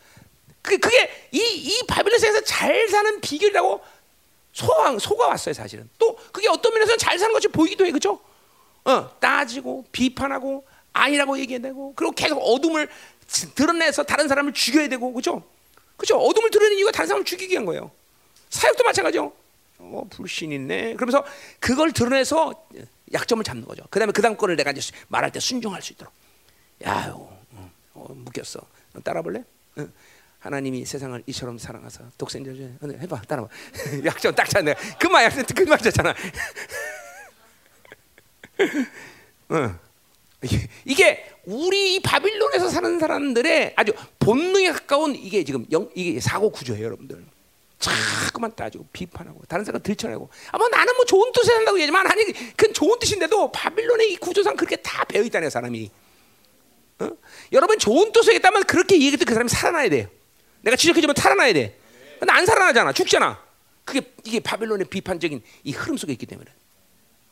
그 0.61 0.78
그게 0.78 1.30
이 1.32 1.40
이 1.40 1.84
바빌론 1.88 2.19
세상에서 2.19 2.45
잘 2.45 2.88
사는 2.88 3.19
비결이라고 3.22 3.82
소강 4.53 4.99
속아 4.99 5.28
왔어요 5.28 5.53
사실은. 5.53 5.90
또 5.98 6.15
그게 6.32 6.49
어떤 6.49 6.73
면에서는 6.73 6.98
잘 6.98 7.18
사는 7.18 7.34
것이 7.34 7.48
보이기도 7.48 7.86
해 7.86 7.91
그죠? 7.91 8.19
어 8.86 9.10
따지고 9.19 9.86
비판하고 9.91 10.65
아니라고 10.94 11.40
얘기해내고 11.40 11.94
그리고 11.95 12.11
계속 12.14 12.38
어둠을 12.38 12.90
드러내서 13.56 14.03
다른 14.03 14.28
사람을 14.28 14.53
죽여야 14.53 14.90
되고 14.90 15.14
그죠? 15.14 15.44
그죠? 15.98 16.18
어둠을 16.18 16.49
드러내는 16.52 16.78
이유가 16.78 16.91
다른 16.91 17.07
사람을 17.07 17.26
죽이기 17.26 17.53
위한 17.53 17.65
거예요. 17.65 17.91
사역도 18.49 18.84
마찬가지죠. 18.84 19.32
어, 19.80 20.07
불신 20.10 20.52
있네. 20.52 20.95
그러면서 20.95 21.23
그걸 21.60 21.91
드러내서 21.91 22.68
약점을 23.14 23.44
잡는 23.44 23.65
거죠. 23.65 23.84
그 23.90 23.99
다음에 23.99 24.11
그 24.11 24.22
다음 24.22 24.36
거를 24.36 24.56
내가 24.56 24.72
이제 24.72 24.82
말할 25.07 25.32
때 25.32 25.40
순종할 25.40 25.82
수 25.82 25.94
있도록. 25.94 26.11
야, 26.86 27.15
어, 28.02 28.06
어, 28.10 28.14
묶였어. 28.14 28.60
따라볼래? 29.03 29.44
응. 29.78 29.91
하나님이 30.40 30.86
세상을 30.86 31.22
이처럼 31.28 31.60
사랑하사 31.60 32.03
독생자 32.18 32.52
주 32.53 32.68
해봐 32.84 33.22
따라봐 33.22 33.48
약점 34.06 34.34
딱 34.34 34.49
찾네 34.49 34.73
그만 34.99 35.23
약점 35.26 35.45
그만 35.56 35.78
찾잖아 35.78 36.15
응. 39.52 39.80
이게 40.86 41.30
우리 41.45 41.99
바빌론에서 42.02 42.69
사는 42.69 42.99
사람들의 42.99 43.73
아주 43.76 43.94
본능에 44.18 44.72
가까운 44.72 45.15
이게 45.15 45.44
지금 45.44 45.65
영, 45.72 45.90
이게 45.94 46.19
사고 46.19 46.49
구조예요, 46.49 46.86
여러분들. 46.86 47.23
자꾸만 47.78 48.56
따지고 48.56 48.86
비판하고 48.94 49.41
다른 49.48 49.65
사람 49.65 49.82
들쳐내고 49.82 50.30
아마 50.52 50.68
나는 50.69 50.95
뭐 50.95 51.06
좋은 51.06 51.32
뜻에 51.32 51.52
산다고 51.53 51.78
얘기하지만 51.78 52.10
아니 52.11 52.26
그 52.56 52.72
좋은 52.72 52.98
뜻인데도 52.99 53.52
바빌론의 53.52 54.14
이 54.14 54.15
구조상 54.18 54.56
그렇게 54.56 54.76
다 54.78 55.03
배어 55.06 55.23
있다는 55.23 55.49
사람이 55.49 55.90
어? 57.02 57.18
여러분 57.52 57.80
좋은 57.80 58.11
뜻에 58.11 58.36
있다면 58.36 58.64
그렇게 58.64 58.95
얘기해도 58.95 59.26
그 59.26 59.34
사람이 59.34 59.49
살아나야 59.49 59.90
돼요 59.90 60.07
내가 60.61 60.76
지적해주면 60.76 61.15
살아나야 61.15 61.53
돼 61.53 61.78
근데 62.19 62.32
안 62.32 62.45
살아나잖아 62.45 62.94
죽잖아 62.94 63.41
그게 63.84 64.02
이게 64.23 64.40
바빌론의 64.40 64.88
비판적인 64.88 65.41
이 65.64 65.72
흐름 65.72 65.98
속에 65.98 66.14
있기 66.14 66.26
때문에 66.26 66.49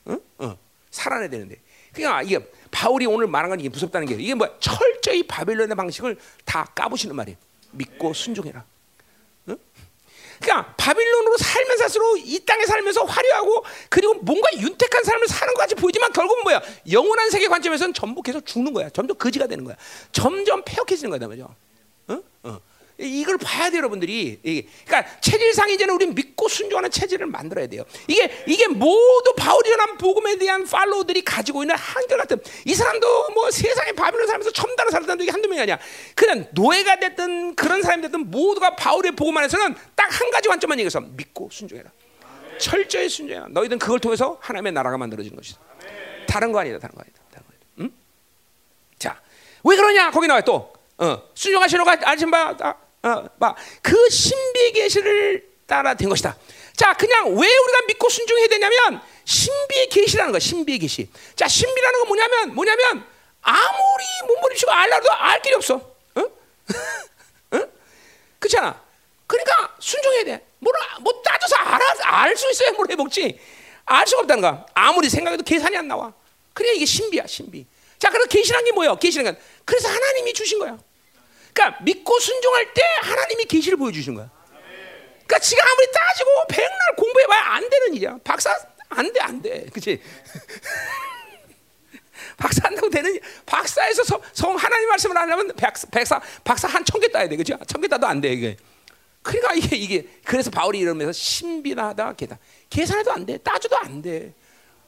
어? 0.06 0.18
어. 0.40 0.58
살아나야 0.91 1.30
되는데 1.30 1.60
그러니까 1.94 2.22
이게 2.22 2.40
바울이 2.72 3.06
오늘 3.06 3.28
말한 3.28 3.50
건 3.50 3.60
이게 3.60 3.70
무섭다는 3.70 4.08
게 4.08 4.16
이게 4.16 4.34
뭐야? 4.34 4.52
철저히 4.60 5.24
바빌론의 5.24 5.76
방식을 5.76 6.18
다 6.46 6.66
까부시는 6.76 7.16
말이에요. 7.16 7.38
믿고 7.72 8.14
순종해라. 8.14 8.64
응? 9.50 9.58
그러니까 10.41 10.74
바빌론으로 10.78 11.38
살면 11.38 11.78
살수록 11.78 12.20
이 12.20 12.40
땅에 12.45 12.66
살면서 12.66 13.03
화려하고 13.03 13.64
그리고 13.90 14.16
뭔가 14.16 14.49
윤택한 14.57 15.03
삶을 15.03 15.28
사는 15.28 15.53
것 15.53 15.60
같이 15.61 15.76
보이지만 15.76 16.11
결국은 16.14 16.44
뭐야? 16.44 16.61
영원한 16.91 17.30
세계 17.30 17.48
관점에서는 17.48 17.94
전부 17.94 18.22
계속 18.22 18.45
죽는 18.45 18.74
거야. 18.74 18.90
점점 18.90 19.18
거지가 19.18 19.48
되는 19.48 19.64
거야. 19.64 19.76
점점 20.11 20.64
폐역해지는 20.64 21.11
거다 21.11 21.28
말이죠. 21.28 21.53
응? 22.11 22.24
어. 22.44 22.60
이걸 22.99 23.38
봐야 23.38 23.69
돼요, 23.69 23.80
여러분들이. 23.80 24.39
그러니까 24.85 25.19
체질상 25.21 25.69
이제는 25.69 25.95
우리 25.95 26.05
믿고 26.07 26.47
순종하는 26.47 26.91
체질을 26.91 27.26
만들어야 27.27 27.67
돼요. 27.67 27.84
이게 28.07 28.43
이게 28.45 28.67
모두 28.67 29.34
바울이 29.38 29.69
전한 29.69 29.97
복음에 29.97 30.38
대한 30.38 30.65
팔로우들이 30.65 31.23
가지고 31.23 31.63
있는 31.63 31.76
한결 31.76 32.17
같은 32.17 32.39
이 32.65 32.76
사람도 32.76 33.30
뭐 33.31 33.49
세상에 33.49 33.93
바빌론 33.93 34.27
살면서 34.27 34.51
첨단을 34.51 34.91
살았다는 34.91 35.26
게 35.26 35.31
한두 35.31 35.47
명이 35.47 35.61
아니야. 35.61 35.80
그냥 36.13 36.45
노예가 36.51 36.99
됐든 36.99 37.55
그런 37.55 37.81
사람이 37.81 38.01
됐든 38.03 38.30
모두가 38.30 38.76
바울의 38.76 39.13
복음 39.13 39.38
안에서는 39.38 39.76
딱 39.95 40.09
한 40.09 40.31
가지 40.31 40.49
관점만 40.49 40.77
얘기해서 40.80 40.99
믿고 40.99 41.49
순종해라. 41.51 41.91
철저히 42.57 43.07
순종해라. 43.07 43.47
너희들은 43.49 43.80
그걸 43.80 43.99
통해서 43.99 44.38
하나님의 44.41 44.73
나라가 44.73 44.97
만들어지는 44.97 45.38
것이다. 45.38 45.59
다른 46.27 46.51
거 46.51 46.59
아니다. 46.59 46.77
다른 46.80 46.95
거 46.95 47.01
아니다. 47.01 47.21
다른 47.31 47.45
거 47.45 47.51
아니다. 47.53 47.67
응? 47.80 47.91
자, 48.97 49.21
왜 49.63 49.76
그러냐? 49.77 50.11
거기 50.11 50.27
나와 50.27 50.41
또. 50.41 50.73
어, 50.97 51.21
순종하시려고 51.34 51.89
하신 51.89 52.30
바 52.31 52.49
어, 52.51 52.76
막그 53.01 54.09
신비의 54.09 54.71
계시를 54.73 55.49
따라 55.65 55.93
된 55.93 56.09
것이다. 56.09 56.35
자, 56.76 56.93
그냥 56.93 57.27
왜 57.27 57.47
우리가 57.47 57.81
믿고 57.88 58.09
순종해야 58.09 58.47
되냐면 58.47 59.01
신비의 59.26 59.89
계시라는 59.89 60.31
거야. 60.31 60.39
신비의 60.39 60.80
계시. 60.80 61.09
자, 61.35 61.47
신비라는 61.47 61.99
건 61.99 62.07
뭐냐면 62.07 62.55
뭐냐면 62.55 63.05
아무리 63.41 64.03
몸부림치고 64.27 64.71
알라도 64.71 65.11
알 65.11 65.41
길이 65.41 65.55
없어. 65.55 65.81
응? 66.17 66.30
응? 67.53 67.71
그렇잖아. 68.39 68.81
그러니까 69.27 69.76
순종해야 69.80 70.23
돼. 70.23 70.45
뭘, 70.59 70.73
뭐 71.01 71.21
따져서 71.23 71.55
알아, 71.55 71.85
알수 72.01 72.49
있어야 72.51 72.71
뭘 72.71 72.89
해먹지. 72.89 73.39
알 73.85 74.07
수가 74.07 74.21
없다는 74.21 74.41
거야. 74.41 74.65
아무리 74.73 75.09
생각해도 75.09 75.43
계산이 75.43 75.77
안 75.77 75.88
나와. 75.88 76.13
그래 76.53 76.73
이게 76.73 76.85
신비야, 76.85 77.27
신비. 77.27 77.65
자, 77.97 78.09
그럼 78.09 78.27
계시란 78.27 78.63
게 78.65 78.71
뭐예요? 78.71 78.95
계시란 78.95 79.26
건 79.26 79.43
그래서 79.65 79.88
하나님이 79.88 80.34
주신 80.34 80.59
거야. 80.59 80.77
그러니까 81.53 81.84
믿고 81.84 82.19
순종할 82.19 82.73
때 82.73 82.81
하나님이 83.01 83.45
계시를 83.45 83.77
보여주신 83.77 84.15
거야. 84.15 84.30
그러니까 85.26 85.39
지가 85.39 85.61
아무리 85.71 85.88
따지고 85.91 86.30
백날 86.49 86.77
공부해봐야 86.97 87.41
안 87.53 87.69
되는 87.69 87.93
일이야. 87.95 88.17
박사 88.23 88.55
안 88.89 89.13
돼, 89.13 89.19
안 89.19 89.41
돼. 89.41 89.65
그치? 89.71 90.01
박사 92.38 92.67
한다고 92.67 92.89
되는 92.89 93.13
일. 93.13 93.21
박사에서 93.45 94.03
성, 94.03 94.21
성 94.34 94.55
하나님 94.55 94.88
말씀을 94.89 95.17
안 95.17 95.31
하면 95.31 95.53
백사, 95.55 95.88
백사, 95.89 96.21
박사 96.43 96.67
한 96.67 96.84
천 96.85 96.99
개 97.01 97.07
따야 97.09 97.27
돼. 97.27 97.35
그죠? 97.35 97.57
천개 97.67 97.88
따도 97.88 98.07
안 98.07 98.19
돼, 98.21 98.31
이게. 98.34 98.57
그러니까 99.21 99.53
이게, 99.53 99.76
이게, 99.76 100.07
그래서 100.26 100.49
바울이 100.49 100.80
이러면서 100.80 101.11
신비하다, 101.11 102.13
계산. 102.13 102.38
계산해도 102.69 103.11
안 103.11 103.26
돼. 103.26 103.38
따져도 103.38 103.77
안 103.77 104.01
돼. 104.01 104.34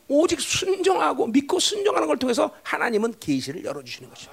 오직 0.08 0.42
순종하고 0.42 1.28
믿고 1.28 1.60
순종하는 1.60 2.08
걸 2.08 2.18
통해서 2.18 2.54
하나님은 2.64 3.20
계시를 3.20 3.64
열어주시는 3.64 4.10
것이죠. 4.10 4.32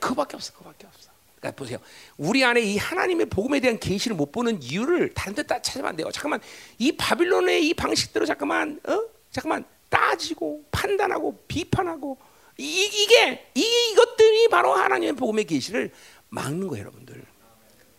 그밖에 0.00 0.36
없어, 0.36 0.52
그밖에 0.54 0.86
없어. 0.86 1.03
보세요. 1.52 1.78
우리 2.16 2.44
안에 2.44 2.60
이 2.60 2.76
하나님의 2.76 3.26
복음에 3.26 3.60
대한 3.60 3.78
계시를 3.78 4.16
못 4.16 4.32
보는 4.32 4.62
이유를 4.62 5.14
다른 5.14 5.34
데 5.34 5.42
찾으면 5.46 5.86
안 5.86 5.96
돼요. 5.96 6.10
잠깐만 6.12 6.40
이 6.78 6.92
바빌론의 6.92 7.66
이 7.66 7.74
방식대로 7.74 8.26
잠깐만 8.26 8.80
어? 8.88 9.02
잠깐만 9.30 9.64
따지고 9.88 10.64
판단하고 10.70 11.44
비판하고 11.48 12.18
이, 12.58 12.84
이게 12.84 13.50
이, 13.54 13.90
이것들이 13.92 14.48
바로 14.48 14.72
하나님의 14.72 15.14
복음의 15.14 15.44
계시를 15.44 15.92
막는 16.28 16.68
거예요, 16.68 16.84
여러분들. 16.84 17.24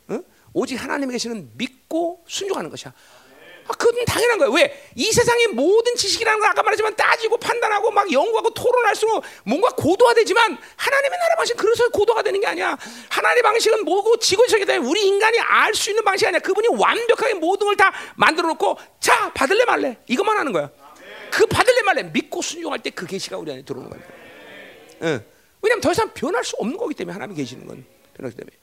어? 0.09 0.19
오직 0.53 0.75
하나님의 0.75 1.13
계시는 1.13 1.51
믿고 1.55 2.23
순종하는 2.27 2.69
것이야. 2.69 2.93
아, 3.67 3.73
그건 3.73 4.05
당연한 4.05 4.37
거예요. 4.37 4.53
왜? 4.53 4.89
이 4.95 5.11
세상의 5.11 5.47
모든 5.47 5.95
지식이라는 5.95 6.39
걸 6.39 6.49
아까 6.49 6.61
말했지만 6.61 6.95
따지고 6.95 7.37
판단하고 7.37 7.89
막 7.91 8.11
연구하고 8.11 8.51
토론할수록 8.51 9.23
뭔가 9.43 9.69
고도화되지만 9.71 10.57
하나님의 10.75 11.19
나라 11.19 11.35
방식 11.35 11.57
그래서 11.57 11.89
고도화 11.89 12.21
되는 12.21 12.39
게 12.39 12.45
아니야. 12.47 12.77
하나님의 13.09 13.41
방식은 13.41 13.83
뭐고 13.85 14.17
지구적이 14.17 14.65
되 14.65 14.77
우리 14.77 15.07
인간이 15.07 15.39
알 15.39 15.73
수 15.73 15.89
있는 15.89 16.03
방식이 16.03 16.27
아니야. 16.27 16.39
그분이 16.39 16.67
완벽하게 16.69 17.33
모든 17.35 17.67
걸 17.67 17.75
다 17.75 17.91
만들어 18.15 18.47
놓고 18.49 18.77
자 19.01 19.31
받을래 19.33 19.65
말래 19.65 19.97
이것만 20.07 20.37
하는 20.37 20.51
거야. 20.53 20.69
그 21.31 21.45
받을래 21.47 21.81
말래 21.81 22.03
믿고 22.03 22.41
순종할 22.41 22.79
때 22.79 22.91
그 22.91 23.05
계시가 23.05 23.37
우리 23.37 23.51
안에 23.51 23.63
들어오는 23.63 23.89
거야. 23.89 23.99
응. 25.03 25.25
왜냐하면 25.61 25.81
더 25.81 25.91
이상 25.91 26.13
변할 26.13 26.43
수 26.45 26.55
없는 26.57 26.77
거기 26.77 26.93
때문에 26.93 27.13
하나님이 27.13 27.35
계시는 27.37 27.65
건 27.67 27.83
변하기 28.15 28.37
때문에. 28.37 28.55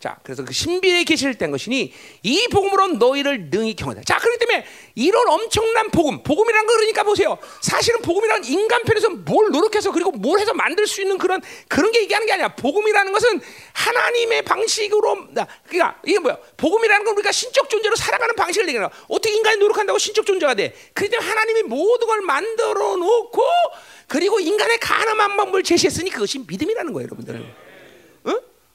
자, 0.00 0.18
그래서 0.22 0.42
그 0.46 0.54
신비의 0.54 1.04
계시를 1.04 1.34
뗀 1.34 1.50
것이니 1.50 1.92
이 2.22 2.48
복음으로 2.50 2.86
너희를 2.94 3.50
능히 3.50 3.76
경험하다. 3.76 4.02
자, 4.04 4.18
그렇기 4.18 4.38
때문에 4.38 4.64
이런 4.94 5.28
엄청난 5.28 5.90
복음, 5.90 6.22
복음이란 6.22 6.66
거 6.66 6.72
그러니까 6.72 7.02
보세요. 7.02 7.36
사실은 7.60 8.00
복음이란 8.00 8.46
인간 8.46 8.82
편에서 8.82 9.10
뭘 9.10 9.50
노력해서 9.50 9.92
그리고 9.92 10.10
뭘 10.10 10.40
해서 10.40 10.54
만들 10.54 10.86
수 10.86 11.02
있는 11.02 11.18
그런 11.18 11.42
그런 11.68 11.92
게 11.92 12.00
얘기하는 12.00 12.26
게 12.26 12.32
아니야. 12.32 12.48
복음이라는 12.56 13.12
것은 13.12 13.42
하나님의 13.74 14.42
방식으로 14.42 15.26
그러니까 15.68 16.00
이게 16.06 16.18
뭐야? 16.18 16.38
복음이라는 16.56 17.04
건 17.04 17.14
우리가 17.16 17.30
신적 17.30 17.68
존재로 17.68 17.94
살아가는 17.94 18.34
방식을 18.34 18.68
얘기하는 18.68 18.88
거야. 18.88 19.04
어떻게 19.06 19.34
인간이 19.34 19.58
노력한다고 19.58 19.98
신적 19.98 20.24
존재가 20.24 20.54
돼? 20.54 20.74
그렇기 20.94 21.10
때문에 21.10 21.28
하나님이 21.28 21.62
모든 21.64 22.06
걸 22.06 22.22
만들어 22.22 22.96
놓고 22.96 23.42
그리고 24.08 24.40
인간의 24.40 24.78
가능한 24.78 25.36
방법을 25.36 25.62
제시했으니 25.62 26.08
그것이 26.08 26.38
믿음이라는 26.48 26.90
거예요, 26.94 27.04
여러분들. 27.04 27.69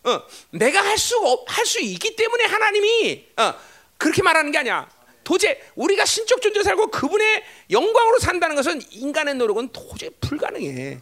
어, 0.05 0.21
내가 0.51 0.83
할 0.83 0.97
수 0.97 1.15
할 1.47 1.65
수 1.65 1.79
있기 1.81 2.15
때문에 2.15 2.45
하나님이 2.45 3.27
어, 3.37 3.53
그렇게 3.97 4.21
말하는 4.21 4.51
게 4.51 4.59
아니야. 4.59 4.89
도저히 5.23 5.55
우리가 5.75 6.05
신적 6.05 6.41
존재 6.41 6.61
살고 6.61 6.87
그분의 6.91 7.43
영광으로 7.71 8.19
산다는 8.19 8.55
것은 8.55 8.81
인간의 8.91 9.35
노력은 9.35 9.69
도저히 9.69 10.11
불가능해. 10.21 10.99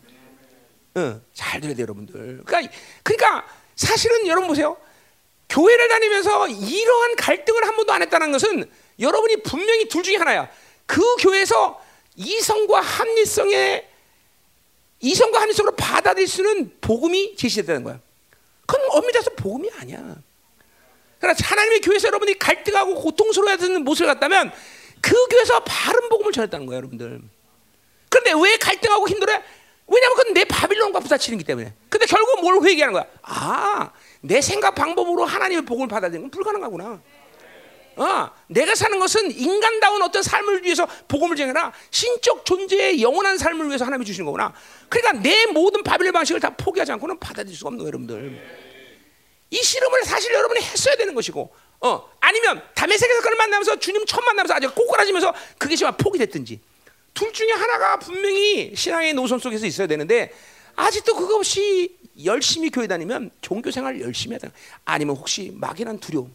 어, 0.95 1.21
잘 1.33 1.59
들어야 1.59 1.75
돼요, 1.75 1.83
여러분들. 1.83 2.41
그러니까, 2.45 2.73
그러니까 3.03 3.47
사실은 3.75 4.25
여러분 4.27 4.47
보세요. 4.47 4.77
교회를 5.49 5.87
다니면서 5.89 6.47
이러한 6.47 7.15
갈등을 7.17 7.67
한 7.67 7.75
번도 7.75 7.91
안 7.91 8.01
했다는 8.01 8.31
것은 8.31 8.71
여러분이 8.99 9.43
분명히 9.43 9.87
둘 9.89 10.03
중에 10.03 10.15
하나야. 10.15 10.49
그 10.85 11.01
교회에서 11.17 11.83
이성과 12.15 12.79
합리성의 12.79 13.87
이성과 15.01 15.41
합리성으로 15.41 15.75
받아들일 15.75 16.27
수는 16.27 16.77
복음이 16.79 17.35
제시됐다는 17.35 17.83
거야. 17.83 17.99
그건 18.73 18.89
엄밀히 18.89 19.21
서 19.21 19.29
복음이 19.35 19.69
아니야. 19.79 20.15
그러나 21.19 21.37
하나님의 21.39 21.81
교회에서 21.81 22.07
여러분이 22.07 22.39
갈등하고 22.39 22.95
고통스러워하는 22.95 23.83
모습을 23.83 24.07
갖다면 24.07 24.51
그 24.99 25.13
교회에서 25.27 25.63
바른 25.63 26.09
복음을 26.09 26.31
전했다는 26.31 26.65
거예요, 26.65 26.77
여러분들. 26.77 27.21
그런데 28.09 28.31
왜 28.33 28.57
갈등하고 28.57 29.07
힘들어요? 29.07 29.41
왜냐하면 29.87 30.17
그건 30.17 30.33
내 30.33 30.43
바빌론과 30.45 30.99
부딪히는기 31.01 31.43
때문에. 31.43 31.73
근데 31.89 32.05
결국 32.07 32.41
뭘 32.41 32.63
회개하는 32.63 32.93
거야? 32.93 33.05
아, 33.21 33.91
내 34.21 34.41
생각 34.41 34.73
방법으로 34.73 35.25
하나님의 35.25 35.65
복음을 35.65 35.87
받아들이는 35.87 36.23
건 36.23 36.31
불가능하구나. 36.31 37.01
어, 37.95 38.31
내가 38.47 38.73
사는 38.73 38.97
것은 38.97 39.31
인간다운 39.31 40.01
어떤 40.01 40.23
삶을 40.23 40.63
위해서 40.63 40.87
복음을 41.07 41.35
정해라 41.35 41.71
신적 41.91 42.43
존재의 42.43 43.03
영원한 43.03 43.37
삶을 43.37 43.67
위해서 43.67 43.85
하나님이 43.85 44.05
주시는 44.05 44.25
거구나. 44.25 44.51
그러니까 44.89 45.21
내 45.21 45.45
모든 45.47 45.83
바빌론 45.83 46.11
방식을 46.11 46.41
다 46.41 46.49
포기하지 46.49 46.93
않고는 46.93 47.19
받아들일 47.19 47.55
수가 47.55 47.67
없는 47.67 47.79
거예요, 47.79 47.87
여러분들. 47.89 48.62
이 49.53 49.61
실험을 49.61 50.03
사실 50.03 50.33
여러분이 50.33 50.61
했어야 50.61 50.95
되는 50.95 51.13
것이고, 51.13 51.53
어, 51.81 52.09
아니면 52.19 52.63
담에색에서 52.73 53.21
그를 53.21 53.37
만나면서 53.37 53.77
주님 53.77 54.03
처음 54.07 54.25
만나면서 54.25 54.55
아주 54.55 54.73
꼬꾸라지면서 54.73 55.31
그게 55.59 55.75
지금 55.75 55.91
포기됐든지 55.95 56.59
둘 57.13 57.31
중에 57.31 57.51
하나가 57.51 57.99
분명히 57.99 58.75
신앙의 58.75 59.13
노선 59.13 59.37
속에서 59.37 59.67
있어야 59.67 59.85
되는데 59.85 60.33
아직도 60.75 61.15
그거 61.15 61.35
없이 61.35 61.95
열심히 62.25 62.71
교회 62.71 62.87
다니면 62.87 63.29
종교 63.41 63.69
생활 63.69 64.01
열심히 64.01 64.33
하다. 64.35 64.49
아니면 64.85 65.15
혹시 65.15 65.51
막연한 65.53 65.99
두려움, 65.99 66.33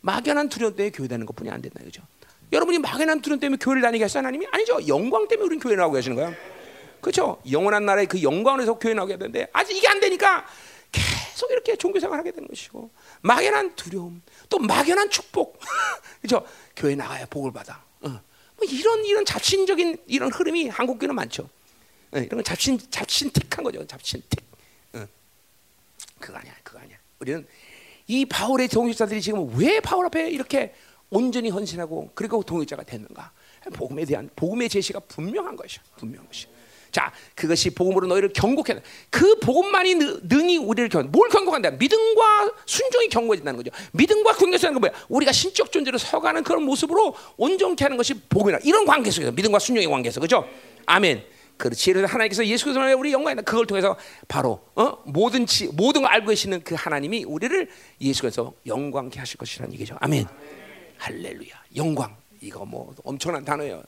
막연한 0.00 0.48
두려움 0.48 0.74
때문에 0.74 0.90
교회 0.90 1.06
다니는 1.06 1.26
것뿐이 1.26 1.48
안 1.50 1.62
된다 1.62 1.78
그죠? 1.84 2.02
여러분이 2.50 2.78
막연한 2.78 3.20
두려움 3.20 3.38
때문에 3.38 3.58
교회를 3.60 3.82
다니게 3.82 4.02
하시 4.02 4.18
하나님이 4.18 4.48
아니죠. 4.50 4.80
영광 4.88 5.28
때문에 5.28 5.46
우리는 5.46 5.62
교회 5.62 5.76
나오고 5.76 5.94
계시는 5.94 6.16
거야. 6.16 6.34
그렇죠? 7.00 7.40
영원한 7.48 7.86
나라의 7.86 8.06
그 8.06 8.20
영광을 8.20 8.60
위해서 8.60 8.74
교회 8.74 8.94
나오게 8.94 9.16
되는데 9.16 9.46
아직 9.52 9.76
이게 9.76 9.86
안 9.86 10.00
되니까 10.00 10.44
계속 10.92 11.50
이렇게 11.50 11.76
종교 11.76 12.00
생활 12.00 12.18
하게 12.18 12.32
되는 12.32 12.48
것이고 12.48 12.90
막연한 13.22 13.74
두려움, 13.76 14.22
또 14.48 14.58
막연한 14.58 15.10
축복, 15.10 15.60
그렇죠? 16.20 16.46
교회 16.76 16.94
나가야 16.94 17.26
복을 17.26 17.52
받아. 17.52 17.82
어. 18.00 18.08
뭐 18.08 18.66
이런 18.68 19.04
이런 19.04 19.24
잡신적인 19.24 19.98
이런 20.06 20.32
흐름이 20.32 20.68
한국 20.68 20.98
교회는 20.98 21.14
많죠. 21.14 21.48
어, 22.12 22.18
이런 22.18 22.28
건 22.28 22.44
잡신 22.44 22.78
잡신틱한 22.90 23.62
거죠. 23.62 23.86
잡신틱. 23.86 24.42
어. 24.94 25.06
그거 26.18 26.38
아니야, 26.38 26.54
그거 26.62 26.78
아니야. 26.78 26.96
우리는 27.20 27.46
이 28.06 28.24
바울의 28.24 28.68
동역자들이 28.68 29.20
지금 29.20 29.54
왜 29.56 29.80
바울 29.80 30.06
앞에 30.06 30.30
이렇게 30.30 30.74
온전히 31.10 31.50
헌신하고 31.50 32.10
그리고 32.14 32.42
동역자가 32.42 32.82
됐는가? 32.84 33.32
복음에 33.74 34.04
대한 34.04 34.30
복음의 34.34 34.68
제시가 34.68 35.00
분명한 35.00 35.56
것이야, 35.56 35.82
분명한 35.96 36.26
것이. 36.26 36.46
자, 36.90 37.12
그것이 37.34 37.70
복음으로 37.70 38.06
너희를 38.06 38.32
경고해. 38.32 38.80
그 39.10 39.38
복음만이 39.40 39.94
능히 40.22 40.56
우리를 40.58 40.88
경, 40.88 41.10
뭘 41.10 41.28
경고한다? 41.28 41.72
믿음과 41.72 42.52
순종이 42.66 43.08
경고해진다는 43.08 43.62
거죠. 43.62 43.70
믿음과 43.92 44.32
경고해진다는 44.32 44.80
건 44.80 44.90
뭐야? 44.90 45.04
우리가 45.08 45.32
신적 45.32 45.70
존재로 45.70 45.98
서가는 45.98 46.42
그런 46.42 46.62
모습으로 46.62 47.14
온전케 47.36 47.84
하는 47.84 47.96
것이 47.96 48.14
복음이라. 48.14 48.60
이런 48.64 48.86
관계 48.86 49.10
속에서 49.10 49.32
믿음과 49.32 49.58
순종의 49.58 49.88
관계에서 49.88 50.20
그죠? 50.20 50.48
아멘. 50.86 51.24
그렇지. 51.58 51.92
그래서 51.92 52.06
하나님께서 52.06 52.46
예수 52.46 52.64
그리스도를 52.64 52.94
우리 52.94 53.12
영광이다. 53.12 53.42
그걸 53.42 53.66
통해서 53.66 53.96
바로 54.28 54.60
어? 54.76 54.98
모든 55.04 55.44
지, 55.44 55.66
모든 55.66 56.02
걸 56.02 56.12
알고 56.12 56.28
계시는 56.28 56.62
그 56.62 56.74
하나님이 56.76 57.24
우리를 57.24 57.68
예수께서 58.00 58.54
영광케 58.64 59.18
하실 59.18 59.36
것이라는 59.36 59.74
얘기죠. 59.74 59.96
아멘. 60.00 60.26
할렐루야. 60.98 61.52
영광. 61.76 62.16
이거 62.40 62.64
뭐 62.64 62.94
엄청난 63.04 63.44
단어예요. 63.44 63.82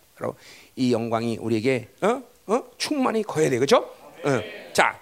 이 0.74 0.92
영광이 0.92 1.38
우리에게 1.40 1.88
어? 2.02 2.22
어? 2.50 2.64
충만히 2.76 3.22
거야 3.22 3.48
돼, 3.48 3.58
그렇죠? 3.58 3.78
어. 4.24 4.42
자, 4.72 5.00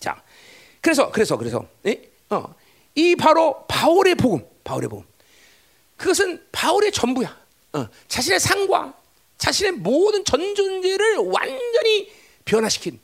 자, 0.00 0.20
그래서 0.80 1.10
그래서 1.10 1.36
그래서 1.36 1.64
예? 1.86 2.02
어. 2.30 2.52
이 2.96 3.14
바로 3.14 3.64
바울의 3.68 4.16
복음, 4.16 4.44
바울의 4.64 4.88
복음. 4.88 5.04
그것은 5.96 6.44
바울의 6.50 6.90
전부야. 6.90 7.40
어. 7.74 7.88
자신의 8.08 8.40
상과 8.40 8.92
자신의 9.38 9.72
모든 9.72 10.24
전 10.24 10.54
존재를 10.54 11.18
완전히 11.18 12.12
변화시킨. 12.44 13.00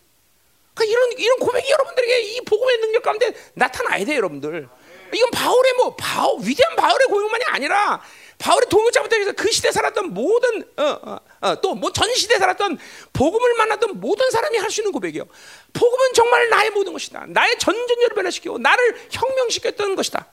그 0.75 0.85
이런 0.85 1.13
이런 1.17 1.39
고백이 1.39 1.71
여러분들에게 1.71 2.21
이 2.23 2.41
복음의 2.41 2.79
능력 2.79 3.03
가운데 3.05 3.33
나타나야 3.55 4.05
돼, 4.05 4.17
여러분들. 4.17 4.69
이건 5.13 5.31
바울의 5.31 5.73
뭐 5.75 5.97
바울 5.97 6.41
위대한 6.43 6.77
바울의 6.77 7.07
고백만이 7.09 7.45
아니라 7.49 8.03
바울의 8.39 8.69
동역자부터 8.69 9.17
해서 9.17 9.33
그 9.33 9.51
시대 9.51 9.73
살았던 9.73 10.15
모든 10.15 10.63
어, 10.77 10.83
어, 10.85 11.19
어, 11.41 11.61
또뭐 11.61 11.93
전 11.93 12.13
시대 12.15 12.39
살았던 12.39 12.79
복음을 13.13 13.55
만났던 13.55 14.01
모든 14.01 14.31
사람이 14.31 14.59
할 14.59 14.71
수 14.71 14.81
있는 14.81 14.93
고백이요. 14.93 15.25
복음은 15.73 16.13
정말 16.15 16.49
나의 16.49 16.71
모든 16.71 16.93
것이다. 16.93 17.25
나의 17.29 17.59
전전열을 17.59 18.15
변화시키고 18.15 18.59
나를 18.59 19.09
혁명시켰던 19.11 19.97
것이다. 19.97 20.27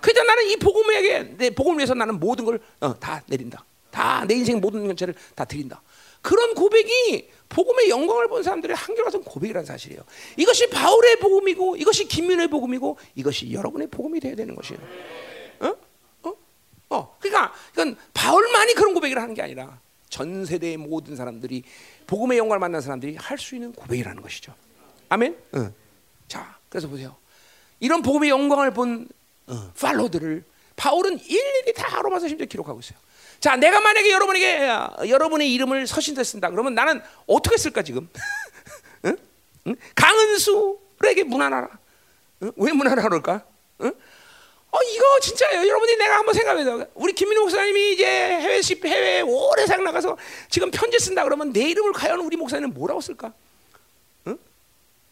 그래서 0.00 0.22
나는 0.22 0.46
이 0.48 0.56
복음에게 0.56 1.34
내 1.36 1.50
복음을 1.50 1.78
위해서 1.78 1.94
나는 1.94 2.20
모든 2.20 2.44
걸다 2.44 2.62
어, 2.80 3.20
내린다. 3.26 3.64
다 3.90 4.24
내 4.28 4.34
인생 4.34 4.60
모든 4.60 4.86
전체를 4.86 5.14
다 5.34 5.44
드린다. 5.44 5.82
그런 6.28 6.52
고백이 6.54 7.30
복음의 7.48 7.88
영광을 7.88 8.28
본 8.28 8.42
사람들의 8.42 8.76
한결같은 8.76 9.22
고백이라는 9.22 9.64
사실이에요. 9.64 10.02
이것이 10.36 10.68
바울의 10.68 11.20
복음이고 11.20 11.76
이것이 11.76 12.06
김민의 12.06 12.48
복음이고 12.48 12.98
이것이 13.14 13.50
여러분의 13.50 13.88
복음이 13.88 14.20
되어야 14.20 14.36
되는 14.36 14.54
것이에요. 14.54 14.78
어? 15.60 15.74
어? 16.24 16.34
어. 16.90 17.16
그러니까 17.18 17.54
이건 17.72 17.96
바울만이 18.12 18.74
그런 18.74 18.92
고백을 18.92 19.16
하는 19.16 19.32
게 19.32 19.40
아니라 19.40 19.80
전 20.10 20.44
세대의 20.44 20.76
모든 20.76 21.16
사람들이 21.16 21.62
복음의 22.06 22.36
영광을 22.36 22.58
만난 22.58 22.82
사람들이 22.82 23.16
할 23.16 23.38
수 23.38 23.54
있는 23.54 23.72
고백이라는 23.72 24.20
것이죠. 24.20 24.52
아멘. 25.08 25.34
어. 25.52 25.72
자, 26.28 26.58
그래서 26.68 26.88
보세요. 26.88 27.16
이런 27.80 28.02
복음의 28.02 28.28
영광을 28.28 28.74
본 28.74 29.08
어, 29.46 29.72
팔로들을 29.80 30.44
바울은 30.76 31.20
일일이 31.20 31.72
다 31.74 32.02
로마서 32.02 32.28
심지어 32.28 32.46
기록하고 32.46 32.80
있어요. 32.80 32.98
자, 33.40 33.56
내가 33.56 33.80
만약에 33.80 34.10
여러분에게 34.10 34.68
어, 34.68 34.96
여러분의 35.06 35.52
이름을 35.54 35.86
서신대 35.86 36.24
쓴다. 36.24 36.50
그러면 36.50 36.74
나는 36.74 37.00
어떻게 37.26 37.56
쓸까 37.56 37.82
지금? 37.82 38.08
응? 39.04 39.16
응? 39.68 39.76
강은수에게 39.94 41.24
문안하라. 41.24 41.68
응? 42.42 42.52
왜 42.56 42.72
문안하라 42.72 43.02
그럴까? 43.02 43.44
응? 43.82 43.92
어 44.70 44.82
이거 44.82 45.20
진짜예요. 45.20 45.66
여러분이 45.66 45.96
내가 45.96 46.16
한번 46.18 46.34
생각해서 46.34 46.86
우리 46.94 47.12
김민호 47.14 47.42
목사님이 47.42 47.92
이제 47.94 48.04
해외 48.06 48.60
십 48.60 48.84
해외 48.84 49.22
오래 49.22 49.66
상 49.66 49.82
나가서 49.82 50.18
지금 50.50 50.70
편지 50.70 50.98
쓴다 50.98 51.24
그러면 51.24 51.52
내 51.52 51.70
이름을 51.70 51.92
과연 51.92 52.20
우리 52.20 52.36
목사님은 52.36 52.74
뭐라고 52.74 53.00
쓸까? 53.00 53.32
응? 54.26 54.38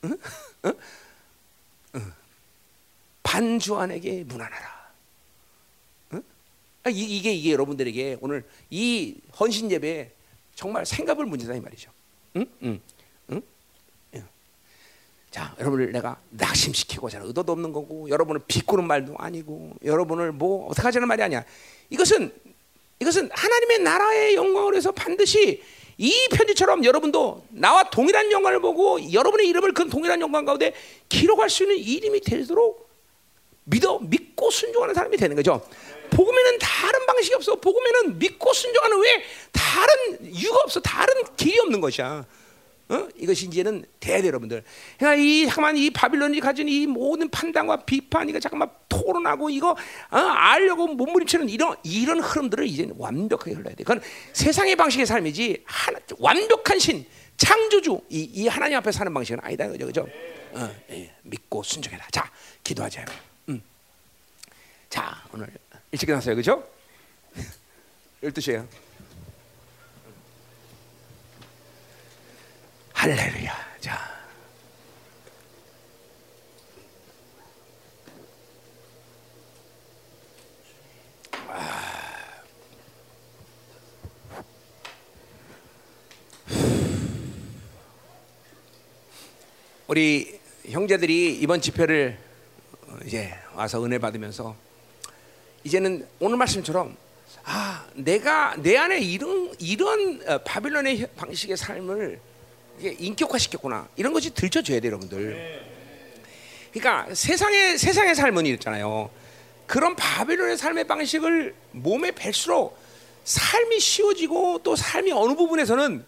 응? 0.05 0.19
응? 0.67 0.73
응. 1.95 2.13
반주안에게 3.23 4.25
문안하라. 4.27 4.76
아, 6.87 6.89
이, 6.89 7.21
게 7.21 7.33
이게 7.33 7.51
여러분들에게 7.51 8.19
오늘 8.21 8.45
이 8.71 9.17
헌신 9.41 9.73
예배 9.73 10.13
정말 10.55 10.87
생각을 10.87 11.27
문제다 11.27 11.57
이 11.57 11.61
말이죠. 11.61 11.91
응? 12.37 12.47
응. 12.63 12.81
응? 13.33 13.43
자, 15.33 15.53
여러분을 15.59 15.91
내가 15.91 16.21
낙심시키고자 16.31 17.19
하는 17.19 17.27
의도도 17.27 17.51
없는 17.51 17.73
거고, 17.73 18.09
여러분을 18.09 18.41
비꼬는 18.47 18.87
말도 18.87 19.17
아니고, 19.19 19.73
여러분을 19.85 20.31
뭐 20.31 20.69
어떻게 20.69 20.83
하자는 20.87 21.09
말이 21.09 21.25
아니야. 21.25 21.45
이것은 21.91 22.33
이것은 23.01 23.31
하나님의 23.33 23.81
나라의 23.81 24.35
영광을 24.37 24.73
위해서 24.73 24.93
반드시 24.93 25.61
이 25.99 26.29
편지처럼 26.31 26.85
여러분도 26.85 27.47
나와 27.51 27.91
동일한 27.91 28.31
영광을 28.31 28.61
보고 28.61 29.13
여러분의 29.13 29.49
이름을 29.49 29.75
그 29.75 29.89
동일한 29.89 30.21
영광 30.21 30.45
가운데 30.45 30.73
기록할 31.09 31.51
수 31.51 31.65
있는 31.65 31.79
이름이 31.79 32.21
되도록 32.21 32.89
믿어 33.65 33.99
믿고 33.99 34.51
순종하는 34.51 34.95
사람이 34.95 35.17
되는 35.17 35.35
거죠. 35.35 35.61
복음에는 36.09 36.59
다른 36.59 37.07
방식이 37.07 37.35
없어. 37.35 37.57
복음에는 37.57 38.19
믿고 38.19 38.53
순종하는 38.53 39.01
왜 39.01 39.23
다른 39.53 40.33
이유가 40.33 40.61
없어. 40.65 40.81
다른 40.81 41.15
길이 41.37 41.59
없는 41.61 41.81
것이야. 41.81 42.25
어? 42.89 43.09
이것이 43.17 43.47
이제는 43.47 43.85
돼 43.99 44.25
여러분들. 44.25 44.63
그러니까 44.97 45.21
이 45.21 45.47
잠깐만 45.47 45.77
이 45.77 45.91
바빌론이 45.91 46.39
가진 46.41 46.69
이 46.69 46.87
모든 46.87 47.29
판단과 47.29 47.85
비판 47.85 48.29
이거 48.29 48.39
잠깐만 48.39 48.71
토론하고 48.89 49.51
이거 49.51 49.71
어? 49.71 50.17
알려고 50.17 50.87
몸부림치는 50.89 51.49
이런 51.49 51.75
이런 51.83 52.21
흐름들을 52.21 52.67
이제 52.67 52.89
완벽하게 52.97 53.53
흘러야 53.53 53.75
돼. 53.75 53.83
그건 53.83 54.01
세상의 54.33 54.77
방식의 54.77 55.05
삶이지 55.05 55.65
하나, 55.65 55.99
완벽한 56.19 56.79
신 56.79 57.05
창조주 57.37 58.01
이, 58.09 58.31
이 58.33 58.47
하나님 58.47 58.79
앞에 58.79 58.93
사는 58.93 59.13
방식은 59.13 59.41
아니다 59.43 59.69
그죠 59.69 59.87
그죠? 59.87 60.07
어, 60.53 60.75
예, 60.91 61.13
믿고 61.23 61.65
순종해라. 61.65 62.07
자 62.13 62.31
기도하자. 62.63 63.05
음. 63.49 63.61
자 64.89 65.25
오늘 65.33 65.49
일찍 65.93 66.09
일어났어요. 66.09 66.37
그죠? 66.37 66.67
12시에요. 68.23 68.67
할렐루야. 72.93 73.53
자. 73.81 74.17
우리 89.87 90.41
형제들이 90.69 91.39
이번 91.39 91.61
집회를 91.61 92.19
이제 93.05 93.33
와서 93.55 93.85
은혜 93.85 93.99
받으면서 93.99 94.57
이제는 95.67 96.07
오늘 96.21 96.37
말씀처럼 96.37 96.97
아 97.43 97.85
내가 97.95 98.55
내 98.57 98.77
안에 98.77 99.01
이런 99.01 99.53
이런 99.59 100.23
어, 100.29 100.39
바빌론의 100.39 101.09
방식의 101.17 101.57
삶을 101.57 102.21
인격화시켰구나 102.79 103.89
이런 103.97 104.13
것이 104.13 104.33
들춰줘야 104.33 104.79
돼 104.79 104.87
여러분들. 104.87 105.67
그러니까 106.73 107.13
세상의 107.13 107.79
세상의 107.79 108.15
삶은 108.15 108.47
이랬잖아요. 108.47 109.11
그런 109.67 109.97
바빌론의 109.97 110.57
삶의 110.57 110.87
방식을 110.87 111.53
몸에 111.73 112.13
뵐수록 112.13 112.75
삶이 113.25 113.81
쉬워지고 113.81 114.61
또 114.63 114.77
삶이 114.77 115.11
어느 115.11 115.35
부분에서는 115.35 116.05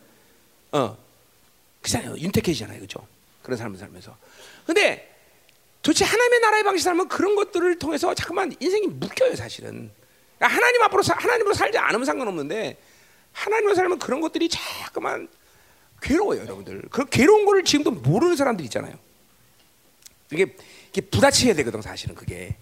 어 0.70 0.96
그잖아요 1.82 2.16
윤택해지잖아요, 2.16 2.78
그죠? 2.78 3.04
그런 3.42 3.56
삶을 3.58 3.76
살면서. 3.76 4.16
근데 4.66 5.17
도대체 5.82 6.04
하나님의 6.04 6.40
나라의 6.40 6.64
방식 6.64 6.84
살면 6.84 7.08
그런 7.08 7.36
것들을 7.36 7.78
통해서 7.78 8.14
잠깐만 8.14 8.54
인생이 8.60 8.86
묶여요 8.88 9.34
사실은. 9.36 9.90
그러니까 10.36 10.56
하나님 10.56 10.82
앞으로 10.82 11.02
사, 11.02 11.14
하나님으로 11.14 11.54
살지 11.54 11.78
않으면 11.78 12.04
상관없는데 12.04 12.76
하나님으로 13.32 13.74
살면 13.74 13.98
그런 13.98 14.20
것들이 14.20 14.48
자꾸만 14.48 15.28
괴로워요 16.02 16.42
여러분들. 16.42 16.82
그 16.90 17.04
괴로운 17.06 17.44
거를 17.44 17.64
지금도 17.64 17.90
모르는 17.90 18.36
사람들 18.36 18.64
있잖아요. 18.66 18.94
이게, 20.30 20.54
이게 20.90 21.00
부딪혀야 21.00 21.54
되거든 21.54 21.80
사실은 21.82 22.14
그게. 22.14 22.56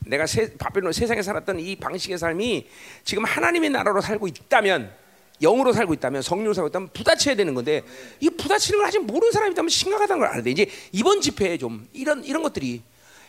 내가 0.00 0.26
세, 0.26 0.54
바벨론 0.56 0.92
세상에 0.92 1.20
살았던 1.20 1.60
이 1.60 1.76
방식의 1.76 2.18
삶이 2.18 2.68
지금 3.04 3.24
하나님의 3.24 3.70
나라로 3.70 4.00
살고 4.00 4.26
있다면 4.26 4.90
영으로 5.42 5.72
살고 5.72 5.94
있다면 5.94 6.22
성령으로 6.22 6.54
살고 6.54 6.68
있다면 6.68 6.88
부딪혀야 6.92 7.34
되는 7.36 7.54
건데 7.54 7.82
이 8.20 8.28
부딪히는 8.30 8.78
걸 8.78 8.86
아직 8.86 9.00
모르는 9.04 9.32
사람이 9.32 9.52
있다면 9.52 9.68
심각하다는 9.68 10.20
걸 10.20 10.28
아는데 10.30 10.50
이제 10.50 10.66
이번 10.92 11.20
집회에 11.20 11.58
좀 11.58 11.86
이런 11.92 12.24
이런 12.24 12.42
것들이 12.42 12.82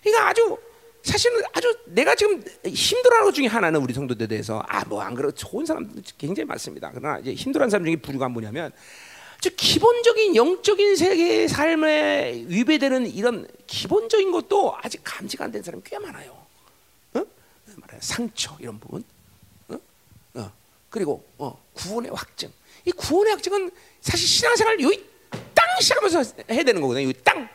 그러니까 0.03 0.29
아주 0.29 0.57
사실은 1.01 1.41
아주 1.53 1.73
내가 1.85 2.13
지금 2.15 2.43
힘들어하는 2.65 3.25
것 3.29 3.33
중에 3.33 3.47
하나는 3.47 3.79
우리 3.81 3.93
성도들에 3.93 4.27
대해서 4.27 4.63
아 4.67 4.83
뭐 4.85 4.99
안 5.01 5.15
그래도 5.15 5.31
좋은 5.33 5.65
사람들 5.65 6.03
굉장히 6.17 6.45
많습니다. 6.45 6.91
그러나 6.93 7.19
이제 7.19 7.33
힘들어하는 7.33 7.69
사람 7.69 7.85
중에 7.85 7.95
부류가 7.95 8.27
뭐냐면 8.27 8.71
즉 9.41 9.53
기본적인 9.55 10.35
영적인 10.35 10.97
세계의 10.97 11.47
삶에 11.47 12.43
위배되는 12.47 13.07
이런 13.13 13.47
기본적인 13.67 14.31
것도 14.31 14.75
아직 14.81 14.99
감지가 15.03 15.45
안 15.45 15.51
된 15.53 15.63
사람이 15.63 15.81
꽤 15.85 15.97
많아요. 15.97 16.31
어? 17.13 17.23
말해 17.77 17.97
상처 18.01 18.57
이런 18.59 18.77
부분. 18.79 19.03
그리고 20.89 21.25
어, 21.37 21.63
구원의 21.73 22.11
확증. 22.13 22.51
이 22.85 22.91
구원의 22.91 23.33
확증은 23.33 23.71
사실 24.01 24.27
신앙생활 24.27 24.79
여기 24.81 25.05
땅 25.53 25.65
시작하면서 25.81 26.33
해야 26.49 26.63
되는 26.63 26.81
거거든요. 26.81 27.11
땅. 27.23 27.47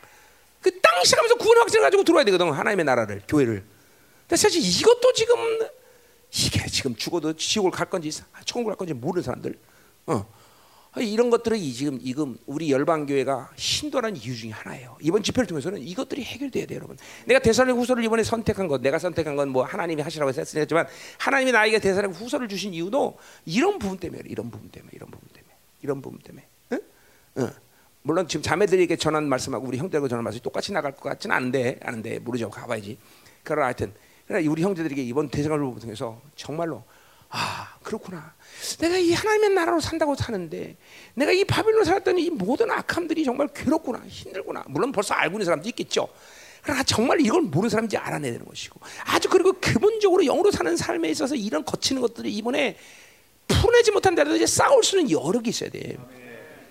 그 0.61 0.71
땅 0.81 1.05
시작하면서 1.05 1.35
구원의 1.37 1.61
확증을 1.63 1.83
가지고 1.83 2.05
들어와야 2.05 2.25
되거든. 2.27 2.51
하나님의 2.53 2.85
나라를, 2.85 3.23
교회를. 3.29 3.65
근데 4.23 4.37
사실 4.37 4.63
이것도 4.63 5.13
지금 5.13 5.37
이게 6.33 6.67
지금 6.69 6.97
죽어도 6.97 7.35
지옥을 7.35 7.71
갈 7.71 7.89
건지 7.91 8.11
천국을 8.45 8.73
갈 8.73 8.77
건지 8.79 8.95
모르는 8.95 9.23
사람들. 9.23 9.59
어. 10.07 10.27
이런 10.97 11.29
것들이 11.31 11.73
지금 11.73 11.99
지금 11.99 12.37
우리 12.47 12.71
열방 12.71 13.07
교회가 13.07 13.51
신도라는 13.57 14.17
이유 14.17 14.37
중에 14.37 14.51
하나예요. 14.51 14.97
이번 15.01 15.23
집회를 15.23 15.47
통해서는 15.47 15.81
이것들이 15.81 16.23
해결돼야 16.23 16.67
돼요, 16.67 16.77
여러분. 16.77 16.97
내가 17.27 17.41
대사님 17.41 17.77
후서를 17.77 18.05
이번에 18.05 18.23
선택한 18.23 18.69
것, 18.69 18.81
내가 18.81 18.99
선택한 18.99 19.35
건 19.37 19.49
뭐 19.49 19.65
하나님이 19.65 20.03
하시라고 20.03 20.33
했으지만 20.33 20.87
하나님이 21.19 21.53
나에게 21.53 21.79
대사님 21.81 22.13
후서를 22.13 22.49
주신 22.49 22.73
이유도 22.75 23.19
이런 23.45 23.79
부분 23.79 23.99
때문에, 23.99 24.23
이런 24.27 24.51
부분 24.51 24.69
때문에, 24.71 24.91
이런 24.95 25.11
부분 25.11 25.29
때문에, 25.33 25.55
이런 25.83 26.01
부분 26.01 26.19
때문에. 26.21 26.47
응? 26.73 26.81
응. 27.39 27.51
물론 28.03 28.29
지금 28.29 28.43
자매들에게 28.43 28.97
전한 28.97 29.29
말씀하고 29.29 29.67
우리 29.67 29.79
형들에게 29.79 30.09
전한 30.09 30.23
말씀이 30.25 30.43
똑같이 30.43 30.73
나갈 30.73 30.93
것 30.93 31.03
같지는 31.03 31.35
않은데, 31.35 31.81
않은데 31.83 32.19
모르죠. 32.21 32.51
가봐야지. 32.51 32.99
그러나 33.43 33.67
하여튼 33.67 33.93
우리 34.47 34.63
형제들에게 34.63 35.03
이번 35.03 35.29
대생활을 35.29 35.65
통해서 35.81 36.21
정말로 36.37 36.85
아 37.37 37.69
그렇구나. 37.83 38.33
내가 38.79 38.97
이 38.97 39.13
하나님의 39.13 39.51
나라로 39.51 39.81
산다고 39.81 40.15
사는데 40.15 40.77
내가 41.15 41.33
이 41.33 41.45
바빌론 41.45 41.85
살았던 41.85 42.19
이 42.19 42.31
모든 42.31 42.71
악함들이 42.71 43.25
정말 43.25 43.49
괴롭구나 43.49 44.01
힘들구나 44.07 44.65
물론 44.69 44.93
벌써 44.93 45.15
알고 45.15 45.35
있는 45.35 45.45
사람도 45.45 45.69
있겠죠 45.71 46.09
그러나 46.63 46.83
정말 46.85 47.21
이걸 47.21 47.43
모르는 47.43 47.69
사람인지 47.69 47.97
알아내야 47.97 48.33
되는 48.33 48.47
것이고 48.47 48.81
아주 49.05 49.29
그리고 49.29 49.53
근본적으로 49.61 50.23
영으로 50.23 50.51
사는 50.51 50.75
삶에 50.77 51.11
있어서 51.11 51.35
이런 51.35 51.65
거치는 51.65 52.01
것들이 52.01 52.33
이번에 52.33 52.79
풀어내지 53.49 53.91
못한다도 53.91 54.37
이제 54.37 54.47
싸울 54.47 54.83
수는 54.83 55.07
개 55.09 55.15
있어야 55.51 55.69
돼. 55.69 55.99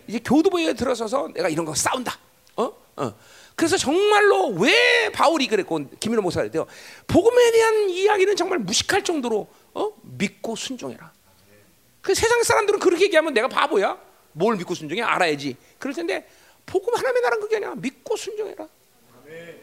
이제 0.07 0.19
교두보에 0.19 0.73
들어서서 0.73 1.29
내가 1.33 1.47
이런 1.49 1.65
거 1.65 1.75
싸운다. 1.75 2.17
어? 2.55 2.73
어. 2.95 3.13
그래서 3.55 3.77
정말로 3.77 4.47
왜 4.49 5.11
바울이 5.11 5.47
그랬고 5.47 5.87
김민호 5.99 6.21
목사가 6.21 6.43
그랬대요. 6.43 6.65
복음에 7.07 7.51
대한 7.51 7.89
이야기는 7.89 8.35
정말 8.35 8.59
무식할 8.59 9.03
정도로 9.03 9.47
어? 9.73 9.91
믿고 10.01 10.55
순종해라. 10.55 11.11
그 12.01 12.13
세상 12.15 12.41
사람들은 12.43 12.79
그렇게 12.79 13.05
얘기하면 13.05 13.33
내가 13.33 13.47
바보야. 13.47 13.97
뭘 14.33 14.55
믿고 14.57 14.73
순종해? 14.73 15.01
알아야지. 15.01 15.55
그럴 15.77 15.93
텐데 15.93 16.27
복음 16.65 16.93
하나님의 16.95 17.21
나라는 17.21 17.41
그게 17.43 17.57
아니라 17.57 17.75
믿고 17.75 18.17
순종해라. 18.17 18.67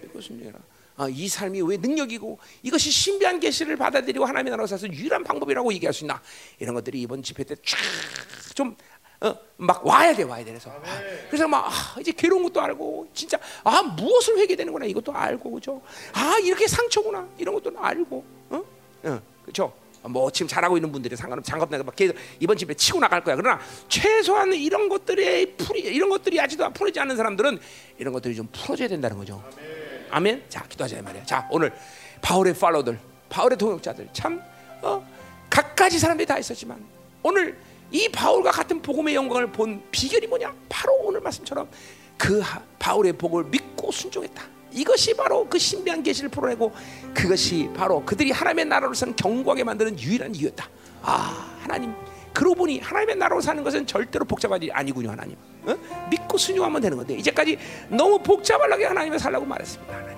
믿고 0.03 0.21
순종해라. 0.21 0.59
아, 0.97 1.09
이 1.09 1.29
삶이 1.29 1.62
왜 1.62 1.77
능력이고 1.79 2.39
이것이 2.62 2.91
신비한 2.91 3.41
계시를 3.41 3.77
받아들이고 3.77 4.25
하나님의 4.25 4.51
나라로 4.51 4.67
사서 4.67 4.87
유일한 4.89 5.25
방법이라고 5.25 5.73
얘기할 5.75 5.95
수 5.95 6.05
있나? 6.05 6.21
이런 6.59 6.75
것들이 6.75 7.01
이번 7.01 7.23
집회 7.23 7.43
때 7.43 7.55
쫙 7.57 7.79
좀 8.55 8.77
어, 9.23 9.37
막 9.59 9.85
와야 9.87 10.15
돼 10.15 10.23
와야 10.23 10.43
돼. 10.43 10.51
그래서 10.51 10.71
아, 10.71 11.01
그래서 11.29 11.47
막 11.47 11.67
아, 11.67 12.01
이제 12.01 12.11
괴로운 12.13 12.43
것도 12.45 12.61
알고 12.61 13.09
진짜 13.13 13.39
아 13.63 13.83
무엇을 13.83 14.39
회개되는구나. 14.39 14.87
이것도 14.87 15.13
알고 15.13 15.51
그죠? 15.51 15.83
아 16.15 16.39
이렇게 16.43 16.67
상처구나. 16.67 17.29
이런 17.37 17.55
것도 17.55 17.79
알고 17.79 18.25
어, 18.51 18.65
어 19.05 19.21
그죠? 19.45 19.73
뭐 20.03 20.31
지금 20.31 20.49
잘하고 20.49 20.79
있는 20.79 20.91
분들이 20.91 21.15
상관없 21.15 21.45
장갑 21.45 21.71
내가 21.71 21.85
막 21.85 21.95
계속 21.95 22.17
이번 22.39 22.57
집에 22.57 22.73
치고 22.73 23.01
나갈 23.01 23.23
거야. 23.23 23.37
그러나 23.37 23.61
최소한 23.89 24.55
이런 24.55 24.89
것들의 24.89 25.57
풀이 25.57 25.81
이런 25.81 26.09
것들이 26.09 26.41
아직도 26.41 26.71
풀리지 26.73 26.99
않는 27.01 27.17
사람들은 27.17 27.59
이런 27.99 28.15
것들이 28.15 28.35
좀 28.35 28.49
풀어져야 28.51 28.89
된다는 28.89 29.19
거죠. 29.19 29.43
아멘. 30.11 30.45
자 30.49 30.65
기도하자 30.67 31.03
말이야 31.03 31.27
자 31.27 31.47
오늘 31.51 31.73
바울의 32.23 32.55
팔로들 32.55 32.99
바울의 33.29 33.59
동역자들 33.59 34.09
참 34.15 34.43
어, 34.81 35.07
각가지 35.51 35.99
사람들이 35.99 36.27
다 36.27 36.39
있었지만 36.39 36.83
오늘 37.23 37.59
이 37.91 38.09
바울과 38.09 38.51
같은 38.51 38.81
복음의 38.81 39.15
영광을 39.15 39.51
본 39.51 39.83
비결이 39.91 40.27
뭐냐? 40.27 40.55
바로 40.69 40.95
오늘 41.03 41.21
말씀처럼 41.21 41.69
그 42.17 42.43
바울의 42.79 43.15
복을 43.15 43.45
믿고 43.45 43.91
순종했다. 43.91 44.43
이것이 44.73 45.15
바로 45.15 45.49
그 45.49 45.59
신비한 45.59 46.03
계시를 46.03 46.31
풀어내고 46.31 46.73
그것이 47.15 47.69
바로 47.75 48.05
그들이 48.05 48.31
하나님의 48.31 48.67
나라로 48.67 48.95
사는 48.95 49.17
경고하게 49.17 49.65
만드는 49.65 49.99
유일한 49.99 50.35
이유였다. 50.35 50.69
아 51.03 51.57
하나님 51.62 51.93
그러고 52.33 52.55
보니 52.55 52.79
하나님의 52.79 53.17
나라로 53.17 53.41
사는 53.41 53.62
것은 53.65 53.87
절대로 53.87 54.25
복잡한 54.25 54.62
일이 54.62 54.71
아니군요 54.71 55.11
하나님. 55.11 55.37
어? 55.65 55.77
믿고 56.09 56.39
순종하면 56.39 56.81
되는 56.81 56.97
건데 56.97 57.15
이제까지 57.17 57.59
너무 57.89 58.19
복잡하게 58.23 58.85
하나님을 58.85 59.19
살라고 59.19 59.45
말했습니다 59.45 59.93
하나님. 59.95 60.17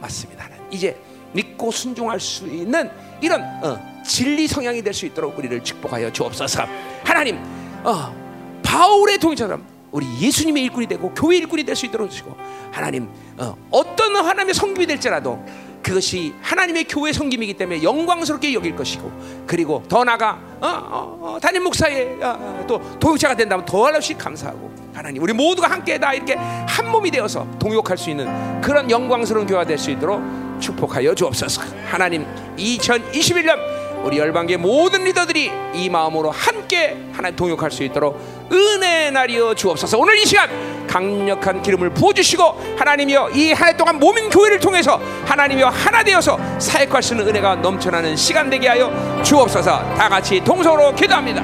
맞습니다 0.00 0.44
하나님. 0.44 0.64
이제 0.70 0.96
믿고 1.32 1.70
순종할 1.70 2.20
수 2.20 2.46
있는 2.46 2.90
이런 3.20 3.42
어, 3.62 3.78
진리 4.04 4.46
성향이 4.46 4.82
될 4.82 4.94
수 4.94 5.06
있도록 5.06 5.36
우리를 5.38 5.62
축복하여 5.62 6.12
주옵소서. 6.12 6.64
하나님, 7.04 7.38
어, 7.84 8.14
바울의 8.62 9.18
동의처럼 9.18 9.64
우리 9.92 10.06
예수님의 10.20 10.64
일꾼이 10.64 10.86
되고 10.86 11.12
교회 11.14 11.38
일꾼이 11.38 11.64
될 11.64 11.74
수 11.74 11.86
있도록 11.86 12.10
주시고 12.10 12.36
하나님 12.70 13.08
어, 13.38 13.56
떤 13.96 14.16
하나님의 14.16 14.54
성김이 14.54 14.86
될지라도 14.86 15.42
그것이 15.82 16.34
하나님의 16.42 16.84
교회 16.84 17.12
성김이기 17.12 17.54
때문에 17.54 17.82
영광스럽게 17.82 18.52
여길 18.54 18.74
것이고 18.74 19.44
그리고 19.46 19.82
더 19.88 20.04
나가 20.04 20.38
어, 20.60 20.66
어, 20.66 21.38
어, 21.42 21.60
목사의 21.62 22.18
어, 22.22 22.64
또 22.66 22.80
동역자가 22.98 23.36
된다면 23.36 23.64
더할 23.64 23.94
없이 23.94 24.14
감사하고 24.14 24.70
하나님 24.92 25.22
우리 25.22 25.32
모두가 25.32 25.68
함께 25.68 25.98
다 25.98 26.12
이렇게 26.14 26.34
한 26.34 26.90
몸이 26.90 27.10
되어서 27.10 27.46
동역할 27.58 27.96
수 27.98 28.10
있는 28.10 28.60
그런 28.60 28.90
영광스러운 28.90 29.46
교회가 29.46 29.64
될 29.64 29.76
수 29.78 29.90
있도록 29.90 30.20
축복하여 30.60 31.14
주옵소서. 31.14 31.62
하나님 31.86 32.26
2021년 32.56 33.85
우리 34.06 34.18
열방계 34.18 34.56
모든 34.56 35.02
리더들이 35.02 35.50
이 35.74 35.90
마음으로 35.90 36.30
함께 36.30 36.96
하나님 37.12 37.34
동역할 37.34 37.72
수 37.72 37.82
있도록 37.82 38.20
은혜 38.52 39.10
날이여 39.10 39.54
주옵소서. 39.54 39.98
오늘 39.98 40.16
이 40.18 40.24
시간 40.24 40.48
강력한 40.86 41.60
기름을 41.60 41.90
부어 41.90 42.12
주시고 42.12 42.76
하나님이여 42.78 43.30
이 43.34 43.52
한 43.52 43.66
해 43.72 43.76
동안 43.76 43.98
몸인 43.98 44.30
교회를 44.30 44.60
통해서 44.60 45.00
하나님이여 45.26 45.66
하나 45.66 46.04
되어서 46.04 46.38
사역할 46.60 47.02
수 47.02 47.14
있는 47.14 47.26
은혜가 47.26 47.56
넘쳐나는 47.56 48.14
시간 48.14 48.48
되게 48.48 48.68
하여 48.68 48.92
주옵소서. 49.24 49.94
다 49.96 50.08
같이 50.08 50.38
동서로 50.44 50.94
기도합니다. 50.94 51.42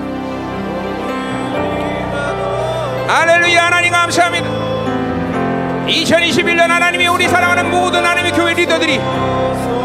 할렐루야 3.08 3.66
하나님 3.66 3.90
감사합니다. 3.92 4.48
2021년 5.88 6.68
하나님이 6.68 7.08
우리 7.08 7.28
사랑하는 7.28 7.70
모든 7.72 7.98
하나님의 8.06 8.30
교회 8.32 8.54
리더들이 8.54 8.98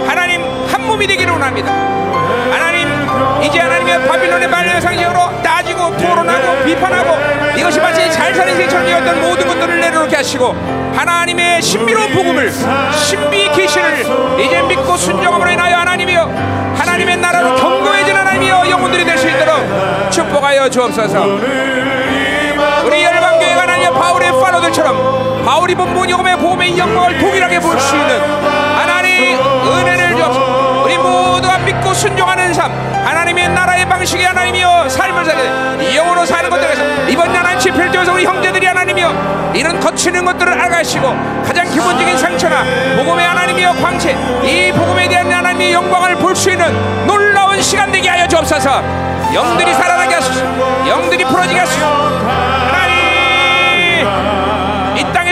하나님 0.05 0.41
한 0.67 0.85
몸이 0.85 1.07
되기를 1.07 1.33
원합니다. 1.33 1.71
비판하고 6.77 7.57
이것이 7.57 7.79
마치 7.79 8.09
잘 8.11 8.33
사는 8.33 8.55
세처럼 8.55 8.87
이었던 8.87 9.21
모든 9.21 9.47
것들을 9.47 9.79
내려놓게 9.79 10.15
하시고 10.15 10.55
하나님의 10.95 11.61
신비로운 11.61 12.13
복음을 12.13 12.51
신비 12.93 13.51
계시를 13.51 14.05
이제 14.39 14.61
믿고 14.61 14.95
순종함으로 14.95 15.49
인하여 15.49 15.77
하나님이여 15.77 16.21
하나님의 16.77 17.17
나라로 17.17 17.55
경고해진 17.55 18.15
하나님이여 18.15 18.69
영혼들이 18.69 19.03
될 19.05 19.17
수 19.17 19.27
있도록 19.27 20.11
축복하여 20.11 20.69
주옵소서. 20.69 21.23
우리 22.85 23.03
열방교회가 23.03 23.61
하나님 23.63 23.91
바울의 23.93 24.31
파로들처럼 24.31 25.43
바울이 25.43 25.73
본 25.73 25.91
모니금의 25.95 26.37
보험의 26.37 26.77
영광을 26.77 27.17
동일하게 27.17 27.59
볼 27.59 27.79
수 27.79 27.95
있는 27.95 28.19
하나님 28.77 29.39
은혜 29.65 29.96
순종하는 31.97 32.53
삶. 32.53 32.71
하나님의 33.05 33.49
나라의 33.49 33.85
방식이 33.85 34.23
하나님이여 34.23 34.87
삶을 34.89 35.25
살게. 35.25 35.95
영으로 35.95 36.25
사는 36.25 36.49
것들에서 36.49 37.07
이번 37.09 37.33
집회를 37.59 37.91
통해서 37.91 38.13
우리 38.13 38.23
형제들이 38.23 38.65
하나님이여 38.67 39.51
이런 39.55 39.79
거치는 39.79 40.23
것들을 40.23 40.53
알아가시고 40.53 41.07
가장 41.43 41.69
기본적인 41.71 42.17
상처나 42.17 42.63
복음의 42.95 43.25
하나님이여 43.25 43.73
광채. 43.81 44.15
이 44.43 44.71
복음에 44.71 45.09
대한 45.09 45.31
하나님의 45.31 45.73
영광을 45.73 46.15
볼 46.15 46.35
수 46.35 46.51
있는 46.51 47.07
놀라운 47.07 47.59
시간 47.61 47.91
되게 47.91 48.07
하여 48.09 48.27
주옵소서. 48.27 48.83
영들이 49.33 49.73
살아나게 49.73 50.13
하소서. 50.15 50.45
영들이 50.87 51.25
풀어지게 51.25 51.59
하소서. 51.59 52.27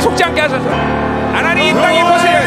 속지 0.02 0.24
않게 0.24 0.42
하소서. 0.42 0.70
하나님 1.34 1.78
이 1.78 1.82
땅에 1.82 2.04
벗어야 2.04 2.45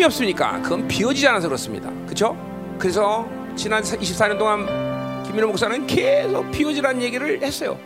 왜 0.00 0.04
믿음이 0.04 0.04
없습니까? 0.06 0.62
그건 0.62 0.88
비워지지 0.88 1.28
않아서 1.28 1.46
그렇습니다. 1.48 1.90
그렇죠? 2.04 2.36
그래서 2.78 3.28
지난 3.54 3.82
24년 3.82 4.38
동안 4.38 5.22
김민호 5.24 5.48
목사는 5.48 5.86
계속 5.86 6.50
비워지라는 6.50 7.02
얘기를 7.02 7.42
했어요. 7.42 7.78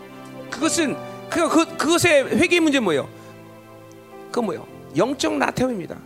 그것은 0.50 0.96
그, 1.28 1.48
그 1.48 1.76
그것의 1.76 2.38
회개의 2.38 2.60
문제 2.60 2.78
뭐예요? 2.78 3.08
그 4.30 4.38
뭐예요? 4.40 4.66
영적 4.96 5.36
나태움입니다. 5.36 5.96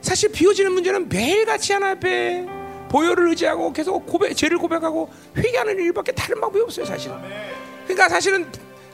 사실 0.00 0.30
비워지는 0.30 0.72
문제는 0.72 1.08
매일같이 1.08 1.72
하나 1.72 1.90
앞에 1.90 2.46
보혈을 2.88 3.28
의지하고 3.30 3.72
계속 3.72 4.06
고백, 4.06 4.34
죄를 4.34 4.58
고백하고 4.58 5.10
회개하는 5.36 5.76
일밖에 5.78 6.12
다른 6.12 6.40
방법이 6.40 6.62
없어요, 6.62 6.86
사실은. 6.86 7.16
그러니까 7.84 8.08
사실은 8.08 8.46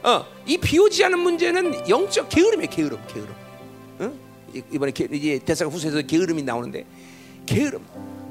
어, 0.03 0.25
이 0.47 0.57
비워지지 0.57 1.05
않은 1.05 1.19
문제는 1.19 1.89
영적 1.89 2.29
게으름이에요, 2.31 2.71
게으름, 2.71 2.99
게으름. 3.09 3.44
이- 4.55 4.63
이번에 4.73 4.93
게, 4.93 5.09
이제 5.11 5.39
대사가 5.45 5.71
후세에서 5.71 6.03
게으름이 6.03 6.43
나오는데 6.43 6.85
게으름. 7.47 7.85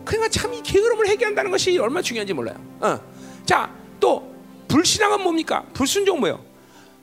그러니까 0.06 0.30
참 0.30 0.54
이 0.54 0.62
게으름을 0.62 1.08
해결한다는 1.08 1.52
것이 1.52 1.78
얼마나 1.78 2.02
중요한지 2.02 2.34
몰라요. 2.34 2.56
어. 2.80 3.00
자, 3.46 3.70
또 4.00 4.34
불신앙은 4.68 5.22
뭡니까? 5.22 5.64
불순종 5.74 6.20
뭐요? 6.20 6.44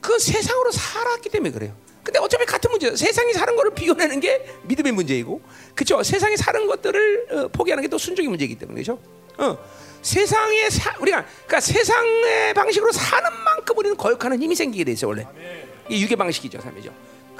그 0.01 0.17
세상으로 0.19 0.71
살았기 0.71 1.29
때문에 1.29 1.51
그래요. 1.51 1.73
근데 2.03 2.19
어차피 2.19 2.45
같은 2.45 2.69
문제예요. 2.71 2.95
세상이 2.95 3.31
사는 3.33 3.55
거를 3.55 3.73
비워내는 3.75 4.19
게 4.19 4.43
믿음의 4.63 4.91
문제이고, 4.93 5.39
그렇죠? 5.75 6.01
세상이 6.01 6.35
사는 6.37 6.65
것들을 6.65 7.27
어, 7.31 7.47
포기하는 7.49 7.81
게 7.83 7.87
또 7.87 7.97
순종의 7.99 8.27
문제이기 8.29 8.55
때문에 8.55 8.81
그렇죠? 8.81 8.99
어. 9.37 9.57
세상에 10.01 10.67
사, 10.71 10.95
우리가 10.99 11.23
그러니까 11.45 11.59
세상의 11.59 12.53
방식으로 12.55 12.91
사는 12.91 13.29
만큼 13.45 13.77
우리는 13.77 13.95
거역하는 13.95 14.41
힘이 14.41 14.55
생기게 14.55 14.83
돼 14.83 14.91
있어 14.93 15.07
원래. 15.07 15.27
이게 15.89 16.01
유괴 16.01 16.15
방식이죠, 16.15 16.59
삶이죠. 16.59 16.91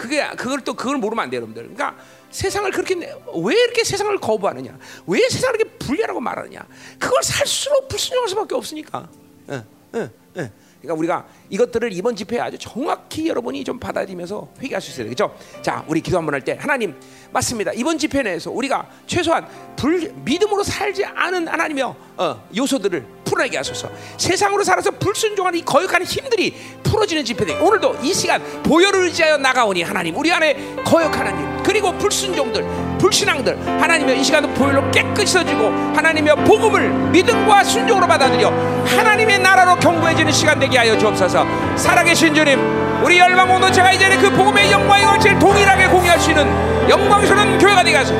그게 0.01 0.27
그걸 0.35 0.61
또 0.61 0.73
그걸 0.73 0.97
모르면 0.97 1.23
안 1.23 1.29
돼요, 1.29 1.37
여러분들. 1.41 1.63
그러니까 1.75 1.95
세상을 2.31 2.71
그렇게 2.71 2.95
내- 2.95 3.13
왜 3.43 3.53
이렇게 3.55 3.83
세상을 3.83 4.17
거부하느냐? 4.19 4.77
왜 5.05 5.19
세상을 5.29 5.59
이렇게 5.59 5.77
불리하라고 5.77 6.19
말하느냐? 6.19 6.65
그걸 6.97 7.21
살수록 7.21 7.87
불순종할 7.87 8.27
수밖에 8.29 8.55
없으니까. 8.55 9.07
예, 9.51 9.63
예, 9.95 10.09
예. 10.37 10.51
그러니까 10.81 10.93
우리가 10.97 11.27
이것들을 11.51 11.93
이번 11.93 12.15
집회에 12.15 12.39
아주 12.39 12.57
정확히 12.57 13.27
여러분이 13.27 13.63
좀 13.63 13.79
받아들이면서 13.79 14.49
회개할 14.59 14.81
수 14.81 14.89
있어야 14.89 15.03
되겠죠. 15.05 15.37
자, 15.61 15.85
우리 15.87 16.01
기도 16.01 16.17
한번 16.17 16.33
할 16.33 16.41
때 16.41 16.57
하나님 16.59 16.95
맞습니다. 17.31 17.71
이번 17.73 17.97
집회 17.97 18.21
내에서 18.21 18.51
우리가 18.51 18.85
최소한 19.07 19.47
불, 19.75 20.11
믿음으로 20.23 20.63
살지 20.63 21.05
않은 21.05 21.47
하나님의 21.47 21.83
어, 22.17 22.47
요소들을 22.55 23.05
풀어내게 23.25 23.57
하소서. 23.57 23.89
세상으로 24.17 24.63
살아서 24.63 24.91
불순종하는 24.91 25.59
이 25.59 25.65
거역하는 25.65 26.05
힘들이 26.05 26.53
풀어지는 26.83 27.23
집회들. 27.23 27.61
오늘도 27.61 27.99
이 28.03 28.13
시간 28.13 28.41
보혈을 28.63 29.05
의지하여 29.05 29.37
나가오니 29.37 29.83
하나님 29.83 30.17
우리 30.17 30.31
안에 30.31 30.75
거역하는 30.83 31.31
힘 31.31 31.63
그리고 31.63 31.97
불순종들, 31.97 32.65
불신앙들 32.99 33.57
하나님의 33.81 34.19
이 34.19 34.23
시간도 34.23 34.49
보혈로 34.53 34.91
깨끗이 34.91 35.33
써주고 35.33 35.69
하나님의 35.95 36.35
복음을 36.43 36.89
믿음과 37.11 37.63
순종으로 37.63 38.05
받아들여 38.07 38.49
하나님의 38.85 39.39
나라로 39.39 39.75
경고해지는 39.79 40.31
시간 40.31 40.59
되게 40.59 40.77
하여 40.77 40.97
주옵소서. 40.97 41.45
살아계신 41.77 42.35
주님, 42.35 42.59
우리 43.03 43.17
열방 43.17 43.47
공동체가 43.47 43.93
이제는 43.93 44.21
그 44.21 44.29
복음의 44.31 44.71
영광의 44.71 45.05
광채를 45.05 45.39
동일하게 45.39 45.87
공유할 45.87 46.19
수 46.19 46.31
있는 46.31 46.70
영광스러운 46.89 47.57
교회가 47.57 47.83
되게 47.83 47.97
하소서. 47.97 48.19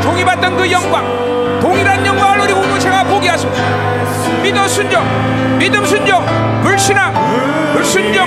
종이 0.00 0.24
받던 0.24 0.56
그 0.56 0.70
영광, 0.70 1.04
동일한 1.60 2.04
영광을 2.04 2.40
우리 2.40 2.52
공동체가 2.52 3.04
보게 3.04 3.28
하소서. 3.28 3.54
믿어 4.42 4.66
순종, 4.68 5.02
믿음 5.58 5.84
순종, 5.84 6.24
불신앙, 6.62 7.12
불순종 7.74 8.26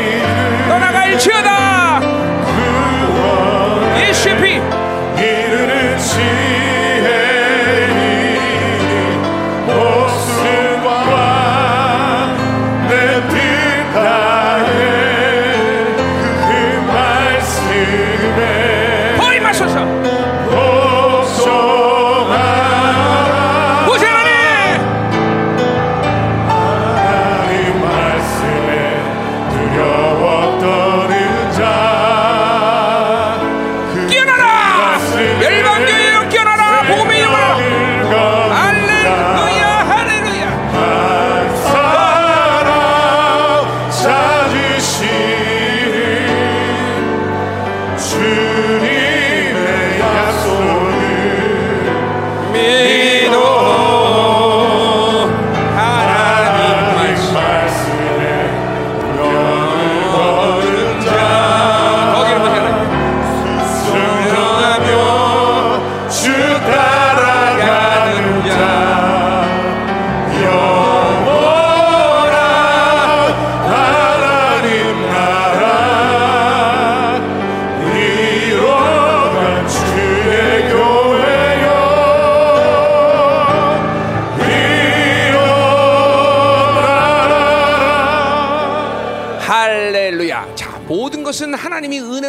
떠나갈지어다. 0.67 1.60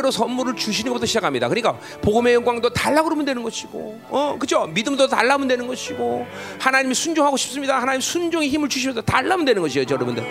은혜로 0.02 0.10
선물을 0.10 0.56
주시는 0.56 0.90
것부터 0.90 1.06
시작합니다. 1.06 1.48
그러니까 1.48 1.78
복음의 2.02 2.34
영광도 2.34 2.70
달라 2.70 3.02
그러면 3.02 3.24
되는 3.24 3.42
것이고, 3.42 4.00
어, 4.10 4.36
그죠? 4.38 4.66
믿음도 4.66 5.06
달라면 5.06 5.48
되는 5.48 5.66
것이고, 5.66 6.26
하나님이 6.58 6.94
순종하고 6.94 7.36
싶습니다. 7.36 7.80
하나님 7.80 8.00
순종의 8.00 8.48
힘을 8.48 8.68
주시면서 8.68 9.00
달라면 9.02 9.44
되는 9.44 9.62
것이에요, 9.62 9.86
여러분들. 9.88 10.22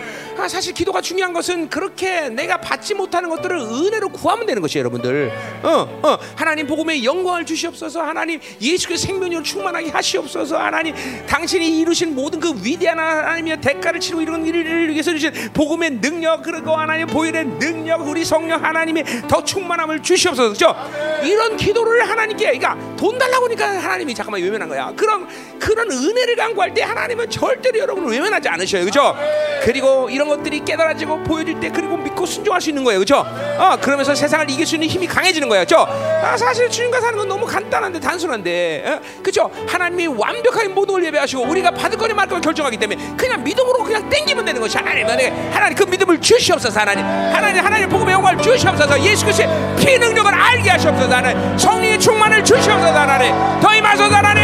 아, 0.42 0.48
사실 0.48 0.74
기도가 0.74 1.02
중요한 1.02 1.34
것은 1.34 1.70
그렇게 1.70 2.28
내가 2.30 2.58
받지 2.58 2.96
못하는 2.96 3.30
것들을 3.30 3.56
은혜로 3.58 4.10
구하면 4.10 4.48
되는 4.48 4.60
것이에요, 4.60 4.80
여러분들. 4.80 5.32
어, 5.62 6.00
어, 6.02 6.18
하나님 6.36 6.66
복음의 6.66 7.06
영광을 7.06 7.46
주시옵소서. 7.46 8.02
하나님 8.02 8.40
예수의 8.60 8.98
생명력을 8.98 9.44
충만하게 9.44 9.92
하시옵소서. 9.92 10.58
하나님 10.58 10.96
당신이 11.28 11.82
이루신 11.82 12.16
모든 12.16 12.40
그 12.40 12.56
위대한 12.64 12.98
하나님의 12.98 13.62
대가를 13.62 14.00
치르고 14.00 14.24
이런 14.24 14.44
일을 14.44 14.90
위해서 14.90 15.12
주신 15.12 15.32
복음의 15.54 16.02
능력 16.02 16.42
그리고 16.42 16.76
하나님 16.76 17.06
보혈의 17.06 17.46
능력 17.60 18.02
우리 18.08 18.26
성령 18.26 18.64
하나님의 18.64 19.06
더 19.28 19.44
충만함을 19.44 20.02
주시옵소서. 20.02 20.54
그죠? 20.54 20.76
이런 21.24 21.58
기도를 21.58 22.08
하나님께 22.08 22.58
그러니까 22.58 22.96
돈 22.96 23.18
달라고 23.18 23.46
하니까 23.46 23.80
하나님이 23.80 24.14
잠깐만 24.14 24.42
외면한 24.42 24.70
거야. 24.70 24.94
그런 24.96 25.28
그런 25.60 25.92
은혜를 25.92 26.36
간구할 26.36 26.74
때 26.74 26.82
하나님은 26.82 27.30
절대로 27.30 27.80
여러분을 27.80 28.12
외면하지 28.12 28.50
않으셔요. 28.50 28.86
그죠? 28.86 29.16
그리고 29.64 30.10
이런 30.10 30.28
것들이 30.28 30.64
깨달아지고 30.66 31.24
보여질 31.24 31.60
때 31.60 31.70
그리고 31.70 31.91
믿고 32.22 32.26
순종할 32.26 32.62
수 32.62 32.70
있는 32.70 32.84
거예요. 32.84 33.00
그죠? 33.00 33.26
어, 33.58 33.78
그러면서 33.82 34.14
세상을 34.16 34.50
이길 34.50 34.66
수 34.66 34.76
있는 34.76 34.88
힘이 34.88 35.08
강해지는 35.08 35.50
거예요. 35.50 35.64
그죠? 35.64 35.86
아, 35.88 36.38
사실 36.38 36.70
주님과 36.70 37.02
사는 37.02 37.18
건 37.18 37.28
너무 37.28 37.46
간단한데 37.46 38.00
단순한데. 38.00 38.84
어? 38.86 39.22
그죠? 39.22 39.50
하나님이 39.68 40.08
완벽하게 40.08 40.70
모든 40.70 40.94
걸 40.94 41.06
예배하시고 41.06 41.44
우리가 41.44 41.72
받을 41.72 41.98
거니 41.98 42.14
말 42.14 42.28
거니 42.28 42.42
결정하기 42.42 42.78
때문에 42.78 43.16
그냥 43.18 43.44
믿음으로 43.44 43.84
그냥 43.84 44.08
땡기면 44.10 44.46
되는 44.46 44.62
것이 44.62 44.78
하나님. 44.78 45.08
하나님, 45.08 45.76
그 45.76 45.84
믿음을 45.84 46.22
주시옵소서 46.22 46.80
하나님. 46.80 47.04
하나님 47.06 47.66
하나님 47.66 47.90
복음의 47.90 48.14
영광을 48.14 48.42
주시옵소서 48.42 49.02
예수 49.02 49.26
그리스도의 49.26 49.76
피 49.78 49.98
능력을 49.98 50.34
알게 50.34 50.70
하시옵소서 50.70 51.14
하나님. 51.14 51.58
성령의 51.58 52.00
충만을 52.00 52.44
주시옵소서 52.44 52.94
하나님. 52.94 53.34
더 53.60 53.74
임하소서 53.76 54.16
하나님. 54.16 54.42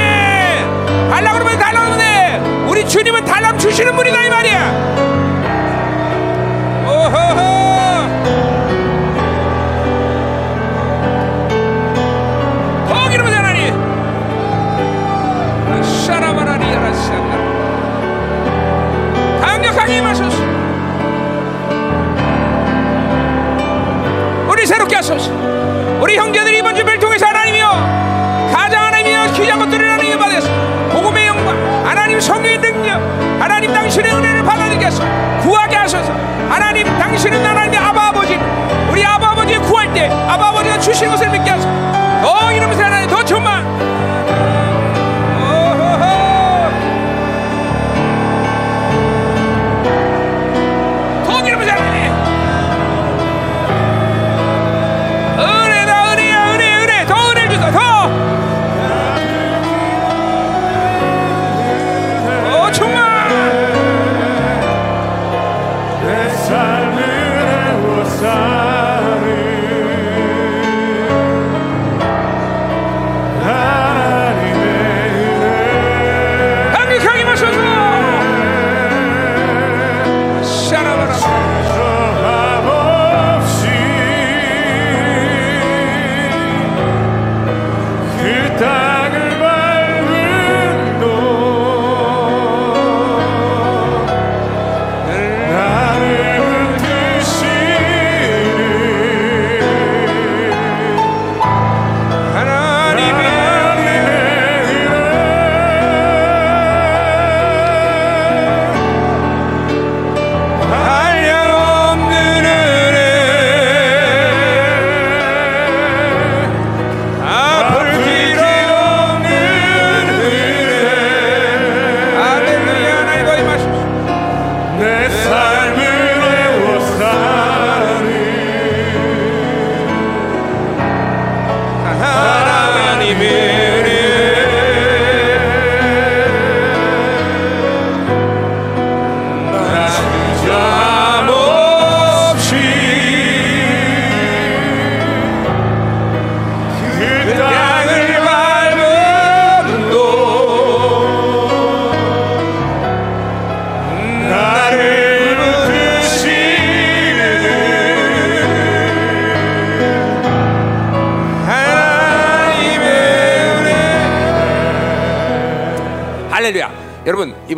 달라 1.09 1.33
그러면 1.33 1.59
달라 1.59 1.85
그러면 1.85 1.97
돼. 1.97 2.67
우리 2.69 2.87
주님은 2.87 3.25
달람 3.25 3.57
주시는 3.57 3.95
분이다 3.95 4.25
이 4.25 4.29
말이야. 4.29 5.16
우리 26.01 26.15
형제들이 26.15 26.59
이번 26.59 26.75
주를 26.75 26.99
통해서 26.99 27.25
하나님이여 27.25 27.69
가장 28.53 28.85
하나님이여 28.85 29.34
귀한 29.34 29.59
것들을 29.59 29.91
하나님 29.91 30.17
받아서 30.19 30.76
복음의 30.97 31.27
영광 31.27 31.55
하나님 31.85 32.19
성령의 32.19 32.57
능력 32.57 32.99
하나님 33.39 33.71
당신의 33.71 34.15
은혜를 34.15 34.43
받아들게 34.43 34.85
하소서. 34.85 35.05
구하게 35.41 35.75
하소서. 35.75 36.11
하나님 36.49 36.87
당신은 36.97 37.45
하나님의 37.45 37.79
아버지. 37.79 38.39
우리 38.89 39.05
아바 39.05 39.31
아버지를 39.33 39.61
구할 39.61 39.93
때 39.93 40.07
아버지가 40.07 40.79
주신 40.79 41.07
것을 41.09 41.29
믿게 41.29 41.51
하소서. 41.51 41.69
더 42.23 42.51
이러면서 42.51 42.83
하나님 42.83 43.07
더 43.09 43.23
충만 43.23 43.63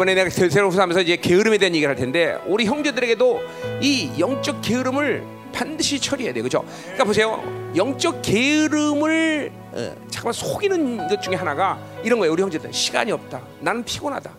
이번에 0.09 0.15
내가 0.15 0.29
새로 0.49 0.69
후사하면서 0.69 1.01
이제 1.01 1.15
게으름에 1.17 1.57
대한 1.59 1.75
얘기를 1.75 1.89
할 1.89 1.95
텐데 1.95 2.37
우리 2.47 2.65
형제들에게도 2.65 3.41
이 3.81 4.11
영적 4.17 4.61
게으름을 4.61 5.23
반드시 5.53 5.99
처리해야 5.99 6.33
돼, 6.33 6.41
그죠? 6.41 6.63
그러니까 6.83 7.03
보세요, 7.03 7.71
영적 7.75 8.21
게으름을 8.23 9.51
어, 9.71 9.95
잠깐만 10.09 10.33
속이는 10.33 11.07
것 11.07 11.21
중에 11.21 11.35
하나가 11.35 11.79
이런 12.03 12.17
거예요. 12.19 12.33
우리 12.33 12.41
형제들 12.41 12.73
시간이 12.73 13.11
없다. 13.11 13.41
나는 13.59 13.83
피곤하다. 13.83 14.31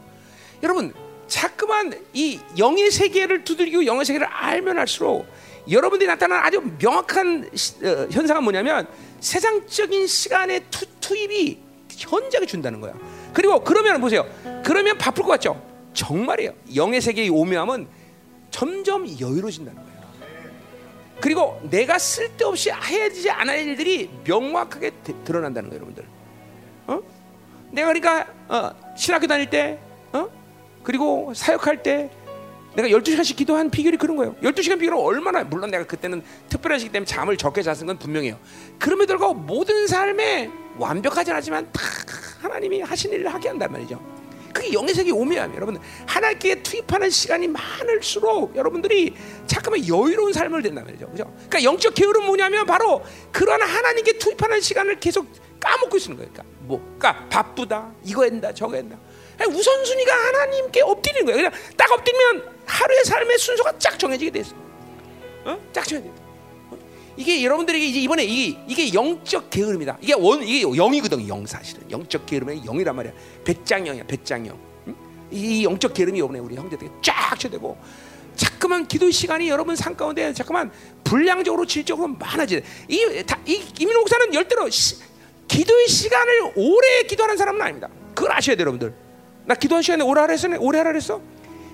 여러분 0.65 0.93
자꾸만 1.29 1.93
이 2.15 2.41
영의 2.59 2.91
세계를 2.91 3.45
두들기고 3.45 3.87
영의 3.87 4.05
세계를 4.05 4.27
알면 4.27 4.77
할수록 4.79 5.27
여러분들이 5.71 6.09
나타나는 6.09 6.43
아주 6.45 6.63
명확한 6.81 7.51
시- 7.55 7.75
어, 7.87 8.09
현상은 8.11 8.43
뭐냐면 8.43 8.89
세상적인 9.21 10.07
시간의 10.09 10.63
투, 10.71 10.85
투입이 11.01 11.59
현장에 11.97 12.47
준다는 12.47 12.81
거야. 12.81 12.95
그리고 13.33 13.63
그러면 13.63 14.01
보세요. 14.01 14.27
그러면 14.71 14.97
바쁠 14.99 15.25
것 15.25 15.31
같죠? 15.31 15.61
정말이에요. 15.95 16.53
영의 16.77 17.01
세계의 17.01 17.29
오묘함은 17.31 17.89
점점 18.53 19.05
여유로워진다는 19.19 19.83
거예요. 19.83 20.01
그리고 21.21 21.61
내가 21.69 21.99
쓸데없이 21.99 22.71
해야 22.71 23.09
되지 23.09 23.29
않아야 23.31 23.59
할 23.59 23.67
일들이 23.67 24.09
명확하게 24.25 24.93
드- 25.03 25.25
드러난다는 25.25 25.71
거예요, 25.71 25.81
여러분들. 25.83 26.05
어? 26.87 27.01
내가 27.73 27.93
그러니까 27.93 28.33
어, 28.47 28.95
신학교 28.97 29.27
다닐 29.27 29.51
때, 29.51 29.81
어? 30.13 30.29
그리고 30.85 31.33
사역할 31.35 31.83
때 31.83 32.09
내가 32.77 32.87
12시간씩 32.91 33.35
기도한 33.37 33.71
비결이 33.71 33.97
그런 33.97 34.17
거예요. 34.19 34.37
12시간 34.37 34.79
비결은 34.79 34.97
얼마나 35.01 35.43
물론 35.43 35.73
내가 35.73 35.85
그때는 35.85 36.23
특별한 36.49 36.79
시기 36.79 36.93
때문에 36.93 37.07
잠을 37.07 37.37
적게 37.37 37.61
잤은 37.63 37.89
건 37.89 37.99
분명해요. 37.99 38.39
그럼에도 38.79 39.15
불구하고 39.15 39.35
모든 39.35 39.89
삶에 39.89 40.49
완벽하지 40.79 41.33
않지만 41.33 41.69
다 41.73 41.81
하나님이 42.41 42.83
하신 42.83 43.13
일을 43.13 43.35
하게 43.35 43.49
한단 43.49 43.73
말이죠. 43.73 44.10
그게 44.61 44.75
영의 44.75 44.93
세계 44.93 45.11
오묘함이에요. 45.11 45.57
여러분 45.57 45.81
하나님께 46.07 46.63
투입하는 46.63 47.09
시간이 47.09 47.49
많을수록 47.49 48.55
여러분들이 48.55 49.15
잠깐만 49.47 49.81
여유로운 49.89 50.35
삶을 50.35 50.61
된단 50.63 50.85
말이죠. 50.85 51.09
그죠? 51.09 51.25
그러니까 51.35 51.65
영적 51.65 51.95
게으름 51.95 52.27
뭐냐면 52.27 52.67
바로 52.67 53.03
그런 53.33 53.63
하나님께 53.63 54.19
투입하는 54.19 54.61
시간을 54.61 55.01
계속 55.01 55.27
까먹고 55.59 55.97
있는 55.97 56.17
거예요. 56.17 56.31
그러니까 56.33 56.45
뭐, 56.61 56.79
그러니까 56.99 57.29
바쁘다, 57.29 57.93
이거 58.05 58.25
한다, 58.25 58.53
저거 58.53 58.77
한다. 58.77 58.99
우선순위가 59.49 60.15
하나님께 60.15 60.83
엎드리는 60.83 61.25
거예요. 61.25 61.37
그냥 61.37 61.53
딱 61.77 61.91
엎드리면 61.93 62.61
하루의 62.67 63.05
삶의 63.05 63.39
순서가 63.39 63.79
쫙 63.79 63.99
정해지게 63.99 64.31
돼 64.31 64.41
있어. 64.41 64.55
어? 65.45 65.59
쫙 65.73 65.87
정해져. 65.87 66.11
어? 67.11 67.15
이게 67.17 67.45
여러분들에게 67.45 67.85
이제 67.85 68.01
이번에 68.01 68.25
이게, 68.25 68.59
이게 68.69 68.95
영적 68.95 69.51
게으름이다. 69.51 69.99
이게 70.01 70.15
원 70.15 70.43
이게 70.43 70.63
영이거든. 70.63 71.27
영 71.29 71.45
사실은 71.47 71.91
영적 71.91 72.27
게으름의 72.27 72.63
영이란 72.65 72.97
말이야. 72.97 73.13
배짱영이야. 73.45 74.05
배짱영. 74.07 74.59
응? 74.89 74.97
이 75.31 75.65
영적 75.65 75.95
게으름이 75.95 76.19
이번에 76.19 76.39
우리 76.39 76.57
형제들에게 76.57 76.95
쫙 77.03 77.39
쳐되고 77.39 77.77
자꾸만 78.37 78.87
기도 78.87 79.11
시간이 79.11 79.49
여러분 79.49 79.77
삶 79.77 79.97
가운데 79.97 80.33
자꾸만 80.33 80.71
불량적으로 81.05 81.67
질적으로 81.67 82.09
많아지네. 82.09 82.63
이, 82.89 83.23
다, 83.27 83.39
이 83.47 83.61
이민호 83.79 84.01
목사는 84.01 84.33
열대로 84.33 84.71
시, 84.71 84.97
기도의 85.49 85.89
시간을 85.89 86.53
오래 86.55 87.03
기도하는 87.03 87.37
사람은 87.37 87.61
아닙니다. 87.61 87.89
그걸 88.15 88.33
아셔야 88.33 88.57
돼요, 88.57 88.63
여러분들. 88.63 88.95
나 89.47 89.55
기도한 89.55 89.83
시간에 89.83 90.05
오래 90.05 90.21
하라 90.21 90.33
했어? 90.33 90.49
오래 90.59 90.79
하라 90.79 90.93
그랬어? 90.93 91.21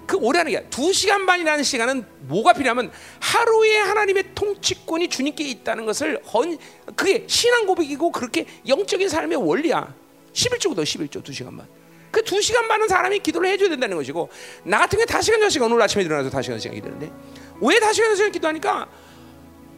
그 0.06 0.16
오래 0.16 0.38
하는 0.38 0.52
게 0.52 0.64
두 0.70 0.92
시간 0.92 1.26
반이라는 1.26 1.64
시간은 1.64 2.04
뭐가 2.20 2.52
필요하면 2.52 2.92
하루에 3.20 3.78
하나님의 3.78 4.34
통치권이 4.34 5.08
주님께 5.08 5.44
있다는 5.44 5.84
것을 5.86 6.22
헌 6.32 6.58
그게 6.94 7.24
신앙 7.26 7.66
고백이고 7.66 8.12
그렇게 8.12 8.46
영적인 8.66 9.08
삶의 9.08 9.36
원리야. 9.38 9.94
11조거든 10.32 10.82
11조 10.82 11.24
두 11.24 11.32
시간만. 11.32 11.66
그두 12.10 12.40
시간 12.40 12.66
반은 12.68 12.88
사람이 12.88 13.18
기도를 13.18 13.50
해줘야 13.50 13.68
된다는 13.68 13.96
것이고 13.96 14.30
나 14.64 14.78
같은 14.78 14.98
게 14.98 15.04
다섯 15.04 15.22
시간 15.22 15.40
여섯 15.40 15.50
시간 15.50 15.70
오늘 15.70 15.82
아침에 15.82 16.02
일어나서 16.04 16.30
다섯 16.30 16.42
시간 16.42 16.58
시간 16.58 16.74
기도하는데 16.74 17.12
왜 17.60 17.78
다섯 17.78 17.92
시간 17.92 18.10
여섯 18.10 18.16
시간 18.16 18.32
기도하니까 18.32 18.88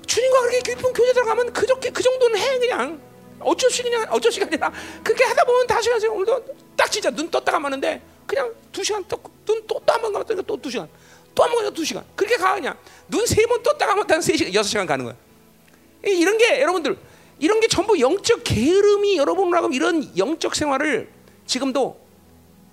주님과 0.06 0.40
그렇게 0.42 0.58
깊은 0.74 0.92
교제 0.92 1.12
들어가면 1.14 1.52
그저께 1.52 1.90
그 1.90 2.02
정도는 2.02 2.38
해 2.38 2.58
그냥 2.58 3.00
어쩔 3.40 3.70
수 3.70 3.82
그냥 3.82 4.06
어쩔 4.10 4.30
시간이 4.30 4.50
아니라 4.52 4.72
그렇게 5.02 5.24
하다 5.24 5.44
보면 5.44 5.66
다섯 5.66 5.82
시간 5.82 6.00
시간 6.00 6.14
오늘도 6.16 6.44
딱 6.76 6.90
진짜 6.90 7.10
눈 7.10 7.28
떴다가 7.30 7.58
마는데 7.58 8.02
그냥 8.28 8.54
두 8.70 8.84
시간 8.84 9.02
또눈또또한번 9.08 10.12
감았다니까 10.12 10.46
또두 10.46 10.70
시간 10.70 10.86
또한번 11.34 11.58
가면 11.58 11.74
두 11.74 11.84
시간 11.84 12.04
그렇게 12.14 12.36
가 12.36 12.54
그냥 12.54 12.76
눈 13.08 13.22
세 13.26 13.44
번 13.46 13.60
떴다가 13.62 13.94
감았다가 13.94 14.20
세 14.20 14.36
시간 14.36 14.54
여섯 14.54 14.68
시간 14.68 14.86
가는 14.86 15.04
거야 15.04 15.16
이- 16.06 16.10
이런 16.20 16.36
게 16.38 16.60
여러분들 16.60 16.96
이런 17.40 17.58
게 17.60 17.66
전부 17.68 17.98
영적 17.98 18.42
게으름이 18.44 19.16
여러분하고 19.16 19.68
이런 19.72 20.16
영적 20.16 20.54
생활을 20.54 21.08
지금도 21.46 22.06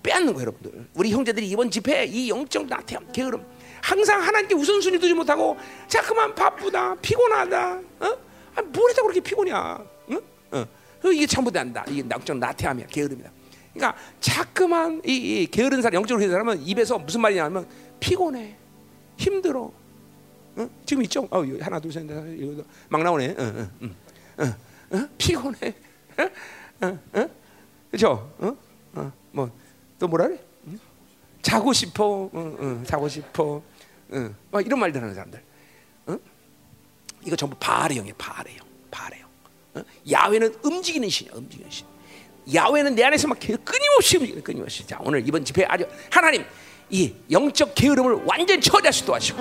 빼앗는 0.03 0.33
거예요, 0.33 0.41
여러분들. 0.47 0.87
우리 0.95 1.11
형제들이 1.11 1.47
이번 1.49 1.71
집회 1.71 2.05
이 2.05 2.29
영적 2.29 2.67
나태함, 2.67 3.11
게으름, 3.11 3.43
항상 3.81 4.21
하나님께 4.21 4.53
우선순위 4.53 4.99
두지 4.99 5.13
못하고 5.15 5.57
자꾸만 5.87 6.35
바쁘다, 6.35 6.95
피곤하다, 7.01 7.79
어? 8.01 8.17
아, 8.55 8.61
뭘 8.61 8.89
해서 8.91 9.01
그렇게 9.01 9.19
피곤이야? 9.19 9.83
응? 10.11 10.21
어. 10.51 10.65
그 11.01 11.11
이게 11.13 11.25
전부 11.25 11.51
다 11.51 11.61
안다. 11.61 11.83
이게 11.89 12.03
영적 12.09 12.37
나태함이야, 12.37 12.85
게으름이다. 12.87 13.31
그러니까 13.75 13.99
자꾸만 14.21 15.01
이, 15.05 15.11
이 15.43 15.47
게으른 15.47 15.81
사람, 15.81 15.95
영적으로 15.95 16.19
게으른 16.19 16.31
사람은 16.31 16.65
입에서 16.65 16.97
무슨 16.97 17.21
말이냐면 17.21 17.67
피곤해, 17.99 18.55
힘들어. 19.17 19.71
어? 20.55 20.69
지금 20.85 21.03
있죠? 21.03 21.27
어, 21.29 21.43
하나, 21.59 21.79
둘, 21.79 21.91
셋, 21.91 22.05
넷, 22.05 22.41
여섯, 22.41 22.65
막 22.87 23.03
나오네. 23.03 23.35
어, 23.37 23.43
어, 23.43 23.69
음. 23.81 23.95
어, 24.37 24.97
어? 24.97 25.09
피곤해. 25.17 25.73
어? 26.17 26.85
어? 26.87 26.99
어? 27.13 27.29
그죠? 27.91 28.33
어? 28.39 28.57
어? 28.93 29.11
뭐, 29.31 29.51
또 29.99 30.07
뭐라 30.07 30.27
그래? 30.27 30.39
응? 30.67 30.79
자고 31.41 31.73
싶어. 31.73 32.29
응, 32.33 32.57
응, 32.59 32.83
자고 32.85 33.09
싶어. 33.09 33.61
응. 34.13 34.33
막 34.49 34.65
이런 34.65 34.79
말들 34.79 35.01
하는 35.01 35.13
사람들. 35.13 35.43
응? 36.09 36.19
이거 37.25 37.35
전부 37.35 37.57
바알의 37.59 37.97
영이에요. 37.97 38.15
바알의 38.17 38.57
영. 38.57 38.65
바알의 38.89 39.19
영. 39.19 39.29
어? 39.75 39.83
야훼는 40.09 40.55
움직이는 40.63 41.09
신이야. 41.09 41.33
움직이는 41.35 41.69
신. 41.69 41.85
야훼는 42.53 42.95
내 42.95 43.03
안에서 43.03 43.27
막 43.27 43.39
끊임없이 43.39 44.17
움직이는 44.17 44.43
끊임없이. 44.43 44.85
자, 44.85 44.97
오늘 45.01 45.25
이번 45.27 45.43
집회 45.43 45.65
아주 45.67 45.85
하나님 46.09 46.43
이 46.89 47.13
영적 47.31 47.73
게으름을 47.73 48.21
완전 48.25 48.61
처리할 48.61 48.93
수도 48.93 49.15
하시고 49.15 49.39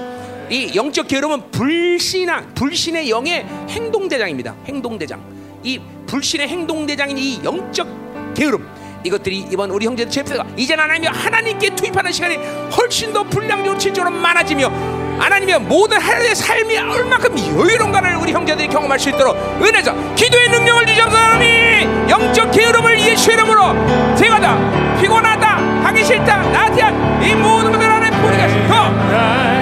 이 0.51 0.73
영적 0.75 1.09
게으름은 1.09 1.51
불신한 1.51 2.55
불신의 2.55 3.11
영의 3.11 3.45
행동대장입니다. 3.69 4.57
행동대장. 4.67 5.23
이 5.63 5.81
불신의 6.07 6.49
행동대장인 6.49 7.19
이 7.19 7.41
영적 7.45 8.35
게으름 8.35 8.67
이것들이 9.05 9.47
이번 9.53 9.71
우리 9.71 9.87
형제들 9.87 10.11
제프가 10.11 10.47
이제 10.57 10.75
하나님이 10.75 11.07
하나님께 11.07 11.75
투입하는 11.75 12.11
시간이 12.11 12.37
훨씬 12.37 13.13
더 13.13 13.23
분량적으로 13.23 13.79
질적으로 13.79 14.15
많아지며 14.15 15.04
하나님의 15.19 15.61
모든 15.61 16.01
하나님의 16.01 16.35
삶이 16.35 16.77
얼마큼 16.78 17.39
여유로운가를 17.39 18.16
우리 18.16 18.32
형제들이 18.32 18.69
경험할 18.69 18.99
수 18.99 19.11
있도록 19.11 19.36
은혜서 19.62 19.95
기도의 20.15 20.49
능력을 20.51 20.86
주셔서 20.86 21.16
하나님이 21.16 22.11
영적 22.11 22.51
게으름을 22.51 23.01
예수의 23.01 23.36
이름으로 23.36 24.15
제거다 24.16 25.01
피곤하다 25.01 25.49
하기 25.85 26.05
싫다 26.05 26.36
나한테 26.51 27.28
이 27.28 27.35
모든 27.35 27.73
것들 27.73 27.91
안에 27.91 28.11
보내가 28.11 28.47
더할 28.69 29.54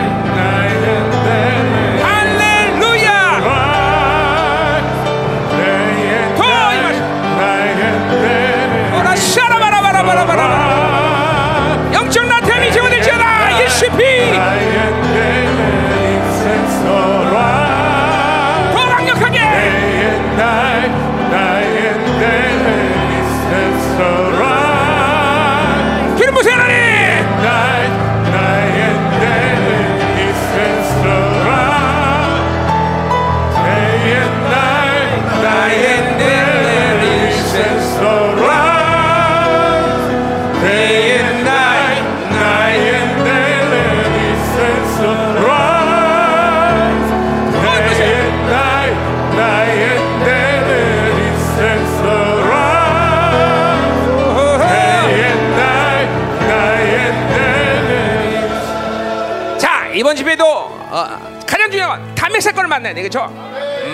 이번 60.02 60.16
집에도 60.16 60.44
어, 60.44 61.06
가장 61.46 61.70
중요한 61.70 62.00
건 62.00 62.14
담의 62.16 62.40
사건을 62.40 62.68
만나야 62.68 62.92
돼 62.92 63.02
그렇죠? 63.02 63.28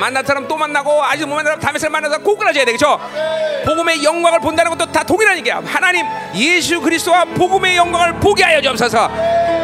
만난 0.01 0.25
사람 0.25 0.49
또 0.49 0.57
만나고 0.57 1.05
아직 1.05 1.27
못 1.27 1.35
만난 1.35 1.45
사람 1.45 1.61
다음에 1.61 1.79
사람 1.79 1.93
만나서 1.93 2.19
꼬꾸라져야 2.21 2.65
되겠죠. 2.65 2.99
복음의 3.67 4.03
영광을 4.03 4.41
본다는 4.41 4.71
것도 4.71 4.91
다 4.91 5.05
동일한 5.05 5.37
얘기야. 5.37 5.61
하나님 5.67 6.07
예수 6.35 6.81
그리스도와 6.81 7.27
복음의 7.27 7.77
영광을 7.77 8.15
보게 8.15 8.43
하여 8.43 8.63
주옵소서. 8.63 9.11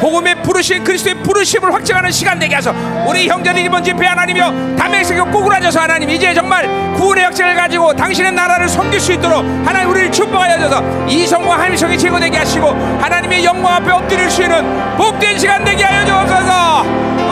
복음의 0.04 0.42
부르심 0.42 0.84
그리스도의 0.84 1.14
부르심을 1.22 1.72
확증하는 1.72 2.10
시간 2.10 2.38
되게 2.38 2.54
하소. 2.56 2.74
우리 3.08 3.26
형제들 3.26 3.64
이번 3.64 3.82
집회 3.82 4.04
하나님이여 4.04 4.76
담에 4.76 5.02
새겨 5.02 5.24
꼬꾸라져서 5.24 5.80
하나님 5.80 6.10
이제 6.10 6.34
정말 6.34 6.68
구원의 6.92 7.24
확증을 7.24 7.54
가지고 7.54 7.94
당신의 7.94 8.32
나라를 8.32 8.68
섬길 8.68 9.00
수 9.00 9.14
있도록 9.14 9.38
하나님 9.64 9.88
우리를 9.88 10.12
축복하여 10.12 10.58
줘서 10.58 10.82
이성과 11.08 11.54
하나님성이 11.54 11.96
제거되게 11.96 12.36
하시고 12.36 12.68
하나님의 13.00 13.46
영광 13.46 13.76
앞에 13.76 13.90
엎드릴 13.92 14.30
수 14.30 14.42
있는 14.42 14.62
복된 14.98 15.38
시간 15.38 15.64
되게 15.64 15.82
하여 15.82 16.04
주옵소서. 16.04 16.80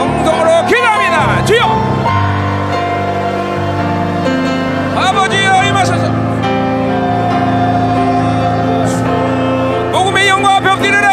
엉덩으로 0.01 0.65
기도합니다. 0.65 1.45
주여. 1.45 1.93
아버지여 4.95 5.63
임하소서 5.65 6.11
복음의 9.91 10.27
영광 10.27 10.55
앞에 10.55 10.69
엎드리라 10.69 11.12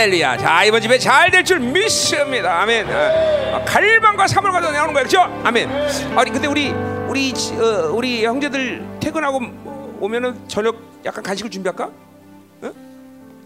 할렐루야. 0.00 0.38
자 0.38 0.64
이번 0.64 0.80
집에 0.80 0.98
잘 0.98 1.30
될 1.30 1.44
줄 1.44 1.60
믿습니다. 1.60 2.62
아멘. 2.62 2.86
어, 2.88 3.62
갈망과 3.66 4.26
사물 4.28 4.50
가져 4.50 4.72
나오는 4.72 4.94
거예요 4.94 5.06
그렇죠? 5.06 5.20
아멘. 5.46 5.68
아니 6.18 6.30
근데 6.30 6.46
우리 6.48 6.70
우리 7.06 7.34
지- 7.34 7.54
어, 7.56 7.92
우리 7.92 8.24
형제들 8.24 8.82
퇴근하고 8.98 9.40
오면은 10.00 10.48
저녁 10.48 10.74
약간 11.04 11.22
간식을 11.22 11.50
준비할까? 11.50 11.84
어? 11.84 12.72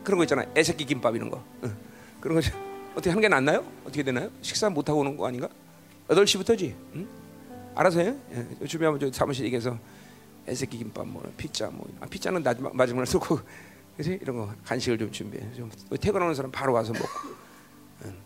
그런 0.05 0.19
거 0.19 0.23
있잖아 0.23 0.45
애새끼 0.57 0.85
김밥 0.85 1.17
이런 1.17 1.29
거. 1.29 1.39
어, 1.63 1.69
그런 2.21 2.41
거 2.41 2.47
어떻게 2.93 3.11
한개 3.11 3.27
낫나요? 3.27 3.65
어떻게 3.83 4.05
되나요? 4.05 4.31
식사 4.41 4.71
못 4.71 4.89
하고 4.89 5.01
오는 5.01 5.17
거 5.17 5.27
아닌가? 5.27 5.49
8시부터지. 6.09 6.73
응? 6.95 7.09
알아서 7.75 7.99
해. 7.99 8.15
예, 8.63 8.67
준비하면 8.69 9.01
저 9.01 9.11
사무실 9.11 9.45
얘기해서 9.47 9.77
애새끼 10.49 10.79
김밥 10.79 11.05
뭐 11.05 11.21
피자 11.37 11.67
뭐. 11.67 11.85
아, 12.01 12.07
피자는 12.09 12.45
마지막 12.45 12.77
마지막에 12.77 13.07
쏘고 13.07 13.41
그지 13.97 14.19
이런 14.21 14.37
거 14.37 14.55
간식을 14.65 14.99
좀 14.99 15.13
준비해 15.13 15.53
좀 15.55 15.71
퇴근하는 16.01 16.35
사람 16.35 16.51
바로 16.51 16.73
와서 16.73 16.93
먹고 16.93 17.09
응. 18.05 18.17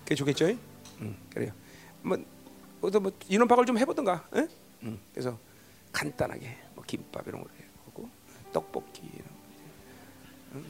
그게 0.00 0.14
좋겠죠? 0.14 0.46
응, 1.00 1.16
그래요 1.32 1.52
뭐 2.02 2.16
어떤 2.80 3.02
뭐 3.02 3.12
인원 3.28 3.48
파악을 3.48 3.66
좀 3.66 3.78
해보든가 3.78 4.28
응? 4.36 4.48
응. 4.84 4.98
그래서 5.12 5.38
간단하게 5.92 6.56
뭐 6.74 6.84
김밥 6.86 7.26
이런 7.26 7.42
거 7.42 7.48
하고 7.86 8.08
떡볶이 8.52 9.02
이런 9.02 9.26
거 9.26 9.34
응? 10.54 10.64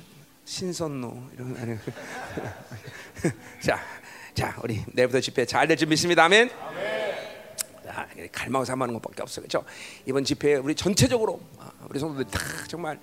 신선노 0.45 1.31
이런 1.35 1.55
거 1.55 1.61
아니야 1.61 1.79
자, 3.63 3.81
자 4.33 4.59
우리 4.63 4.83
내일부터 4.93 5.21
집회 5.21 5.45
잘될줄 5.45 5.89
믿습니다 5.89 6.25
아멘 6.25 6.51
아, 7.89 8.07
갈망을 8.33 8.67
삼하는 8.67 8.95
것밖에 8.95 9.23
없어 9.23 9.41
그렇죠? 9.41 9.65
이번 10.07 10.25
집회에 10.25 10.57
우리 10.57 10.75
전체적으로 10.75 11.41
아, 11.59 11.71
우리 11.89 11.99
성도들 11.99 12.25
다 12.27 12.41
정말 12.67 12.97
어, 12.97 13.01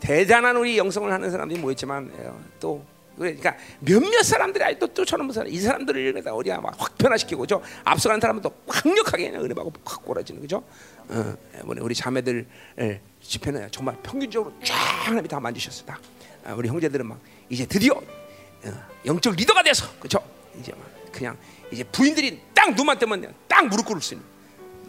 대단한 0.00 0.56
우리 0.56 0.78
영성을 0.78 1.10
하는 1.12 1.30
사람들이 1.30 1.60
모였지만 1.60 2.10
어, 2.14 2.40
또 2.58 2.84
그러니까 3.16 3.56
몇몇 3.80 4.22
사람들이 4.22 4.62
아직도 4.62 4.92
쫓아오는 4.92 5.30
사람 5.32 5.48
이 5.50 5.58
사람들을 5.58 6.22
다 6.22 6.32
우리가 6.34 6.60
막확 6.60 6.96
변화시키고 6.98 7.42
그죠? 7.42 7.62
앞서가는 7.84 8.20
사람은 8.20 8.42
또 8.42 8.50
강력하게 8.68 9.30
은혜 9.30 9.54
받고 9.54 9.72
확 9.84 10.04
꼬라지는 10.04 10.40
그죠? 10.40 10.62
어, 11.08 11.34
우리 11.64 11.94
자매들 11.94 12.46
예, 12.80 13.00
집회는 13.22 13.68
정말 13.70 13.96
평균적으로 14.02 14.54
쫙 14.62 14.74
하나님이 15.06 15.28
다 15.28 15.40
만지셨어 15.40 15.84
다. 15.84 15.98
아, 16.44 16.54
우리 16.54 16.68
형제들은 16.68 17.06
막 17.06 17.18
이제 17.48 17.66
드디어 17.66 17.94
어, 17.94 18.72
영적 19.04 19.34
리더가 19.34 19.62
돼서 19.62 19.86
그죠? 19.98 20.18
이제 20.58 20.72
막 20.72 20.86
그냥 21.12 21.36
이제 21.70 21.84
부인들이 21.84 22.40
딱 22.54 22.74
눈만 22.74 22.98
뜨면 22.98 23.34
딱 23.48 23.66
무릎 23.66 23.86
꿇을 23.86 24.00
수 24.00 24.14
있는. 24.14 24.26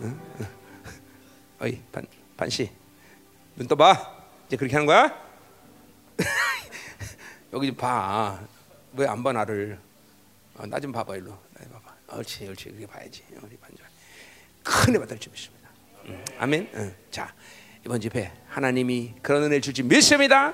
어? 0.02 0.20
어. 0.40 1.66
어이 1.66 1.80
반 1.92 2.06
반씨 2.36 2.70
눈 3.56 3.68
떠봐. 3.68 4.17
이제 4.48 4.56
그렇게 4.56 4.76
하는 4.76 4.86
거야? 4.86 5.14
여기 7.54 7.68
좀 7.68 7.76
봐. 7.76 8.40
왜 8.96 9.06
안 9.08 9.22
봐 9.24 9.34
나를? 9.34 9.78
어, 10.56 10.66
나좀 10.66 10.92
봐봐 10.92 11.16
일로. 11.18 11.38
나좀 11.54 11.72
봐봐. 11.74 12.18
옳지, 12.18 12.48
옳지. 12.48 12.66
그렇게 12.70 12.88
봐야지. 12.88 13.24
우리 13.44 13.58
반절. 13.58 13.86
큰애 14.64 14.98
받을 15.00 15.20
줄 15.20 15.32
믿습니다. 15.32 15.70
음, 16.06 16.24
아멘. 16.40 16.70
응. 16.76 16.96
자 17.12 17.34
이번 17.86 18.00
집회 18.02 18.32
하나님이 18.50 19.14
그런 19.22 19.44
은혜를 19.44 19.62
줄지 19.62 19.84
믿습니다. 19.84 20.54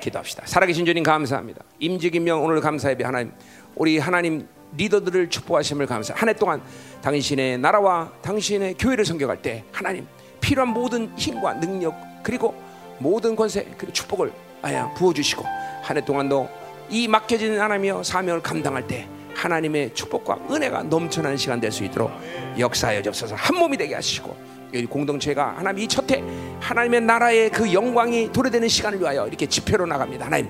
기도합시다. 0.00 0.44
살아계신 0.46 0.84
주님 0.84 1.02
감사합니다. 1.02 1.64
임직임명 1.80 2.42
오늘 2.44 2.60
감사 2.60 2.90
예배 2.90 3.04
하나님 3.04 3.32
우리 3.74 3.98
하나님 3.98 4.46
리더들을 4.76 5.30
축복하심을 5.30 5.86
감사. 5.86 6.14
한 6.14 6.28
해 6.28 6.34
동안 6.34 6.62
당신의 7.02 7.58
나라와 7.58 8.12
당신의 8.22 8.74
교회를 8.74 9.04
섬겨갈 9.06 9.40
때 9.42 9.64
하나님 9.72 10.06
필요한 10.40 10.68
모든 10.72 11.16
힘과 11.18 11.54
능력 11.54 11.94
그리고 12.22 12.54
모든 12.98 13.34
권세 13.36 13.64
그리고 13.76 13.92
축복을 13.92 14.32
아야 14.62 14.92
부어주시고 14.94 15.44
한 15.82 15.96
해 15.96 16.04
동안도 16.04 16.48
이 16.90 17.08
맡겨진 17.08 17.58
하나님이여 17.60 18.02
사명을 18.02 18.42
감당할 18.42 18.86
때 18.86 19.06
하나님의 19.34 19.94
축복과 19.94 20.38
은혜가 20.50 20.84
넘쳐나는 20.84 21.36
시간 21.36 21.60
될 21.60 21.70
수 21.72 21.84
있도록 21.84 22.10
역사하여 22.58 23.02
주옵소서 23.02 23.34
한 23.34 23.56
몸이 23.56 23.76
되게 23.76 23.94
하시고 23.94 24.36
이 24.72 24.86
공동체가 24.86 25.54
하나님 25.56 25.84
이 25.84 25.88
첫해 25.88 26.22
하나님의 26.60 27.00
나라의 27.02 27.50
그 27.50 27.72
영광이 27.72 28.32
도래되는 28.32 28.68
시간을 28.68 29.00
위하여 29.00 29.26
이렇게 29.26 29.46
집회로 29.46 29.86
나갑니다. 29.86 30.26
하나님 30.26 30.48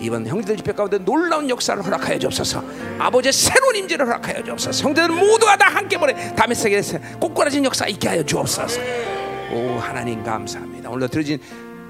이번 0.00 0.26
형제들 0.26 0.56
집회 0.56 0.72
가운데 0.72 0.98
놀라운 0.98 1.48
역사를 1.48 1.82
허락하여 1.82 2.18
주옵소서. 2.18 2.62
아버지의 2.98 3.32
새로운 3.32 3.76
임재를 3.76 4.06
허락하여 4.06 4.42
주옵소서. 4.44 4.84
형제들 4.88 5.08
모두가 5.14 5.56
다 5.56 5.68
함께 5.70 5.96
보내 5.98 6.34
다메 6.34 6.54
세계에서 6.54 6.98
꼬꾸라진 7.20 7.64
역사 7.64 7.86
있게 7.86 8.08
하여 8.08 8.22
주옵소서. 8.24 8.80
오 9.52 9.78
하나님 9.78 10.22
감사합니다. 10.22 10.90
오늘 10.90 11.08
들어진 11.08 11.40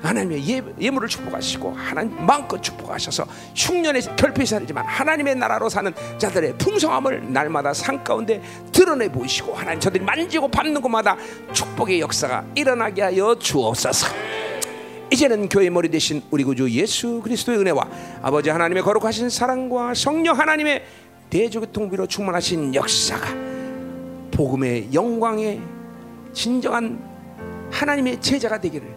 하나님의 0.04 0.48
예, 0.48 0.62
예물을 0.78 1.08
축복하시고 1.08 1.72
하나님 1.72 2.24
마음껏 2.24 2.62
축복하셔서 2.62 3.26
흉년의 3.56 4.02
결핍살이지만 4.16 4.84
하나님의 4.84 5.34
나라로 5.36 5.68
사는 5.68 5.92
자들의 6.18 6.58
풍성함을 6.58 7.32
날마다 7.32 7.72
산 7.72 8.04
가운데 8.04 8.42
드러내 8.70 9.10
보이시고 9.10 9.54
하나님 9.54 9.80
저들이 9.80 10.04
만지고 10.04 10.48
밟는 10.48 10.80
곳마다 10.82 11.16
축복의 11.52 12.00
역사가 12.00 12.44
일어나게 12.54 13.02
하여 13.02 13.34
주옵소서. 13.34 14.06
이제는 15.10 15.48
교회 15.48 15.70
머리 15.70 15.88
대신 15.88 16.22
우리 16.30 16.44
구주 16.44 16.68
예수 16.70 17.20
그리스도의 17.22 17.58
은혜와 17.58 17.88
아버지 18.22 18.50
하나님의 18.50 18.82
거룩하신 18.82 19.30
사랑과 19.30 19.94
성령 19.94 20.38
하나님의 20.38 20.84
대조교통비로 21.30 22.06
충만하신 22.06 22.74
역사가 22.74 23.28
복음의 24.32 24.92
영광의 24.92 25.60
진정한 26.32 26.98
하나님의 27.70 28.20
제자가 28.20 28.60
되기를 28.60 28.88
어, 28.88 28.93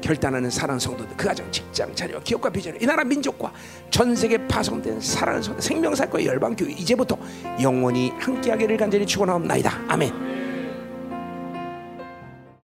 결단하는 0.00 0.50
사랑하는 0.50 0.78
성도들 0.78 1.16
그 1.16 1.26
가정 1.26 1.50
직장 1.50 1.94
자녀 1.94 2.18
기업과 2.20 2.50
비전을 2.50 2.82
이 2.82 2.86
나라 2.86 3.04
민족과 3.04 3.52
전 3.90 4.14
세계 4.14 4.46
파송된 4.46 5.00
사랑하는 5.00 5.42
성도 5.42 5.60
생명사과 5.60 6.24
열방교회 6.24 6.72
이제부터 6.72 7.16
영원히 7.60 8.10
함께하기를 8.18 8.76
간절히 8.76 9.06
축원하옵나이다. 9.06 9.84
아멘 9.88 10.43